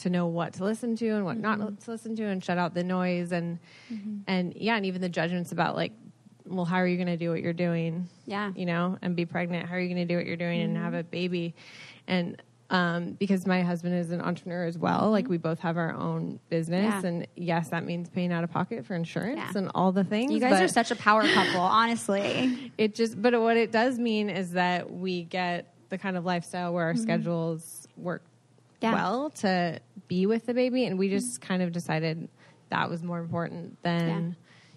to 0.00 0.10
know 0.10 0.26
what 0.26 0.54
to 0.54 0.64
listen 0.64 0.96
to 0.96 1.08
and 1.10 1.24
what 1.24 1.38
not 1.38 1.80
to 1.80 1.90
listen 1.90 2.14
to, 2.16 2.24
and 2.24 2.42
shut 2.44 2.58
out 2.58 2.74
the 2.74 2.84
noise 2.84 3.32
and 3.32 3.58
and 4.26 4.54
yeah, 4.56 4.76
and 4.76 4.84
even 4.86 5.00
the 5.00 5.08
judgments 5.08 5.52
about 5.52 5.76
like. 5.76 5.92
Well, 6.46 6.64
how 6.64 6.76
are 6.78 6.86
you 6.86 6.96
going 6.96 7.06
to 7.06 7.16
do 7.18 7.30
what 7.30 7.42
you're 7.42 7.52
doing? 7.52 8.08
Yeah. 8.26 8.50
you 8.56 8.66
know, 8.66 8.98
and 9.02 9.14
be 9.14 9.24
pregnant. 9.24 9.68
How 9.68 9.76
are 9.76 9.78
you 9.78 9.86
going 9.86 10.04
to 10.08 10.12
do 10.12 10.16
what 10.16 10.26
you're 10.26 10.36
doing 10.36 10.62
and 10.62 10.76
have 10.76 10.94
a 10.94 11.04
baby? 11.04 11.54
And 12.08 12.42
um, 12.70 13.12
because 13.12 13.46
my 13.46 13.62
husband 13.62 13.94
is 13.94 14.10
an 14.10 14.20
entrepreneur 14.20 14.64
as 14.64 14.76
well, 14.76 15.10
like 15.12 15.28
we 15.28 15.36
both 15.36 15.60
have 15.60 15.76
our 15.76 15.92
own 15.94 16.40
business, 16.48 16.82
Yeah. 17.04 17.08
and 17.08 17.26
yes, 17.36 17.68
that 17.68 17.84
means 17.84 18.08
paying 18.08 18.32
out 18.32 18.42
of 18.42 18.50
pocket 18.50 18.84
for 18.84 18.94
insurance 18.96 19.36
Yeah. 19.38 19.58
and 19.58 19.70
all 19.76 19.92
the 19.92 20.02
things. 20.02 20.32
you 20.32 20.40
guys 20.40 20.60
are 20.60 20.66
such 20.66 20.90
a 20.90 20.96
power 20.96 21.22
couple, 21.34 21.60
honestly. 21.60 22.72
it 22.76 22.96
just, 22.96 23.20
but 23.20 23.38
what 23.40 23.56
it 23.56 23.70
does 23.70 23.96
mean 23.98 24.28
is 24.28 24.52
that 24.52 24.90
we 24.92 25.22
get 25.22 25.72
the 25.88 25.98
kind 25.98 26.16
of 26.16 26.24
lifestyle 26.24 26.72
where 26.72 26.86
our 26.86 26.96
schedules 26.96 27.86
work 27.96 28.22
Mm-hmm. 28.82 28.86
Yeah. 28.86 28.94
well 28.94 29.30
to 29.30 29.78
be 30.10 30.26
with 30.26 30.44
the 30.46 30.52
baby, 30.54 30.84
and 30.86 30.98
we 30.98 31.08
just 31.08 31.40
kind 31.40 31.62
of 31.62 31.72
decided 31.72 32.28
that 32.68 32.90
was 32.90 33.02
more 33.02 33.18
important 33.20 33.80
than. 33.82 34.08
Yeah. 34.08 34.34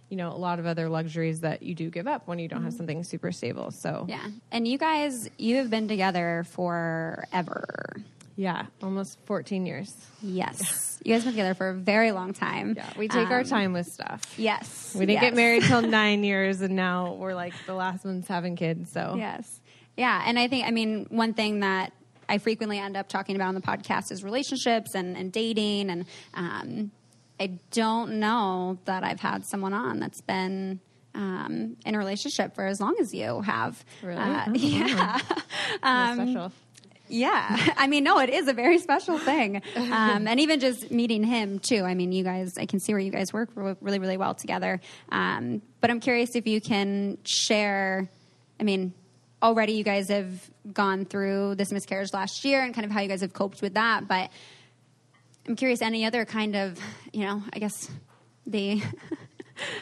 You 0.10 0.18
know, 0.18 0.30
a 0.32 0.38
lot 0.38 0.60
of 0.60 0.68
other 0.68 0.90
luxuries 0.90 1.40
that 1.40 1.64
you 1.64 1.74
do 1.74 1.90
give 1.90 2.06
up 2.08 2.28
when 2.28 2.38
you 2.38 2.48
don't 2.48 2.62
have 2.64 2.74
something 2.74 3.04
super 3.04 3.32
stable. 3.32 3.72
So, 3.72 3.90
Mm-hmm. 4.06 4.10
Yeah. 4.10 4.28
And 4.52 4.68
you 4.68 4.78
guys, 4.78 5.28
you 5.40 5.56
have 5.56 5.72
been 5.72 5.88
together 5.88 6.46
forever. 6.52 7.96
yeah, 8.36 8.66
almost 8.84 9.18
14 9.26 9.66
years. 9.66 9.94
Yes. 10.22 10.90
You 11.04 11.14
guys 11.14 11.24
have 11.26 11.34
been 11.34 11.44
together 11.44 11.54
for 11.56 11.70
a 11.70 11.74
very 11.74 12.12
long 12.14 12.32
time. 12.32 12.76
Yeah, 12.78 12.88
we 12.98 13.10
take 13.10 13.30
our 13.30 13.40
Um, 13.42 13.46
time 13.46 13.74
with 13.74 13.88
stuff. 13.88 14.22
Yes. 14.38 14.96
We 14.98 15.06
didn't 15.06 15.20
get 15.22 15.36
married 15.36 15.64
till 15.64 15.82
nine 16.02 16.24
years, 16.24 16.62
and 16.62 16.78
now 16.78 17.16
we're 17.16 17.34
like 17.34 17.54
the 17.66 17.74
last 17.74 18.06
ones 18.06 18.26
having 18.28 18.56
kids. 18.56 18.90
So 18.92 19.16
Yes. 19.18 19.60
Yeah. 19.98 20.24
And 20.26 20.40
I 20.40 20.48
think, 20.48 20.66
I 20.66 20.72
mean, 20.72 21.08
one 21.10 21.34
thing 21.34 21.60
that 21.60 21.92
I 22.30 22.38
frequently 22.38 22.80
end 22.80 22.96
up 22.98 23.08
talking 23.10 23.36
about 23.36 23.50
on 23.50 23.56
the 23.56 23.62
podcast 23.62 24.12
is 24.12 24.24
relationships 24.24 24.96
and, 24.96 25.16
and 25.18 25.32
dating. 25.32 25.90
And 25.90 26.06
um, 26.34 26.92
I 27.40 27.60
don't 27.72 28.20
know 28.20 28.78
that 28.86 29.04
I've 29.04 29.20
had 29.20 29.46
someone 29.46 29.74
on 29.74 30.00
that's 30.00 30.22
been 30.22 30.80
um, 31.16 31.78
in 31.86 31.96
a 31.96 31.98
relationship 31.98 32.56
for 32.56 32.66
as 32.66 32.80
long 32.82 32.96
as 33.00 33.14
you 33.14 33.42
have. 33.42 33.84
Really? 34.02 34.20
Uh, 34.20 34.46
Oh, 34.48 34.54
yeah. 34.56 35.20
That's 35.82 36.22
special. 36.22 36.52
Yeah, 37.10 37.74
I 37.78 37.88
mean, 37.88 38.04
no, 38.06 38.18
it 38.20 38.30
is 38.30 38.48
a 38.48 38.54
very 38.54 38.80
special 38.80 39.20
thing, 39.20 39.62
um, 39.76 40.26
and 40.28 40.40
even 40.40 40.60
just 40.60 40.90
meeting 40.90 41.22
him 41.24 41.60
too. 41.60 41.84
I 41.84 41.94
mean, 41.94 42.12
you 42.12 42.24
guys, 42.24 42.58
I 42.58 42.66
can 42.66 42.80
see 42.80 42.94
where 42.94 43.00
you 43.00 43.12
guys 43.12 43.32
work 43.34 43.50
really, 43.56 44.00
really 44.00 44.18
well 44.18 44.34
together. 44.34 44.80
Um, 45.12 45.62
but 45.82 45.92
I'm 45.92 46.00
curious 46.00 46.36
if 46.36 46.48
you 46.48 46.62
can 46.62 47.18
share. 47.26 48.10
I 48.60 48.64
mean, 48.64 48.94
already 49.44 49.74
you 49.74 49.84
guys 49.84 50.08
have 50.08 50.50
gone 50.74 51.06
through 51.06 51.56
this 51.56 51.72
miscarriage 51.72 52.14
last 52.14 52.46
year, 52.46 52.64
and 52.64 52.74
kind 52.74 52.86
of 52.86 52.92
how 52.92 53.02
you 53.02 53.10
guys 53.10 53.22
have 53.22 53.34
coped 53.34 53.62
with 53.62 53.76
that. 53.76 54.08
But 54.08 54.32
I'm 55.48 55.56
curious, 55.56 55.82
any 55.82 56.06
other 56.06 56.26
kind 56.26 56.56
of, 56.56 56.80
you 57.12 57.26
know, 57.26 57.44
I 57.54 57.60
guess 57.60 57.92
the. 58.48 58.82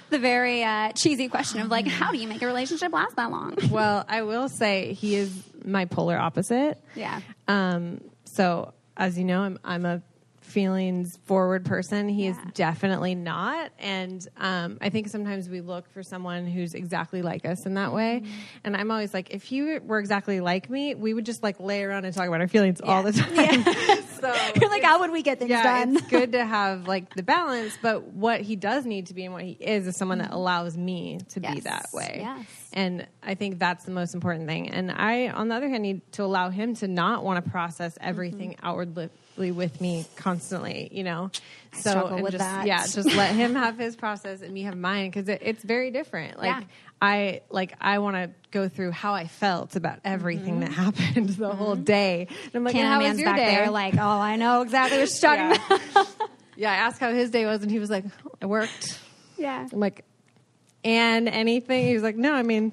The 0.10 0.20
very 0.20 0.66
uh, 0.66 0.92
cheesy 0.92 1.30
question 1.30 1.62
of 1.62 1.70
like, 1.70 1.88
how 1.88 2.12
do 2.12 2.18
you 2.18 2.28
make 2.28 2.42
a 2.42 2.46
relationship 2.46 2.92
last 2.92 3.16
that 3.16 3.32
long? 3.32 3.56
Well, 3.72 4.04
I 4.06 4.24
will 4.24 4.50
say 4.50 4.92
he 4.92 5.16
is 5.16 5.32
my 5.64 5.86
polar 5.86 6.18
opposite. 6.18 6.78
Yeah. 6.94 7.22
Um, 7.48 8.02
so 8.26 8.74
as 8.98 9.18
you 9.18 9.24
know, 9.24 9.42
I'm 9.42 9.58
I'm 9.64 9.86
a 9.86 10.02
feelings 10.42 11.18
forward 11.26 11.66
person. 11.66 12.10
He 12.10 12.28
is 12.28 12.38
definitely 12.54 13.16
not. 13.16 13.72
And 13.80 14.28
um, 14.38 14.78
I 14.82 14.90
think 14.90 15.08
sometimes 15.08 15.48
we 15.48 15.62
look 15.62 15.90
for 15.92 16.04
someone 16.04 16.46
who's 16.46 16.74
exactly 16.74 17.22
like 17.22 17.46
us 17.46 17.66
in 17.66 17.76
that 17.76 17.94
way. 17.94 18.22
Mm-hmm. 18.24 18.32
And 18.66 18.76
I'm 18.76 18.92
always 18.92 19.14
like, 19.14 19.30
if 19.32 19.52
you 19.52 19.82
were 19.86 20.00
exactly 20.00 20.42
like 20.42 20.70
me, 20.70 20.96
we 20.96 21.14
would 21.14 21.26
just 21.26 21.44
like 21.44 21.60
lay 21.60 21.84
around 21.84 22.06
and 22.06 22.14
talk 22.14 22.28
about 22.28 22.42
our 22.42 22.48
feelings 22.48 22.82
all 22.82 23.04
the 23.04 23.14
time. 23.14 23.62
Yeah. 23.62 24.02
so 24.20 24.34
You're 24.60 24.70
like, 24.70 24.84
how 24.84 25.00
would 25.00 25.12
we 25.12 25.22
get 25.22 25.40
things 25.40 25.52
yeah, 25.52 25.64
done? 25.64 25.96
it's 25.96 26.08
good 26.08 26.32
to 26.34 26.46
have 26.46 26.88
like 26.88 27.14
the 27.16 27.24
balance, 27.24 27.78
but 27.82 28.04
what 28.08 28.42
he 28.42 28.56
does 28.56 28.86
need 28.86 29.08
to 29.08 29.14
be 29.14 29.26
and 29.26 29.34
what 29.34 29.44
he 29.44 29.52
is 29.52 29.88
is 29.88 29.96
someone 29.96 30.18
that 30.18 30.32
allows 30.32 30.76
me 30.78 31.20
to 31.30 31.40
be 31.40 31.48
Mm-hmm. 31.52 31.60
That 31.62 31.88
way. 31.94 32.18
Yes. 32.22 32.46
And 32.74 33.08
I 33.22 33.36
think 33.36 33.60
that's 33.60 33.84
the 33.84 33.92
most 33.92 34.14
important 34.14 34.48
thing. 34.48 34.70
And 34.72 34.90
I, 34.92 35.28
on 35.30 35.50
the 35.50 35.56
other 35.56 35.68
hand, 35.68 35.84
need 35.84 36.12
to 36.14 36.24
allow 36.24 36.50
him 36.50 36.76
to 36.76 36.88
not 36.88 37.24
want 37.24 37.44
to 37.44 37.52
process 37.52 37.98
everything 38.02 38.52
Mm-hmm. 38.52 38.66
outwardly 38.66 39.10
with 39.38 39.82
me 39.82 40.06
constantly, 40.16 40.90
you 40.92 41.04
know? 41.04 41.32
so, 41.74 42.08
and 42.08 42.22
with 42.22 42.34
just, 42.34 42.44
that. 42.44 42.68
yeah, 42.68 42.86
just 42.86 43.14
let 43.16 43.34
him 43.34 43.56
have 43.56 43.78
his 43.80 43.96
process 43.96 44.42
and 44.42 44.54
me 44.54 44.64
have 44.64 44.78
mine 44.78 45.10
because 45.10 45.30
it, 45.30 45.42
it's 45.42 45.64
very 45.64 45.92
different. 45.92 46.38
Like, 46.38 46.48
Yeah. 46.48 46.64
I 47.04 47.42
like 47.50 47.74
I 47.82 47.98
want 47.98 48.16
to 48.16 48.30
go 48.52 48.70
through 48.70 48.92
how 48.92 49.16
I 49.16 49.26
felt 49.26 49.76
about 49.76 50.00
everything 50.06 50.60
that 50.60 50.70
mm-hmm. 50.70 50.84
happened 50.84 51.30
the 51.38 51.50
whole 51.50 51.74
mm-hmm. 51.74 51.84
day. 51.84 52.28
And 52.30 52.56
I'm 52.56 52.64
like, 52.64 52.76
how 52.76 53.02
was 53.02 53.20
your 53.20 53.34
day? 53.34 53.56
there, 53.56 53.72
like, 53.72 53.96
oh, 53.96 54.00
I 54.00 54.36
know 54.36 54.62
exactly 54.62 55.00
what 55.00 55.10
you're 55.22 55.36
talking 55.36 55.60
Yeah. 55.70 55.78
about. 55.96 56.08
yeah, 56.56 56.72
I 56.72 56.76
asked 56.76 57.00
how 57.00 57.12
his 57.12 57.32
day 57.32 57.46
was, 57.48 57.64
and 57.64 57.72
he 57.72 57.80
was 57.80 57.90
like, 57.90 58.06
"It 58.40 58.46
worked." 58.46 59.00
Yeah. 59.36 59.68
I'm 59.72 59.80
like, 59.80 60.06
"And 60.84 61.28
anything?" 61.28 61.88
He 61.88 61.96
was 61.96 62.04
like, 62.04 62.18
"No, 62.18 62.34
I 62.34 62.44
mean, 62.44 62.72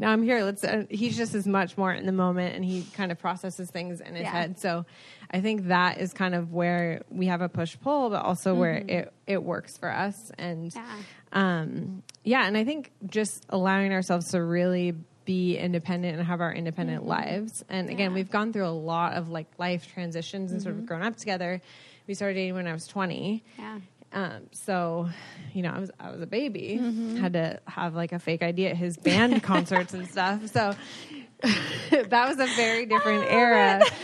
now 0.00 0.10
I'm 0.10 0.22
here." 0.22 0.42
Let's. 0.42 0.64
Uh, 0.64 0.84
he's 0.90 1.16
just 1.16 1.34
as 1.34 1.46
much 1.46 1.76
more 1.78 1.92
in 1.92 2.06
the 2.06 2.12
moment, 2.12 2.56
and 2.56 2.64
he 2.64 2.82
kind 2.94 3.12
of 3.12 3.18
processes 3.18 3.70
things 3.70 4.00
in 4.00 4.14
his 4.14 4.22
Yeah. 4.22 4.30
head. 4.30 4.58
So, 4.58 4.84
I 5.30 5.40
think 5.40 5.68
that 5.68 5.98
is 5.98 6.12
kind 6.12 6.34
of 6.34 6.52
where 6.52 7.02
we 7.10 7.26
have 7.26 7.40
a 7.40 7.48
push 7.48 7.76
pull, 7.80 8.10
but 8.10 8.24
also 8.24 8.54
where 8.54 8.74
it 8.88 9.12
it 9.26 9.42
works 9.44 9.76
for 9.76 9.90
us. 9.92 10.32
And 10.38 10.74
Yeah. 10.74 10.96
um, 11.32 12.02
yeah, 12.24 12.46
and 12.46 12.56
I 12.56 12.64
think 12.64 12.90
just 13.06 13.44
allowing 13.50 13.92
ourselves 13.92 14.30
to 14.32 14.42
really 14.42 14.94
be 15.24 15.56
independent 15.56 16.18
and 16.18 16.26
have 16.26 16.40
our 16.40 16.52
independent 16.52 17.06
lives. 17.06 17.64
And 17.68 17.88
again, 17.90 18.14
we've 18.14 18.30
gone 18.30 18.52
through 18.52 18.66
a 18.66 18.70
lot 18.74 19.12
of 19.12 19.28
like 19.28 19.46
life 19.58 19.86
transitions 19.92 20.50
and 20.50 20.60
sort 20.60 20.74
of 20.74 20.86
grown 20.86 21.02
up 21.02 21.16
together. 21.16 21.60
We 22.08 22.14
started 22.14 22.34
dating 22.34 22.54
when 22.54 22.66
I 22.66 22.72
was 22.72 22.88
20. 22.88 23.44
Yeah. 23.58 23.78
Um, 24.12 24.46
so, 24.52 25.08
you 25.52 25.62
know, 25.62 25.70
I 25.70 25.78
was 25.78 25.90
I 26.00 26.10
was 26.10 26.20
a 26.20 26.26
baby, 26.26 26.76
had 27.18 27.34
to 27.34 27.60
have 27.66 27.94
like 27.94 28.12
a 28.12 28.18
fake 28.18 28.42
ID 28.42 28.66
at 28.66 28.76
his 28.76 28.96
band 28.96 29.42
concerts 29.44 29.94
and 29.94 30.08
stuff. 30.08 30.46
So 30.48 30.74
that 31.42 32.28
was 32.28 32.38
a 32.38 32.46
very 32.56 32.86
different 32.86 33.24
era. 33.28 33.84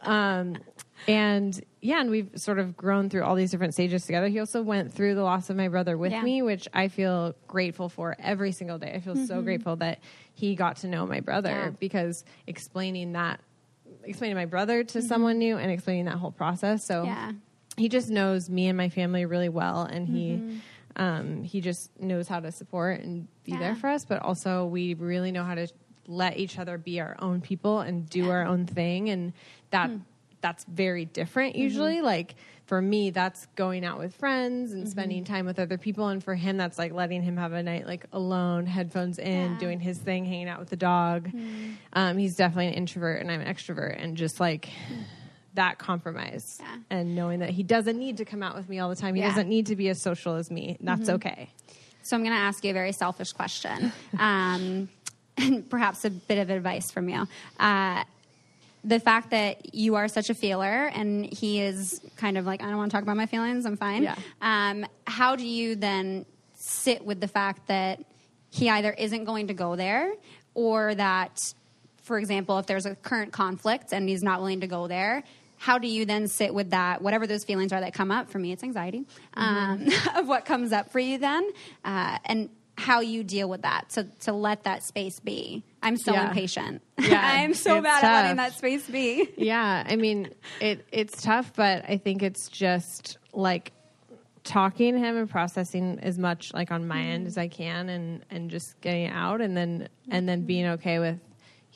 Um, 0.00 0.58
and 1.08 1.60
yeah, 1.80 2.00
and 2.00 2.08
we've 2.08 2.30
sort 2.36 2.60
of 2.60 2.76
grown 2.76 3.10
through 3.10 3.24
all 3.24 3.34
these 3.34 3.50
different 3.50 3.74
stages 3.74 4.06
together. 4.06 4.28
He 4.28 4.38
also 4.38 4.62
went 4.62 4.94
through 4.94 5.16
the 5.16 5.24
loss 5.24 5.50
of 5.50 5.56
my 5.56 5.66
brother 5.66 5.98
with 5.98 6.12
Yeah. 6.12 6.22
me, 6.22 6.40
which 6.40 6.68
I 6.72 6.86
feel 6.86 7.34
grateful 7.48 7.88
for 7.88 8.14
every 8.20 8.52
single 8.52 8.78
day. 8.78 8.92
I 8.94 9.00
feel 9.00 9.16
so 9.16 9.42
grateful 9.42 9.74
that 9.76 9.98
he 10.34 10.54
got 10.54 10.76
to 10.78 10.86
know 10.86 11.04
my 11.04 11.18
brother 11.18 11.50
Yeah. 11.50 11.70
because 11.70 12.24
explaining 12.46 13.12
that, 13.14 13.40
explaining 14.04 14.36
my 14.36 14.46
brother 14.46 14.84
to 14.84 15.02
someone 15.02 15.38
new 15.38 15.58
and 15.58 15.70
explaining 15.72 16.04
that 16.04 16.16
whole 16.18 16.32
process. 16.32 16.84
So 16.84 17.02
Yeah. 17.02 17.32
He 17.78 17.88
just 17.88 18.10
knows 18.10 18.50
me 18.50 18.68
and 18.68 18.76
my 18.76 18.88
family 18.88 19.24
really 19.24 19.48
well, 19.48 19.82
and 19.82 20.08
he. 20.08 20.32
Mm-hmm. 20.32 20.56
Um, 20.96 21.44
he 21.44 21.60
just 21.60 21.96
knows 22.00 22.26
how 22.26 22.40
to 22.40 22.50
support 22.50 23.00
and 23.02 23.28
be 23.44 23.52
Yeah. 23.52 23.58
there 23.58 23.76
for 23.76 23.88
us, 23.88 24.04
but 24.04 24.20
also 24.20 24.66
we 24.66 24.94
really 24.94 25.30
know 25.30 25.44
how 25.44 25.54
to 25.54 25.68
let 26.08 26.38
each 26.38 26.58
other 26.58 26.76
be 26.76 27.00
our 27.00 27.14
own 27.20 27.40
people 27.40 27.80
and 27.80 28.08
do 28.08 28.30
our 28.30 28.44
own 28.44 28.66
thing, 28.66 29.08
and 29.08 29.32
that 29.70 29.90
hmm. 29.90 29.98
that's 30.40 30.64
very 30.64 31.04
different 31.04 31.52
mm-hmm. 31.52 31.62
usually. 31.62 32.00
Like 32.00 32.34
for 32.66 32.82
me, 32.82 33.10
that's 33.10 33.46
going 33.54 33.84
out 33.84 33.98
with 33.98 34.14
friends 34.16 34.72
and 34.72 34.88
spending 34.88 35.22
mm-hmm. 35.22 35.32
time 35.32 35.46
with 35.46 35.60
other 35.60 35.78
people, 35.78 36.08
and 36.08 36.24
for 36.24 36.34
him, 36.34 36.56
that's 36.56 36.78
like 36.78 36.92
letting 36.92 37.22
him 37.22 37.36
have 37.36 37.52
a 37.52 37.62
night 37.62 37.86
like 37.86 38.06
alone, 38.12 38.66
headphones 38.66 39.20
in, 39.20 39.52
Yeah. 39.52 39.58
doing 39.58 39.78
his 39.78 39.98
thing, 39.98 40.24
hanging 40.24 40.48
out 40.48 40.58
with 40.58 40.70
the 40.70 40.76
dog. 40.76 41.30
Um, 41.92 42.18
he's 42.18 42.34
definitely 42.34 42.68
an 42.68 42.74
introvert, 42.74 43.20
and 43.20 43.30
I'm 43.30 43.40
an 43.40 43.54
extrovert, 43.54 44.02
and 44.02 44.16
just 44.16 44.40
like. 44.40 44.68
Hmm. 44.88 45.02
That 45.54 45.78
compromise 45.78 46.58
Yeah. 46.60 46.76
and 46.90 47.14
knowing 47.16 47.40
that 47.40 47.50
he 47.50 47.62
doesn't 47.62 47.98
need 47.98 48.18
to 48.18 48.24
come 48.24 48.42
out 48.42 48.54
with 48.54 48.68
me 48.68 48.78
all 48.78 48.88
the 48.88 48.96
time. 48.96 49.14
He 49.14 49.20
Yeah. 49.22 49.28
doesn't 49.30 49.48
need 49.48 49.66
to 49.66 49.76
be 49.76 49.88
as 49.88 50.00
social 50.00 50.34
as 50.36 50.50
me. 50.50 50.76
That's 50.80 51.08
okay. 51.08 51.50
So 52.02 52.16
I'm 52.16 52.22
going 52.22 52.34
to 52.34 52.40
ask 52.40 52.64
you 52.64 52.70
a 52.70 52.74
very 52.74 52.92
selfish 52.92 53.32
question, 53.32 53.92
um, 54.18 54.88
and 55.36 55.68
perhaps 55.68 56.04
a 56.04 56.10
bit 56.10 56.38
of 56.38 56.48
advice 56.50 56.90
from 56.90 57.08
you. 57.08 57.26
Uh, 57.60 58.04
the 58.84 59.00
fact 59.00 59.30
that 59.30 59.74
you 59.74 59.96
are 59.96 60.06
such 60.08 60.30
a 60.30 60.34
feeler, 60.34 60.86
and 60.94 61.24
he 61.26 61.60
is 61.60 62.00
kind 62.16 62.38
of 62.38 62.46
like, 62.46 62.62
I 62.62 62.66
don't 62.68 62.76
want 62.76 62.90
to 62.90 62.96
talk 62.96 63.02
about 63.02 63.16
my 63.16 63.26
feelings. 63.26 63.66
I'm 63.66 63.76
fine. 63.76 64.04
Yeah. 64.04 64.14
Um, 64.40 64.86
how 65.06 65.34
do 65.36 65.44
you 65.46 65.74
then 65.74 66.24
sit 66.54 67.04
with 67.04 67.20
the 67.20 67.28
fact 67.28 67.66
that 67.66 68.00
he 68.50 68.70
either 68.70 68.92
isn't 68.92 69.24
going 69.24 69.48
to 69.48 69.54
go 69.54 69.76
there, 69.76 70.12
or 70.54 70.94
that, 70.94 71.52
for 72.02 72.18
example, 72.18 72.58
if 72.58 72.66
there's 72.66 72.86
a 72.86 72.94
current 72.94 73.32
conflict 73.32 73.92
and 73.92 74.08
he's 74.08 74.22
not 74.22 74.38
willing 74.40 74.60
to 74.60 74.66
go 74.66 74.86
there, 74.86 75.24
how 75.58 75.78
do 75.78 75.88
you 75.88 76.04
then 76.06 76.28
sit 76.28 76.54
with 76.54 76.70
that, 76.70 77.02
whatever 77.02 77.26
those 77.26 77.44
feelings 77.44 77.72
are 77.72 77.80
that 77.80 77.92
come 77.94 78.10
up? 78.10 78.30
For 78.30 78.38
me, 78.38 78.52
it's 78.52 78.62
anxiety 78.62 79.04
um, 79.34 79.88
of 80.16 80.26
what 80.28 80.44
comes 80.44 80.72
up 80.72 80.90
for 80.90 81.00
you 81.00 81.18
then, 81.18 81.48
uh, 81.84 82.18
and 82.24 82.48
how 82.76 83.00
you 83.00 83.24
deal 83.24 83.48
with 83.48 83.62
that 83.62 83.88
to, 83.90 84.04
to 84.20 84.32
let 84.32 84.62
that 84.62 84.84
space 84.84 85.18
be. 85.18 85.64
I'm 85.82 85.96
so 85.96 86.12
Yeah. 86.12 86.28
impatient. 86.28 86.80
Yeah, 87.00 87.20
I'm 87.24 87.54
so 87.54 87.74
it's 87.76 87.82
bad 87.84 88.04
at 88.04 88.12
letting 88.22 88.36
that 88.36 88.52
space 88.56 88.86
be. 88.88 89.28
yeah, 89.36 89.84
I 89.86 89.96
mean, 89.96 90.32
it 90.60 90.86
it's 90.92 91.20
tough, 91.22 91.52
but 91.56 91.84
I 91.88 91.96
think 91.96 92.22
it's 92.22 92.48
just 92.48 93.18
like 93.32 93.72
talking 94.44 94.94
to 94.94 94.98
him 95.00 95.16
and 95.16 95.28
processing 95.28 95.98
as 96.02 96.18
much 96.18 96.54
like 96.54 96.70
on 96.70 96.86
my 96.86 97.00
end 97.02 97.26
as 97.26 97.36
I 97.36 97.48
can, 97.48 97.88
and 97.88 98.24
and 98.30 98.48
just 98.50 98.80
getting 98.80 99.08
out, 99.08 99.40
and 99.40 99.56
then 99.56 99.88
and 100.10 100.28
then 100.28 100.42
being 100.42 100.66
okay 100.66 100.98
with 101.00 101.18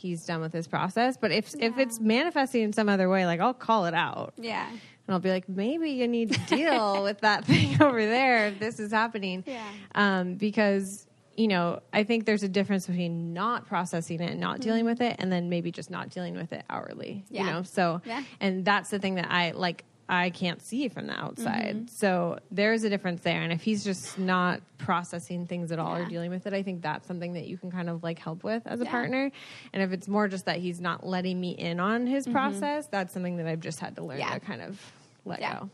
he's 0.02 0.26
done 0.26 0.40
with 0.40 0.52
his 0.52 0.66
process. 0.66 1.16
But 1.16 1.30
if 1.32 1.54
if 1.58 1.78
it's 1.78 1.98
manifesting 2.00 2.62
in 2.62 2.72
some 2.72 2.88
other 2.88 3.08
way, 3.08 3.24
like 3.24 3.40
I'll 3.40 3.54
call 3.54 3.86
it 3.86 3.94
out. 3.94 4.34
Yeah. 4.36 4.68
And 4.68 5.14
I'll 5.14 5.18
be 5.20 5.30
like, 5.30 5.48
maybe 5.48 5.90
you 5.90 6.06
need 6.06 6.32
to 6.34 6.40
deal 6.56 7.02
with 7.02 7.20
that 7.20 7.44
thing 7.44 7.80
over 7.82 8.04
there 8.04 8.48
if 8.48 8.58
this 8.60 8.78
is 8.78 8.92
happening. 8.92 9.42
Yeah. 9.46 9.64
Um, 9.96 10.34
because, 10.34 11.06
you 11.36 11.48
know, 11.48 11.80
I 11.92 12.04
think 12.04 12.24
there's 12.24 12.42
a 12.44 12.48
difference 12.48 12.86
between 12.86 13.32
not 13.32 13.66
processing 13.66 14.20
it 14.20 14.30
and 14.30 14.38
not 14.40 14.60
dealing 14.60 14.84
with 14.84 15.00
it 15.00 15.16
and 15.18 15.32
then 15.32 15.48
maybe 15.48 15.72
just 15.72 15.90
not 15.90 16.10
dealing 16.10 16.34
with 16.36 16.52
it 16.52 16.64
hourly. 16.70 17.24
Yeah. 17.30 17.40
You 17.40 17.46
Mm-hmm. 17.48 17.56
Know, 17.56 17.62
so 17.64 18.00
Yeah. 18.04 18.22
and 18.40 18.64
that's 18.64 18.90
the 18.90 18.98
thing 19.00 19.16
that 19.16 19.28
I 19.30 19.50
like 19.52 19.84
I 20.14 20.28
can't 20.28 20.60
see 20.60 20.88
from 20.88 21.06
the 21.06 21.14
outside. 21.18 21.74
Mm-hmm. 21.76 21.86
So 21.86 22.38
there's 22.50 22.84
a 22.84 22.90
difference 22.90 23.22
there. 23.22 23.40
And 23.40 23.50
if 23.50 23.62
he's 23.62 23.82
just 23.82 24.18
not 24.18 24.60
processing 24.76 25.46
things 25.46 25.72
at 25.72 25.78
all 25.78 25.96
or 25.96 26.04
dealing 26.04 26.30
with 26.30 26.46
it, 26.46 26.52
I 26.52 26.62
think 26.62 26.82
that's 26.82 27.06
something 27.08 27.32
that 27.32 27.46
you 27.46 27.56
can 27.56 27.70
kind 27.70 27.88
of 27.88 28.02
like 28.02 28.18
help 28.18 28.44
with 28.44 28.62
as 28.66 28.80
a 28.80 28.84
Yeah. 28.84 28.90
partner. 28.90 29.30
And 29.72 29.82
if 29.82 29.90
it's 29.92 30.08
more 30.08 30.28
just 30.28 30.44
that 30.44 30.58
he's 30.58 30.80
not 30.82 31.06
letting 31.06 31.40
me 31.40 31.52
in 31.52 31.80
on 31.80 32.06
his 32.06 32.26
process, 32.26 32.86
that's 32.88 33.14
something 33.14 33.38
that 33.38 33.46
I've 33.46 33.60
just 33.60 33.80
had 33.80 33.96
to 33.96 34.02
learn 34.04 34.18
Mm-hmm. 34.20 34.28
Yeah. 34.32 34.38
to 34.38 34.40
kind 34.40 34.60
of 34.62 34.92
let 35.24 35.40
Yeah. 35.40 35.60
go. 35.60 35.70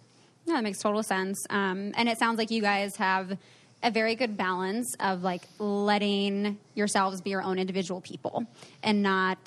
No, 0.47 0.55
that 0.55 0.62
makes 0.62 0.78
total 0.78 1.03
sense. 1.03 1.45
Um, 1.51 1.93
and 1.97 2.09
it 2.09 2.18
sounds 2.18 2.39
like 2.39 2.53
you 2.53 2.62
guys 2.62 2.95
have 2.97 3.36
a 3.82 3.91
very 3.91 4.14
good 4.14 4.36
balance 4.36 4.95
of 5.01 5.22
like 5.24 5.43
letting 5.59 6.59
yourselves 6.74 7.20
be 7.22 7.30
your 7.30 7.43
own 7.43 7.59
individual 7.59 8.01
people 8.01 8.47
and 8.84 9.03
not. 9.03 9.39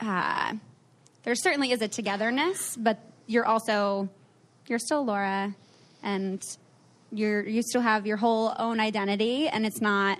Uh, 0.00 0.54
there 1.24 1.34
certainly 1.34 1.72
is 1.72 1.82
a 1.82 1.88
togetherness, 1.88 2.76
but 2.76 2.98
you're 3.26 3.44
also 3.44 4.08
you're 4.68 4.78
still 4.78 5.04
Laura, 5.04 5.54
and 6.02 6.42
you're 7.12 7.46
you 7.46 7.62
still 7.62 7.80
have 7.80 8.06
your 8.06 8.16
whole 8.16 8.54
own 8.58 8.80
identity, 8.80 9.48
and 9.48 9.66
it's 9.66 9.80
not 9.80 10.18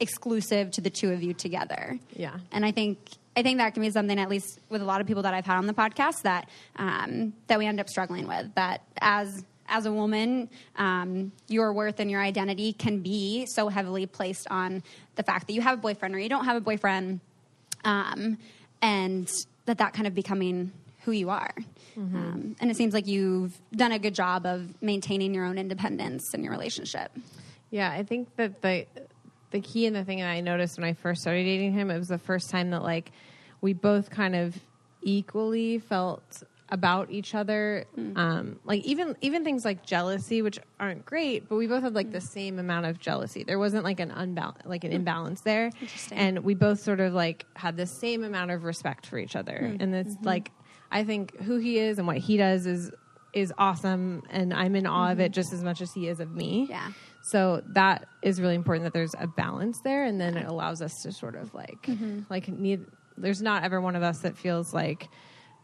exclusive 0.00 0.70
to 0.72 0.80
the 0.80 0.90
two 0.90 1.12
of 1.12 1.22
you 1.22 1.34
together. 1.34 1.98
Yeah. 2.14 2.38
And 2.52 2.64
I 2.64 2.72
think 2.72 2.98
I 3.36 3.42
think 3.42 3.58
that 3.58 3.74
can 3.74 3.82
be 3.82 3.90
something, 3.90 4.18
at 4.18 4.28
least 4.28 4.58
with 4.68 4.82
a 4.82 4.84
lot 4.84 5.00
of 5.00 5.06
people 5.06 5.22
that 5.22 5.34
I've 5.34 5.46
had 5.46 5.58
on 5.58 5.66
the 5.66 5.74
podcast, 5.74 6.22
that 6.22 6.48
um, 6.76 7.32
that 7.46 7.58
we 7.58 7.66
end 7.66 7.80
up 7.80 7.88
struggling 7.88 8.26
with. 8.26 8.52
That 8.54 8.82
as 9.00 9.44
as 9.68 9.86
a 9.86 9.92
woman, 9.92 10.48
um, 10.76 11.30
your 11.48 11.72
worth 11.72 12.00
and 12.00 12.10
your 12.10 12.20
identity 12.20 12.72
can 12.72 13.00
be 13.00 13.46
so 13.46 13.68
heavily 13.68 14.04
placed 14.06 14.48
on 14.50 14.82
the 15.14 15.22
fact 15.22 15.46
that 15.46 15.52
you 15.52 15.60
have 15.60 15.78
a 15.78 15.80
boyfriend 15.80 16.14
or 16.14 16.18
you 16.18 16.28
don't 16.28 16.44
have 16.44 16.56
a 16.56 16.60
boyfriend, 16.60 17.20
um, 17.84 18.36
and 18.82 19.30
that 19.66 19.78
that 19.78 19.92
kind 19.92 20.06
of 20.06 20.14
becoming 20.14 20.72
who 21.04 21.12
you 21.12 21.30
are. 21.30 21.54
Mm-hmm. 21.98 22.16
Um, 22.16 22.56
and 22.60 22.70
it 22.70 22.76
seems 22.76 22.94
like 22.94 23.06
you've 23.06 23.58
done 23.72 23.92
a 23.92 23.98
good 23.98 24.14
job 24.14 24.46
of 24.46 24.80
maintaining 24.82 25.34
your 25.34 25.44
own 25.44 25.58
independence 25.58 26.34
in 26.34 26.42
your 26.42 26.52
relationship. 26.52 27.12
Yeah, 27.70 27.90
I 27.90 28.02
think 28.02 28.34
that 28.36 28.62
the 28.62 28.86
the 29.50 29.60
key 29.60 29.86
and 29.86 29.96
the 29.96 30.04
thing 30.04 30.18
that 30.18 30.30
I 30.30 30.40
noticed 30.40 30.78
when 30.78 30.84
I 30.84 30.92
first 30.92 31.22
started 31.22 31.44
dating 31.44 31.72
him, 31.72 31.90
it 31.90 31.98
was 31.98 32.08
the 32.08 32.18
first 32.18 32.50
time 32.50 32.70
that 32.70 32.82
like 32.82 33.10
we 33.60 33.72
both 33.72 34.10
kind 34.10 34.36
of 34.36 34.56
equally 35.02 35.78
felt 35.78 36.44
about 36.70 37.10
each 37.10 37.34
other. 37.34 37.84
Mm. 37.98 38.16
Um, 38.16 38.60
like 38.64 38.84
even 38.84 39.16
even 39.20 39.44
things 39.44 39.64
like 39.64 39.84
jealousy, 39.84 40.42
which 40.42 40.58
aren't 40.78 41.04
great, 41.04 41.48
but 41.48 41.56
we 41.56 41.66
both 41.66 41.82
had 41.82 41.94
like 41.94 42.12
the 42.12 42.18
mm. 42.18 42.28
same 42.28 42.58
amount 42.58 42.86
of 42.86 43.00
jealousy. 43.00 43.42
There 43.44 43.58
wasn't 43.58 43.84
like 43.84 44.00
an 44.00 44.10
unbalance, 44.10 44.62
like 44.64 44.84
an 44.84 44.92
mm. 44.92 44.96
imbalance 44.96 45.40
there, 45.40 45.70
Interesting. 45.80 46.18
and 46.18 46.38
we 46.44 46.54
both 46.54 46.80
sort 46.80 47.00
of 47.00 47.12
like 47.12 47.46
had 47.54 47.76
the 47.76 47.86
same 47.86 48.24
amount 48.24 48.50
of 48.50 48.64
respect 48.64 49.06
for 49.06 49.18
each 49.18 49.36
other. 49.36 49.76
And 49.80 49.94
it's 49.94 50.14
mm-hmm. 50.14 50.26
like 50.26 50.52
I 50.90 51.04
think 51.04 51.40
who 51.40 51.58
he 51.58 51.78
is 51.78 51.98
and 51.98 52.06
what 52.06 52.18
he 52.18 52.36
does 52.36 52.66
is 52.66 52.90
is 53.32 53.52
awesome, 53.58 54.22
and 54.30 54.52
I'm 54.52 54.74
in 54.74 54.86
awe 54.86 55.12
of 55.12 55.20
it 55.20 55.24
mm-hmm. 55.26 55.32
just 55.32 55.52
as 55.52 55.62
much 55.62 55.80
as 55.80 55.92
he 55.94 56.08
is 56.08 56.20
of 56.20 56.32
me. 56.32 56.66
Yeah. 56.68 56.90
So 57.22 57.62
that 57.74 58.08
is 58.22 58.40
really 58.40 58.54
important 58.54 58.84
that 58.84 58.92
there's 58.92 59.14
a 59.18 59.26
balance 59.26 59.80
there, 59.82 60.04
and 60.04 60.20
then 60.20 60.36
it 60.36 60.46
allows 60.46 60.82
us 60.82 61.02
to 61.02 61.12
sort 61.12 61.36
of 61.36 61.54
like 61.54 61.82
mm-hmm. 61.82 62.20
like 62.28 62.48
need. 62.48 62.86
There's 63.16 63.42
not 63.42 63.64
ever 63.64 63.80
one 63.80 63.96
of 63.96 64.02
us 64.02 64.20
that 64.20 64.36
feels 64.36 64.72
like 64.72 65.08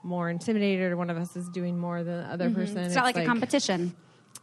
more 0.03 0.31
intimidated, 0.31 0.93
or 0.93 0.97
one 0.97 1.11
of 1.11 1.17
us 1.17 1.35
is 1.37 1.49
doing 1.49 1.79
more 1.79 2.05
than 2.05 2.23
the 2.23 2.33
other 2.33 2.47
mm-hmm. 2.47 2.61
person. 2.61 2.79
It's, 2.79 2.95
not 2.95 3.05
like, 3.05 3.17
a 3.17 3.25
competition. 3.25 3.97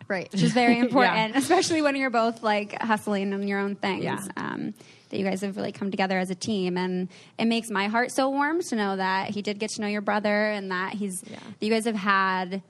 right? 0.08 0.30
which 0.32 0.42
is 0.42 0.52
very 0.52 0.80
important, 0.86 1.36
especially 1.36 1.82
when 1.82 1.96
you're 1.96 2.10
both 2.10 2.44
like 2.44 2.82
hustling 2.82 3.34
on 3.34 3.48
your 3.48 3.60
own 3.60 3.76
things. 3.76 4.04
Yeah. 4.04 4.26
Um, 4.36 4.74
that 5.14 5.20
you 5.20 5.26
guys 5.26 5.42
have 5.42 5.56
really 5.56 5.72
come 5.72 5.92
together 5.92 6.18
as 6.18 6.32
a 6.32 6.36
team, 6.36 6.76
and 6.76 7.08
it 7.38 7.46
makes 7.46 7.70
my 7.70 7.86
heart 7.88 8.12
so 8.12 8.30
warm 8.32 8.62
to 8.64 8.76
know 8.76 8.96
that 8.96 9.30
he 9.30 9.44
did 9.44 9.60
get 9.60 9.70
to 9.70 9.82
know 9.82 9.88
your 9.88 10.02
brother, 10.02 10.48
and 10.48 10.72
that 10.72 10.94
he's 10.96 11.24
Yeah. 11.30 11.38
that 11.60 11.66
you 11.66 11.72
guys 11.72 11.86
have 11.86 11.96
had 11.96 12.64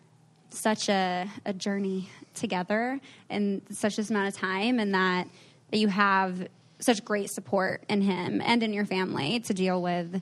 such 0.50 0.90
a, 0.90 1.26
a 1.46 1.54
journey 1.54 2.10
together 2.36 3.00
in 3.30 3.62
such 3.72 3.96
this 3.96 4.10
amount 4.10 4.28
of 4.28 4.36
time, 4.36 4.78
and 4.78 4.94
that 4.94 5.28
that 5.72 5.78
you 5.78 5.88
have 5.88 6.48
such 6.80 7.06
great 7.06 7.30
support 7.32 7.82
in 7.88 8.02
him 8.02 8.42
and 8.44 8.62
in 8.62 8.74
your 8.74 8.86
family 8.86 9.40
to 9.40 9.54
deal 9.54 9.82
with 9.82 10.22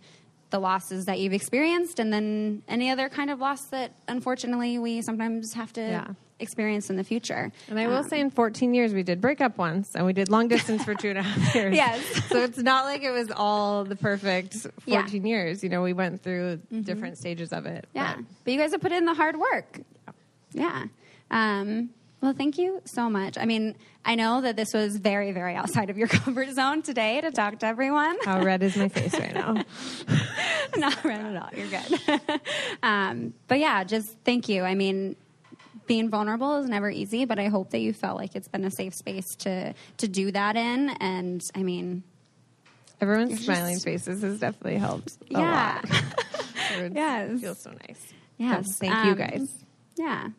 the 0.51 0.59
losses 0.59 1.05
that 1.05 1.19
you've 1.19 1.33
experienced, 1.33 1.99
and 1.99 2.13
then 2.13 2.61
any 2.67 2.89
other 2.91 3.09
kind 3.09 3.29
of 3.29 3.39
loss 3.39 3.65
that 3.65 3.91
unfortunately 4.07 4.77
we 4.77 5.01
sometimes 5.01 5.53
have 5.53 5.73
to 5.73 5.81
Yeah. 5.81 6.07
experience 6.39 6.89
in 6.89 6.95
the 6.97 7.03
future. 7.03 7.51
And 7.69 7.79
I 7.79 7.87
will 7.87 7.97
Um, 7.97 8.07
say, 8.09 8.19
in 8.19 8.29
14 8.29 8.73
years, 8.73 8.93
we 8.93 9.03
did 9.03 9.21
break 9.21 9.41
up 9.41 9.57
once, 9.57 9.95
and 9.95 10.05
we 10.05 10.11
did 10.13 10.29
long 10.29 10.47
distance 10.47 10.83
for 10.83 10.93
two 10.93 11.09
and 11.09 11.19
a 11.19 11.21
half 11.23 11.55
years. 11.55 11.75
Yes. 11.75 12.01
so 12.29 12.37
it's 12.43 12.57
not 12.57 12.85
like 12.85 13.01
it 13.03 13.11
was 13.11 13.31
all 13.31 13.83
the 13.85 13.95
perfect 13.95 14.53
14 14.55 14.71
Yeah. 14.85 15.03
Mm-hmm. 15.03 15.25
years. 15.25 15.63
You 15.63 15.69
know, 15.69 15.81
we 15.83 15.93
went 15.93 16.21
through 16.21 16.57
different 16.81 17.17
stages 17.17 17.51
of 17.53 17.65
it. 17.65 17.87
Yeah, 17.93 18.15
but- 18.17 18.25
but 18.43 18.53
you 18.53 18.59
guys 18.59 18.71
have 18.71 18.81
put 18.81 18.91
in 18.91 19.05
the 19.05 19.13
hard 19.13 19.37
work. 19.37 19.79
Yeah. 20.53 20.85
Um, 21.29 21.91
Well, 22.21 22.33
thank 22.33 22.57
you 22.59 22.81
so 22.85 23.09
much. 23.09 23.37
I 23.37 23.45
mean, 23.45 23.75
I 24.05 24.13
know 24.15 24.41
that 24.41 24.55
this 24.55 24.73
was 24.73 24.97
very, 24.97 25.31
very 25.31 25.55
outside 25.55 25.89
of 25.89 25.97
your 25.97 26.07
comfort 26.19 26.49
zone 26.51 26.83
today 26.83 27.19
to 27.21 27.31
talk 27.31 27.59
to 27.59 27.65
everyone. 27.65 28.17
How 28.23 28.43
red 28.43 28.61
is 28.61 28.77
my 28.77 28.89
face 28.97 29.13
right 29.19 29.33
now? 29.33 29.63
Not 30.77 31.03
red 31.03 31.21
at 31.21 31.35
all. 31.41 31.49
You're 31.57 31.67
good. 31.67 32.41
um, 32.83 33.33
but 33.47 33.57
yeah, 33.59 33.83
just 33.83 34.15
thank 34.23 34.47
you. 34.49 34.63
I 34.63 34.75
mean, 34.75 35.15
being 35.87 36.09
vulnerable 36.09 36.57
is 36.57 36.69
never 36.69 36.91
easy, 36.91 37.25
but 37.25 37.39
I 37.39 37.47
hope 37.47 37.71
that 37.71 37.79
you 37.79 37.91
felt 37.91 38.17
like 38.17 38.35
it's 38.35 38.47
been 38.47 38.65
a 38.65 38.71
safe 38.71 38.93
space 38.93 39.25
to 39.39 39.73
to 39.97 40.07
do 40.07 40.31
that 40.31 40.55
in. 40.55 40.89
And 41.01 41.41
I 41.55 41.63
mean, 41.63 42.03
everyone's 43.01 43.31
You're 43.31 43.55
smiling 43.55 43.73
just- 43.75 43.85
faces 43.85 44.21
has 44.21 44.39
definitely 44.39 44.77
helped. 44.77 45.13
A 45.23 45.25
yeah, 45.31 45.81
lot. 45.83 46.01
It 46.79 46.93
Yes. 46.93 47.41
feels 47.41 47.59
so 47.59 47.71
nice. 47.71 48.13
yes. 48.37 48.77
Thank 48.77 48.93
you 49.05 49.11
Um, 49.11 49.17
guys. 49.17 49.49
Yeah, 49.97 50.29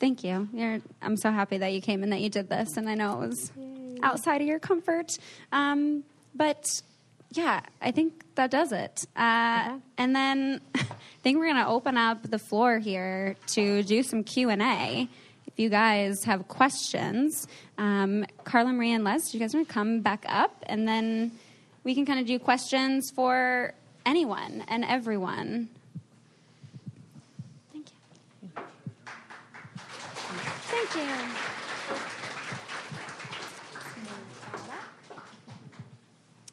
thank 0.00 0.24
you. 0.24 0.48
You're, 0.52 0.80
I'm 1.00 1.16
so 1.16 1.30
happy 1.30 1.58
that 1.58 1.72
you 1.72 1.80
came 1.80 2.02
and 2.02 2.10
that 2.12 2.20
you 2.20 2.28
did 2.30 2.48
this, 2.48 2.76
and 2.76 2.88
I 2.88 2.94
know 2.94 3.22
it 3.22 3.28
was 3.28 3.52
outside 4.02 4.40
of 4.40 4.48
your 4.48 4.58
comfort. 4.58 5.18
Um, 5.52 6.02
but 6.34 6.64
yeah, 7.32 7.60
I 7.80 7.90
think 7.92 8.24
that 8.34 8.50
does 8.50 8.72
it. 8.72 9.06
Uh, 9.14 9.78
And 9.98 10.16
then 10.16 10.60
I 10.74 10.84
think 11.22 11.38
we're 11.38 11.52
going 11.52 11.62
to 11.62 11.68
open 11.68 11.96
up 11.96 12.22
the 12.28 12.38
floor 12.38 12.78
here 12.78 13.36
to 13.48 13.82
do 13.82 14.02
some 14.02 14.24
Q 14.24 14.48
and 14.50 14.62
A. 14.62 15.08
If 15.46 15.58
you 15.58 15.68
guys 15.68 16.24
have 16.24 16.48
questions, 16.48 17.46
um, 17.76 18.24
Carla, 18.44 18.72
Marie, 18.72 18.92
and 18.92 19.04
Les, 19.04 19.30
do 19.30 19.36
you 19.38 19.44
guys 19.44 19.52
want 19.52 19.68
to 19.68 19.72
come 19.74 20.00
back 20.00 20.24
up, 20.28 20.64
and 20.66 20.88
then 20.88 21.32
we 21.84 21.94
can 21.94 22.06
kind 22.06 22.18
of 22.20 22.26
do 22.26 22.38
questions 22.38 23.10
for 23.10 23.74
anyone 24.06 24.64
and 24.68 24.84
everyone. 24.84 25.68
Thank 27.72 27.86
you. 28.46 28.48
Thank 30.80 30.96
you. 30.96 31.12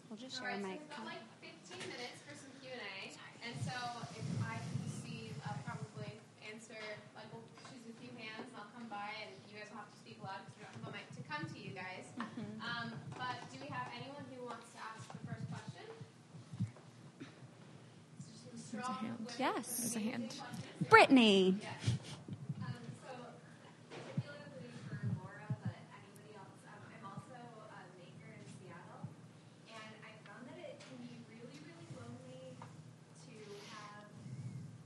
We'll 0.09 0.19
just 0.19 0.35
share 0.35 0.51
a 0.51 0.59
mic. 0.59 0.83
We've 0.83 1.07
like 1.07 1.23
15 1.39 1.79
minutes 1.87 2.19
for 2.27 2.35
some 2.35 2.51
Q 2.59 2.75
and 2.75 2.83
A, 2.83 2.99
and 3.47 3.55
so 3.63 3.71
if 4.19 4.27
I 4.43 4.59
can 4.59 4.83
see, 4.99 5.31
I'll 5.47 5.55
probably 5.63 6.11
answer. 6.43 6.75
Like, 7.15 7.31
we'll 7.31 7.47
choose 7.71 7.87
a 7.87 7.95
few 8.03 8.11
hands, 8.19 8.51
and 8.51 8.55
I'll 8.59 8.67
come 8.75 8.91
by, 8.91 9.15
and 9.23 9.31
you 9.47 9.55
guys 9.63 9.71
will 9.71 9.79
have 9.79 9.91
to 9.95 9.99
speak 10.03 10.19
loud 10.19 10.43
because 10.43 10.59
we 10.59 10.63
don't 10.67 10.75
have 10.75 10.91
a 10.91 10.95
mic 10.99 11.07
to 11.15 11.23
come 11.31 11.43
to 11.47 11.57
you 11.63 11.71
guys. 11.71 12.03
Um, 12.59 12.91
but 13.15 13.39
do 13.47 13.63
we 13.63 13.71
have 13.71 13.87
anyone 13.95 14.27
who 14.27 14.43
wants 14.43 14.67
to 14.75 14.79
ask 14.83 15.07
the 15.07 15.23
first 15.23 15.47
question? 15.47 15.87
Strong 18.59 19.07
women 19.07 19.23
Yes. 19.39 19.71
with 19.71 19.95
amazing 20.03 20.27
questions. 20.35 20.91
Brittany 20.91 21.55
so, 23.07 23.13
particularly 24.03 24.69
for 24.91 24.99
Laura, 25.17 25.47
but 25.63 25.77
anybody 25.95 26.35
else, 26.35 26.57
um, 26.67 26.81
I'm 26.91 27.05
also 27.07 27.37
a 27.71 27.81
maker 27.95 28.27
in 28.35 28.43
Seattle, 28.59 29.07
and 29.71 29.91
I 30.03 30.11
found 30.27 30.43
that 30.51 30.59
it 30.59 30.77
can 30.83 30.97
be 30.99 31.15
really, 31.31 31.57
really 31.63 31.87
lonely 31.95 32.53
to 32.59 33.35
have 33.71 34.03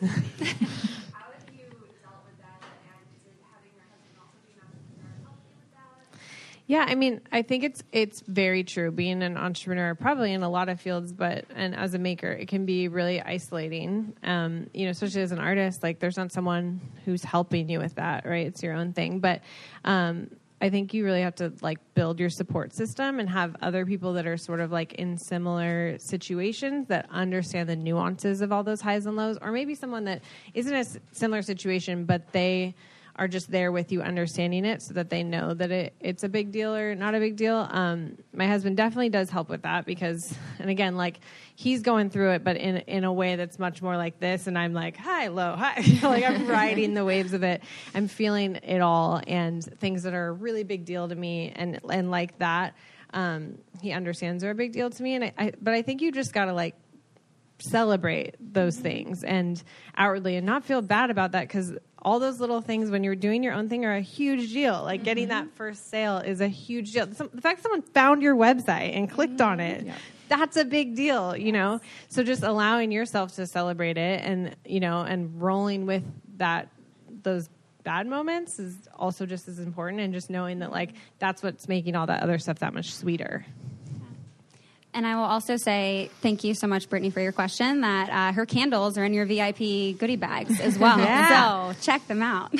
that? 0.00 0.24
Yeah, 6.66 6.84
I 6.88 6.94
mean, 6.94 7.20
I 7.30 7.42
think 7.42 7.64
it's 7.64 7.82
it's 7.92 8.22
very 8.22 8.64
true. 8.64 8.90
Being 8.90 9.22
an 9.22 9.36
entrepreneur, 9.36 9.94
probably 9.94 10.32
in 10.32 10.42
a 10.42 10.48
lot 10.48 10.68
of 10.68 10.80
fields, 10.80 11.12
but 11.12 11.44
and 11.54 11.74
as 11.74 11.94
a 11.94 11.98
maker, 11.98 12.32
it 12.32 12.48
can 12.48 12.64
be 12.64 12.88
really 12.88 13.20
isolating. 13.20 14.16
Um, 14.22 14.68
you 14.72 14.86
know, 14.86 14.90
especially 14.90 15.22
as 15.22 15.32
an 15.32 15.38
artist, 15.38 15.82
like 15.82 15.98
there's 15.98 16.16
not 16.16 16.32
someone 16.32 16.80
who's 17.04 17.22
helping 17.22 17.68
you 17.68 17.78
with 17.78 17.96
that, 17.96 18.26
right? 18.26 18.46
It's 18.46 18.62
your 18.62 18.72
own 18.72 18.94
thing. 18.94 19.20
But 19.20 19.42
um, 19.84 20.30
I 20.60 20.70
think 20.70 20.94
you 20.94 21.04
really 21.04 21.20
have 21.20 21.34
to 21.36 21.52
like 21.60 21.78
build 21.94 22.18
your 22.18 22.30
support 22.30 22.72
system 22.72 23.20
and 23.20 23.28
have 23.28 23.56
other 23.60 23.84
people 23.84 24.14
that 24.14 24.26
are 24.26 24.38
sort 24.38 24.60
of 24.60 24.72
like 24.72 24.94
in 24.94 25.18
similar 25.18 25.98
situations 25.98 26.88
that 26.88 27.06
understand 27.10 27.68
the 27.68 27.76
nuances 27.76 28.40
of 28.40 28.52
all 28.52 28.62
those 28.62 28.80
highs 28.80 29.04
and 29.04 29.16
lows, 29.16 29.36
or 29.42 29.52
maybe 29.52 29.74
someone 29.74 30.04
that 30.04 30.22
isn't 30.54 30.74
a 30.74 30.84
similar 31.12 31.42
situation, 31.42 32.04
but 32.06 32.32
they 32.32 32.74
are 33.16 33.28
just 33.28 33.50
there 33.50 33.72
with 33.72 33.92
you 33.92 34.02
understanding 34.02 34.64
it 34.64 34.82
so 34.82 34.94
that 34.94 35.08
they 35.08 35.22
know 35.22 35.54
that 35.54 35.70
it, 35.70 35.94
it's 36.00 36.22
a 36.22 36.28
big 36.28 36.52
deal 36.52 36.74
or 36.74 36.94
not 36.94 37.14
a 37.14 37.18
big 37.18 37.36
deal. 37.36 37.66
Um, 37.70 38.18
my 38.32 38.46
husband 38.46 38.76
definitely 38.76 39.08
does 39.08 39.30
help 39.30 39.48
with 39.48 39.62
that 39.62 39.86
because, 39.86 40.34
and 40.58 40.68
again, 40.68 40.96
like 40.96 41.20
he's 41.54 41.80
going 41.80 42.10
through 42.10 42.32
it, 42.32 42.44
but 42.44 42.56
in, 42.56 42.76
in 42.76 43.04
a 43.04 43.12
way 43.12 43.36
that's 43.36 43.58
much 43.58 43.80
more 43.80 43.96
like 43.96 44.20
this. 44.20 44.46
And 44.46 44.58
I'm 44.58 44.74
like, 44.74 44.98
high, 44.98 45.28
low, 45.28 45.56
high. 45.56 45.82
like 46.02 46.24
I'm 46.24 46.46
riding 46.46 46.92
the 46.92 47.04
waves 47.04 47.32
of 47.32 47.42
it. 47.42 47.62
I'm 47.94 48.06
feeling 48.06 48.56
it 48.56 48.82
all 48.82 49.20
and 49.26 49.64
things 49.64 50.02
that 50.02 50.12
are 50.12 50.28
a 50.28 50.32
really 50.32 50.62
big 50.62 50.84
deal 50.84 51.08
to 51.08 51.14
me 51.14 51.52
and, 51.56 51.80
and 51.90 52.10
like 52.10 52.38
that. 52.38 52.74
Um, 53.14 53.58
he 53.80 53.92
understands 53.92 54.44
are 54.44 54.50
a 54.50 54.54
big 54.54 54.72
deal 54.72 54.90
to 54.90 55.02
me. 55.02 55.14
And 55.14 55.24
I, 55.24 55.32
I 55.38 55.52
but 55.60 55.72
I 55.72 55.80
think 55.80 56.02
you 56.02 56.12
just 56.12 56.34
gotta 56.34 56.52
like 56.52 56.74
celebrate 57.58 58.34
those 58.38 58.76
things 58.76 59.24
and 59.24 59.62
outwardly 59.96 60.36
and 60.36 60.46
not 60.46 60.64
feel 60.64 60.82
bad 60.82 61.10
about 61.10 61.32
that 61.32 61.42
because 61.42 61.72
all 62.06 62.20
those 62.20 62.38
little 62.38 62.60
things 62.60 62.88
when 62.88 63.02
you're 63.02 63.16
doing 63.16 63.42
your 63.42 63.52
own 63.52 63.68
thing 63.68 63.84
are 63.84 63.96
a 63.96 64.00
huge 64.00 64.52
deal. 64.52 64.80
Like 64.84 65.02
getting 65.02 65.28
that 65.28 65.46
mm-hmm. 65.46 65.56
first 65.56 65.90
sale 65.90 66.18
is 66.18 66.40
a 66.40 66.46
huge 66.46 66.92
deal. 66.92 67.12
Some, 67.12 67.28
the 67.34 67.40
fact 67.40 67.64
someone 67.64 67.82
found 67.82 68.22
your 68.22 68.36
website 68.36 68.96
and 68.96 69.10
clicked 69.10 69.40
on 69.40 69.58
it 69.58 69.84
mm-hmm. 69.84 69.96
that's 70.28 70.56
a 70.56 70.64
big 70.64 70.94
deal 70.94 71.36
you 71.36 71.50
know? 71.50 71.80
So 72.08 72.22
just 72.22 72.44
allowing 72.44 72.92
yourself 72.92 73.34
to 73.34 73.46
celebrate 73.46 73.98
it 73.98 74.22
and 74.24 74.54
you 74.64 74.78
know 74.78 75.00
and 75.00 75.42
rolling 75.42 75.84
with 75.84 76.04
that 76.36 76.68
those 77.24 77.50
bad 77.82 78.06
moments 78.06 78.60
is 78.60 78.76
also 78.94 79.26
just 79.26 79.48
as 79.48 79.58
important 79.58 80.00
and 80.00 80.14
just 80.14 80.30
knowing 80.30 80.60
that 80.60 80.70
like 80.70 80.92
that's 81.18 81.42
what's 81.42 81.66
making 81.66 81.96
all 81.96 82.06
that 82.06 82.22
other 82.22 82.38
stuff 82.38 82.60
that 82.60 82.72
much 82.72 82.94
sweeter 82.94 83.44
And 84.96 85.06
I 85.06 85.14
will 85.14 85.22
also 85.24 85.56
say 85.58 86.10
thank 86.22 86.42
you 86.42 86.54
so 86.54 86.66
much, 86.66 86.88
Brittany, 86.88 87.10
for 87.10 87.20
your 87.20 87.30
question. 87.30 87.82
That 87.82 88.08
uh, 88.08 88.32
her 88.32 88.46
candles 88.46 88.96
are 88.96 89.04
in 89.04 89.12
your 89.12 89.26
VIP 89.26 89.98
goodie 89.98 90.16
bags 90.16 90.58
as 90.58 90.78
well. 90.78 90.98
Yeah. 91.06 91.72
So 91.72 91.78
check 91.82 92.08
them 92.08 92.22
out. 92.22 92.54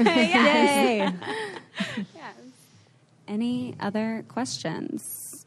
Yay. 0.00 1.08
Any 3.28 3.76
other 3.78 4.24
questions? 4.26 5.46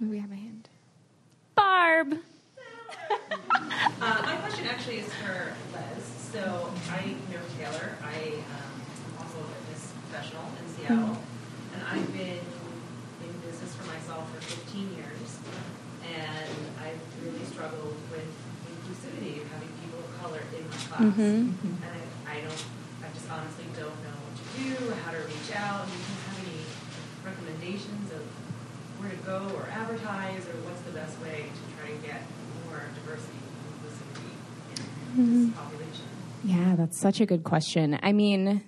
We 0.00 0.18
have 0.18 0.30
a 0.30 0.36
hand. 0.36 0.68
Barb. 1.56 2.18
Uh, 3.10 3.16
my 4.00 4.36
question 4.36 4.68
actually 4.68 4.98
is 4.98 5.12
for 5.14 5.52
Les. 5.72 6.30
So 6.32 6.72
I 6.90 7.16
know 7.32 7.40
Taylor. 7.58 7.96
I 8.04 8.28
um, 8.28 8.34
am 8.36 9.18
also 9.18 9.40
a 9.40 9.42
fitness 9.42 9.92
professional 10.08 10.44
in 10.62 10.68
Seattle, 10.72 11.18
and 11.74 11.82
I've 11.82 12.12
been 12.12 12.28
in 12.28 12.55
business 14.16 14.28
for 14.32 14.40
15 14.40 14.96
years, 14.96 15.28
and 16.04 16.48
I've 16.80 17.00
really 17.22 17.44
struggled 17.44 17.96
with 18.10 18.28
inclusivity 18.72 19.42
of 19.42 19.48
having 19.52 19.68
people 19.82 20.00
of 20.00 20.20
color 20.20 20.40
in 20.56 20.64
my 20.68 20.76
class, 20.76 21.00
mm-hmm. 21.00 21.52
and 21.52 21.92
I, 22.26 22.36
I 22.36 22.40
don't, 22.40 22.64
I 23.04 23.08
just 23.12 23.28
honestly 23.30 23.66
don't 23.76 23.96
know 24.04 24.16
what 24.16 24.34
to 24.36 24.44
do, 24.56 24.92
how 25.04 25.12
to 25.12 25.18
reach 25.18 25.52
out. 25.54 25.86
Do 25.86 25.92
you 25.92 26.04
have 26.24 26.38
any 26.40 26.60
recommendations 27.24 28.12
of 28.12 28.22
where 28.98 29.10
to 29.10 29.16
go 29.16 29.52
or 29.56 29.68
advertise, 29.70 30.46
or 30.48 30.56
what's 30.64 30.80
the 30.82 30.92
best 30.92 31.20
way 31.20 31.46
to 31.52 31.62
try 31.76 31.92
and 31.92 32.02
get 32.02 32.22
more 32.64 32.80
diversity 32.94 33.36
and 33.36 33.64
inclusivity 33.76 34.32
in 35.16 35.26
this 35.26 35.46
mm-hmm. 35.46 35.52
population? 35.52 36.08
Yeah, 36.44 36.76
that's 36.76 36.98
such 36.98 37.20
a 37.20 37.26
good 37.26 37.44
question. 37.44 37.98
I 38.02 38.12
mean, 38.12 38.62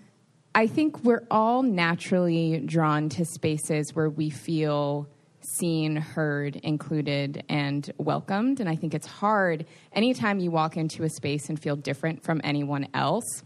I 0.54 0.66
think 0.66 1.04
we're 1.04 1.24
all 1.30 1.62
naturally 1.62 2.58
drawn 2.58 3.08
to 3.10 3.24
spaces 3.24 3.94
where 3.94 4.10
we 4.10 4.30
feel 4.30 5.08
seen, 5.40 5.96
heard, 5.96 6.56
included, 6.56 7.44
and 7.48 7.90
welcomed. 7.98 8.60
And 8.60 8.68
I 8.68 8.76
think 8.76 8.94
it's 8.94 9.06
hard 9.06 9.66
anytime 9.92 10.38
you 10.38 10.50
walk 10.50 10.76
into 10.76 11.04
a 11.04 11.08
space 11.08 11.48
and 11.48 11.60
feel 11.60 11.76
different 11.76 12.24
from 12.24 12.40
anyone 12.44 12.88
else. 12.94 13.42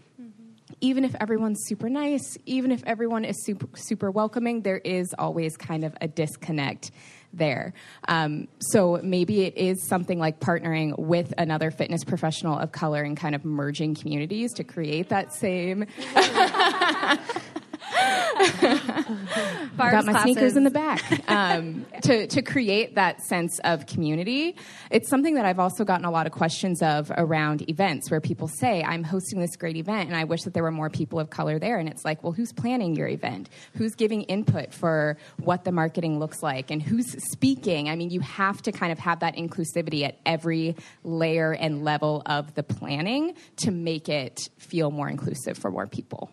Even 0.81 1.05
if 1.05 1.15
everyone's 1.21 1.61
super 1.67 1.89
nice, 1.89 2.39
even 2.47 2.73
if 2.73 2.83
everyone 2.87 3.25
is 3.25 3.45
super, 3.45 3.69
super 3.75 4.11
welcoming, 4.11 4.63
there 4.63 4.79
is 4.79 5.15
always 5.19 5.57
kind 5.57 5.85
of 5.85 5.95
a 6.01 6.09
disconnect 6.09 6.91
there. 7.33 7.73
Um, 8.09 8.49
so 8.59 9.01
maybe 9.03 9.43
it 9.43 9.57
is 9.57 9.87
something 9.87 10.19
like 10.19 10.41
partnering 10.41 10.99
with 10.99 11.33
another 11.39 11.71
fitness 11.71 12.05
professional 12.05 12.59
of 12.59 12.73
color 12.73 13.03
and 13.03 13.17
kind 13.17 13.35
of 13.35 13.45
merging 13.45 13.95
communities 13.95 14.53
to 14.55 14.65
create 14.65 15.09
that 15.11 15.33
same 15.33 15.87
got 19.77 20.05
my 20.05 20.23
sneakers 20.23 20.57
in 20.57 20.65
the 20.65 20.71
back. 20.71 21.03
Um, 21.31 21.87
to, 22.03 22.27
to 22.27 22.43
create 22.43 22.95
that 22.95 23.23
sense 23.23 23.59
of 23.65 23.87
community, 23.87 24.57
it's 24.91 25.09
something 25.09 25.35
that 25.35 25.45
I've 25.45 25.59
also 25.59 25.85
gotten 25.85 26.05
a 26.05 26.11
lot 26.11 26.27
of 26.27 26.33
questions 26.33 26.83
of 26.83 27.11
around 27.17 27.69
events 27.69 28.11
where 28.11 28.21
people 28.21 28.49
say, 28.49 28.83
I'm 28.83 29.05
hosting 29.05 29.41
this 29.41 29.57
great 29.57 29.77
event 29.77 30.09
and 30.09 30.17
I 30.17 30.25
wish 30.25 30.43
that 30.43 30.55
there 30.55 30.63
were 30.63 30.71
more 30.71 30.91
people 30.91 31.21
of 31.21 31.31
color 31.31 31.59
there. 31.59 31.79
And 31.79 31.89
it's 31.89 32.05
like, 32.05 32.23
well, 32.23 32.33
who's 32.33 32.53
planning 32.53 32.95
your 32.97 33.09
event? 33.09 33.49
Who's 33.77 33.95
giving 33.95 34.23
input 34.23 34.73
for 34.73 35.17
what 35.39 35.65
the 35.65 35.73
marketing 35.73 36.19
looks 36.19 36.43
like? 36.43 36.71
And 36.71 36.83
who's 36.83 37.13
speaking? 37.31 37.89
I 37.89 37.97
mean, 37.97 38.11
you 38.11 38.21
have 38.21 38.63
to 38.63 38.73
kind 38.73 38.93
of 38.93 38.99
have 38.99 39.21
that 39.21 39.37
inclusivity 39.37 40.05
at 40.05 40.19
every 40.25 40.77
layer 41.05 41.53
and 41.53 41.85
level 41.85 42.23
of 42.27 42.55
the 42.55 42.63
planning 42.63 43.35
to 43.59 43.71
make 43.71 44.09
it 44.09 44.49
feel 44.59 44.91
more 44.91 45.09
inclusive 45.09 45.59
for 45.59 45.71
more 45.71 45.87
people. 45.87 46.31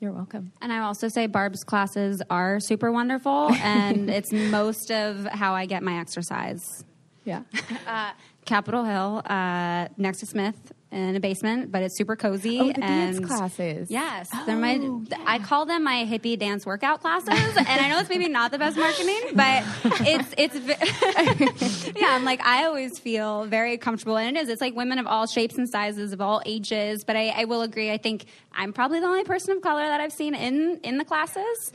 You're 0.00 0.12
welcome. 0.12 0.52
And 0.62 0.72
I 0.72 0.80
also 0.80 1.08
say 1.08 1.26
Barb's 1.26 1.64
classes 1.64 2.22
are 2.30 2.60
super 2.60 2.92
wonderful, 2.92 3.50
and 3.62 4.08
it's 4.08 4.32
most 4.32 4.90
of 4.90 5.24
how 5.26 5.54
I 5.54 5.66
get 5.66 5.82
my 5.82 5.98
exercise. 5.98 6.84
Yeah. 7.24 7.42
Uh, 7.86 8.12
Capitol 8.44 8.84
Hill, 8.84 9.22
uh, 9.24 9.88
next 9.96 10.20
to 10.20 10.26
Smith, 10.26 10.72
in 10.90 11.16
a 11.16 11.20
basement, 11.20 11.70
but 11.70 11.82
it's 11.82 11.96
super 11.96 12.16
cozy. 12.16 12.58
Oh, 12.58 12.68
the 12.68 12.74
and 12.74 12.82
dance 12.82 13.20
classes. 13.20 13.90
Yes, 13.90 14.30
they're 14.46 14.56
my. 14.56 14.80
I 15.26 15.38
call 15.38 15.66
them 15.66 15.84
my 15.84 16.06
hippie 16.06 16.38
dance 16.38 16.64
workout 16.64 17.00
classes, 17.00 17.28
and 17.56 17.68
I 17.68 17.88
know 17.88 17.98
it's 17.98 18.08
maybe 18.08 18.28
not 18.28 18.52
the 18.52 18.58
best 18.58 18.76
marketing, 18.76 19.20
but 19.34 19.64
it's 20.00 20.34
it's. 20.38 21.94
yeah, 21.96 22.08
I'm 22.10 22.24
like 22.24 22.44
I 22.44 22.64
always 22.64 22.98
feel 22.98 23.44
very 23.44 23.76
comfortable, 23.76 24.16
and 24.16 24.36
it 24.36 24.40
is. 24.40 24.48
It's 24.48 24.60
like 24.60 24.74
women 24.74 24.98
of 24.98 25.06
all 25.06 25.26
shapes 25.26 25.56
and 25.56 25.68
sizes, 25.68 26.12
of 26.12 26.20
all 26.20 26.40
ages. 26.46 27.04
But 27.04 27.16
I, 27.16 27.28
I 27.28 27.44
will 27.44 27.62
agree. 27.62 27.90
I 27.90 27.98
think 27.98 28.24
I'm 28.52 28.72
probably 28.72 29.00
the 29.00 29.06
only 29.06 29.24
person 29.24 29.56
of 29.56 29.62
color 29.62 29.84
that 29.84 30.00
I've 30.00 30.12
seen 30.12 30.34
in 30.34 30.80
in 30.82 30.96
the 30.96 31.04
classes. 31.04 31.72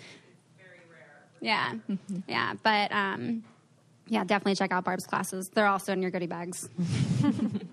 Very 0.57 0.79
rare. 0.89 1.07
Yeah, 1.39 1.73
yeah, 2.27 2.53
but 2.63 2.91
um, 2.91 3.43
yeah, 4.07 4.23
definitely 4.23 4.55
check 4.55 4.71
out 4.71 4.83
Barb's 4.83 5.05
classes. 5.05 5.49
They're 5.49 5.67
also 5.67 5.93
in 5.93 6.01
your 6.01 6.11
goodie 6.11 6.27
bags. 6.27 6.67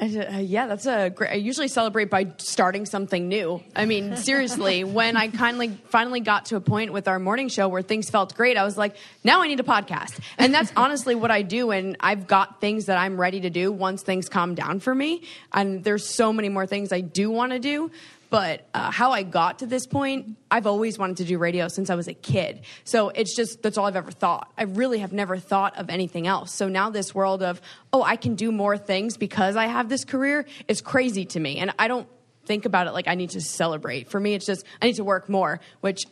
Uh, 0.00 0.38
yeah, 0.38 0.66
that's 0.66 0.86
a 0.86 1.10
great. 1.10 1.30
I 1.30 1.34
usually 1.34 1.68
celebrate 1.68 2.08
by 2.08 2.32
starting 2.38 2.86
something 2.86 3.28
new. 3.28 3.62
I 3.76 3.84
mean, 3.84 4.16
seriously, 4.30 4.82
when 4.82 5.16
I 5.16 5.28
kindly 5.28 5.78
finally 5.88 6.20
got 6.20 6.46
to 6.46 6.56
a 6.56 6.60
point 6.60 6.92
with 6.92 7.06
our 7.06 7.18
morning 7.18 7.48
show 7.48 7.68
where 7.68 7.82
things 7.82 8.08
felt 8.08 8.34
great, 8.34 8.56
I 8.56 8.64
was 8.64 8.78
like, 8.78 8.96
now 9.24 9.42
I 9.42 9.48
need 9.48 9.60
a 9.60 9.64
podcast. 9.64 10.18
And 10.38 10.54
that's 10.54 10.72
honestly 10.76 11.14
what 11.14 11.30
I 11.30 11.42
do. 11.42 11.70
And 11.70 11.96
I've 12.00 12.26
got 12.26 12.62
things 12.62 12.86
that 12.86 12.96
I'm 12.96 13.20
ready 13.20 13.42
to 13.42 13.50
do 13.50 13.70
once 13.70 14.02
things 14.02 14.30
calm 14.30 14.54
down 14.54 14.80
for 14.80 14.94
me. 14.94 15.22
And 15.52 15.84
there's 15.84 16.06
so 16.06 16.32
many 16.32 16.48
more 16.48 16.66
things 16.66 16.92
I 16.92 17.02
do 17.02 17.30
want 17.30 17.52
to 17.52 17.58
do. 17.58 17.90
But 18.30 18.68
uh, 18.72 18.92
how 18.92 19.10
I 19.10 19.24
got 19.24 19.58
to 19.58 19.66
this 19.66 19.86
point, 19.86 20.36
I've 20.50 20.66
always 20.66 20.98
wanted 20.98 21.18
to 21.18 21.24
do 21.24 21.36
radio 21.36 21.66
since 21.66 21.90
I 21.90 21.96
was 21.96 22.06
a 22.06 22.14
kid. 22.14 22.60
So 22.84 23.08
it's 23.08 23.34
just, 23.34 23.60
that's 23.60 23.76
all 23.76 23.86
I've 23.86 23.96
ever 23.96 24.12
thought. 24.12 24.52
I 24.56 24.62
really 24.62 25.00
have 25.00 25.12
never 25.12 25.36
thought 25.36 25.76
of 25.76 25.90
anything 25.90 26.28
else. 26.28 26.54
So 26.54 26.68
now 26.68 26.90
this 26.90 27.12
world 27.12 27.42
of, 27.42 27.60
oh, 27.92 28.04
I 28.04 28.14
can 28.14 28.36
do 28.36 28.52
more 28.52 28.78
things 28.78 29.16
because 29.16 29.56
I 29.56 29.66
have 29.66 29.88
this 29.88 30.04
career 30.04 30.46
is 30.68 30.80
crazy 30.80 31.24
to 31.26 31.40
me. 31.40 31.58
And 31.58 31.74
I 31.76 31.88
don't 31.88 32.08
think 32.44 32.66
about 32.66 32.86
it 32.86 32.92
like 32.92 33.08
I 33.08 33.16
need 33.16 33.30
to 33.30 33.40
celebrate. 33.40 34.08
For 34.08 34.20
me, 34.20 34.34
it's 34.34 34.46
just, 34.46 34.64
I 34.80 34.86
need 34.86 34.96
to 34.96 35.04
work 35.04 35.28
more, 35.28 35.60
which 35.80 36.04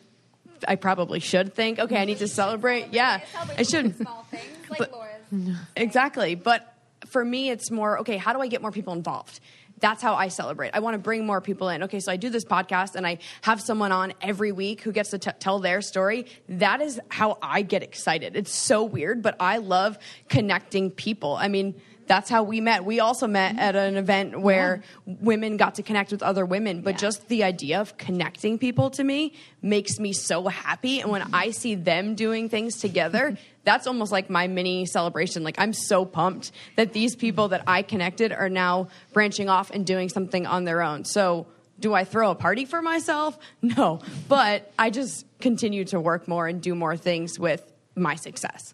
I 0.67 0.75
probably 0.75 1.21
should 1.21 1.53
think, 1.53 1.79
okay, 1.79 2.01
I 2.01 2.05
need 2.05 2.19
to 2.19 2.27
celebrate. 2.27 2.87
Yeah, 2.91 3.21
I 3.57 3.63
should. 3.63 3.95
Small 3.95 4.25
things 4.29 4.69
like 4.69 4.91
Laura's. 4.91 5.55
Exactly. 5.75 6.35
But 6.35 6.73
for 7.07 7.23
me, 7.23 7.49
it's 7.49 7.71
more 7.71 7.99
okay, 7.99 8.17
how 8.17 8.33
do 8.33 8.41
I 8.41 8.47
get 8.47 8.61
more 8.61 8.71
people 8.71 8.93
involved? 8.93 9.39
That's 9.79 10.01
how 10.01 10.15
I 10.15 10.27
celebrate. 10.27 10.71
I 10.73 10.79
want 10.79 10.95
to 10.95 10.99
bring 10.99 11.25
more 11.25 11.41
people 11.41 11.69
in. 11.69 11.83
Okay, 11.83 11.99
so 11.99 12.11
I 12.11 12.17
do 12.17 12.29
this 12.29 12.45
podcast 12.45 12.95
and 12.95 13.05
I 13.05 13.19
have 13.41 13.61
someone 13.61 13.91
on 13.91 14.13
every 14.21 14.51
week 14.51 14.81
who 14.81 14.91
gets 14.91 15.11
to 15.11 15.19
t- 15.19 15.31
tell 15.39 15.59
their 15.59 15.81
story. 15.81 16.25
That 16.49 16.81
is 16.81 16.99
how 17.09 17.37
I 17.41 17.61
get 17.61 17.83
excited. 17.83 18.35
It's 18.35 18.53
so 18.53 18.83
weird, 18.83 19.21
but 19.21 19.35
I 19.39 19.57
love 19.57 19.97
connecting 20.27 20.91
people. 20.91 21.35
I 21.35 21.47
mean, 21.47 21.79
that's 22.09 22.27
how 22.27 22.41
we 22.41 22.59
met. 22.59 22.83
We 22.83 22.99
also 22.99 23.27
met 23.27 23.59
at 23.59 23.75
an 23.75 23.95
event 23.95 24.31
mm-hmm. 24.31 24.41
where 24.41 24.81
women 25.05 25.57
got 25.57 25.75
to 25.75 25.83
connect 25.83 26.09
with 26.09 26.23
other 26.23 26.43
women, 26.43 26.81
but 26.81 26.97
just 26.97 27.27
the 27.27 27.43
idea 27.43 27.79
of 27.79 27.97
connecting 27.97 28.57
people 28.57 28.89
to 28.89 29.03
me 29.03 29.33
makes 29.61 29.99
me 29.99 30.11
so 30.11 30.47
happy. 30.47 31.01
And 31.01 31.11
when 31.11 31.21
mm-hmm. 31.21 31.35
I 31.35 31.51
see 31.51 31.75
them 31.75 32.15
doing 32.15 32.49
things 32.49 32.79
together, 32.79 33.37
that's 33.63 33.85
almost 33.85 34.11
like 34.11 34.27
my 34.27 34.47
mini 34.47 34.87
celebration. 34.87 35.43
Like 35.43 35.59
I'm 35.59 35.71
so 35.71 36.03
pumped 36.03 36.51
that 36.77 36.93
these 36.93 37.15
people 37.15 37.49
that 37.49 37.63
I 37.67 37.83
connected 37.83 38.31
are 38.31 38.49
now 38.49 38.87
branching 39.13 39.47
off 39.47 39.69
and 39.69 39.85
doing 39.85 40.09
something 40.09 40.47
on 40.47 40.63
their 40.63 40.81
own. 40.81 41.05
So, 41.05 41.45
do 41.79 41.93
I 41.93 42.03
throw 42.03 42.31
a 42.31 42.35
party 42.35 42.65
for 42.65 42.81
myself? 42.81 43.37
No, 43.61 44.01
but 44.27 44.73
I 44.79 44.89
just 44.89 45.25
continue 45.39 45.85
to 45.85 45.99
work 45.99 46.27
more 46.27 46.47
and 46.47 46.59
do 46.59 46.73
more 46.73 46.97
things 46.97 47.39
with 47.39 47.71
my 47.95 48.15
success. 48.15 48.73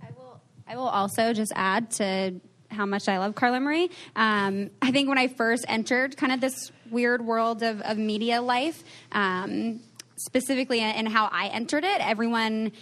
I 0.00 0.12
will. 0.16 0.40
I 0.66 0.76
will 0.76 0.88
also 0.88 1.32
just 1.32 1.52
add 1.56 1.90
to 1.92 2.40
how 2.72 2.86
much 2.86 3.08
I 3.08 3.18
love 3.18 3.34
Carla 3.34 3.60
Marie. 3.60 3.90
Um, 4.16 4.70
I 4.80 4.90
think 4.90 5.08
when 5.08 5.18
I 5.18 5.28
first 5.28 5.64
entered 5.68 6.16
kind 6.16 6.32
of 6.32 6.40
this 6.40 6.72
weird 6.90 7.24
world 7.24 7.62
of, 7.62 7.80
of 7.82 7.98
media 7.98 8.42
life, 8.42 8.82
um, 9.12 9.80
specifically 10.16 10.80
in, 10.80 11.06
how 11.06 11.28
I 11.32 11.48
entered 11.48 11.84
it, 11.84 12.00
everyone 12.00 12.72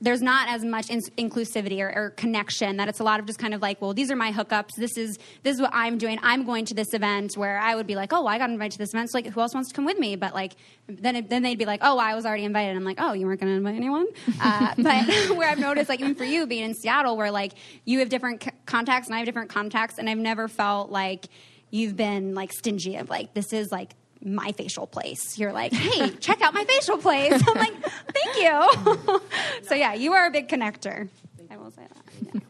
there's 0.00 0.22
not 0.22 0.48
as 0.48 0.64
much 0.64 0.88
in- 0.88 1.00
inclusivity 1.18 1.80
or, 1.80 1.92
or 1.94 2.10
connection 2.10 2.78
that 2.78 2.88
it's 2.88 3.00
a 3.00 3.04
lot 3.04 3.20
of 3.20 3.26
just 3.26 3.38
kind 3.38 3.52
of 3.52 3.60
like 3.60 3.80
well 3.80 3.92
these 3.92 4.10
are 4.10 4.16
my 4.16 4.32
hookups. 4.32 4.70
This 4.76 4.96
is 4.96 5.18
this 5.42 5.56
is 5.56 5.60
what 5.60 5.70
i'm 5.72 5.98
doing. 5.98 6.18
I'm 6.22 6.44
going 6.44 6.64
to 6.66 6.74
this 6.74 6.94
event 6.94 7.34
where 7.36 7.58
i 7.58 7.74
would 7.74 7.86
be 7.86 7.94
like 7.94 8.12
oh 8.12 8.22
well, 8.22 8.28
i 8.28 8.38
got 8.38 8.50
invited 8.50 8.72
to 8.72 8.78
this 8.78 8.94
event. 8.94 9.10
So 9.10 9.18
like 9.18 9.26
who 9.26 9.40
else 9.40 9.54
wants 9.54 9.70
to 9.70 9.74
come 9.74 9.84
with 9.84 9.98
me? 9.98 10.16
But 10.16 10.34
like 10.34 10.56
then 10.88 11.16
it, 11.16 11.28
then 11.28 11.42
they'd 11.42 11.58
be 11.58 11.66
like 11.66 11.80
oh 11.82 11.96
well, 11.96 12.06
i 12.06 12.14
was 12.14 12.24
already 12.24 12.44
invited. 12.44 12.76
I'm 12.76 12.84
like 12.84 12.98
oh 13.00 13.12
you 13.12 13.26
weren't 13.26 13.40
going 13.40 13.52
to 13.52 13.56
invite 13.56 13.76
anyone? 13.76 14.06
Uh, 14.40 14.74
but 14.78 15.06
where 15.36 15.48
i've 15.48 15.58
noticed 15.58 15.88
like 15.88 16.00
even 16.00 16.14
for 16.14 16.24
you 16.24 16.46
being 16.46 16.64
in 16.64 16.74
seattle 16.74 17.16
where 17.16 17.30
like 17.30 17.52
you 17.84 17.98
have 17.98 18.08
different 18.08 18.42
c- 18.42 18.50
contacts 18.66 19.08
and 19.08 19.14
i 19.14 19.18
have 19.18 19.26
different 19.26 19.50
contacts 19.50 19.98
and 19.98 20.08
i've 20.08 20.18
never 20.18 20.48
felt 20.48 20.90
like 20.90 21.26
you've 21.70 21.96
been 21.96 22.34
like 22.34 22.52
stingy 22.52 22.96
of 22.96 23.08
like 23.08 23.32
this 23.34 23.52
is 23.52 23.70
like 23.70 23.94
my 24.24 24.52
facial 24.52 24.86
place. 24.86 25.38
You're 25.38 25.52
like, 25.52 25.72
hey, 25.72 26.10
check 26.16 26.42
out 26.42 26.54
my 26.54 26.64
facial 26.64 26.98
place. 26.98 27.42
I'm 27.48 27.54
like, 27.54 27.74
thank 28.12 28.36
you. 28.36 29.20
so 29.62 29.74
yeah, 29.74 29.94
you 29.94 30.12
are 30.12 30.26
a 30.26 30.30
big 30.30 30.48
connector. 30.48 31.08
I 31.50 31.56
will 31.56 31.70
say 31.70 31.82
that. 31.82 32.42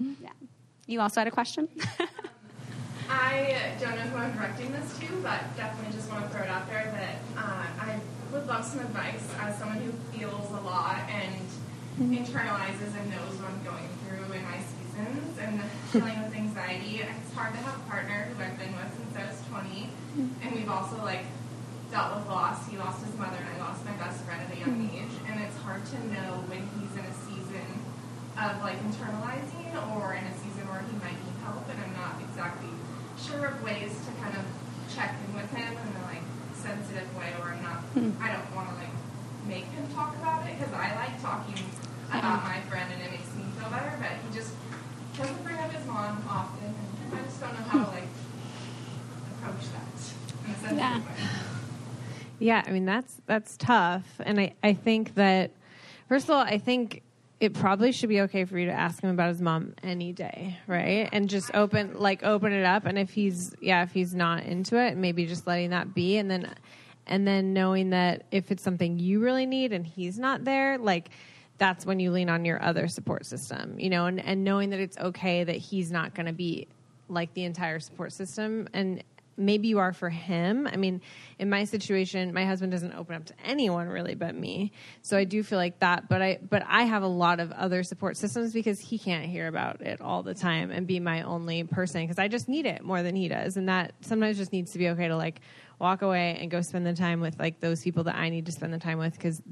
Yeah. 0.00 0.08
yeah. 0.22 0.30
You 0.86 1.00
also 1.00 1.20
had 1.20 1.26
a 1.26 1.32
question. 1.32 1.68
I 3.08 3.72
don't 3.80 3.94
know 3.94 4.02
who 4.02 4.16
I'm 4.16 4.32
directing 4.36 4.72
this 4.72 4.98
to, 4.98 5.06
but 5.22 5.56
definitely 5.56 5.96
just 5.96 6.10
want 6.10 6.24
to 6.24 6.30
throw 6.30 6.42
it 6.42 6.48
out 6.48 6.68
there 6.68 6.90
that 6.90 7.40
uh, 7.40 7.66
I 7.78 8.00
would 8.32 8.46
love 8.46 8.64
some 8.64 8.80
advice 8.80 9.22
as 9.40 9.58
someone 9.58 9.78
who 9.78 9.92
feels 10.16 10.50
a 10.50 10.60
lot 10.60 10.98
and 11.08 11.34
internalizes 12.10 12.98
and 12.98 13.10
knows 13.10 13.38
what 13.38 13.50
I'm 13.50 13.64
going 13.64 13.88
through 14.04 14.32
in 14.34 14.42
my 14.42 14.58
seasons 14.58 15.38
and 15.38 15.62
dealing 15.92 16.22
with 16.22 16.34
anxiety. 16.34 17.00
It's 17.02 17.34
hard 17.34 17.54
to 17.54 17.60
have 17.60 17.76
a 17.76 17.90
partner 17.90 18.28
who 18.34 18.42
I've 18.42 18.58
been 18.58 18.74
with 18.74 18.90
since 18.98 19.16
I 19.16 19.30
was 19.30 19.40
20, 19.48 19.88
and 20.16 20.48
we've 20.54 20.68
also 20.68 20.96
like 21.04 21.24
dealt 21.90 22.16
with 22.16 22.26
loss. 22.26 22.66
He 22.68 22.76
lost 22.76 23.04
his 23.04 23.14
mother, 23.18 23.36
and 23.36 23.48
I 23.48 23.56
lost 23.60 23.84
my 23.84 23.92
best 24.00 24.24
friend 24.24 24.40
at 24.40 24.50
a 24.50 24.58
young 24.58 24.80
mm-hmm. 24.80 24.96
age, 24.96 25.14
and 25.28 25.40
it's 25.40 25.56
hard 25.60 25.84
to 25.84 25.96
know 26.08 26.44
when 26.48 26.64
he's 26.76 26.92
in 26.96 27.04
a 27.04 27.14
season 27.28 27.68
of 28.36 28.60
like 28.64 28.80
internalizing 28.84 29.72
or 29.96 30.14
in 30.16 30.24
a 30.24 30.34
season 30.40 30.64
where 30.68 30.84
he 30.84 30.96
might 31.00 31.16
need 31.16 31.38
help, 31.44 31.64
and 31.68 31.78
I'm 31.80 31.94
not 31.96 32.20
exactly 32.20 32.72
sure 33.16 33.48
of 33.48 33.62
ways 33.62 33.92
to 34.04 34.10
kind 34.20 34.36
of 34.36 34.44
check 34.92 35.16
in 35.24 35.30
with 35.34 35.48
him 35.52 35.72
in 35.72 35.92
a 35.96 36.04
like 36.08 36.24
sensitive 36.54 37.08
way 37.16 37.32
where 37.40 37.52
I'm 37.52 37.62
not 37.62 37.80
hmm. 37.92 38.12
I 38.20 38.32
don't 38.32 38.48
want 38.54 38.68
to 38.70 38.74
like 38.76 38.94
make 39.48 39.64
him 39.72 39.86
talk 39.94 40.16
about 40.16 40.46
it 40.48 40.58
because 40.58 40.72
I 40.74 40.94
like 40.96 41.20
talking 41.22 41.60
about 42.10 42.44
my 42.44 42.60
friend 42.68 42.88
and 42.92 43.02
it 43.02 43.10
makes 43.10 43.30
me 43.34 43.44
feel 43.58 43.70
better. 43.70 43.94
But 44.00 44.18
he 44.20 44.28
just 44.34 44.52
doesn't 45.16 45.42
bring 45.44 45.56
up 45.56 45.70
his 45.72 45.86
mom 45.86 46.22
often. 46.28 46.74
And 46.74 47.18
I 47.18 47.22
just 47.24 47.40
don't 47.40 47.52
know 47.52 47.64
how 47.66 47.84
to 47.84 47.90
like 47.90 48.10
approach 49.38 49.64
that. 49.72 49.86
in 49.86 49.95
a 49.95 49.95
sensitive 49.95 49.95
Yeah. 50.72 51.00
Yeah, 52.38 52.62
I 52.66 52.70
mean 52.70 52.84
that's 52.84 53.14
that's 53.26 53.56
tough, 53.56 54.04
and 54.20 54.38
I 54.38 54.54
I 54.62 54.74
think 54.74 55.14
that 55.14 55.52
first 56.08 56.24
of 56.26 56.30
all, 56.30 56.40
I 56.42 56.58
think 56.58 57.02
it 57.38 57.54
probably 57.54 57.92
should 57.92 58.08
be 58.08 58.22
okay 58.22 58.44
for 58.44 58.58
you 58.58 58.66
to 58.66 58.72
ask 58.72 59.02
him 59.02 59.10
about 59.10 59.28
his 59.28 59.40
mom 59.40 59.74
any 59.82 60.12
day, 60.12 60.58
right? 60.66 61.08
And 61.12 61.28
just 61.28 61.50
open 61.54 61.98
like 61.98 62.22
open 62.22 62.52
it 62.52 62.64
up, 62.64 62.84
and 62.84 62.98
if 62.98 63.10
he's 63.10 63.54
yeah, 63.60 63.82
if 63.82 63.92
he's 63.92 64.14
not 64.14 64.42
into 64.44 64.76
it, 64.76 64.96
maybe 64.96 65.26
just 65.26 65.46
letting 65.46 65.70
that 65.70 65.94
be, 65.94 66.18
and 66.18 66.30
then 66.30 66.54
and 67.06 67.26
then 67.26 67.52
knowing 67.52 67.90
that 67.90 68.24
if 68.30 68.50
it's 68.50 68.62
something 68.62 68.98
you 68.98 69.20
really 69.20 69.46
need 69.46 69.72
and 69.72 69.86
he's 69.86 70.18
not 70.18 70.44
there, 70.44 70.76
like 70.76 71.10
that's 71.58 71.86
when 71.86 72.00
you 72.00 72.10
lean 72.10 72.28
on 72.28 72.44
your 72.44 72.62
other 72.62 72.88
support 72.88 73.24
system, 73.24 73.78
you 73.78 73.88
know, 73.88 74.06
and, 74.06 74.20
and 74.20 74.44
knowing 74.44 74.70
that 74.70 74.80
it's 74.80 74.98
okay 74.98 75.44
that 75.44 75.56
he's 75.56 75.90
not 75.90 76.14
going 76.14 76.26
to 76.26 76.32
be 76.32 76.66
like 77.08 77.32
the 77.34 77.44
entire 77.44 77.80
support 77.80 78.12
system. 78.12 78.68
And 78.74 79.02
maybe 79.36 79.68
you 79.68 79.78
are 79.78 79.92
for 79.92 80.08
him. 80.08 80.66
I 80.66 80.76
mean, 80.76 81.00
in 81.38 81.50
my 81.50 81.64
situation, 81.64 82.32
my 82.32 82.44
husband 82.44 82.72
doesn't 82.72 82.92
open 82.94 83.14
up 83.14 83.24
to 83.26 83.34
anyone 83.44 83.88
really 83.88 84.14
but 84.14 84.34
me. 84.34 84.72
So 85.02 85.16
I 85.16 85.24
do 85.24 85.42
feel 85.42 85.58
like 85.58 85.80
that, 85.80 86.08
but 86.08 86.22
I 86.22 86.38
but 86.48 86.62
I 86.66 86.84
have 86.84 87.02
a 87.02 87.08
lot 87.08 87.40
of 87.40 87.52
other 87.52 87.82
support 87.82 88.16
systems 88.16 88.52
because 88.52 88.80
he 88.80 88.98
can't 88.98 89.26
hear 89.26 89.46
about 89.46 89.80
it 89.82 90.00
all 90.00 90.22
the 90.22 90.34
time 90.34 90.70
and 90.70 90.86
be 90.86 91.00
my 91.00 91.22
only 91.22 91.64
person 91.64 92.02
because 92.02 92.18
I 92.18 92.28
just 92.28 92.48
need 92.48 92.66
it 92.66 92.82
more 92.82 93.02
than 93.02 93.14
he 93.14 93.28
does. 93.28 93.56
And 93.56 93.68
that 93.68 93.92
sometimes 94.00 94.36
just 94.36 94.52
needs 94.52 94.72
to 94.72 94.78
be 94.78 94.88
okay 94.90 95.08
to 95.08 95.16
like 95.16 95.40
walk 95.78 96.02
away 96.02 96.38
and 96.40 96.50
go 96.50 96.62
spend 96.62 96.86
the 96.86 96.94
time 96.94 97.20
with 97.20 97.38
like 97.38 97.60
those 97.60 97.82
people 97.82 98.04
that 98.04 98.16
I 98.16 98.30
need 98.30 98.46
to 98.46 98.52
spend 98.52 98.72
the 98.72 98.78
time 98.78 98.98
with 98.98 99.12
because 99.12 99.42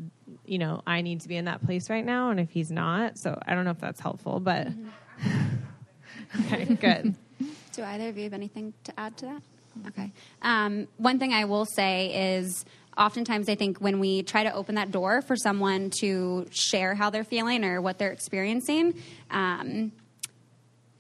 you 0.47 0.59
know 0.59 0.83
I 0.87 1.03
need 1.03 1.21
to 1.21 1.29
be 1.29 1.37
in 1.37 1.45
that 1.45 1.63
place 1.63 1.91
right 1.91 2.05
now 2.05 2.31
and 2.31 2.41
if 2.41 2.51
he's 2.51 2.71
not 2.71 3.19
so 3.19 3.39
I 3.47 3.55
don't 3.55 3.67
know 3.67 3.73
if 3.73 3.81
that's 3.81 4.01
helpful 4.01 4.41
but 4.41 4.69
mm-hmm. 4.69 6.47
okay 6.55 6.65
good 6.77 7.15
Do 7.75 7.83
either 7.83 8.09
of 8.09 8.17
you 8.17 8.25
have 8.25 8.35
anything 8.35 8.73
to 8.85 9.01
add 9.01 9.17
to 9.19 9.27
that? 9.27 9.43
Okay. 9.89 10.13
Um, 10.43 10.89
one 10.97 11.19
thing 11.19 11.33
I 11.33 11.45
will 11.45 11.67
say 11.67 12.37
is 12.37 12.65
oftentimes 12.97 13.49
I 13.49 13.55
think 13.55 13.79
when 13.79 13.99
we 14.01 14.23
try 14.23 14.45
to 14.45 14.55
open 14.55 14.77
that 14.77 14.91
door 14.91 15.23
for 15.23 15.37
someone 15.37 15.91
to 15.99 16.47
share 16.51 16.95
how 16.95 17.11
they're 17.11 17.25
feeling 17.25 17.65
or 17.65 17.81
what 17.81 17.99
they're 17.99 18.13
experiencing, 18.13 18.95
um, 19.31 19.93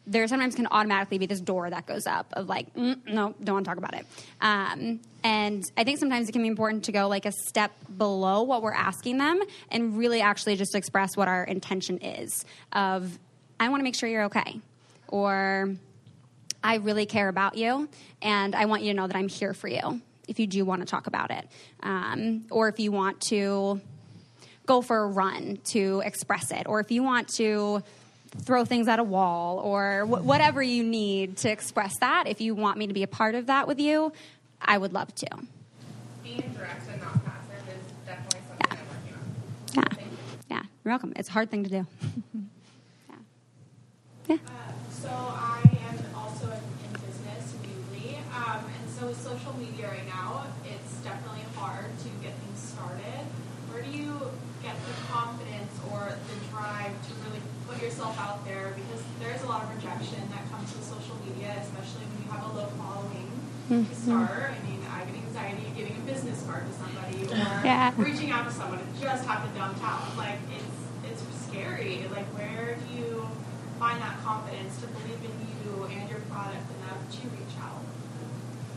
there 0.06 0.26
sometimes 0.28 0.54
can 0.54 0.66
automatically 0.70 1.18
be 1.18 1.26
this 1.26 1.40
door 1.40 1.70
that 1.70 1.86
goes 1.86 2.06
up 2.06 2.26
of 2.34 2.46
like, 2.48 2.72
mm, 2.74 2.98
no, 3.06 3.34
don't 3.42 3.54
want 3.54 3.64
to 3.64 3.70
talk 3.70 3.78
about 3.78 3.94
it. 3.94 4.06
Um, 4.40 5.00
and 5.22 5.64
I 5.76 5.84
think 5.84 5.98
sometimes 5.98 6.28
it 6.28 6.32
can 6.32 6.42
be 6.42 6.48
important 6.48 6.84
to 6.84 6.92
go 6.92 7.08
like 7.08 7.24
a 7.24 7.32
step 7.32 7.72
below 7.96 8.42
what 8.42 8.62
we're 8.62 8.74
asking 8.74 9.16
them 9.16 9.40
and 9.70 9.96
really 9.96 10.20
actually 10.20 10.56
just 10.56 10.74
express 10.74 11.16
what 11.16 11.28
our 11.28 11.44
intention 11.44 11.98
is 11.98 12.44
of, 12.72 13.18
I 13.58 13.68
want 13.70 13.80
to 13.80 13.84
make 13.84 13.94
sure 13.94 14.08
you're 14.08 14.24
okay. 14.24 14.60
Or, 15.08 15.74
I 16.64 16.76
really 16.76 17.04
care 17.04 17.28
about 17.28 17.56
you, 17.56 17.88
and 18.22 18.54
I 18.54 18.64
want 18.64 18.82
you 18.82 18.92
to 18.92 18.96
know 18.96 19.06
that 19.06 19.14
I'm 19.14 19.28
here 19.28 19.52
for 19.52 19.68
you 19.68 20.00
if 20.26 20.40
you 20.40 20.46
do 20.46 20.64
want 20.64 20.80
to 20.80 20.86
talk 20.86 21.06
about 21.06 21.30
it. 21.30 21.46
Um, 21.82 22.46
or 22.50 22.68
if 22.68 22.80
you 22.80 22.90
want 22.90 23.20
to 23.28 23.80
go 24.64 24.80
for 24.80 25.04
a 25.04 25.06
run 25.06 25.58
to 25.72 26.02
express 26.04 26.50
it, 26.50 26.66
or 26.66 26.80
if 26.80 26.90
you 26.90 27.02
want 27.02 27.28
to 27.36 27.82
throw 28.38 28.64
things 28.64 28.88
at 28.88 28.98
a 28.98 29.04
wall, 29.04 29.58
or 29.58 30.06
wh- 30.06 30.24
whatever 30.24 30.62
you 30.62 30.82
need 30.82 31.36
to 31.36 31.50
express 31.50 31.98
that, 32.00 32.26
if 32.26 32.40
you 32.40 32.54
want 32.54 32.78
me 32.78 32.86
to 32.86 32.94
be 32.94 33.02
a 33.02 33.06
part 33.06 33.34
of 33.34 33.46
that 33.46 33.68
with 33.68 33.78
you, 33.78 34.10
I 34.60 34.78
would 34.78 34.94
love 34.94 35.14
to. 35.16 35.26
Being 36.22 36.40
direct 36.56 36.88
and 36.90 37.00
not 37.02 37.22
passive 37.26 37.68
is 37.68 38.06
definitely 38.06 38.40
something 38.48 38.78
I'm 38.78 38.78
working 38.88 39.84
on. 39.84 39.94
Yeah. 40.48 40.56
Yeah. 40.56 40.62
You're 40.82 40.92
welcome. 40.92 41.12
It's 41.16 41.28
a 41.28 41.32
hard 41.32 41.50
thing 41.50 41.64
to 41.64 41.70
do. 41.70 41.86
Yeah. 44.26 44.36
Uh, 44.36 44.72
so 44.90 45.10
I 45.10 45.60
am 45.90 45.98
also 46.16 46.46
in, 46.46 46.52
in 46.52 46.92
business 46.92 47.54
newly, 47.62 48.16
um, 48.34 48.64
and 48.80 48.90
so 49.04 49.08
with 49.08 49.20
social 49.20 49.52
media 49.60 49.88
right 49.88 50.06
now, 50.06 50.46
it's 50.64 50.96
definitely 51.04 51.44
hard 51.56 51.92
to 51.92 52.08
get 52.24 52.32
things 52.40 52.56
started. 52.56 53.20
Where 53.68 53.84
do 53.84 53.90
you 53.92 54.16
get 54.64 54.80
the 54.80 54.96
confidence 55.12 55.72
or 55.92 56.08
the 56.08 56.36
drive 56.48 56.88
to 56.88 57.10
really 57.28 57.44
put 57.68 57.82
yourself 57.84 58.16
out 58.16 58.44
there? 58.48 58.72
Because 58.72 59.04
there's 59.20 59.42
a 59.44 59.48
lot 59.48 59.64
of 59.64 59.76
rejection 59.76 60.24
that 60.32 60.48
comes 60.48 60.72
with 60.72 60.88
social 60.88 61.20
media, 61.20 61.52
especially 61.60 62.08
when 62.08 62.16
you 62.24 62.28
have 62.32 62.48
a 62.48 62.50
low 62.56 62.68
following 62.80 63.28
to 63.68 63.74
mm-hmm. 63.84 63.92
start. 63.92 64.56
I 64.56 64.60
mean, 64.64 64.80
I 64.88 65.04
get 65.04 65.20
anxiety 65.20 65.68
giving 65.76 66.00
a 66.00 66.04
business 66.08 66.40
card 66.48 66.64
to 66.64 66.72
somebody 66.72 67.28
or 67.28 67.36
Yeah. 67.68 67.92
reaching 68.00 68.32
out 68.32 68.48
to 68.48 68.52
someone. 68.56 68.80
It 68.80 68.88
just 68.96 69.28
happened 69.28 69.52
downtown. 69.52 70.16
Like 70.16 70.40
it's 70.48 70.80
it's 71.04 71.20
scary. 71.44 72.08
Like 72.08 72.28
where 72.32 72.80
do 72.80 72.86
you 72.96 73.28
find 73.76 74.00
that 74.00 74.16
confidence 74.24 74.80
to 74.80 74.88
believe 74.88 75.20
in 75.20 75.34
you 75.44 75.92
and 75.92 76.08
your 76.08 76.24
product 76.32 76.64
enough 76.80 77.04
to 77.04 77.28
reach 77.36 77.52
out? 77.60 77.83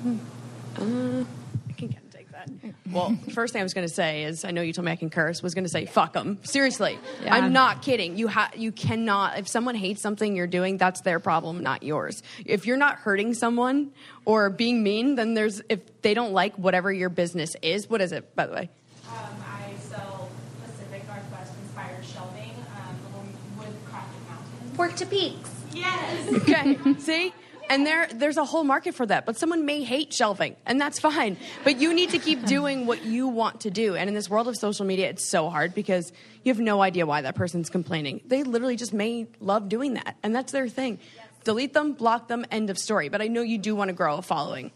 Uh, 0.06 1.24
I 1.70 1.74
can 1.74 1.90
kind 1.90 1.98
of 2.06 2.12
take 2.14 2.32
that. 2.32 2.50
Well, 2.92 3.18
first 3.32 3.52
thing 3.54 3.62
I 3.62 3.64
was 3.64 3.74
going 3.74 3.88
to 3.88 3.94
say 3.94 4.24
is 4.24 4.46
I 4.46 4.52
know 4.52 4.62
you 4.62 4.74
told 4.74 4.86
me 4.86 4.92
I 4.92 4.96
can 4.96 5.10
curse. 5.10 5.42
Was 5.42 5.54
going 5.56 5.64
to 5.66 5.70
say 5.70 5.86
fuck 5.86 6.14
them. 6.14 6.38
Seriously, 6.44 6.98
Yeah. 7.24 7.36
I'm 7.36 7.52
not 7.54 7.82
kidding. 7.82 8.18
You 8.18 8.28
ha- 8.28 8.52
you 8.56 8.72
cannot. 8.72 9.40
If 9.40 9.48
someone 9.48 9.76
hates 9.76 10.02
something 10.02 10.36
you're 10.36 10.46
doing, 10.48 10.78
that's 10.78 11.02
their 11.02 11.20
problem, 11.20 11.62
not 11.64 11.84
yours. 11.84 12.22
If 12.46 12.66
you're 12.68 12.78
not 12.78 12.98
hurting 13.00 13.34
someone 13.34 13.92
or 14.26 14.50
being 14.50 14.84
mean, 14.84 15.16
then 15.16 15.34
there's 15.34 15.62
if 15.70 16.02
they 16.04 16.14
don't 16.14 16.32
like 16.34 16.56
whatever 16.58 16.92
your 16.94 17.10
business 17.10 17.56
is. 17.62 17.90
What 17.90 18.02
is 18.02 18.12
it, 18.12 18.36
by 18.36 18.46
the 18.46 18.54
way? 18.54 18.70
Um, 19.10 19.16
I 19.44 19.74
sell 19.80 20.30
Pacific 20.64 21.08
Northwest 21.08 21.54
inspired 21.64 22.06
shelving 22.06 22.52
um, 22.76 23.14
along 23.14 23.34
wood 23.58 23.74
crafted 23.90 24.30
mountains. 24.30 24.78
Work 24.78 24.96
to 24.98 25.06
peaks. 25.08 25.50
Yes. 25.74 26.34
Okay, 26.44 26.78
see? 27.00 27.34
And 27.70 27.86
there, 27.86 28.08
there's 28.14 28.38
a 28.38 28.46
whole 28.46 28.64
market 28.64 28.96
for 28.96 29.06
that. 29.06 29.26
But 29.26 29.38
someone 29.38 29.66
may 29.66 29.84
hate 29.84 30.14
shelving, 30.14 30.56
and 30.66 30.80
that's 30.80 31.00
fine. 31.00 31.38
But 31.64 31.80
you 31.80 31.94
need 31.94 32.12
to 32.12 32.20
keep 32.20 32.46
doing 32.46 32.86
what 32.86 33.04
you 33.04 33.28
want 33.28 33.62
to 33.62 33.72
do. 33.72 33.96
And 33.96 34.08
in 34.08 34.14
this 34.14 34.30
world 34.30 34.48
of 34.48 34.56
social 34.56 34.86
media, 34.86 35.10
it's 35.10 35.26
so 35.26 35.50
hard 35.50 35.74
because 35.74 36.12
you 36.44 36.54
have 36.54 36.62
no 36.62 36.82
idea 36.82 37.06
why 37.06 37.22
that 37.22 37.36
person's 37.36 37.70
complaining. 37.70 38.22
They 38.26 38.44
literally 38.44 38.78
just 38.78 38.94
may 38.94 39.28
love 39.40 39.70
doing 39.70 39.96
that, 39.96 40.16
and 40.24 40.36
that's 40.36 40.52
their 40.52 40.70
thing. 40.70 41.00
Delete 41.44 41.74
them, 41.74 41.94
block 41.94 42.28
them, 42.28 42.46
end 42.52 42.70
of 42.70 42.78
story. 42.78 43.10
But 43.10 43.22
I 43.22 43.28
know 43.28 43.42
you 43.42 43.58
do 43.58 43.76
want 43.76 43.90
to 43.90 43.94
grow 43.94 44.18
a 44.18 44.22
following. 44.22 44.72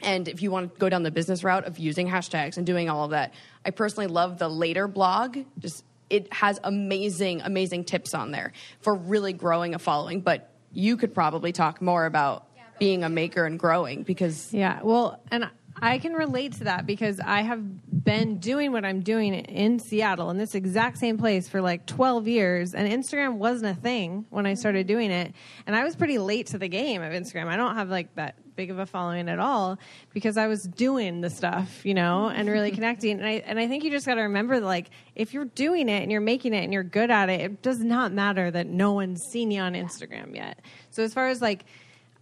And 0.00 0.28
if 0.28 0.42
you 0.42 0.50
want 0.50 0.72
to 0.72 0.78
go 0.78 0.88
down 0.88 1.02
the 1.02 1.10
business 1.10 1.42
route 1.42 1.66
of 1.66 1.78
using 1.78 2.08
hashtags 2.08 2.56
and 2.56 2.64
doing 2.64 2.88
all 2.88 3.04
of 3.04 3.10
that, 3.10 3.34
I 3.64 3.70
personally 3.70 4.06
love 4.06 4.38
the 4.38 4.48
later 4.48 4.86
blog. 4.86 5.38
Just 5.58 5.84
it 6.08 6.32
has 6.32 6.60
amazing, 6.62 7.42
amazing 7.42 7.84
tips 7.84 8.14
on 8.14 8.30
there 8.30 8.52
for 8.80 8.94
really 8.94 9.32
growing 9.32 9.74
a 9.74 9.78
following. 9.78 10.20
But 10.20 10.50
you 10.72 10.96
could 10.96 11.14
probably 11.14 11.52
talk 11.52 11.80
more 11.80 12.06
about 12.06 12.44
being 12.78 13.02
a 13.04 13.08
maker 13.08 13.44
and 13.44 13.58
growing 13.58 14.02
because 14.02 14.52
Yeah, 14.52 14.80
well, 14.82 15.20
and 15.30 15.48
I 15.80 15.98
can 15.98 16.12
relate 16.12 16.54
to 16.54 16.64
that 16.64 16.86
because 16.86 17.20
I 17.20 17.42
have 17.42 18.04
been 18.04 18.38
doing 18.38 18.72
what 18.72 18.84
I'm 18.84 19.00
doing 19.00 19.34
in 19.34 19.78
Seattle 19.78 20.30
in 20.30 20.38
this 20.38 20.54
exact 20.54 20.98
same 20.98 21.18
place 21.18 21.48
for 21.48 21.60
like 21.60 21.86
12 21.86 22.26
years, 22.26 22.74
and 22.74 22.90
Instagram 22.90 23.34
wasn't 23.34 23.76
a 23.76 23.80
thing 23.80 24.26
when 24.30 24.46
I 24.46 24.54
started 24.54 24.86
mm-hmm. 24.86 24.94
doing 24.96 25.10
it. 25.10 25.34
And 25.66 25.76
I 25.76 25.84
was 25.84 25.96
pretty 25.96 26.18
late 26.18 26.46
to 26.48 26.58
the 26.58 26.68
game 26.68 27.02
of 27.02 27.12
Instagram. 27.12 27.46
I 27.46 27.56
don't 27.56 27.74
have 27.74 27.90
like 27.90 28.14
that 28.14 28.36
big 28.56 28.70
of 28.70 28.78
a 28.78 28.86
following 28.86 29.28
at 29.28 29.38
all 29.38 29.78
because 30.12 30.36
I 30.36 30.48
was 30.48 30.64
doing 30.64 31.20
the 31.20 31.30
stuff, 31.30 31.86
you 31.86 31.94
know, 31.94 32.28
and 32.28 32.48
really 32.48 32.70
connecting. 32.72 33.18
And 33.18 33.26
I 33.26 33.42
and 33.46 33.58
I 33.58 33.68
think 33.68 33.84
you 33.84 33.90
just 33.90 34.06
got 34.06 34.14
to 34.14 34.22
remember, 34.22 34.60
like, 34.60 34.90
if 35.14 35.34
you're 35.34 35.44
doing 35.44 35.88
it 35.88 36.02
and 36.02 36.10
you're 36.10 36.20
making 36.20 36.54
it 36.54 36.64
and 36.64 36.72
you're 36.72 36.82
good 36.82 37.10
at 37.10 37.28
it, 37.28 37.40
it 37.40 37.62
does 37.62 37.80
not 37.80 38.12
matter 38.12 38.50
that 38.50 38.66
no 38.66 38.92
one's 38.92 39.22
seen 39.22 39.50
you 39.50 39.60
on 39.60 39.74
Instagram 39.74 40.34
yet. 40.34 40.60
So 40.90 41.02
as 41.02 41.14
far 41.14 41.28
as 41.28 41.42
like 41.42 41.64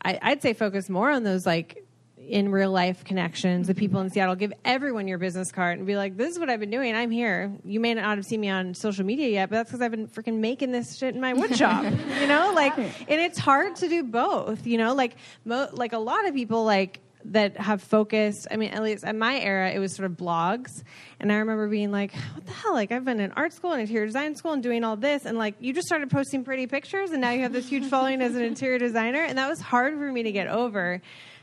I, 0.05 0.19
I'd 0.23 0.43
say 0.43 0.53
focus 0.53 0.89
more 0.89 1.11
on 1.11 1.23
those 1.23 1.47
like 1.47 1.86
in 2.29 2.51
real 2.51 2.71
life 2.71 3.05
connections, 3.05 3.67
the 3.69 3.75
people 3.75 4.01
in 4.01 4.11
Seattle. 4.11 4.35
Give 4.35 4.53
everyone 4.65 5.07
your 5.09 5.19
business 5.19 5.53
card 5.53 5.79
and 5.79 5.87
be 5.87 5.97
like, 5.97 6.17
"This 6.17 6.33
is 6.33 6.39
what 6.39 6.51
I've 6.51 6.61
been 6.61 6.71
doing. 6.71 6.95
I'm 6.95 7.11
here. 7.11 7.53
You 7.65 7.81
may 7.81 7.95
not 7.95 8.17
have 8.17 8.25
seen 8.27 8.41
me 8.41 8.49
on 8.49 8.75
social 8.75 9.05
media 9.05 9.29
yet, 9.29 9.51
but 9.51 9.57
that's 9.57 9.71
because 9.71 9.81
I've 9.81 9.91
been 9.93 10.09
freaking 10.09 10.39
making 10.39 10.73
this 10.73 10.97
shit 10.97 11.15
in 11.15 11.21
my 11.21 11.33
wood 11.35 11.57
shop. 11.59 11.85
you 12.21 12.27
know, 12.27 12.53
like, 12.55 12.77
and 12.79 12.93
it's 13.09 13.39
hard 13.39 13.77
to 13.77 13.89
do 13.89 14.03
both. 14.03 14.67
You 14.67 14.79
know, 14.79 14.95
like, 14.95 15.17
mo- 15.45 15.69
like 15.73 15.93
a 15.93 15.99
lot 15.99 16.27
of 16.27 16.35
people 16.35 16.65
like 16.65 17.01
that 17.27 17.57
have 17.57 17.83
focused. 17.83 18.47
I 18.51 18.57
mean, 18.57 18.71
at 18.71 18.83
least 18.83 19.03
in 19.05 19.19
my 19.19 19.39
era, 19.41 19.71
it 19.73 19.79
was 19.79 19.95
sort 19.95 20.07
of 20.07 20.17
blogs, 20.17 20.83
and 21.19 21.33
I 21.33 21.37
remember 21.37 21.69
being 21.69 21.91
like, 21.91 22.13
"What 22.35 22.47
the 22.47 22.53
hell? 22.53 22.73
Like, 22.75 22.93
I've 22.93 23.05
been 23.05 23.21
in 23.21 23.33
art 23.33 23.53
school 23.53 23.73
and 23.73 23.81
interior 23.81 24.07
design 24.07 24.35
school 24.37 24.53
and 24.53 24.63
doing 24.63 24.85
all 24.85 24.97
this, 24.97 25.25
and 25.25 25.37
like, 25.39 25.55
you 25.61 25.73
just 25.73 25.87
started 25.87 26.11
posting 26.11 26.45
pretty 26.45 26.67
pictures, 26.67 27.11
and 27.11 27.21
now 27.21 27.31
you 27.31 27.43
have 27.43 27.53
this 27.53 27.69
huge 27.69 27.87
following 27.87 28.21
as 28.21 28.35
an 28.37 28.43
interior 28.43 28.79
designer, 28.79 29.25
and 29.25 29.39
that 29.39 29.49
was 29.49 29.61
hard 29.61 29.95
for 29.95 30.11
me 30.13 30.23
to 30.25 30.33
get 30.33 30.47
over." 30.49 31.01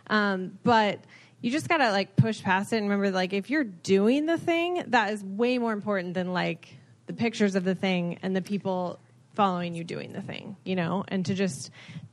Um, 0.07 0.57
but 0.63 0.99
you 1.41 1.51
just 1.51 1.67
gotta 1.67 1.91
like 1.91 2.15
push 2.15 2.41
past 2.41 2.73
it 2.73 2.77
and 2.77 2.85
remember 2.89 3.11
like 3.11 3.33
if 3.33 3.49
you're 3.49 3.63
doing 3.63 4.25
the 4.25 4.37
thing 4.37 4.83
that 4.87 5.11
is 5.11 5.23
way 5.23 5.57
more 5.57 5.73
important 5.73 6.13
than 6.13 6.33
like 6.33 6.73
the 7.05 7.13
pictures 7.13 7.55
of 7.55 7.63
the 7.63 7.75
thing 7.75 8.19
and 8.23 8.35
the 8.35 8.41
people 8.41 8.99
following 9.33 9.73
you 9.75 9.83
doing 9.83 10.13
the 10.13 10.21
thing 10.21 10.55
you 10.63 10.75
know? 10.75 11.03
And 11.07 11.25
to 11.25 11.33
just 11.33 11.71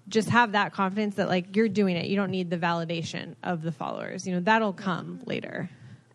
just 0.08 0.28
have 0.28 0.52
that 0.52 0.72
confidence 0.72 1.14
that 1.14 1.28
like 1.28 1.54
you're 1.56 1.68
doing 1.68 1.96
it. 1.96 2.06
You 2.06 2.16
don't 2.16 2.32
need 2.32 2.50
the 2.50 2.58
validation 2.58 3.36
of 3.42 3.62
the 3.62 3.72
followers. 3.72 4.26
You 4.26 4.34
know 4.34 4.40
that'll 4.40 4.72
come 4.72 5.20
later. 5.24 5.70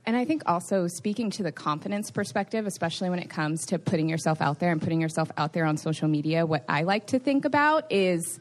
And 0.05 0.15
I 0.15 0.25
think 0.25 0.43
also 0.45 0.87
speaking 0.87 1.31
to 1.31 1.43
the 1.43 1.51
confidence 1.51 2.11
perspective, 2.11 2.67
especially 2.67 3.09
when 3.09 3.17
it 3.19 3.29
comes 3.29 3.65
to 3.67 3.79
putting 3.79 4.07
yourself 4.07 4.39
out 4.39 4.59
there 4.59 4.71
and 4.71 4.79
putting 4.79 5.01
yourself 5.01 5.31
out 5.35 5.53
there 5.53 5.65
on 5.65 5.77
social 5.77 6.07
media, 6.07 6.45
what 6.45 6.63
I 6.69 6.83
like 6.83 7.07
to 7.07 7.17
think 7.17 7.43
about 7.43 7.91
is 7.91 8.39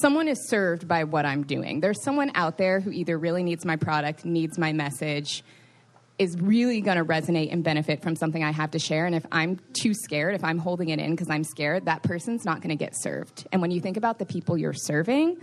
someone 0.00 0.28
is 0.28 0.48
served 0.48 0.86
by 0.86 1.04
what 1.04 1.24
I'm 1.24 1.42
doing. 1.44 1.80
There's 1.80 2.02
someone 2.02 2.30
out 2.34 2.58
there 2.58 2.80
who 2.80 2.90
either 2.90 3.18
really 3.18 3.42
needs 3.42 3.64
my 3.64 3.76
product, 3.76 4.24
needs 4.24 4.58
my 4.58 4.72
message, 4.72 5.42
is 6.18 6.36
really 6.40 6.80
going 6.80 6.96
to 6.96 7.04
resonate 7.04 7.52
and 7.52 7.62
benefit 7.62 8.02
from 8.02 8.16
something 8.16 8.42
I 8.42 8.52
have 8.52 8.70
to 8.72 8.78
share. 8.78 9.06
And 9.06 9.14
if 9.14 9.26
I'm 9.30 9.60
too 9.74 9.92
scared, 9.92 10.34
if 10.34 10.44
I'm 10.44 10.58
holding 10.58 10.88
it 10.88 10.98
in 10.98 11.10
because 11.10 11.28
I'm 11.28 11.44
scared, 11.44 11.86
that 11.86 12.02
person's 12.02 12.44
not 12.44 12.62
going 12.62 12.70
to 12.70 12.82
get 12.82 12.94
served. 12.96 13.46
And 13.52 13.60
when 13.60 13.70
you 13.70 13.80
think 13.80 13.96
about 13.96 14.18
the 14.18 14.26
people 14.26 14.56
you're 14.56 14.72
serving, 14.72 15.36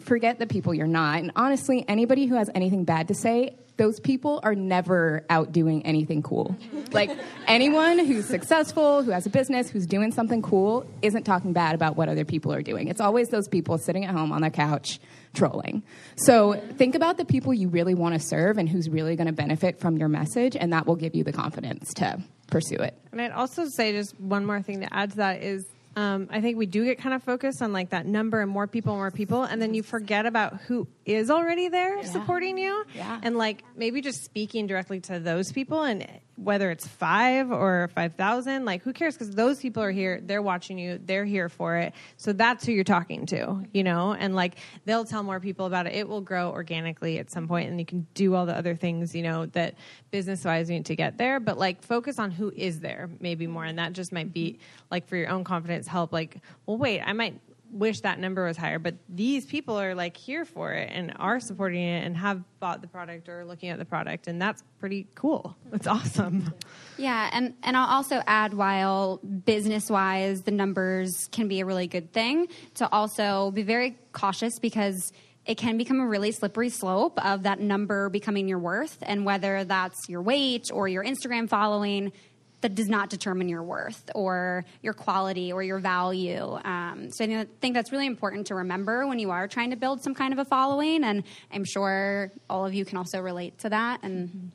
forget 0.00 0.38
the 0.38 0.46
people 0.46 0.74
you're 0.74 0.86
not. 0.86 1.18
And 1.20 1.32
honestly, 1.36 1.84
anybody 1.88 2.26
who 2.26 2.34
has 2.34 2.50
anything 2.54 2.84
bad 2.84 3.08
to 3.08 3.14
say, 3.14 3.56
those 3.76 3.98
people 3.98 4.40
are 4.42 4.54
never 4.54 5.24
out 5.30 5.52
doing 5.52 5.86
anything 5.86 6.22
cool. 6.22 6.54
Like 6.92 7.10
anyone 7.46 7.98
who's 7.98 8.26
successful, 8.26 9.02
who 9.02 9.10
has 9.10 9.24
a 9.24 9.30
business, 9.30 9.70
who's 9.70 9.86
doing 9.86 10.12
something 10.12 10.42
cool, 10.42 10.86
isn't 11.00 11.22
talking 11.24 11.54
bad 11.54 11.74
about 11.74 11.96
what 11.96 12.10
other 12.10 12.26
people 12.26 12.52
are 12.52 12.60
doing. 12.60 12.88
It's 12.88 13.00
always 13.00 13.28
those 13.28 13.48
people 13.48 13.78
sitting 13.78 14.04
at 14.04 14.14
home 14.14 14.32
on 14.32 14.42
their 14.42 14.50
couch 14.50 15.00
trolling. 15.32 15.82
So 16.16 16.60
think 16.76 16.94
about 16.94 17.16
the 17.16 17.24
people 17.24 17.54
you 17.54 17.68
really 17.68 17.94
want 17.94 18.20
to 18.20 18.20
serve 18.20 18.58
and 18.58 18.68
who's 18.68 18.90
really 18.90 19.16
going 19.16 19.28
to 19.28 19.32
benefit 19.32 19.80
from 19.80 19.96
your 19.96 20.08
message, 20.08 20.56
and 20.56 20.74
that 20.74 20.86
will 20.86 20.96
give 20.96 21.14
you 21.14 21.24
the 21.24 21.32
confidence 21.32 21.94
to 21.94 22.22
pursue 22.48 22.76
it. 22.76 22.94
And 23.12 23.22
I'd 23.22 23.30
also 23.30 23.64
say 23.66 23.92
just 23.92 24.18
one 24.20 24.44
more 24.44 24.60
thing 24.60 24.80
to 24.80 24.94
add 24.94 25.12
to 25.12 25.16
that 25.18 25.42
is 25.42 25.64
um, 25.96 26.28
I 26.30 26.40
think 26.40 26.56
we 26.56 26.66
do 26.66 26.84
get 26.84 26.98
kind 26.98 27.14
of 27.14 27.22
focused 27.22 27.62
on 27.62 27.72
like 27.72 27.90
that 27.90 28.06
number 28.06 28.40
and 28.40 28.50
more 28.50 28.66
people, 28.66 28.94
more 28.94 29.10
people, 29.10 29.42
and 29.42 29.60
then 29.60 29.74
you 29.74 29.82
forget 29.82 30.26
about 30.26 30.60
who 30.62 30.86
is 31.14 31.30
already 31.30 31.68
there 31.68 31.98
yeah. 31.98 32.04
supporting 32.04 32.58
you, 32.58 32.84
yeah. 32.94 33.20
and 33.22 33.36
like 33.36 33.64
maybe 33.76 34.00
just 34.00 34.24
speaking 34.24 34.66
directly 34.66 35.00
to 35.00 35.18
those 35.18 35.52
people 35.52 35.82
and 35.82 36.06
whether 36.40 36.70
it's 36.70 36.86
five 36.86 37.52
or 37.52 37.90
5,000, 37.94 38.64
like 38.64 38.82
who 38.82 38.94
cares? 38.94 39.14
Because 39.14 39.30
those 39.30 39.60
people 39.60 39.82
are 39.82 39.90
here, 39.90 40.20
they're 40.22 40.40
watching 40.40 40.78
you, 40.78 40.98
they're 41.04 41.26
here 41.26 41.50
for 41.50 41.76
it. 41.76 41.92
So 42.16 42.32
that's 42.32 42.64
who 42.64 42.72
you're 42.72 42.82
talking 42.82 43.26
to, 43.26 43.62
you 43.72 43.84
know? 43.84 44.14
And 44.14 44.34
like 44.34 44.56
they'll 44.86 45.04
tell 45.04 45.22
more 45.22 45.38
people 45.38 45.66
about 45.66 45.86
it. 45.86 45.94
It 45.94 46.08
will 46.08 46.22
grow 46.22 46.50
organically 46.50 47.18
at 47.18 47.30
some 47.30 47.46
point 47.46 47.68
and 47.68 47.78
you 47.78 47.84
can 47.84 48.06
do 48.14 48.34
all 48.34 48.46
the 48.46 48.56
other 48.56 48.74
things, 48.74 49.14
you 49.14 49.22
know, 49.22 49.46
that 49.46 49.74
business 50.10 50.42
wise 50.44 50.70
you 50.70 50.76
need 50.76 50.86
to 50.86 50.96
get 50.96 51.18
there. 51.18 51.40
But 51.40 51.58
like 51.58 51.82
focus 51.82 52.18
on 52.18 52.30
who 52.30 52.50
is 52.56 52.80
there 52.80 53.10
maybe 53.20 53.46
more. 53.46 53.64
And 53.64 53.78
that 53.78 53.92
just 53.92 54.10
might 54.10 54.32
be 54.32 54.58
like 54.90 55.08
for 55.08 55.16
your 55.16 55.28
own 55.28 55.44
confidence 55.44 55.86
help, 55.86 56.10
like, 56.10 56.38
well, 56.64 56.78
wait, 56.78 57.02
I 57.02 57.12
might 57.12 57.38
wish 57.70 58.00
that 58.00 58.18
number 58.18 58.44
was 58.44 58.56
higher, 58.56 58.78
but 58.78 58.94
these 59.08 59.46
people 59.46 59.78
are 59.78 59.94
like 59.94 60.16
here 60.16 60.44
for 60.44 60.72
it 60.72 60.90
and 60.92 61.12
are 61.16 61.40
supporting 61.40 61.82
it 61.82 62.04
and 62.04 62.16
have 62.16 62.42
bought 62.58 62.82
the 62.82 62.88
product 62.88 63.28
or 63.28 63.44
looking 63.44 63.68
at 63.68 63.78
the 63.78 63.84
product, 63.84 64.26
and 64.26 64.40
that's 64.40 64.62
pretty 64.78 65.06
cool. 65.14 65.56
It's 65.72 65.86
awesome. 65.86 66.52
Yeah, 66.98 67.30
and 67.32 67.54
and 67.62 67.76
I'll 67.76 67.96
also 67.96 68.22
add 68.26 68.52
while 68.54 69.18
business 69.18 69.88
wise 69.88 70.42
the 70.42 70.50
numbers 70.50 71.28
can 71.32 71.48
be 71.48 71.60
a 71.60 71.64
really 71.64 71.86
good 71.86 72.12
thing 72.12 72.48
to 72.74 72.90
also 72.92 73.50
be 73.52 73.62
very 73.62 73.98
cautious 74.12 74.58
because 74.58 75.12
it 75.46 75.56
can 75.56 75.78
become 75.78 76.00
a 76.00 76.06
really 76.06 76.32
slippery 76.32 76.68
slope 76.68 77.18
of 77.24 77.44
that 77.44 77.60
number 77.60 78.08
becoming 78.10 78.46
your 78.46 78.58
worth 78.58 78.98
and 79.02 79.24
whether 79.24 79.64
that's 79.64 80.08
your 80.08 80.22
weight 80.22 80.70
or 80.72 80.86
your 80.86 81.02
Instagram 81.02 81.48
following 81.48 82.12
that 82.60 82.74
does 82.74 82.88
not 82.88 83.08
determine 83.08 83.48
your 83.48 83.62
worth 83.62 84.10
or 84.14 84.64
your 84.82 84.92
quality 84.92 85.52
or 85.52 85.62
your 85.62 85.78
value. 85.78 86.58
Um, 86.64 87.10
so 87.10 87.24
I 87.24 87.46
think 87.60 87.74
that's 87.74 87.92
really 87.92 88.06
important 88.06 88.48
to 88.48 88.54
remember 88.56 89.06
when 89.06 89.18
you 89.18 89.30
are 89.30 89.48
trying 89.48 89.70
to 89.70 89.76
build 89.76 90.02
some 90.02 90.14
kind 90.14 90.32
of 90.32 90.38
a 90.38 90.44
following. 90.44 91.04
And 91.04 91.24
I'm 91.52 91.64
sure 91.64 92.32
all 92.48 92.66
of 92.66 92.74
you 92.74 92.84
can 92.84 92.98
also 92.98 93.20
relate 93.20 93.58
to 93.60 93.70
that. 93.70 94.00
And 94.02 94.28
mm-hmm. 94.28 94.46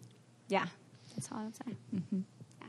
yeah, 0.49 0.65
that's 1.15 1.32
all 1.32 1.40
I 1.40 1.44
would 1.45 1.56
say. 1.56 1.72
Mm-hmm. 1.95 2.19
Yeah. 2.61 2.68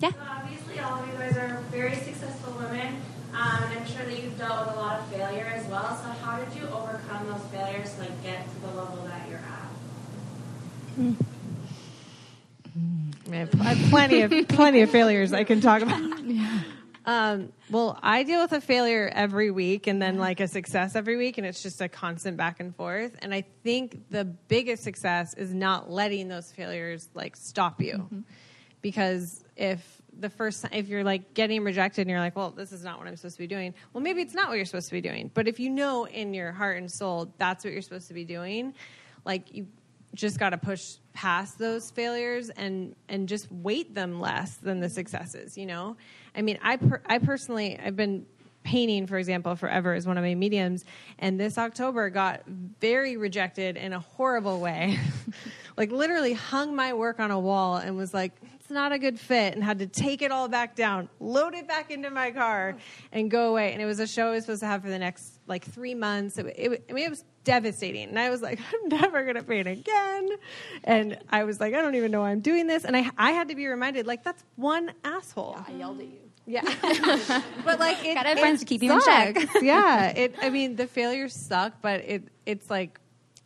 yeah. 0.00 0.10
So 0.10 0.18
obviously, 0.28 0.78
all 0.80 1.00
of 1.00 1.08
you 1.08 1.14
guys 1.14 1.36
are 1.36 1.62
very 1.70 1.96
successful 1.96 2.52
women. 2.52 3.00
Um, 3.32 3.64
and 3.64 3.80
I'm 3.80 3.86
sure 3.86 4.04
that 4.04 4.22
you've 4.22 4.38
dealt 4.38 4.66
with 4.66 4.76
a 4.76 4.78
lot 4.78 5.00
of 5.00 5.06
failure 5.08 5.44
as 5.54 5.66
well. 5.66 5.94
So 5.96 6.08
how 6.24 6.38
did 6.38 6.54
you 6.54 6.68
overcome 6.68 7.26
those 7.26 7.44
failures 7.50 7.94
to 7.94 8.00
like 8.00 8.22
get 8.22 8.48
to 8.48 8.60
the 8.60 8.68
level 8.68 9.04
that 9.04 9.28
you're 9.28 9.38
at? 9.38 9.68
Mm. 10.98 11.16
I 13.30 13.36
have, 13.36 13.60
I 13.60 13.64
have 13.74 13.90
plenty 13.90 14.22
of 14.22 14.30
plenty 14.48 14.82
of 14.82 14.90
failures 14.90 15.32
I 15.32 15.44
can 15.44 15.60
talk 15.60 15.82
about. 15.82 16.00
Yeah. 16.26 16.60
Um, 17.06 17.52
well, 17.70 18.00
I 18.02 18.24
deal 18.24 18.42
with 18.42 18.50
a 18.50 18.60
failure 18.60 19.08
every 19.14 19.52
week 19.52 19.86
and 19.86 20.02
then 20.02 20.18
like 20.18 20.40
a 20.40 20.48
success 20.48 20.96
every 20.96 21.16
week, 21.16 21.38
and 21.38 21.46
it's 21.46 21.62
just 21.62 21.80
a 21.80 21.88
constant 21.88 22.36
back 22.36 22.58
and 22.58 22.74
forth. 22.74 23.14
And 23.20 23.32
I 23.32 23.44
think 23.62 24.10
the 24.10 24.24
biggest 24.24 24.82
success 24.82 25.32
is 25.34 25.54
not 25.54 25.88
letting 25.88 26.26
those 26.26 26.50
failures 26.50 27.08
like 27.14 27.36
stop 27.36 27.80
you, 27.80 27.94
mm-hmm. 27.94 28.20
because 28.82 29.44
if 29.54 30.02
the 30.18 30.30
first 30.30 30.62
time, 30.62 30.72
if 30.74 30.88
you're 30.88 31.04
like 31.04 31.32
getting 31.32 31.62
rejected 31.62 32.02
and 32.02 32.10
you're 32.10 32.18
like, 32.18 32.34
well, 32.34 32.50
this 32.50 32.72
is 32.72 32.82
not 32.82 32.98
what 32.98 33.06
I'm 33.06 33.16
supposed 33.16 33.36
to 33.36 33.42
be 33.42 33.46
doing. 33.46 33.74
Well, 33.92 34.02
maybe 34.02 34.20
it's 34.20 34.34
not 34.34 34.48
what 34.48 34.56
you're 34.56 34.64
supposed 34.64 34.88
to 34.88 34.94
be 34.94 35.00
doing. 35.00 35.30
But 35.32 35.46
if 35.46 35.60
you 35.60 35.70
know 35.70 36.06
in 36.06 36.34
your 36.34 36.50
heart 36.50 36.78
and 36.78 36.90
soul 36.90 37.32
that's 37.38 37.64
what 37.64 37.72
you're 37.72 37.82
supposed 37.82 38.08
to 38.08 38.14
be 38.14 38.24
doing, 38.24 38.74
like 39.24 39.54
you 39.54 39.66
just 40.14 40.38
got 40.38 40.50
to 40.50 40.58
push 40.58 40.96
past 41.12 41.58
those 41.58 41.90
failures 41.90 42.50
and 42.50 42.94
and 43.08 43.28
just 43.28 43.50
weight 43.50 43.94
them 43.94 44.20
less 44.20 44.56
than 44.56 44.80
the 44.80 44.88
successes 44.88 45.56
you 45.56 45.66
know? 45.66 45.96
I 46.34 46.42
mean 46.42 46.58
i 46.62 46.76
per, 46.76 47.00
i 47.06 47.18
personally 47.18 47.78
i've 47.78 47.96
been 47.96 48.26
painting 48.62 49.06
for 49.06 49.16
example 49.16 49.54
forever 49.54 49.94
is 49.94 50.06
one 50.06 50.18
of 50.18 50.24
my 50.24 50.34
mediums 50.34 50.84
and 51.20 51.38
this 51.38 51.56
october 51.56 52.10
got 52.10 52.42
very 52.46 53.16
rejected 53.16 53.76
in 53.76 53.92
a 53.92 54.00
horrible 54.00 54.60
way. 54.60 54.98
Like 55.76 55.92
literally 55.92 56.32
hung 56.32 56.74
my 56.74 56.94
work 56.94 57.20
on 57.20 57.30
a 57.30 57.38
wall 57.38 57.76
and 57.76 57.96
was 57.96 58.14
like 58.14 58.32
it's 58.66 58.72
not 58.72 58.90
a 58.90 58.98
good 58.98 59.20
fit 59.20 59.54
and 59.54 59.62
had 59.62 59.78
to 59.78 59.86
take 59.86 60.22
it 60.22 60.32
all 60.32 60.48
back 60.48 60.74
down 60.74 61.08
load 61.20 61.54
it 61.54 61.68
back 61.68 61.92
into 61.92 62.10
my 62.10 62.32
car 62.32 62.76
and 63.12 63.30
go 63.30 63.50
away 63.50 63.72
and 63.72 63.80
it 63.80 63.86
was 63.86 64.00
a 64.00 64.06
show 64.08 64.26
i 64.26 64.30
was 64.30 64.42
supposed 64.44 64.60
to 64.60 64.66
have 64.66 64.82
for 64.82 64.88
the 64.88 64.98
next 64.98 65.38
like 65.46 65.64
three 65.64 65.94
months 65.94 66.36
it, 66.36 66.46
it, 66.46 66.84
I 66.90 66.92
mean, 66.92 67.04
it 67.04 67.10
was 67.10 67.24
devastating. 67.46 68.08
And 68.10 68.18
I 68.18 68.28
was 68.28 68.42
like, 68.42 68.60
I'm 68.74 68.88
never 68.88 69.22
going 69.22 69.36
to 69.36 69.42
paint 69.42 69.66
again. 69.66 70.28
And 70.84 71.18
I 71.30 71.44
was 71.44 71.58
like, 71.58 71.72
I 71.72 71.80
don't 71.80 71.94
even 71.94 72.10
know 72.10 72.20
why 72.20 72.32
I'm 72.32 72.40
doing 72.40 72.66
this. 72.66 72.84
And 72.84 72.94
I, 72.94 73.10
I 73.16 73.30
had 73.30 73.48
to 73.48 73.54
be 73.54 73.66
reminded, 73.66 74.06
like, 74.06 74.22
that's 74.22 74.44
one 74.56 74.92
asshole. 75.02 75.54
Yeah, 75.56 75.74
I 75.74 75.78
yelled 75.78 76.00
at 76.00 76.06
you. 76.06 76.18
Yeah, 76.48 76.62
but 77.64 77.80
like, 77.80 78.04
it, 78.04 78.14
gotta 78.14 78.28
have 78.28 78.38
friends 78.38 78.60
to 78.60 78.66
keep 78.66 78.80
you 78.80 78.92
in 78.92 79.00
check. 79.00 79.36
yeah, 79.62 80.10
it. 80.10 80.36
I 80.40 80.50
mean, 80.50 80.76
the 80.76 80.86
failures 80.86 81.34
suck, 81.34 81.82
but 81.82 82.02
it. 82.02 82.28
It's 82.44 82.70
like, 82.70 83.00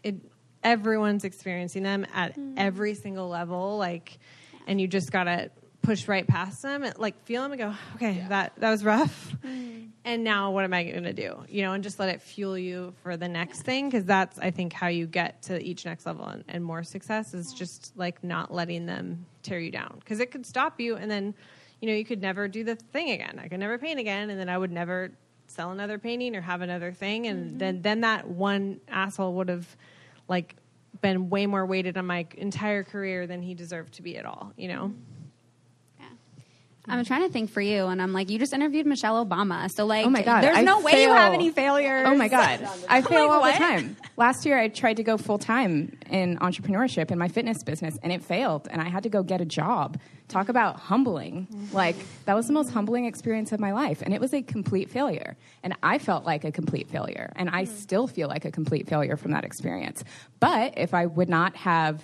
it. 0.05 0.17
Everyone's 0.63 1.25
experiencing 1.25 1.83
them 1.83 2.05
at 2.13 2.37
mm. 2.37 2.53
every 2.59 2.93
single 2.93 3.31
level. 3.31 3.79
Like, 3.79 4.19
and 4.67 4.81
you 4.81 4.87
just 4.87 5.11
gotta 5.11 5.51
push 5.83 6.09
right 6.09 6.27
past 6.27 6.63
them 6.63 6.83
and 6.83 6.97
like 6.99 7.23
feel 7.25 7.43
them 7.43 7.53
and 7.53 7.61
go, 7.61 7.75
okay, 7.97 8.13
yeah. 8.19 8.29
that 8.29 8.53
that 8.59 8.71
was 8.71 8.85
rough. 8.85 9.37
Mm. 9.45 9.89
And 10.05 10.25
now 10.25 10.51
what 10.51 10.65
am 10.65 10.73
I 10.73 10.85
going 10.85 11.05
to 11.05 11.13
do? 11.13 11.45
You 11.49 11.63
know, 11.63 11.73
and 11.73 11.85
just 11.85 11.99
let 11.99 12.09
it 12.09 12.23
fuel 12.23 12.57
you 12.57 12.95
for 13.03 13.17
the 13.17 13.29
next 13.29 13.63
thing 13.63 13.89
because 13.89 14.05
that's 14.05 14.39
I 14.39 14.51
think 14.51 14.73
how 14.73 14.89
you 14.89 15.07
get 15.07 15.43
to 15.43 15.63
each 15.63 15.85
next 15.85 16.07
level 16.07 16.27
and, 16.27 16.45
and 16.49 16.65
more 16.65 16.83
success 16.83 17.35
is 17.35 17.53
just 17.53 17.93
like 17.97 18.23
not 18.25 18.53
letting 18.53 18.87
them 18.87 19.27
tear 19.43 19.59
you 19.59 19.71
down 19.71 19.97
because 19.99 20.21
it 20.21 20.31
could 20.31 20.47
stop 20.47 20.81
you 20.81 20.97
and 20.97 21.11
then 21.11 21.35
you 21.81 21.89
know 21.89 21.95
you 21.95 22.05
could 22.05 22.21
never 22.21 22.49
do 22.49 22.65
the 22.65 22.77
thing 22.77 23.11
again. 23.11 23.41
I 23.43 23.49
could 23.49 23.61
never 23.61 23.79
paint 23.79 24.01
again 24.01 24.31
and 24.31 24.41
then 24.41 24.49
I 24.49 24.57
would 24.57 24.73
never 24.73 25.11
sell 25.49 25.71
another 25.71 25.99
painting 25.99 26.37
or 26.37 26.41
have 26.41 26.63
another 26.63 26.93
thing 26.93 27.27
and 27.27 27.49
mm-hmm. 27.49 27.59
then 27.59 27.83
then 27.83 28.01
that 28.01 28.29
one 28.29 28.81
asshole 28.89 29.35
would 29.35 29.49
have 29.49 29.77
like 30.29 30.57
been 31.01 31.31
way 31.31 31.47
more 31.47 31.65
weighted 31.67 31.97
on 31.97 32.07
my 32.07 32.27
entire 32.37 32.85
career 32.85 33.27
than 33.27 33.43
he 33.43 33.55
deserved 33.55 33.95
to 33.95 34.03
be 34.03 34.17
at 34.17 34.27
all, 34.27 34.53
you 34.57 34.69
know. 34.69 34.93
Mm-hmm. 36.91 36.99
I'm 36.99 37.05
trying 37.05 37.23
to 37.23 37.33
think 37.33 37.51
for 37.51 37.61
you, 37.61 37.87
and 37.87 38.03
I'm 38.03 38.13
like, 38.13 38.31
you 38.31 38.39
just 38.39 38.53
interviewed 38.53 38.87
Michelle 38.87 39.25
Obama, 39.25 39.71
so 39.71 39.87
like, 39.87 40.07
oh 40.07 40.11
my 40.11 40.23
god, 40.23 40.43
there's 40.43 40.59
I 40.59 40.63
no 40.63 40.77
fail. 40.77 40.85
way 40.85 41.03
you 41.03 41.13
have 41.13 41.33
any 41.33 41.51
failures. 41.51 42.07
Oh 42.09 42.15
my 42.15 42.29
god, 42.29 42.67
I 42.89 43.03
fail 43.03 43.23
like, 43.23 43.31
all 43.31 43.41
what? 43.41 43.53
the 43.53 43.59
time. 43.59 43.97
Last 44.17 44.45
year, 44.45 44.59
I 44.59 44.69
tried 44.69 44.97
to 44.97 45.03
go 45.03 45.17
full 45.17 45.39
time 45.39 45.97
in 46.11 46.39
entrepreneurship 46.39 47.11
in 47.11 47.19
my 47.19 47.29
fitness 47.29 47.63
business, 47.63 47.99
and 48.03 48.13
it 48.13 48.23
failed, 48.23 48.69
and 48.71 48.81
I 48.83 48.89
had 48.89 49.05
to 49.05 49.09
go 49.09 49.23
get 49.23 49.41
a 49.41 49.45
job. 49.45 49.99
Talk 50.29 50.49
about 50.49 50.77
humbling! 50.77 51.49
Like 51.73 51.97
that 52.27 52.35
was 52.35 52.47
the 52.47 52.53
most 52.53 52.71
humbling 52.71 53.05
experience 53.05 53.53
of 53.53 53.61
my 53.61 53.73
life, 53.73 54.03
and 54.03 54.13
it 54.15 54.21
was 54.21 54.35
a 54.35 54.43
complete 54.43 54.91
failure. 54.91 55.37
And 55.63 55.75
I 55.83 55.99
felt 55.99 56.25
like 56.25 56.45
a 56.45 56.53
complete 56.53 56.89
failure, 56.91 57.33
and 57.37 57.51
I 57.51 57.65
still 57.65 58.07
feel 58.07 58.29
like 58.29 58.45
a 58.45 58.51
complete 58.51 58.89
failure 58.89 59.17
from 59.17 59.33
that 59.33 59.45
experience. 59.45 60.05
But 60.39 60.75
if 60.77 60.95
I 60.95 61.07
would 61.07 61.29
not 61.29 61.57
have 61.57 62.03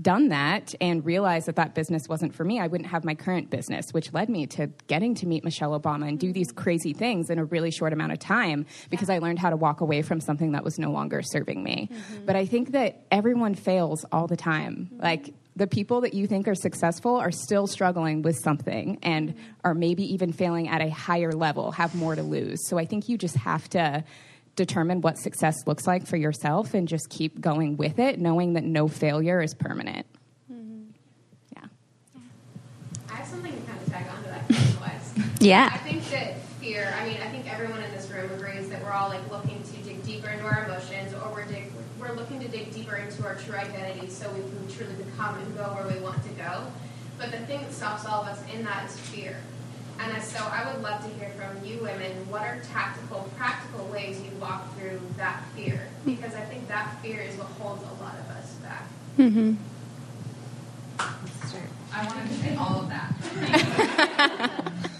done 0.00 0.28
that 0.28 0.74
and 0.80 1.04
realized 1.04 1.46
that 1.46 1.56
that 1.56 1.74
business 1.74 2.08
wasn't 2.08 2.34
for 2.34 2.44
me, 2.44 2.58
I 2.58 2.66
wouldn't 2.66 2.88
have 2.88 3.04
my 3.04 3.14
current 3.14 3.50
business, 3.50 3.86
which 3.92 4.12
led 4.12 4.28
me 4.28 4.46
to 4.48 4.68
getting 4.86 5.14
to 5.16 5.26
meet 5.26 5.44
Michelle 5.44 5.78
Obama 5.78 6.08
and 6.08 6.18
do 6.18 6.32
these 6.32 6.50
crazy 6.50 6.92
things 6.94 7.28
in 7.28 7.38
a 7.38 7.44
really 7.44 7.70
short 7.70 7.92
amount 7.92 8.12
of 8.12 8.18
time 8.18 8.64
because 8.90 9.10
I 9.10 9.18
learned 9.18 9.38
how 9.38 9.50
to 9.50 9.56
walk 9.56 9.80
away 9.80 10.02
from 10.02 10.20
something 10.20 10.52
that 10.52 10.64
was 10.64 10.78
no 10.78 10.90
longer 10.90 11.22
serving 11.22 11.62
me. 11.62 11.90
Mm-hmm. 11.92 12.24
But 12.24 12.36
I 12.36 12.46
think 12.46 12.72
that 12.72 13.04
everyone 13.10 13.54
fails 13.54 14.04
all 14.10 14.26
the 14.26 14.36
time. 14.36 14.88
Mm-hmm. 14.92 15.02
Like, 15.02 15.34
the 15.54 15.66
people 15.66 16.00
that 16.00 16.14
you 16.14 16.26
think 16.26 16.48
are 16.48 16.54
successful 16.54 17.16
are 17.16 17.30
still 17.30 17.66
struggling 17.66 18.22
with 18.22 18.38
something 18.38 18.98
and 19.02 19.34
are 19.64 19.74
maybe 19.74 20.02
even 20.14 20.32
failing 20.32 20.68
at 20.68 20.80
a 20.80 20.88
higher 20.88 21.32
level, 21.32 21.72
have 21.72 21.94
more 21.94 22.14
to 22.14 22.22
lose. 22.22 22.66
So 22.68 22.78
I 22.78 22.86
think 22.86 23.10
you 23.10 23.18
just 23.18 23.36
have 23.36 23.68
to 23.70 24.02
determine 24.56 25.00
what 25.00 25.18
success 25.18 25.66
looks 25.66 25.86
like 25.86 26.06
for 26.06 26.16
yourself 26.16 26.74
and 26.74 26.86
just 26.86 27.08
keep 27.08 27.40
going 27.40 27.76
with 27.76 27.98
it, 27.98 28.18
knowing 28.18 28.54
that 28.54 28.64
no 28.64 28.88
failure 28.88 29.40
is 29.40 29.54
permanent. 29.54 30.06
Mm-hmm. 30.52 30.90
Yeah. 31.56 31.64
I 33.10 33.14
have 33.14 33.26
something 33.26 33.52
to 33.52 33.62
kind 33.62 33.80
of 33.80 33.92
tag 33.92 34.06
on 34.08 34.22
to 34.22 34.28
that 34.28 34.76
question. 34.78 35.30
yeah. 35.40 35.70
I 35.72 35.78
think 35.78 36.08
that 36.10 36.40
fear, 36.60 36.94
I 37.00 37.06
mean, 37.06 37.16
I 37.22 37.28
think 37.30 37.52
everyone 37.52 37.82
in 37.82 37.90
this 37.92 38.10
room 38.10 38.30
agrees 38.32 38.68
that 38.68 38.82
we're 38.82 38.92
all 38.92 39.08
like 39.08 39.28
looking 39.30 39.62
to 39.62 39.76
dig 39.78 40.04
deeper 40.04 40.28
into 40.28 40.44
our 40.44 40.64
emotions 40.64 41.14
or 41.14 41.32
we're, 41.32 41.46
dig, 41.46 41.72
we're 41.98 42.12
looking 42.12 42.40
to 42.40 42.48
dig 42.48 42.72
deeper 42.72 42.96
into 42.96 43.24
our 43.24 43.36
true 43.36 43.56
identity 43.56 44.08
so 44.10 44.30
we 44.32 44.40
can 44.40 44.68
truly 44.76 44.94
become 45.02 45.38
and 45.38 45.56
go 45.56 45.64
where 45.74 45.88
we 45.88 46.00
want 46.02 46.22
to 46.24 46.30
go. 46.30 46.66
But 47.18 47.30
the 47.30 47.38
thing 47.46 47.60
that 47.62 47.72
stops 47.72 48.04
all 48.04 48.22
of 48.22 48.28
us 48.28 48.42
in 48.52 48.64
that 48.64 48.90
is 48.90 48.98
fear. 48.98 49.36
And 50.00 50.22
so 50.22 50.38
I 50.38 50.72
would 50.72 50.82
love 50.82 51.02
to 51.02 51.08
hear 51.18 51.30
from 51.30 51.64
you 51.64 51.78
women. 51.78 52.12
What 52.28 52.42
are 52.42 52.60
tactical, 52.72 53.30
practical 53.36 53.86
ways 53.86 54.20
you 54.20 54.30
walk 54.40 54.76
through 54.76 55.00
that 55.16 55.44
fear? 55.54 55.88
Because 56.04 56.34
I 56.34 56.40
think 56.40 56.68
that 56.68 56.96
fear 57.02 57.20
is 57.20 57.36
what 57.36 57.48
holds 57.58 57.82
a 57.82 58.02
lot 58.02 58.14
of 58.18 58.28
us 58.36 58.52
back. 58.62 58.86
Mm-hmm. 59.18 59.54
I 61.94 62.06
wanted 62.06 62.28
to 62.28 62.34
say 62.34 62.56
all 62.56 62.80
of 62.80 62.88
that. 62.88 64.72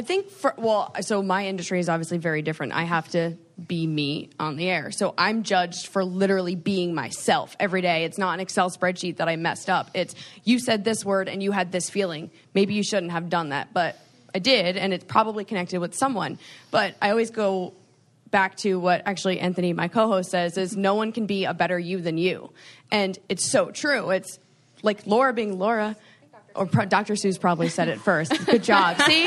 I 0.00 0.02
think 0.02 0.30
for 0.30 0.54
well, 0.56 0.94
so 1.02 1.22
my 1.22 1.46
industry 1.46 1.78
is 1.78 1.90
obviously 1.90 2.16
very 2.16 2.40
different. 2.40 2.72
I 2.72 2.84
have 2.84 3.06
to 3.10 3.36
be 3.62 3.86
me 3.86 4.30
on 4.40 4.56
the 4.56 4.66
air. 4.70 4.92
So 4.92 5.12
I'm 5.18 5.42
judged 5.42 5.88
for 5.88 6.02
literally 6.02 6.54
being 6.54 6.94
myself 6.94 7.54
every 7.60 7.82
day. 7.82 8.04
It's 8.04 8.16
not 8.16 8.32
an 8.32 8.40
Excel 8.40 8.70
spreadsheet 8.70 9.18
that 9.18 9.28
I 9.28 9.36
messed 9.36 9.68
up. 9.68 9.90
It's 9.92 10.14
you 10.42 10.58
said 10.58 10.84
this 10.84 11.04
word 11.04 11.28
and 11.28 11.42
you 11.42 11.52
had 11.52 11.70
this 11.70 11.90
feeling. 11.90 12.30
Maybe 12.54 12.72
you 12.72 12.82
shouldn't 12.82 13.12
have 13.12 13.28
done 13.28 13.50
that, 13.50 13.74
but 13.74 13.98
I 14.34 14.38
did 14.38 14.78
and 14.78 14.94
it's 14.94 15.04
probably 15.04 15.44
connected 15.44 15.80
with 15.80 15.94
someone. 15.94 16.38
But 16.70 16.94
I 17.02 17.10
always 17.10 17.28
go 17.28 17.74
back 18.30 18.56
to 18.58 18.80
what 18.80 19.02
actually 19.04 19.38
Anthony, 19.38 19.74
my 19.74 19.88
co-host, 19.88 20.30
says 20.30 20.56
is 20.56 20.78
no 20.78 20.94
one 20.94 21.12
can 21.12 21.26
be 21.26 21.44
a 21.44 21.52
better 21.52 21.78
you 21.78 22.00
than 22.00 22.16
you. 22.16 22.54
And 22.90 23.18
it's 23.28 23.50
so 23.50 23.70
true. 23.70 24.08
It's 24.08 24.38
like 24.82 25.06
Laura 25.06 25.34
being 25.34 25.58
Laura. 25.58 25.94
Or 26.54 26.66
pro- 26.66 26.86
Dr. 26.86 27.14
Seuss 27.14 27.40
probably 27.40 27.68
said 27.68 27.88
it 27.88 28.00
first. 28.00 28.46
Good 28.46 28.62
job. 28.62 29.00
See? 29.06 29.24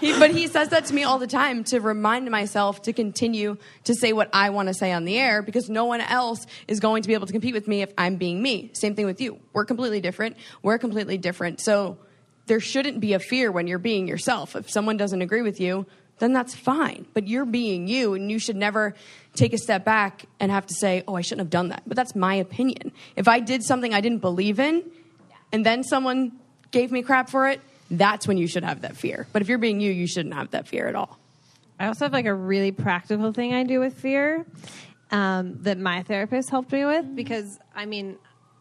he, 0.00 0.18
but 0.18 0.30
he 0.30 0.46
says 0.46 0.68
that 0.68 0.86
to 0.86 0.94
me 0.94 1.04
all 1.04 1.18
the 1.18 1.26
time 1.26 1.64
to 1.64 1.80
remind 1.80 2.30
myself 2.30 2.82
to 2.82 2.92
continue 2.92 3.56
to 3.84 3.94
say 3.94 4.12
what 4.12 4.30
I 4.32 4.50
want 4.50 4.68
to 4.68 4.74
say 4.74 4.92
on 4.92 5.04
the 5.04 5.18
air 5.18 5.42
because 5.42 5.68
no 5.68 5.84
one 5.84 6.00
else 6.00 6.46
is 6.68 6.80
going 6.80 7.02
to 7.02 7.08
be 7.08 7.14
able 7.14 7.26
to 7.26 7.32
compete 7.32 7.54
with 7.54 7.68
me 7.68 7.82
if 7.82 7.92
I'm 7.98 8.16
being 8.16 8.42
me. 8.42 8.70
Same 8.74 8.94
thing 8.94 9.06
with 9.06 9.20
you. 9.20 9.38
We're 9.52 9.64
completely 9.64 10.00
different. 10.00 10.36
We're 10.62 10.78
completely 10.78 11.18
different. 11.18 11.60
So 11.60 11.98
there 12.46 12.60
shouldn't 12.60 13.00
be 13.00 13.14
a 13.14 13.18
fear 13.18 13.50
when 13.50 13.66
you're 13.66 13.78
being 13.78 14.06
yourself. 14.06 14.56
If 14.56 14.70
someone 14.70 14.96
doesn't 14.96 15.22
agree 15.22 15.42
with 15.42 15.60
you, 15.60 15.86
then 16.18 16.32
that's 16.32 16.54
fine. 16.54 17.06
But 17.12 17.26
you're 17.26 17.44
being 17.44 17.88
you, 17.88 18.14
and 18.14 18.30
you 18.30 18.38
should 18.38 18.56
never 18.56 18.94
take 19.34 19.52
a 19.52 19.58
step 19.58 19.84
back 19.84 20.26
and 20.38 20.50
have 20.50 20.66
to 20.66 20.74
say, 20.74 21.02
oh, 21.08 21.14
I 21.14 21.22
shouldn't 21.22 21.40
have 21.40 21.50
done 21.50 21.68
that. 21.68 21.82
But 21.86 21.96
that's 21.96 22.14
my 22.14 22.34
opinion. 22.34 22.92
If 23.16 23.26
I 23.28 23.40
did 23.40 23.62
something 23.62 23.92
I 23.92 24.00
didn't 24.00 24.18
believe 24.18 24.60
in, 24.60 24.84
and 25.54 25.64
then 25.64 25.84
someone 25.84 26.32
gave 26.72 26.90
me 26.90 27.02
crap 27.02 27.30
for 27.30 27.48
it, 27.48 27.60
that's 27.88 28.26
when 28.26 28.36
you 28.36 28.48
should 28.48 28.64
have 28.64 28.80
that 28.80 28.96
fear. 28.96 29.28
But 29.32 29.40
if 29.40 29.48
you're 29.48 29.58
being 29.58 29.78
you, 29.78 29.92
you 29.92 30.08
shouldn't 30.08 30.34
have 30.34 30.50
that 30.50 30.66
fear 30.66 30.88
at 30.88 30.96
all. 30.96 31.16
I 31.78 31.86
also 31.86 32.06
have 32.06 32.12
like 32.12 32.26
a 32.26 32.34
really 32.34 32.72
practical 32.72 33.32
thing 33.32 33.54
I 33.54 33.62
do 33.62 33.78
with 33.78 33.94
fear 33.94 34.44
um, 35.12 35.62
that 35.62 35.78
my 35.78 36.02
therapist 36.02 36.50
helped 36.50 36.72
me 36.72 36.84
with 36.84 37.14
because 37.14 37.56
I 37.72 37.86
mean, 37.86 38.18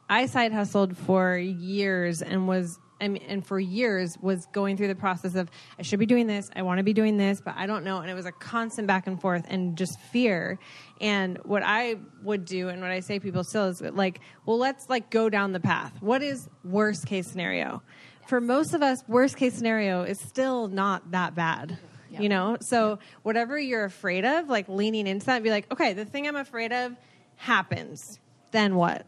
I 0.08 0.28
side 0.28 0.54
hustled 0.54 0.96
for 0.96 1.36
years 1.36 2.22
and 2.22 2.48
was. 2.48 2.78
And 3.02 3.46
for 3.46 3.60
years 3.60 4.18
was 4.22 4.46
going 4.54 4.78
through 4.78 4.88
the 4.88 4.96
process 4.96 5.36
of 5.36 5.52
I 5.78 5.82
should 5.82 6.00
be 6.00 6.06
doing 6.06 6.26
this, 6.26 6.50
I 6.56 6.62
want 6.62 6.78
to 6.78 6.84
be 6.84 6.94
doing 6.94 7.18
this, 7.18 7.42
but 7.42 7.54
I 7.58 7.66
don't 7.66 7.84
know, 7.84 7.98
and 7.98 8.10
it 8.10 8.14
was 8.14 8.26
a 8.26 8.32
constant 8.32 8.88
back 8.88 9.08
and 9.08 9.20
forth 9.20 9.44
and 9.50 9.78
just 9.78 10.00
fear. 10.00 10.58
And 11.04 11.38
what 11.44 11.64
I 11.64 11.98
would 12.24 12.46
do, 12.46 12.70
and 12.70 12.82
what 12.82 12.90
I 12.90 13.02
say 13.02 13.16
to 13.16 13.20
people 13.20 13.44
still 13.44 13.66
is 13.68 13.82
like, 13.82 14.22
well, 14.46 14.58
let's 14.58 14.90
like 14.90 15.10
go 15.10 15.30
down 15.30 15.52
the 15.52 15.60
path. 15.60 15.92
What 16.00 16.24
is 16.24 16.50
worst 16.64 17.06
case 17.06 17.28
scenario? 17.28 17.84
For 18.28 18.40
most 18.40 18.74
of 18.74 18.82
us, 18.82 19.04
worst 19.08 19.36
case 19.36 19.54
scenario 19.54 20.04
is 20.04 20.20
still 20.20 20.70
not 20.70 21.12
that 21.12 21.36
bad 21.36 21.78
you 22.20 22.30
know? 22.30 22.58
So 22.62 23.00
whatever 23.24 23.58
you're 23.58 23.86
afraid 23.86 24.26
of 24.26 24.48
like 24.50 24.70
leaning 24.70 25.08
into 25.08 25.26
that 25.26 25.36
and 25.36 25.44
be 25.44 25.50
like 25.50 25.72
okay 25.72 25.94
the 25.94 26.06
thing 26.06 26.28
i'm 26.28 26.36
afraid 26.36 26.72
of 26.72 26.96
happens. 27.36 28.20
Then 28.52 28.76
what? 28.76 29.06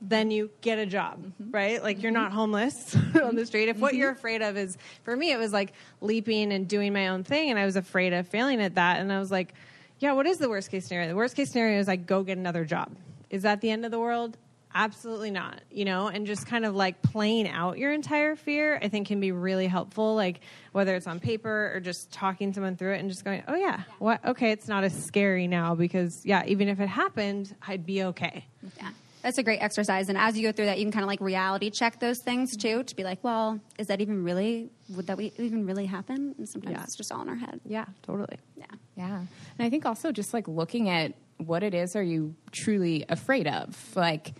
Then 0.00 0.30
you 0.30 0.50
get 0.60 0.78
a 0.78 0.86
job 0.86 1.18
mm-hmm. 1.20 1.50
right? 1.50 1.82
Like 1.82 2.02
you're 2.02 2.12
mm-hmm. 2.12 2.22
not 2.22 2.32
homeless 2.32 2.96
on 3.22 3.34
the 3.34 3.44
street. 3.44 3.68
If 3.68 3.78
what 3.78 3.92
mm-hmm. 3.92 4.00
you're 4.00 4.10
afraid 4.10 4.42
of 4.42 4.56
is 4.56 4.78
for 5.02 5.16
me 5.16 5.32
it 5.32 5.38
was 5.38 5.52
like 5.52 5.72
leaping 6.00 6.52
and 6.52 6.68
doing 6.68 6.92
my 6.92 7.08
own 7.08 7.24
thing 7.24 7.50
and 7.50 7.58
i 7.58 7.64
was 7.64 7.76
afraid 7.76 8.12
of 8.12 8.28
failing 8.28 8.60
at 8.60 8.76
that 8.76 9.00
and 9.00 9.12
i 9.12 9.18
was 9.18 9.30
like 9.30 9.54
yeah 10.00 10.12
what 10.12 10.26
is 10.26 10.38
the 10.38 10.48
worst 10.48 10.70
case 10.70 10.86
scenario 10.86 11.08
the 11.08 11.16
worst 11.16 11.34
case 11.36 11.50
scenario 11.50 11.78
is 11.78 11.88
i 11.88 11.96
go 11.96 12.22
get 12.22 12.38
another 12.38 12.64
job 12.64 12.90
is 13.30 13.42
that 13.42 13.60
the 13.60 13.70
end 13.70 13.84
of 13.84 13.90
the 13.90 13.98
world 13.98 14.36
absolutely 14.74 15.30
not 15.30 15.60
you 15.70 15.84
know 15.84 16.08
and 16.08 16.26
just 16.26 16.46
kind 16.46 16.64
of 16.64 16.74
like 16.74 17.00
playing 17.02 17.48
out 17.48 17.78
your 17.78 17.90
entire 17.92 18.36
fear 18.36 18.78
i 18.82 18.88
think 18.88 19.08
can 19.08 19.18
be 19.18 19.32
really 19.32 19.66
helpful 19.66 20.14
like 20.14 20.40
whether 20.72 20.94
it's 20.94 21.06
on 21.06 21.18
paper 21.18 21.72
or 21.74 21.80
just 21.80 22.12
talking 22.12 22.52
someone 22.52 22.76
through 22.76 22.92
it 22.94 23.00
and 23.00 23.08
just 23.08 23.24
going 23.24 23.42
oh 23.48 23.54
yeah 23.54 23.80
what 23.98 24.22
okay 24.24 24.50
it's 24.52 24.68
not 24.68 24.84
as 24.84 24.92
scary 25.04 25.46
now 25.48 25.74
because 25.74 26.24
yeah 26.24 26.42
even 26.46 26.68
if 26.68 26.80
it 26.80 26.86
happened 26.88 27.54
i'd 27.66 27.86
be 27.86 28.02
okay 28.04 28.44
Yeah. 28.78 28.90
That's 29.20 29.36
a 29.36 29.42
great 29.42 29.58
exercise. 29.60 30.08
And 30.08 30.16
as 30.16 30.38
you 30.38 30.46
go 30.46 30.52
through 30.52 30.66
that, 30.66 30.78
you 30.78 30.84
can 30.84 30.92
kind 30.92 31.02
of 31.02 31.08
like 31.08 31.20
reality 31.20 31.70
check 31.70 31.98
those 31.98 32.20
things 32.20 32.56
too 32.56 32.84
to 32.84 32.94
be 32.94 33.02
like, 33.02 33.18
well, 33.24 33.58
is 33.76 33.88
that 33.88 34.00
even 34.00 34.22
really, 34.22 34.70
would 34.90 35.08
that 35.08 35.16
we- 35.18 35.32
even 35.38 35.66
really 35.66 35.86
happen? 35.86 36.36
And 36.38 36.48
sometimes 36.48 36.76
Yeah. 36.76 36.84
it's 36.84 36.94
just 36.96 37.10
all 37.10 37.20
in 37.22 37.28
our 37.28 37.34
head. 37.34 37.60
yeah 37.66 37.86
totally 38.04 38.38
Yeah. 38.56 38.66
Yeah. 38.98 39.18
And 39.18 39.28
I 39.66 39.70
think 39.70 39.86
also 39.86 40.10
just 40.10 40.34
like 40.34 40.48
looking 40.48 40.88
at 40.88 41.14
what 41.38 41.62
it 41.62 41.72
is 41.72 41.94
are 41.94 42.02
you 42.02 42.34
truly 42.50 43.04
afraid 43.08 43.46
of? 43.46 43.78
Like 43.94 44.34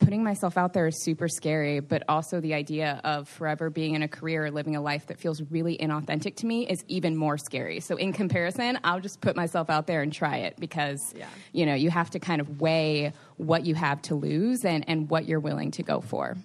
putting 0.00 0.24
myself 0.24 0.58
out 0.58 0.72
there 0.72 0.88
is 0.88 1.04
super 1.04 1.28
scary, 1.28 1.78
but 1.78 2.02
also 2.08 2.40
the 2.40 2.52
idea 2.52 3.00
of 3.04 3.28
forever 3.28 3.70
being 3.70 3.94
in 3.94 4.02
a 4.02 4.08
career 4.08 4.46
or 4.46 4.50
living 4.50 4.74
a 4.74 4.80
life 4.80 5.06
that 5.06 5.20
feels 5.20 5.40
really 5.50 5.78
inauthentic 5.78 6.34
to 6.34 6.46
me 6.46 6.66
is 6.68 6.84
even 6.88 7.16
more 7.16 7.38
scary. 7.38 7.78
So 7.78 7.94
in 7.94 8.12
comparison, 8.12 8.80
I'll 8.82 8.98
just 8.98 9.20
put 9.20 9.36
myself 9.36 9.70
out 9.70 9.86
there 9.86 10.02
and 10.02 10.12
try 10.12 10.38
it 10.38 10.56
because 10.58 11.14
you 11.52 11.64
know, 11.64 11.74
you 11.74 11.90
have 11.90 12.10
to 12.10 12.18
kind 12.18 12.40
of 12.40 12.60
weigh 12.60 13.12
what 13.36 13.64
you 13.64 13.76
have 13.76 14.02
to 14.02 14.16
lose 14.16 14.64
and, 14.64 14.84
and 14.88 15.08
what 15.08 15.28
you're 15.28 15.38
willing 15.38 15.70
to 15.72 15.84
go 15.84 16.00
for. 16.00 16.36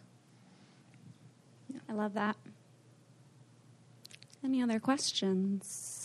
I 1.89 1.93
love 1.93 2.13
that. 2.13 2.35
Any 4.43 4.61
other 4.61 4.79
questions? 4.79 5.96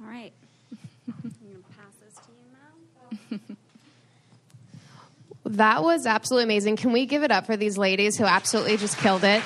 All 0.00 0.08
right. 0.08 0.32
I'm 1.08 1.14
going 1.22 1.32
to 1.32 1.62
pass 1.76 1.94
this 2.04 2.14
to 2.14 2.30
you 2.32 3.38
now. 3.48 3.54
That 5.50 5.84
was 5.84 6.06
absolutely 6.06 6.44
amazing. 6.44 6.74
Can 6.76 6.90
we 6.90 7.06
give 7.06 7.22
it 7.22 7.30
up 7.30 7.46
for 7.46 7.56
these 7.56 7.78
ladies 7.78 8.18
who 8.18 8.24
absolutely 8.24 8.76
just 8.78 8.98
killed 8.98 9.22
it? 9.22 9.44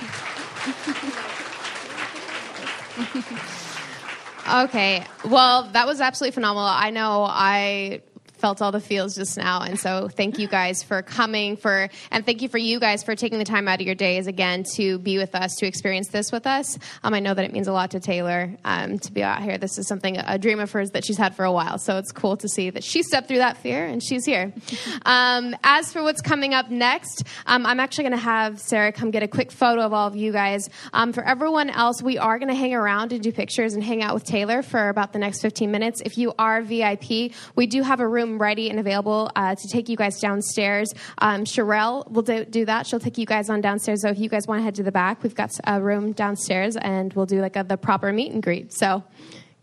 okay. 4.64 5.04
Well, 5.26 5.64
that 5.72 5.86
was 5.86 6.00
absolutely 6.00 6.32
phenomenal. 6.32 6.64
I 6.64 6.88
know 6.88 7.26
I 7.28 8.00
felt 8.40 8.62
all 8.62 8.72
the 8.72 8.80
feels 8.80 9.14
just 9.14 9.36
now. 9.36 9.62
And 9.62 9.78
so 9.78 10.08
thank 10.08 10.38
you 10.38 10.48
guys 10.48 10.82
for 10.82 11.02
coming 11.02 11.56
for 11.56 11.88
and 12.10 12.24
thank 12.24 12.42
you 12.42 12.48
for 12.48 12.58
you 12.58 12.80
guys 12.80 13.02
for 13.04 13.14
taking 13.14 13.38
the 13.38 13.44
time 13.44 13.68
out 13.68 13.80
of 13.80 13.86
your 13.86 13.94
days 13.94 14.26
again 14.26 14.64
to 14.76 14.98
be 14.98 15.18
with 15.18 15.34
us 15.34 15.54
to 15.56 15.66
experience 15.66 16.08
this 16.08 16.32
with 16.32 16.46
us. 16.46 16.78
Um, 17.02 17.14
i 17.14 17.20
know 17.20 17.34
that 17.34 17.44
it 17.44 17.52
means 17.52 17.68
a 17.68 17.72
lot 17.72 17.90
to 17.92 18.00
taylor 18.00 18.56
um, 18.64 18.98
to 18.98 19.12
be 19.12 19.22
out 19.22 19.42
here. 19.42 19.58
This 19.58 19.78
is 19.78 19.86
something 19.86 20.16
a 20.16 20.38
dream 20.38 20.58
of 20.60 20.72
hers 20.72 20.90
that 20.90 21.04
she's 21.04 21.18
had 21.18 21.36
for 21.36 21.44
a 21.44 21.52
while. 21.52 21.78
So 21.78 21.98
it's 21.98 22.12
cool 22.12 22.36
to 22.38 22.48
see 22.48 22.70
that 22.70 22.82
she 22.82 23.02
stepped 23.02 23.28
through 23.28 23.38
that 23.38 23.58
fear 23.58 23.86
and 23.86 24.02
she's 24.02 24.24
here. 24.24 24.52
Um, 25.06 25.56
as 25.62 25.92
for 25.92 26.02
what's 26.02 26.20
coming 26.20 26.52
up 26.52 26.70
next 26.70 27.24
um, 27.46 27.64
i'm 27.64 27.80
actually 27.80 28.04
going 28.04 28.12
to 28.12 28.18
have 28.18 28.60
sarah 28.60 28.92
come 28.92 29.10
get 29.10 29.22
a 29.22 29.28
quick 29.28 29.50
photo 29.50 29.82
of 29.82 29.92
all 29.92 30.06
of 30.06 30.16
you 30.16 30.30
guys. 30.32 30.68
Um, 30.92 31.12
for 31.12 31.24
everyone 31.24 31.70
else 31.70 32.02
we 32.02 32.18
are 32.18 32.38
going 32.38 32.48
to 32.48 32.54
hang 32.54 32.74
around 32.74 33.12
and 33.12 33.22
do 33.22 33.32
pictures 33.32 33.74
and 33.74 33.82
hang 33.82 34.02
out 34.02 34.14
with 34.14 34.24
taylor 34.24 34.62
for 34.62 34.88
about 34.88 35.12
the 35.12 35.18
next 35.18 35.40
15 35.40 35.70
minutes. 35.70 36.02
If 36.04 36.18
you 36.18 36.34
are 36.38 36.62
vip 36.62 37.10
we 37.54 37.66
do 37.66 37.82
have 37.82 38.00
a 38.00 38.08
room 38.08 38.29
ready 38.38 38.70
and 38.70 38.78
available 38.78 39.30
uh, 39.36 39.54
to 39.54 39.68
take 39.68 39.88
you 39.88 39.96
guys 39.96 40.18
downstairs. 40.20 40.92
Um, 41.18 41.44
Sherelle 41.44 42.10
will 42.10 42.22
do, 42.22 42.44
do 42.44 42.64
that. 42.64 42.86
She'll 42.86 43.00
take 43.00 43.18
you 43.18 43.26
guys 43.26 43.50
on 43.50 43.60
downstairs. 43.60 44.02
So 44.02 44.08
if 44.08 44.18
you 44.18 44.28
guys 44.28 44.46
want 44.46 44.60
to 44.60 44.64
head 44.64 44.74
to 44.76 44.82
the 44.82 44.92
back 44.92 45.22
we've 45.22 45.34
got 45.34 45.50
a 45.64 45.80
room 45.80 46.12
downstairs 46.12 46.76
and 46.76 47.12
we'll 47.14 47.26
do 47.26 47.40
like 47.40 47.56
a, 47.56 47.64
the 47.64 47.76
proper 47.76 48.12
meet 48.12 48.32
and 48.32 48.42
greet. 48.42 48.72
So 48.72 49.02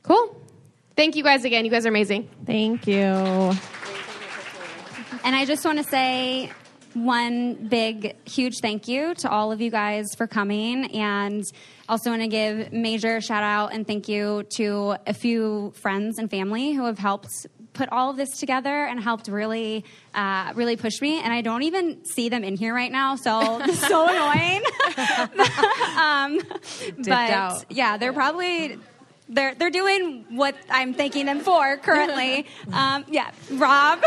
cool. 0.03 0.41
Thank 0.95 1.15
you 1.15 1.23
guys 1.23 1.45
again. 1.45 1.63
You 1.63 1.71
guys 1.71 1.85
are 1.85 1.89
amazing. 1.89 2.29
Thank 2.45 2.87
you. 2.87 2.97
And 2.97 3.55
I 5.35 5.45
just 5.45 5.65
want 5.65 5.77
to 5.77 5.83
say 5.83 6.51
one 6.93 7.67
big, 7.67 8.15
huge 8.27 8.55
thank 8.61 8.87
you 8.87 9.13
to 9.15 9.29
all 9.29 9.51
of 9.51 9.61
you 9.61 9.69
guys 9.69 10.07
for 10.15 10.25
coming. 10.25 10.85
And 10.95 11.43
also 11.87 12.09
want 12.09 12.23
to 12.23 12.27
give 12.27 12.73
major 12.73 13.21
shout 13.21 13.43
out 13.43 13.73
and 13.73 13.85
thank 13.85 14.07
you 14.07 14.43
to 14.55 14.95
a 15.05 15.13
few 15.13 15.73
friends 15.75 16.17
and 16.17 16.29
family 16.29 16.73
who 16.73 16.85
have 16.85 16.97
helped 16.97 17.45
put 17.77 17.89
all 17.89 18.09
of 18.09 18.17
this 18.17 18.39
together 18.39 18.85
and 18.85 18.99
helped 18.99 19.27
really, 19.27 19.85
uh, 20.13 20.51
really 20.55 20.75
push 20.75 20.99
me. 20.99 21.21
And 21.21 21.31
I 21.31 21.41
don't 21.41 21.63
even 21.63 22.03
see 22.03 22.27
them 22.27 22.43
in 22.43 22.57
here 22.57 22.73
right 22.73 22.91
now, 22.91 23.15
so 23.15 23.39
so 23.73 24.07
annoying. 24.07 24.63
um, 25.97 26.39
but 26.97 27.29
out. 27.31 27.65
yeah, 27.69 27.97
they're 27.97 28.13
probably 28.13 28.77
they're 29.29 29.55
they're 29.55 29.69
doing 29.69 30.25
what 30.29 30.55
I'm 30.69 30.93
thanking 30.93 31.25
them 31.25 31.41
for 31.41 31.77
currently. 31.77 32.45
um, 32.73 33.05
yeah, 33.09 33.31
Rob. 33.51 34.03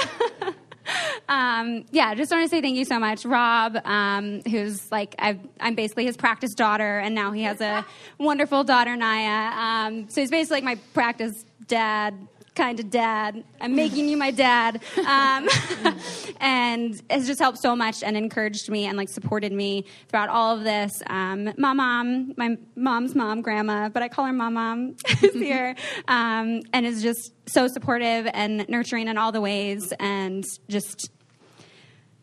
um, 1.29 1.85
yeah, 1.93 2.15
just 2.15 2.33
want 2.33 2.43
to 2.45 2.49
say 2.49 2.61
thank 2.61 2.77
you 2.77 2.85
so 2.85 2.99
much, 2.99 3.25
Rob, 3.25 3.77
um, 3.85 4.41
who's 4.51 4.91
like 4.91 5.15
I've, 5.19 5.39
I'm 5.61 5.75
basically 5.75 6.07
his 6.07 6.17
practice 6.17 6.55
daughter, 6.55 6.99
and 6.99 7.15
now 7.15 7.33
he 7.33 7.43
has 7.45 7.61
a 7.61 7.87
wonderful 8.19 8.65
daughter, 8.65 8.97
Naya. 8.97 9.87
Um, 9.87 10.09
so 10.09 10.21
he's 10.21 10.31
basically 10.31 10.57
like 10.57 10.65
my 10.65 10.77
practice 10.95 11.45
dad 11.67 12.15
kind 12.55 12.81
of 12.81 12.91
dad. 12.91 13.45
I'm 13.61 13.75
making 13.75 14.09
you 14.09 14.17
my 14.17 14.31
dad. 14.31 14.83
Um, 14.99 15.49
and 16.41 17.01
it's 17.09 17.27
just 17.27 17.41
helped 17.41 17.59
so 17.59 17.75
much 17.77 18.03
and 18.03 18.17
encouraged 18.17 18.71
me 18.71 18.87
and 18.87 18.97
like 18.97 19.09
supported 19.09 19.53
me 19.53 19.85
throughout 20.09 20.29
all 20.29 20.57
of 20.57 20.65
this. 20.65 21.03
Um, 21.07 21.53
my 21.57 21.73
mom, 21.73 22.35
my 22.37 22.57
mom's 22.77 23.15
mom, 23.15 23.43
grandma, 23.43 23.89
but 23.89 24.03
I 24.03 24.09
call 24.09 24.27
her 24.27 24.33
my 24.33 24.49
mom, 24.49 24.97
is 25.23 25.35
here 25.35 25.75
um, 26.09 26.63
and 26.73 26.87
is 26.87 27.03
just 27.03 27.33
so 27.49 27.69
supportive 27.69 28.29
and 28.33 28.69
nurturing 28.69 29.09
in 29.09 29.19
all 29.19 29.33
the 29.33 29.41
ways 29.41 29.93
and 29.99 30.45
just 30.69 31.11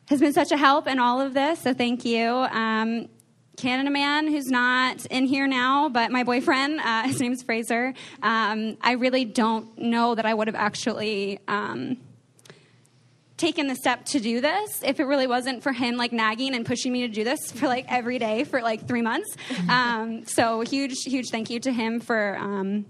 has 0.10 0.20
been 0.20 0.34
such 0.34 0.52
a 0.52 0.58
help 0.58 0.88
in 0.88 1.00
all 1.00 1.20
of 1.20 1.34
this. 1.34 1.60
So 1.62 1.74
thank 1.74 2.06
you. 2.06 2.28
Um, 2.28 3.10
Canada 3.58 3.90
man 3.90 4.28
who's 4.28 4.52
not 4.52 5.04
in 5.08 5.26
here 5.26 5.48
now, 5.48 5.90
but 5.90 6.12
my 6.12 6.24
boyfriend, 6.24 6.80
uh, 6.80 7.04
his 7.08 7.20
name's 7.20 7.42
Fraser. 7.42 7.96
Um, 8.22 8.78
I 8.82 8.94
really 8.94 9.26
don't 9.26 9.76
know 9.80 10.14
that 10.14 10.28
I 10.28 10.34
would 10.34 10.48
have 10.48 10.56
actually 10.56 11.40
um, 11.48 11.98
taken 13.36 13.66
the 13.66 13.74
step 13.74 14.06
to 14.06 14.20
do 14.20 14.42
this 14.42 14.84
if 14.86 15.00
it 15.00 15.06
really 15.06 15.26
wasn't 15.26 15.64
for 15.64 15.72
him 15.72 15.98
like 15.98 16.14
nagging 16.14 16.54
and 16.54 16.68
pushing 16.68 16.94
me 16.94 17.08
to 17.08 17.08
do 17.08 17.24
this 17.24 17.52
for 17.52 17.68
like 17.68 17.86
every 17.90 18.20
day 18.20 18.44
for 18.44 18.62
like 18.62 18.88
three 18.88 19.02
months. 19.02 19.36
Um, 19.70 20.26
so 20.26 20.62
huge, 20.62 21.04
huge 21.04 21.30
thank 21.30 21.50
you 21.50 21.60
to 21.62 21.74
him 21.74 22.00
for 22.00 22.38
um, 22.38 22.86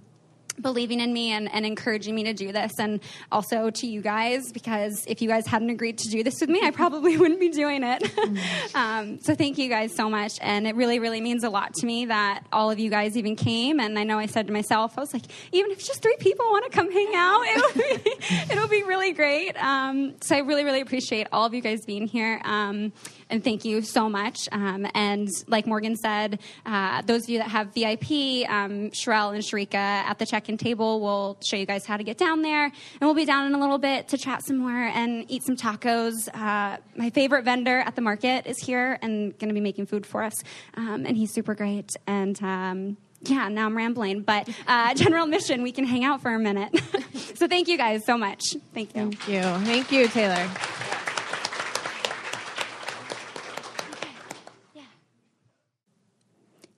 believing 0.61 0.99
in 0.99 1.13
me 1.13 1.31
and, 1.31 1.51
and 1.53 1.65
encouraging 1.65 2.15
me 2.15 2.23
to 2.23 2.33
do 2.33 2.51
this. 2.51 2.73
And 2.79 2.99
also 3.31 3.69
to 3.69 3.87
you 3.87 4.01
guys 4.01 4.51
because 4.51 5.03
if 5.07 5.21
you 5.21 5.27
guys 5.27 5.45
hadn't 5.47 5.69
agreed 5.69 5.97
to 5.97 6.09
do 6.09 6.23
this 6.23 6.35
with 6.39 6.49
me 6.49 6.61
i 6.63 6.71
probably 6.71 7.17
wouldn't 7.21 7.39
be 7.39 7.49
doing 7.49 7.83
it. 7.83 8.03
Um, 8.75 9.19
so 9.21 9.33
thank 9.33 9.57
you 9.57 9.69
guys 9.69 9.95
so 9.95 10.09
much. 10.09 10.33
And 10.41 10.67
it 10.67 10.75
really 10.75 10.99
really 10.99 11.21
means 11.21 11.43
a 11.43 11.49
lot 11.49 11.73
to 11.75 11.85
me 11.85 12.05
that 12.05 12.43
all 12.51 12.69
of 12.69 12.79
you 12.79 12.89
guys 12.89 13.17
even 13.17 13.35
came. 13.35 13.79
And 13.79 13.97
i 13.97 14.03
know 14.03 14.17
i 14.17 14.25
said 14.25 14.47
to 14.47 14.53
myself 14.53 14.97
i 14.97 15.01
was 15.01 15.13
like 15.13 15.23
even 15.51 15.71
if 15.71 15.79
just 15.79 16.01
three 16.01 16.15
people 16.19 16.45
want 16.45 16.65
to 16.65 16.75
come 16.75 16.91
hang 16.91 17.11
out 17.15 17.43
it'll 17.47 17.73
be, 17.73 18.11
it'll 18.51 18.67
be 18.67 18.83
really 18.83 19.13
great. 19.13 19.61
Um, 19.61 20.15
so 20.21 20.35
i 20.35 20.39
really 20.39 20.63
really 20.63 20.81
appreciate 20.81 21.27
all 21.31 21.45
of 21.45 21.53
you 21.53 21.61
guys 21.61 21.85
being 21.85 22.07
here. 22.07 22.41
Um, 22.43 22.93
and 23.29 23.43
thank 23.43 23.65
you 23.65 23.81
so 23.81 24.09
much. 24.09 24.37
Um, 24.51 24.87
and 24.93 25.29
like 25.47 25.67
Morgan 25.67 25.95
said, 25.95 26.39
uh, 26.65 27.01
those 27.03 27.23
of 27.23 27.29
you 27.29 27.39
that 27.39 27.49
have 27.49 27.73
VIP, 27.73 28.49
um, 28.49 28.91
Sherelle 28.91 29.33
and 29.33 29.43
Sharika 29.43 29.75
at 29.75 30.19
the 30.19 30.25
check-in 30.25 30.57
table 30.57 30.99
will 30.99 31.37
show 31.43 31.57
you 31.57 31.65
guys 31.65 31.85
how 31.85 31.97
to 31.97 32.03
get 32.03 32.17
down 32.17 32.41
there, 32.41 32.65
and 32.65 33.01
we'll 33.01 33.13
be 33.13 33.25
down 33.25 33.47
in 33.47 33.55
a 33.55 33.59
little 33.59 33.77
bit 33.77 34.07
to 34.09 34.17
chat 34.17 34.43
some 34.45 34.57
more 34.57 34.71
and 34.71 35.29
eat 35.29 35.43
some 35.43 35.55
tacos. 35.55 36.13
Uh, 36.33 36.77
my 36.95 37.09
favorite 37.09 37.43
vendor 37.43 37.79
at 37.79 37.95
the 37.95 38.01
market 38.01 38.47
is 38.47 38.57
here 38.59 38.97
and 39.01 39.37
going 39.39 39.49
to 39.49 39.53
be 39.53 39.61
making 39.61 39.85
food 39.85 40.05
for 40.05 40.23
us, 40.23 40.43
um, 40.75 41.05
and 41.05 41.17
he's 41.17 41.33
super 41.33 41.55
great. 41.55 41.91
And 42.05 42.41
um, 42.41 42.97
yeah, 43.23 43.47
now 43.49 43.65
I'm 43.65 43.75
rambling, 43.75 44.21
but 44.21 44.49
uh, 44.67 44.93
general 44.95 45.25
mission, 45.25 45.63
we 45.63 45.71
can 45.71 45.85
hang 45.85 46.03
out 46.03 46.21
for 46.21 46.33
a 46.33 46.39
minute. 46.39 46.79
so 47.35 47.47
thank 47.47 47.67
you 47.67 47.77
guys 47.77 48.05
so 48.05 48.17
much. 48.17 48.41
Thank 48.73 48.95
you. 48.95 49.11
Thank 49.11 49.27
you. 49.27 49.41
Thank 49.41 49.91
you, 49.91 50.07
Taylor. 50.07 50.49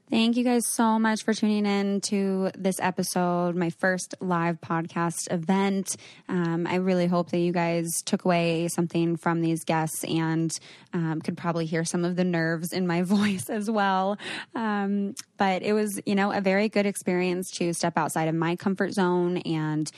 Thank 0.09 0.37
you 0.37 0.43
guys 0.43 0.63
so 0.65 0.97
much 0.97 1.23
for 1.23 1.35
tuning 1.35 1.67
in 1.67 2.01
to 2.05 2.49
this 2.57 2.79
episode, 2.79 3.55
my 3.55 3.69
first 3.69 4.15
live 4.19 4.59
podcast 4.59 5.31
event. 5.31 5.95
Um, 6.27 6.65
I 6.65 6.77
really 6.77 7.05
hope 7.05 7.29
that 7.29 7.37
you 7.37 7.51
guys 7.51 8.01
took 8.05 8.25
away 8.25 8.69
something 8.69 9.17
from 9.17 9.41
these 9.41 9.63
guests 9.63 10.03
and 10.03 10.51
um, 10.93 11.21
could 11.21 11.37
probably 11.37 11.67
hear 11.67 11.85
some 11.85 12.05
of 12.05 12.15
the 12.15 12.23
nerves 12.23 12.73
in 12.73 12.87
my 12.87 13.01
voice 13.03 13.51
as 13.51 13.69
well. 13.69 14.17
Um, 14.55 15.13
but 15.37 15.61
it 15.61 15.73
was, 15.73 16.01
you 16.07 16.15
know, 16.15 16.31
a 16.31 16.41
very 16.41 16.69
good 16.69 16.87
experience 16.87 17.51
to 17.57 17.71
step 17.75 17.95
outside 17.95 18.27
of 18.27 18.33
my 18.33 18.55
comfort 18.55 18.93
zone 18.93 19.37
and 19.37 19.91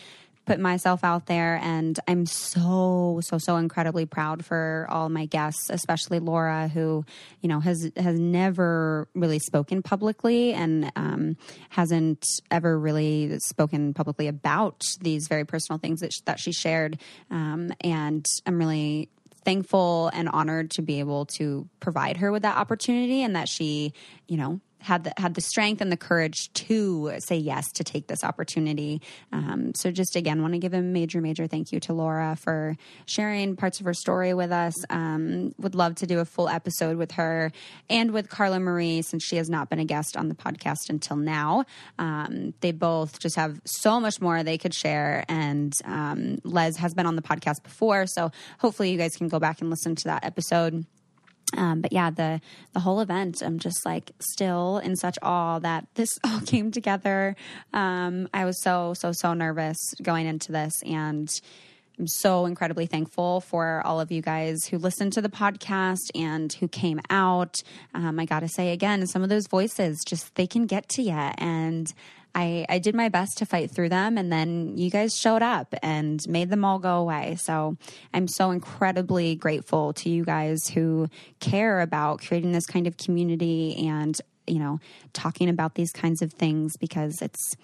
put 0.46 0.60
myself 0.60 1.04
out 1.04 1.28
there 1.28 1.60
and 1.62 2.00
I'm 2.08 2.26
so 2.26 3.20
so 3.24 3.38
so 3.38 3.58
incredibly 3.58 4.06
proud 4.06 4.44
for 4.44 4.88
all 4.90 5.10
my 5.10 5.26
guests 5.26 5.70
especially 5.70 6.20
Laura 6.20 6.68
who 6.68 7.06
you 7.42 7.50
know 7.50 7.60
has 7.60 7.92
has 7.96 8.20
never 8.20 9.08
really 9.14 9.40
spoken 9.40 9.82
publicly 9.84 10.54
and 10.54 10.92
um, 10.96 11.38
hasn't 11.70 12.26
ever 12.50 12.78
really 12.78 13.38
spoken 13.40 13.94
publicly 13.94 14.28
about 14.28 14.84
these 15.02 15.28
very 15.28 15.46
personal 15.46 15.80
things 15.80 16.02
that, 16.02 16.14
sh- 16.14 16.22
that 16.26 16.40
she 16.40 16.52
shared. 16.52 17.00
Um, 17.30 17.72
and 17.82 18.26
I'm 18.46 18.58
really 18.58 19.10
thankful 19.44 20.10
and 20.14 20.30
honored 20.30 20.72
to 20.72 20.82
be 20.82 21.00
able 21.00 21.26
to 21.26 21.68
provide 21.80 22.18
her 22.18 22.32
with 22.32 22.44
that 22.44 22.58
opportunity 22.58 23.24
and 23.24 23.36
that 23.36 23.50
she 23.50 23.94
you 24.28 24.38
know 24.38 24.60
had 24.82 25.04
the, 25.04 25.14
had 25.18 25.34
the 25.36 25.42
strength 25.42 25.82
and 25.82 25.92
the 25.92 25.98
courage 25.98 26.52
to 26.54 27.14
say 27.20 27.38
yes 27.38 27.72
to 27.74 27.84
take 27.84 28.08
this 28.08 28.24
opportunity. 28.24 29.02
Um, 29.32 29.74
so 29.76 29.92
just 29.92 30.16
again, 30.16 30.42
want 30.42 30.54
to 30.54 30.60
give 30.60 30.74
a 30.74 30.82
major, 30.82 31.22
major 31.22 31.48
thank 31.48 31.72
you 31.72 31.80
to 31.82 31.94
Laura 31.94 32.36
for 32.36 32.76
sharing 33.06 33.56
parts 33.56 33.80
of 33.80 33.86
her 33.86 33.94
story 33.94 34.34
with 34.34 34.52
us. 34.52 34.74
Um, 34.90 35.54
would 35.60 35.76
love 35.76 35.96
to 35.96 36.08
do 36.08 36.20
a 36.20 36.26
full 36.26 36.50
episode 36.50 36.98
with 36.98 37.12
her 37.12 37.52
and 37.90 38.12
with 38.12 38.30
Carla 38.30 38.60
Marie 38.60 39.02
since 39.02 39.24
she 39.24 39.38
has 39.38 39.50
not 39.50 39.70
been 39.70 39.80
a 39.80 39.86
guest 39.86 40.18
on 40.18 40.28
the 40.28 40.36
podcast 40.36 40.90
until 40.90 41.18
now. 41.18 41.66
Um, 42.00 42.54
they 42.62 42.72
both 42.72 43.20
just 43.20 43.36
have 43.36 43.60
so 43.66 44.00
much 44.00 44.20
more 44.20 44.44
they 44.44 44.58
could 44.58 44.74
share, 44.74 45.24
and 45.30 45.74
um, 45.86 46.40
Les 46.44 46.76
has 46.78 46.94
been 46.94 47.06
on 47.06 47.16
the 47.16 47.22
podcast 47.22 47.64
before, 47.64 48.08
so 48.08 48.32
hopefully 48.60 48.92
you 48.92 48.98
guys 48.98 49.16
can 49.16 49.28
go 49.28 49.40
back 49.40 49.62
and 49.62 49.70
listen 49.70 49.96
to 49.96 50.04
that 50.06 50.26
episode. 50.26 50.86
Um, 51.58 51.82
but 51.82 51.92
yeah, 51.92 52.10
the 52.10 52.42
the 52.74 52.80
whole 52.80 53.00
event, 53.00 53.42
I'm 53.42 53.60
just 53.60 53.86
like 53.86 54.12
still 54.20 54.78
in 54.80 54.96
such 54.96 55.18
awe 55.22 55.60
that 55.60 55.88
this 55.96 56.10
all 56.24 56.42
came 56.42 56.72
together. 56.72 57.36
Um, 57.74 58.28
I 58.34 58.46
was 58.46 58.62
so 58.62 58.94
so 58.94 59.12
so 59.12 59.34
nervous 59.34 59.78
going 60.02 60.26
into 60.26 60.52
this, 60.52 60.74
and 60.86 61.30
I'm 62.00 62.08
so 62.08 62.46
incredibly 62.46 62.88
thankful 62.88 63.42
for 63.42 63.82
all 63.86 64.00
of 64.00 64.12
you 64.12 64.22
guys 64.22 64.66
who 64.66 64.78
listened 64.78 65.14
to 65.14 65.22
the 65.22 65.30
podcast 65.30 66.10
and 66.16 66.52
who 66.54 66.68
came 66.68 67.00
out. 67.10 67.62
Um, 67.94 68.20
I 68.20 68.26
got 68.26 68.40
to 68.40 68.48
say 68.48 68.72
again, 68.72 69.06
some 69.06 69.22
of 69.22 69.30
those 69.30 69.48
voices 69.48 70.04
just 70.06 70.34
they 70.36 70.48
can 70.48 70.66
get 70.66 70.90
to 70.90 71.04
you, 71.04 71.12
and 71.12 71.94
I, 72.34 72.66
I 72.70 72.80
did 72.80 72.96
my 72.96 73.10
best 73.10 73.38
to 73.40 73.46
fight 73.46 73.72
through 73.72 73.90
them, 73.90 74.18
and 74.18 74.32
then 74.32 74.78
you 74.78 74.90
guys 74.90 75.16
showed 75.16 75.42
up 75.42 75.74
and 75.84 76.26
made 76.28 76.50
them 76.50 76.64
all 76.64 76.80
go 76.80 76.98
away. 76.98 77.36
So 77.40 77.78
I'm 78.14 78.28
so 78.28 78.52
incredibly 78.52 79.36
grateful 79.36 79.94
to 79.94 80.10
you 80.10 80.24
guys 80.24 80.68
who 80.68 81.10
care 81.40 81.82
about 81.82 82.22
creating 82.22 82.52
this 82.52 82.66
kind 82.66 82.88
of 82.88 82.98
community 82.98 83.88
and, 83.88 84.16
you 84.48 84.60
know, 84.60 84.80
talking 85.14 85.50
about 85.50 85.76
these 85.76 85.92
kinds 85.92 86.22
of 86.22 86.34
things 86.34 86.78
because 86.78 87.22
it's 87.22 87.56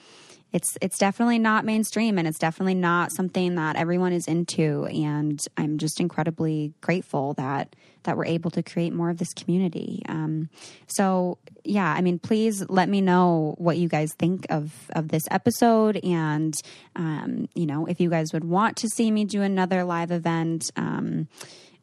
it's 0.54 0.78
it's 0.82 0.98
definitely 0.98 1.40
not 1.40 1.66
mainstream 1.66 2.18
and 2.18 2.28
it's 2.28 2.40
definitely 2.40 2.74
not 2.74 3.12
something 3.12 3.56
that 3.56 3.76
everyone 3.76 4.14
is 4.14 4.28
into 4.28 4.86
and 4.86 5.42
i'm 5.58 5.78
just 5.78 6.00
incredibly 6.00 6.74
grateful 6.82 7.34
that 7.34 7.76
that 8.04 8.16
we're 8.16 8.26
able 8.26 8.50
to 8.50 8.64
create 8.64 8.94
more 8.94 9.10
of 9.10 9.18
this 9.18 9.34
community. 9.34 10.02
Um, 10.08 10.50
so 10.88 11.38
yeah 11.64 11.94
i 11.94 12.02
mean 12.02 12.18
please 12.18 12.64
let 12.70 12.88
me 12.88 13.02
know 13.02 13.56
what 13.58 13.78
you 13.78 13.90
guys 13.90 14.14
think 14.18 14.46
of 14.50 14.72
of 14.92 15.10
this 15.10 15.24
episode 15.30 15.98
and 15.98 16.56
um, 16.96 17.50
you 17.54 17.66
know 17.66 17.86
if 17.86 18.00
you 18.00 18.10
guys 18.10 18.32
would 18.32 18.46
want 18.46 18.78
to 18.78 18.88
see 18.88 19.12
me 19.12 19.26
do 19.26 19.42
another 19.42 19.84
live 19.84 20.12
event 20.12 20.72
um, 20.78 21.28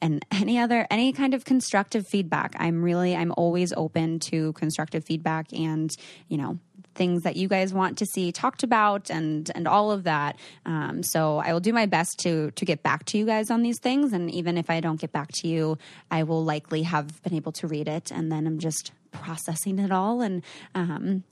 and 0.00 0.24
any 0.30 0.58
other 0.58 0.86
any 0.90 1.12
kind 1.12 1.34
of 1.34 1.44
constructive 1.44 2.06
feedback. 2.06 2.54
I'm 2.58 2.82
really 2.82 3.14
i'm 3.14 3.32
always 3.36 3.72
open 3.76 4.18
to 4.30 4.52
constructive 4.54 5.04
feedback 5.04 5.52
and 5.52 5.90
you 6.28 6.38
know 6.38 6.58
things 6.94 7.22
that 7.22 7.36
you 7.36 7.48
guys 7.48 7.74
want 7.74 7.98
to 7.98 8.06
see 8.06 8.32
talked 8.32 8.62
about 8.62 9.10
and 9.10 9.50
and 9.54 9.66
all 9.66 9.90
of 9.90 10.04
that. 10.04 10.36
Um, 10.66 11.02
so 11.02 11.38
I 11.38 11.52
will 11.52 11.60
do 11.60 11.72
my 11.72 11.86
best 11.86 12.18
to 12.20 12.50
to 12.52 12.64
get 12.64 12.82
back 12.82 13.04
to 13.06 13.18
you 13.18 13.26
guys 13.26 13.50
on 13.50 13.62
these 13.62 13.78
things. 13.78 14.12
And 14.12 14.30
even 14.30 14.56
if 14.56 14.70
I 14.70 14.80
don't 14.80 15.00
get 15.00 15.12
back 15.12 15.30
to 15.40 15.48
you, 15.48 15.78
I 16.10 16.22
will 16.22 16.44
likely 16.44 16.82
have 16.82 17.22
been 17.22 17.34
able 17.34 17.52
to 17.52 17.66
read 17.66 17.88
it, 17.88 18.10
and 18.10 18.30
then 18.30 18.46
I'm 18.46 18.58
just 18.58 18.92
processing 19.12 19.78
it 19.78 19.92
all 19.92 20.22
and 20.22 20.42
um, 20.74 21.22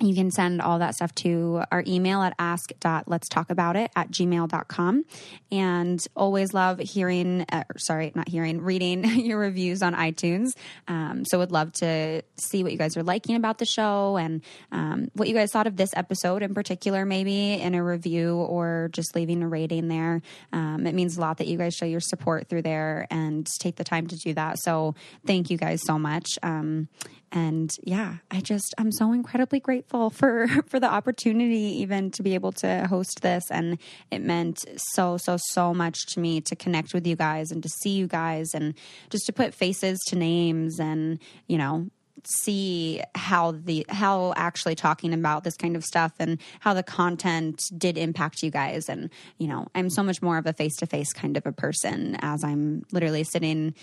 you 0.00 0.14
can 0.14 0.30
send 0.30 0.60
all 0.60 0.80
that 0.80 0.94
stuff 0.94 1.14
to 1.14 1.62
our 1.70 1.84
email 1.86 2.20
at 2.22 2.34
ask.letstalkabout 2.38 3.76
it 3.76 3.92
at 3.94 4.10
gmail.com. 4.10 5.04
And 5.52 6.00
always 6.16 6.52
love 6.52 6.80
hearing, 6.80 7.46
uh, 7.52 7.62
sorry, 7.76 8.10
not 8.14 8.28
hearing, 8.28 8.60
reading 8.60 9.04
your 9.20 9.38
reviews 9.38 9.82
on 9.82 9.94
iTunes. 9.94 10.48
Um, 10.88 11.24
so 11.24 11.38
would 11.38 11.52
love 11.52 11.72
to 11.74 12.22
see 12.36 12.64
what 12.64 12.72
you 12.72 12.78
guys 12.78 12.96
are 12.96 13.04
liking 13.04 13.36
about 13.36 13.58
the 13.58 13.66
show 13.66 14.16
and 14.16 14.42
um, 14.72 15.10
what 15.14 15.28
you 15.28 15.34
guys 15.34 15.52
thought 15.52 15.68
of 15.68 15.76
this 15.76 15.90
episode 15.94 16.42
in 16.42 16.54
particular, 16.54 17.04
maybe 17.04 17.54
in 17.54 17.74
a 17.74 17.84
review 17.84 18.34
or 18.34 18.88
just 18.92 19.14
leaving 19.14 19.42
a 19.44 19.48
rating 19.48 19.86
there. 19.86 20.22
Um, 20.52 20.88
it 20.88 20.94
means 20.94 21.16
a 21.16 21.20
lot 21.20 21.38
that 21.38 21.46
you 21.46 21.56
guys 21.56 21.74
show 21.74 21.86
your 21.86 22.00
support 22.00 22.48
through 22.48 22.62
there 22.62 23.06
and 23.10 23.46
take 23.60 23.76
the 23.76 23.84
time 23.84 24.08
to 24.08 24.16
do 24.16 24.34
that. 24.34 24.58
So 24.58 24.96
thank 25.24 25.50
you 25.50 25.56
guys 25.56 25.82
so 25.86 26.00
much. 26.00 26.26
Um, 26.42 26.88
and 27.34 27.76
yeah 27.82 28.16
i 28.30 28.40
just 28.40 28.74
i'm 28.78 28.92
so 28.92 29.12
incredibly 29.12 29.58
grateful 29.58 29.83
for 29.88 30.48
for 30.66 30.80
the 30.80 30.90
opportunity 30.90 31.80
even 31.80 32.10
to 32.12 32.22
be 32.22 32.34
able 32.34 32.52
to 32.52 32.86
host 32.86 33.20
this. 33.22 33.44
And 33.50 33.78
it 34.10 34.20
meant 34.20 34.64
so 34.94 35.16
so 35.16 35.36
so 35.38 35.74
much 35.74 36.06
to 36.14 36.20
me 36.20 36.40
to 36.42 36.56
connect 36.56 36.94
with 36.94 37.06
you 37.06 37.16
guys 37.16 37.50
and 37.50 37.62
to 37.62 37.68
see 37.68 37.90
you 37.90 38.06
guys 38.06 38.54
and 38.54 38.74
just 39.10 39.26
to 39.26 39.32
put 39.32 39.54
faces 39.54 39.98
to 40.08 40.16
names 40.16 40.80
and 40.80 41.18
you 41.46 41.58
know 41.58 41.88
see 42.26 43.02
how 43.14 43.52
the 43.52 43.84
how 43.88 44.32
actually 44.36 44.74
talking 44.74 45.12
about 45.12 45.44
this 45.44 45.56
kind 45.56 45.76
of 45.76 45.84
stuff 45.84 46.12
and 46.18 46.40
how 46.60 46.72
the 46.72 46.82
content 46.82 47.60
did 47.76 47.98
impact 47.98 48.42
you 48.42 48.50
guys. 48.50 48.88
And 48.88 49.10
you 49.38 49.46
know 49.46 49.66
i'm 49.74 49.90
so 49.90 50.02
much 50.02 50.22
more 50.22 50.38
of 50.38 50.46
a 50.46 50.52
face-to-face 50.52 51.12
kind 51.12 51.36
of 51.36 51.46
a 51.46 51.52
person 51.52 52.16
as 52.20 52.42
i'm 52.44 52.82
literally 52.92 53.24
sitting 53.24 53.74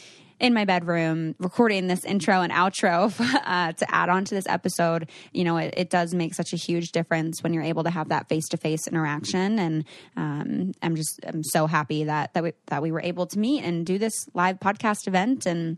in 0.41 0.55
my 0.55 0.65
bedroom 0.65 1.35
recording 1.38 1.85
this 1.85 2.03
intro 2.03 2.41
and 2.41 2.51
outro 2.51 3.13
uh, 3.45 3.72
to 3.73 3.95
add 3.95 4.09
on 4.09 4.26
to 4.26 4.34
this 4.34 4.47
episode 4.47 5.07
you 5.31 5.43
know 5.43 5.55
it, 5.57 5.73
it, 5.77 5.89
does 5.91 6.13
make 6.13 6.34
such 6.34 6.51
a 6.51 6.55
huge 6.55 6.91
difference 6.91 7.43
when 7.43 7.53
you're 7.53 7.63
able 7.63 7.84
to 7.84 7.89
have 7.89 8.09
that 8.09 8.27
face-to-face 8.27 8.88
interaction. 8.88 9.59
And 9.59 9.85
um, 10.18 10.72
i'm 10.81 10.95
just 10.95 11.19
i'm 11.26 11.43
so 11.43 11.68
happy 11.68 12.05
that 12.05 12.34
that 12.34 12.43
we, 12.43 12.53
that 12.68 12.81
we 12.81 12.91
were 12.91 13.01
able 13.01 13.27
to 13.27 13.39
meet 13.39 13.63
and 13.63 13.85
do 13.85 13.97
this 13.97 14.13
live 14.34 14.59
podcast 14.59 15.07
event 15.07 15.45
and 15.45 15.77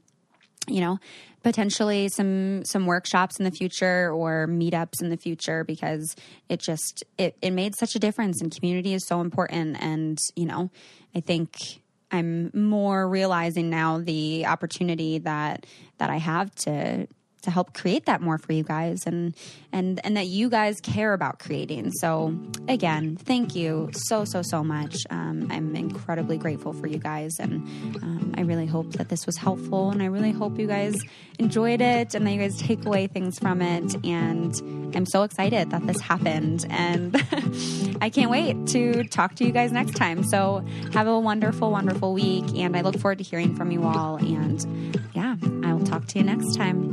you 0.68 0.80
know 0.80 0.98
potentially 1.44 2.08
some 2.08 2.64
some 2.64 2.86
workshops 2.86 3.40
in 3.40 3.44
the 3.44 3.52
future 3.52 4.12
or 4.14 4.48
meetups 4.48 5.02
in 5.02 5.10
the 5.10 5.18
future 5.18 5.66
because 5.66 6.16
it 6.48 6.62
just 6.62 7.04
it, 7.18 7.36
it 7.42 7.52
made 7.52 7.76
such 7.76 7.96
a 7.96 8.00
difference 8.00 8.42
and 8.42 8.56
community 8.56 8.94
is 8.94 9.06
so 9.06 9.20
important. 9.20 9.82
And 9.82 10.18
you 10.36 10.46
know 10.46 10.72
i 11.16 11.20
think 11.20 11.83
i'm 12.14 12.50
more 12.54 13.08
realizing 13.08 13.70
now 13.70 13.98
the 14.00 14.46
opportunity 14.46 15.18
that 15.18 15.66
that 15.98 16.10
i 16.10 16.18
have 16.18 16.54
to 16.56 17.08
to 17.44 17.52
help 17.52 17.74
create 17.74 18.06
that 18.06 18.22
more 18.22 18.38
for 18.38 18.54
you 18.54 18.64
guys 18.64 19.00
and 19.06 19.36
and 19.72 20.00
and 20.04 20.18
that 20.18 20.28
you 20.28 20.50
guys 20.50 20.82
care 20.82 21.14
about 21.14 21.40
creating. 21.40 21.92
So 21.92 22.38
again 22.68 23.16
thank 23.18 23.56
you 23.56 23.90
so 23.94 24.26
so 24.26 24.42
so 24.42 24.64
much. 24.64 24.96
Um, 25.10 25.48
i'm 25.52 25.76
incredibly 25.76 26.38
grateful 26.38 26.74
for 26.74 26.88
you 26.88 26.98
guys 26.98 27.32
and 27.40 27.54
um, 28.02 28.34
i 28.38 28.42
really 28.42 28.66
hope 28.66 28.92
that 28.94 29.10
this 29.10 29.26
was 29.26 29.38
helpful 29.38 29.92
and 29.92 30.02
i 30.02 30.06
really 30.06 30.32
hope 30.32 30.58
you 30.58 30.68
guys 30.68 30.96
enjoyed 31.40 31.82
it 31.82 32.14
and 32.14 32.26
that 32.26 32.32
you 32.32 32.40
guys 32.40 32.58
take 32.58 32.86
away 32.86 33.08
things 33.08 33.40
from 33.40 33.62
it. 33.62 33.96
And 34.06 34.96
i'm 34.96 35.06
so 35.06 35.24
excited 35.24 35.72
that 35.72 35.86
this 35.88 36.00
happened 36.00 36.66
and 36.70 37.16
i 38.02 38.10
can't 38.10 38.30
wait 38.30 38.68
to 38.68 39.04
talk 39.06 39.36
to 39.36 39.46
you 39.46 39.52
guys 39.52 39.72
next 39.72 39.96
time. 39.96 40.24
So 40.24 40.64
have 40.94 41.08
a 41.08 41.20
wonderful 41.20 41.72
wonderful 41.72 42.14
week 42.14 42.46
and 42.56 42.76
i 42.76 42.82
look 42.82 42.98
forward 43.00 43.18
to 43.20 43.24
hearing 43.24 43.56
from 43.56 43.72
you 43.72 43.84
all. 43.84 44.18
And 44.18 45.02
yeah 45.14 45.36
i 45.64 45.74
will 45.74 45.86
talk 45.86 46.08
to 46.08 46.20
you 46.20 46.26
next 46.26 46.56
time 46.56 46.92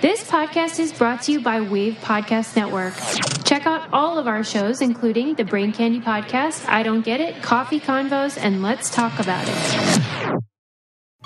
this 0.00 0.22
podcast 0.30 0.78
is 0.78 0.92
brought 0.92 1.22
to 1.22 1.32
you 1.32 1.40
by 1.40 1.60
Wave 1.60 1.94
Podcast 2.02 2.56
Network. 2.56 2.94
Check 3.44 3.66
out 3.66 3.88
all 3.92 4.18
of 4.18 4.26
our 4.26 4.44
shows, 4.44 4.80
including 4.80 5.34
the 5.34 5.44
Brain 5.44 5.72
Candy 5.72 6.00
Podcast, 6.00 6.68
I 6.68 6.82
Don't 6.82 7.02
Get 7.02 7.20
It, 7.20 7.42
Coffee 7.42 7.80
Convos, 7.80 8.38
and 8.38 8.62
Let's 8.62 8.90
Talk 8.90 9.18
About 9.18 9.44
It. 9.48 10.40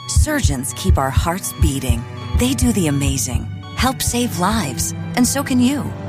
Surgeons 0.09 0.73
keep 0.77 0.99
our 0.99 1.11
hearts 1.11 1.53
beating. 1.61 2.03
They 2.39 2.55
do 2.55 2.73
the 2.73 2.87
amazing, 2.87 3.45
help 3.77 4.01
save 4.01 4.39
lives, 4.39 4.93
and 5.17 5.27
so 5.27 5.43
can 5.43 5.61
you. 5.61 5.83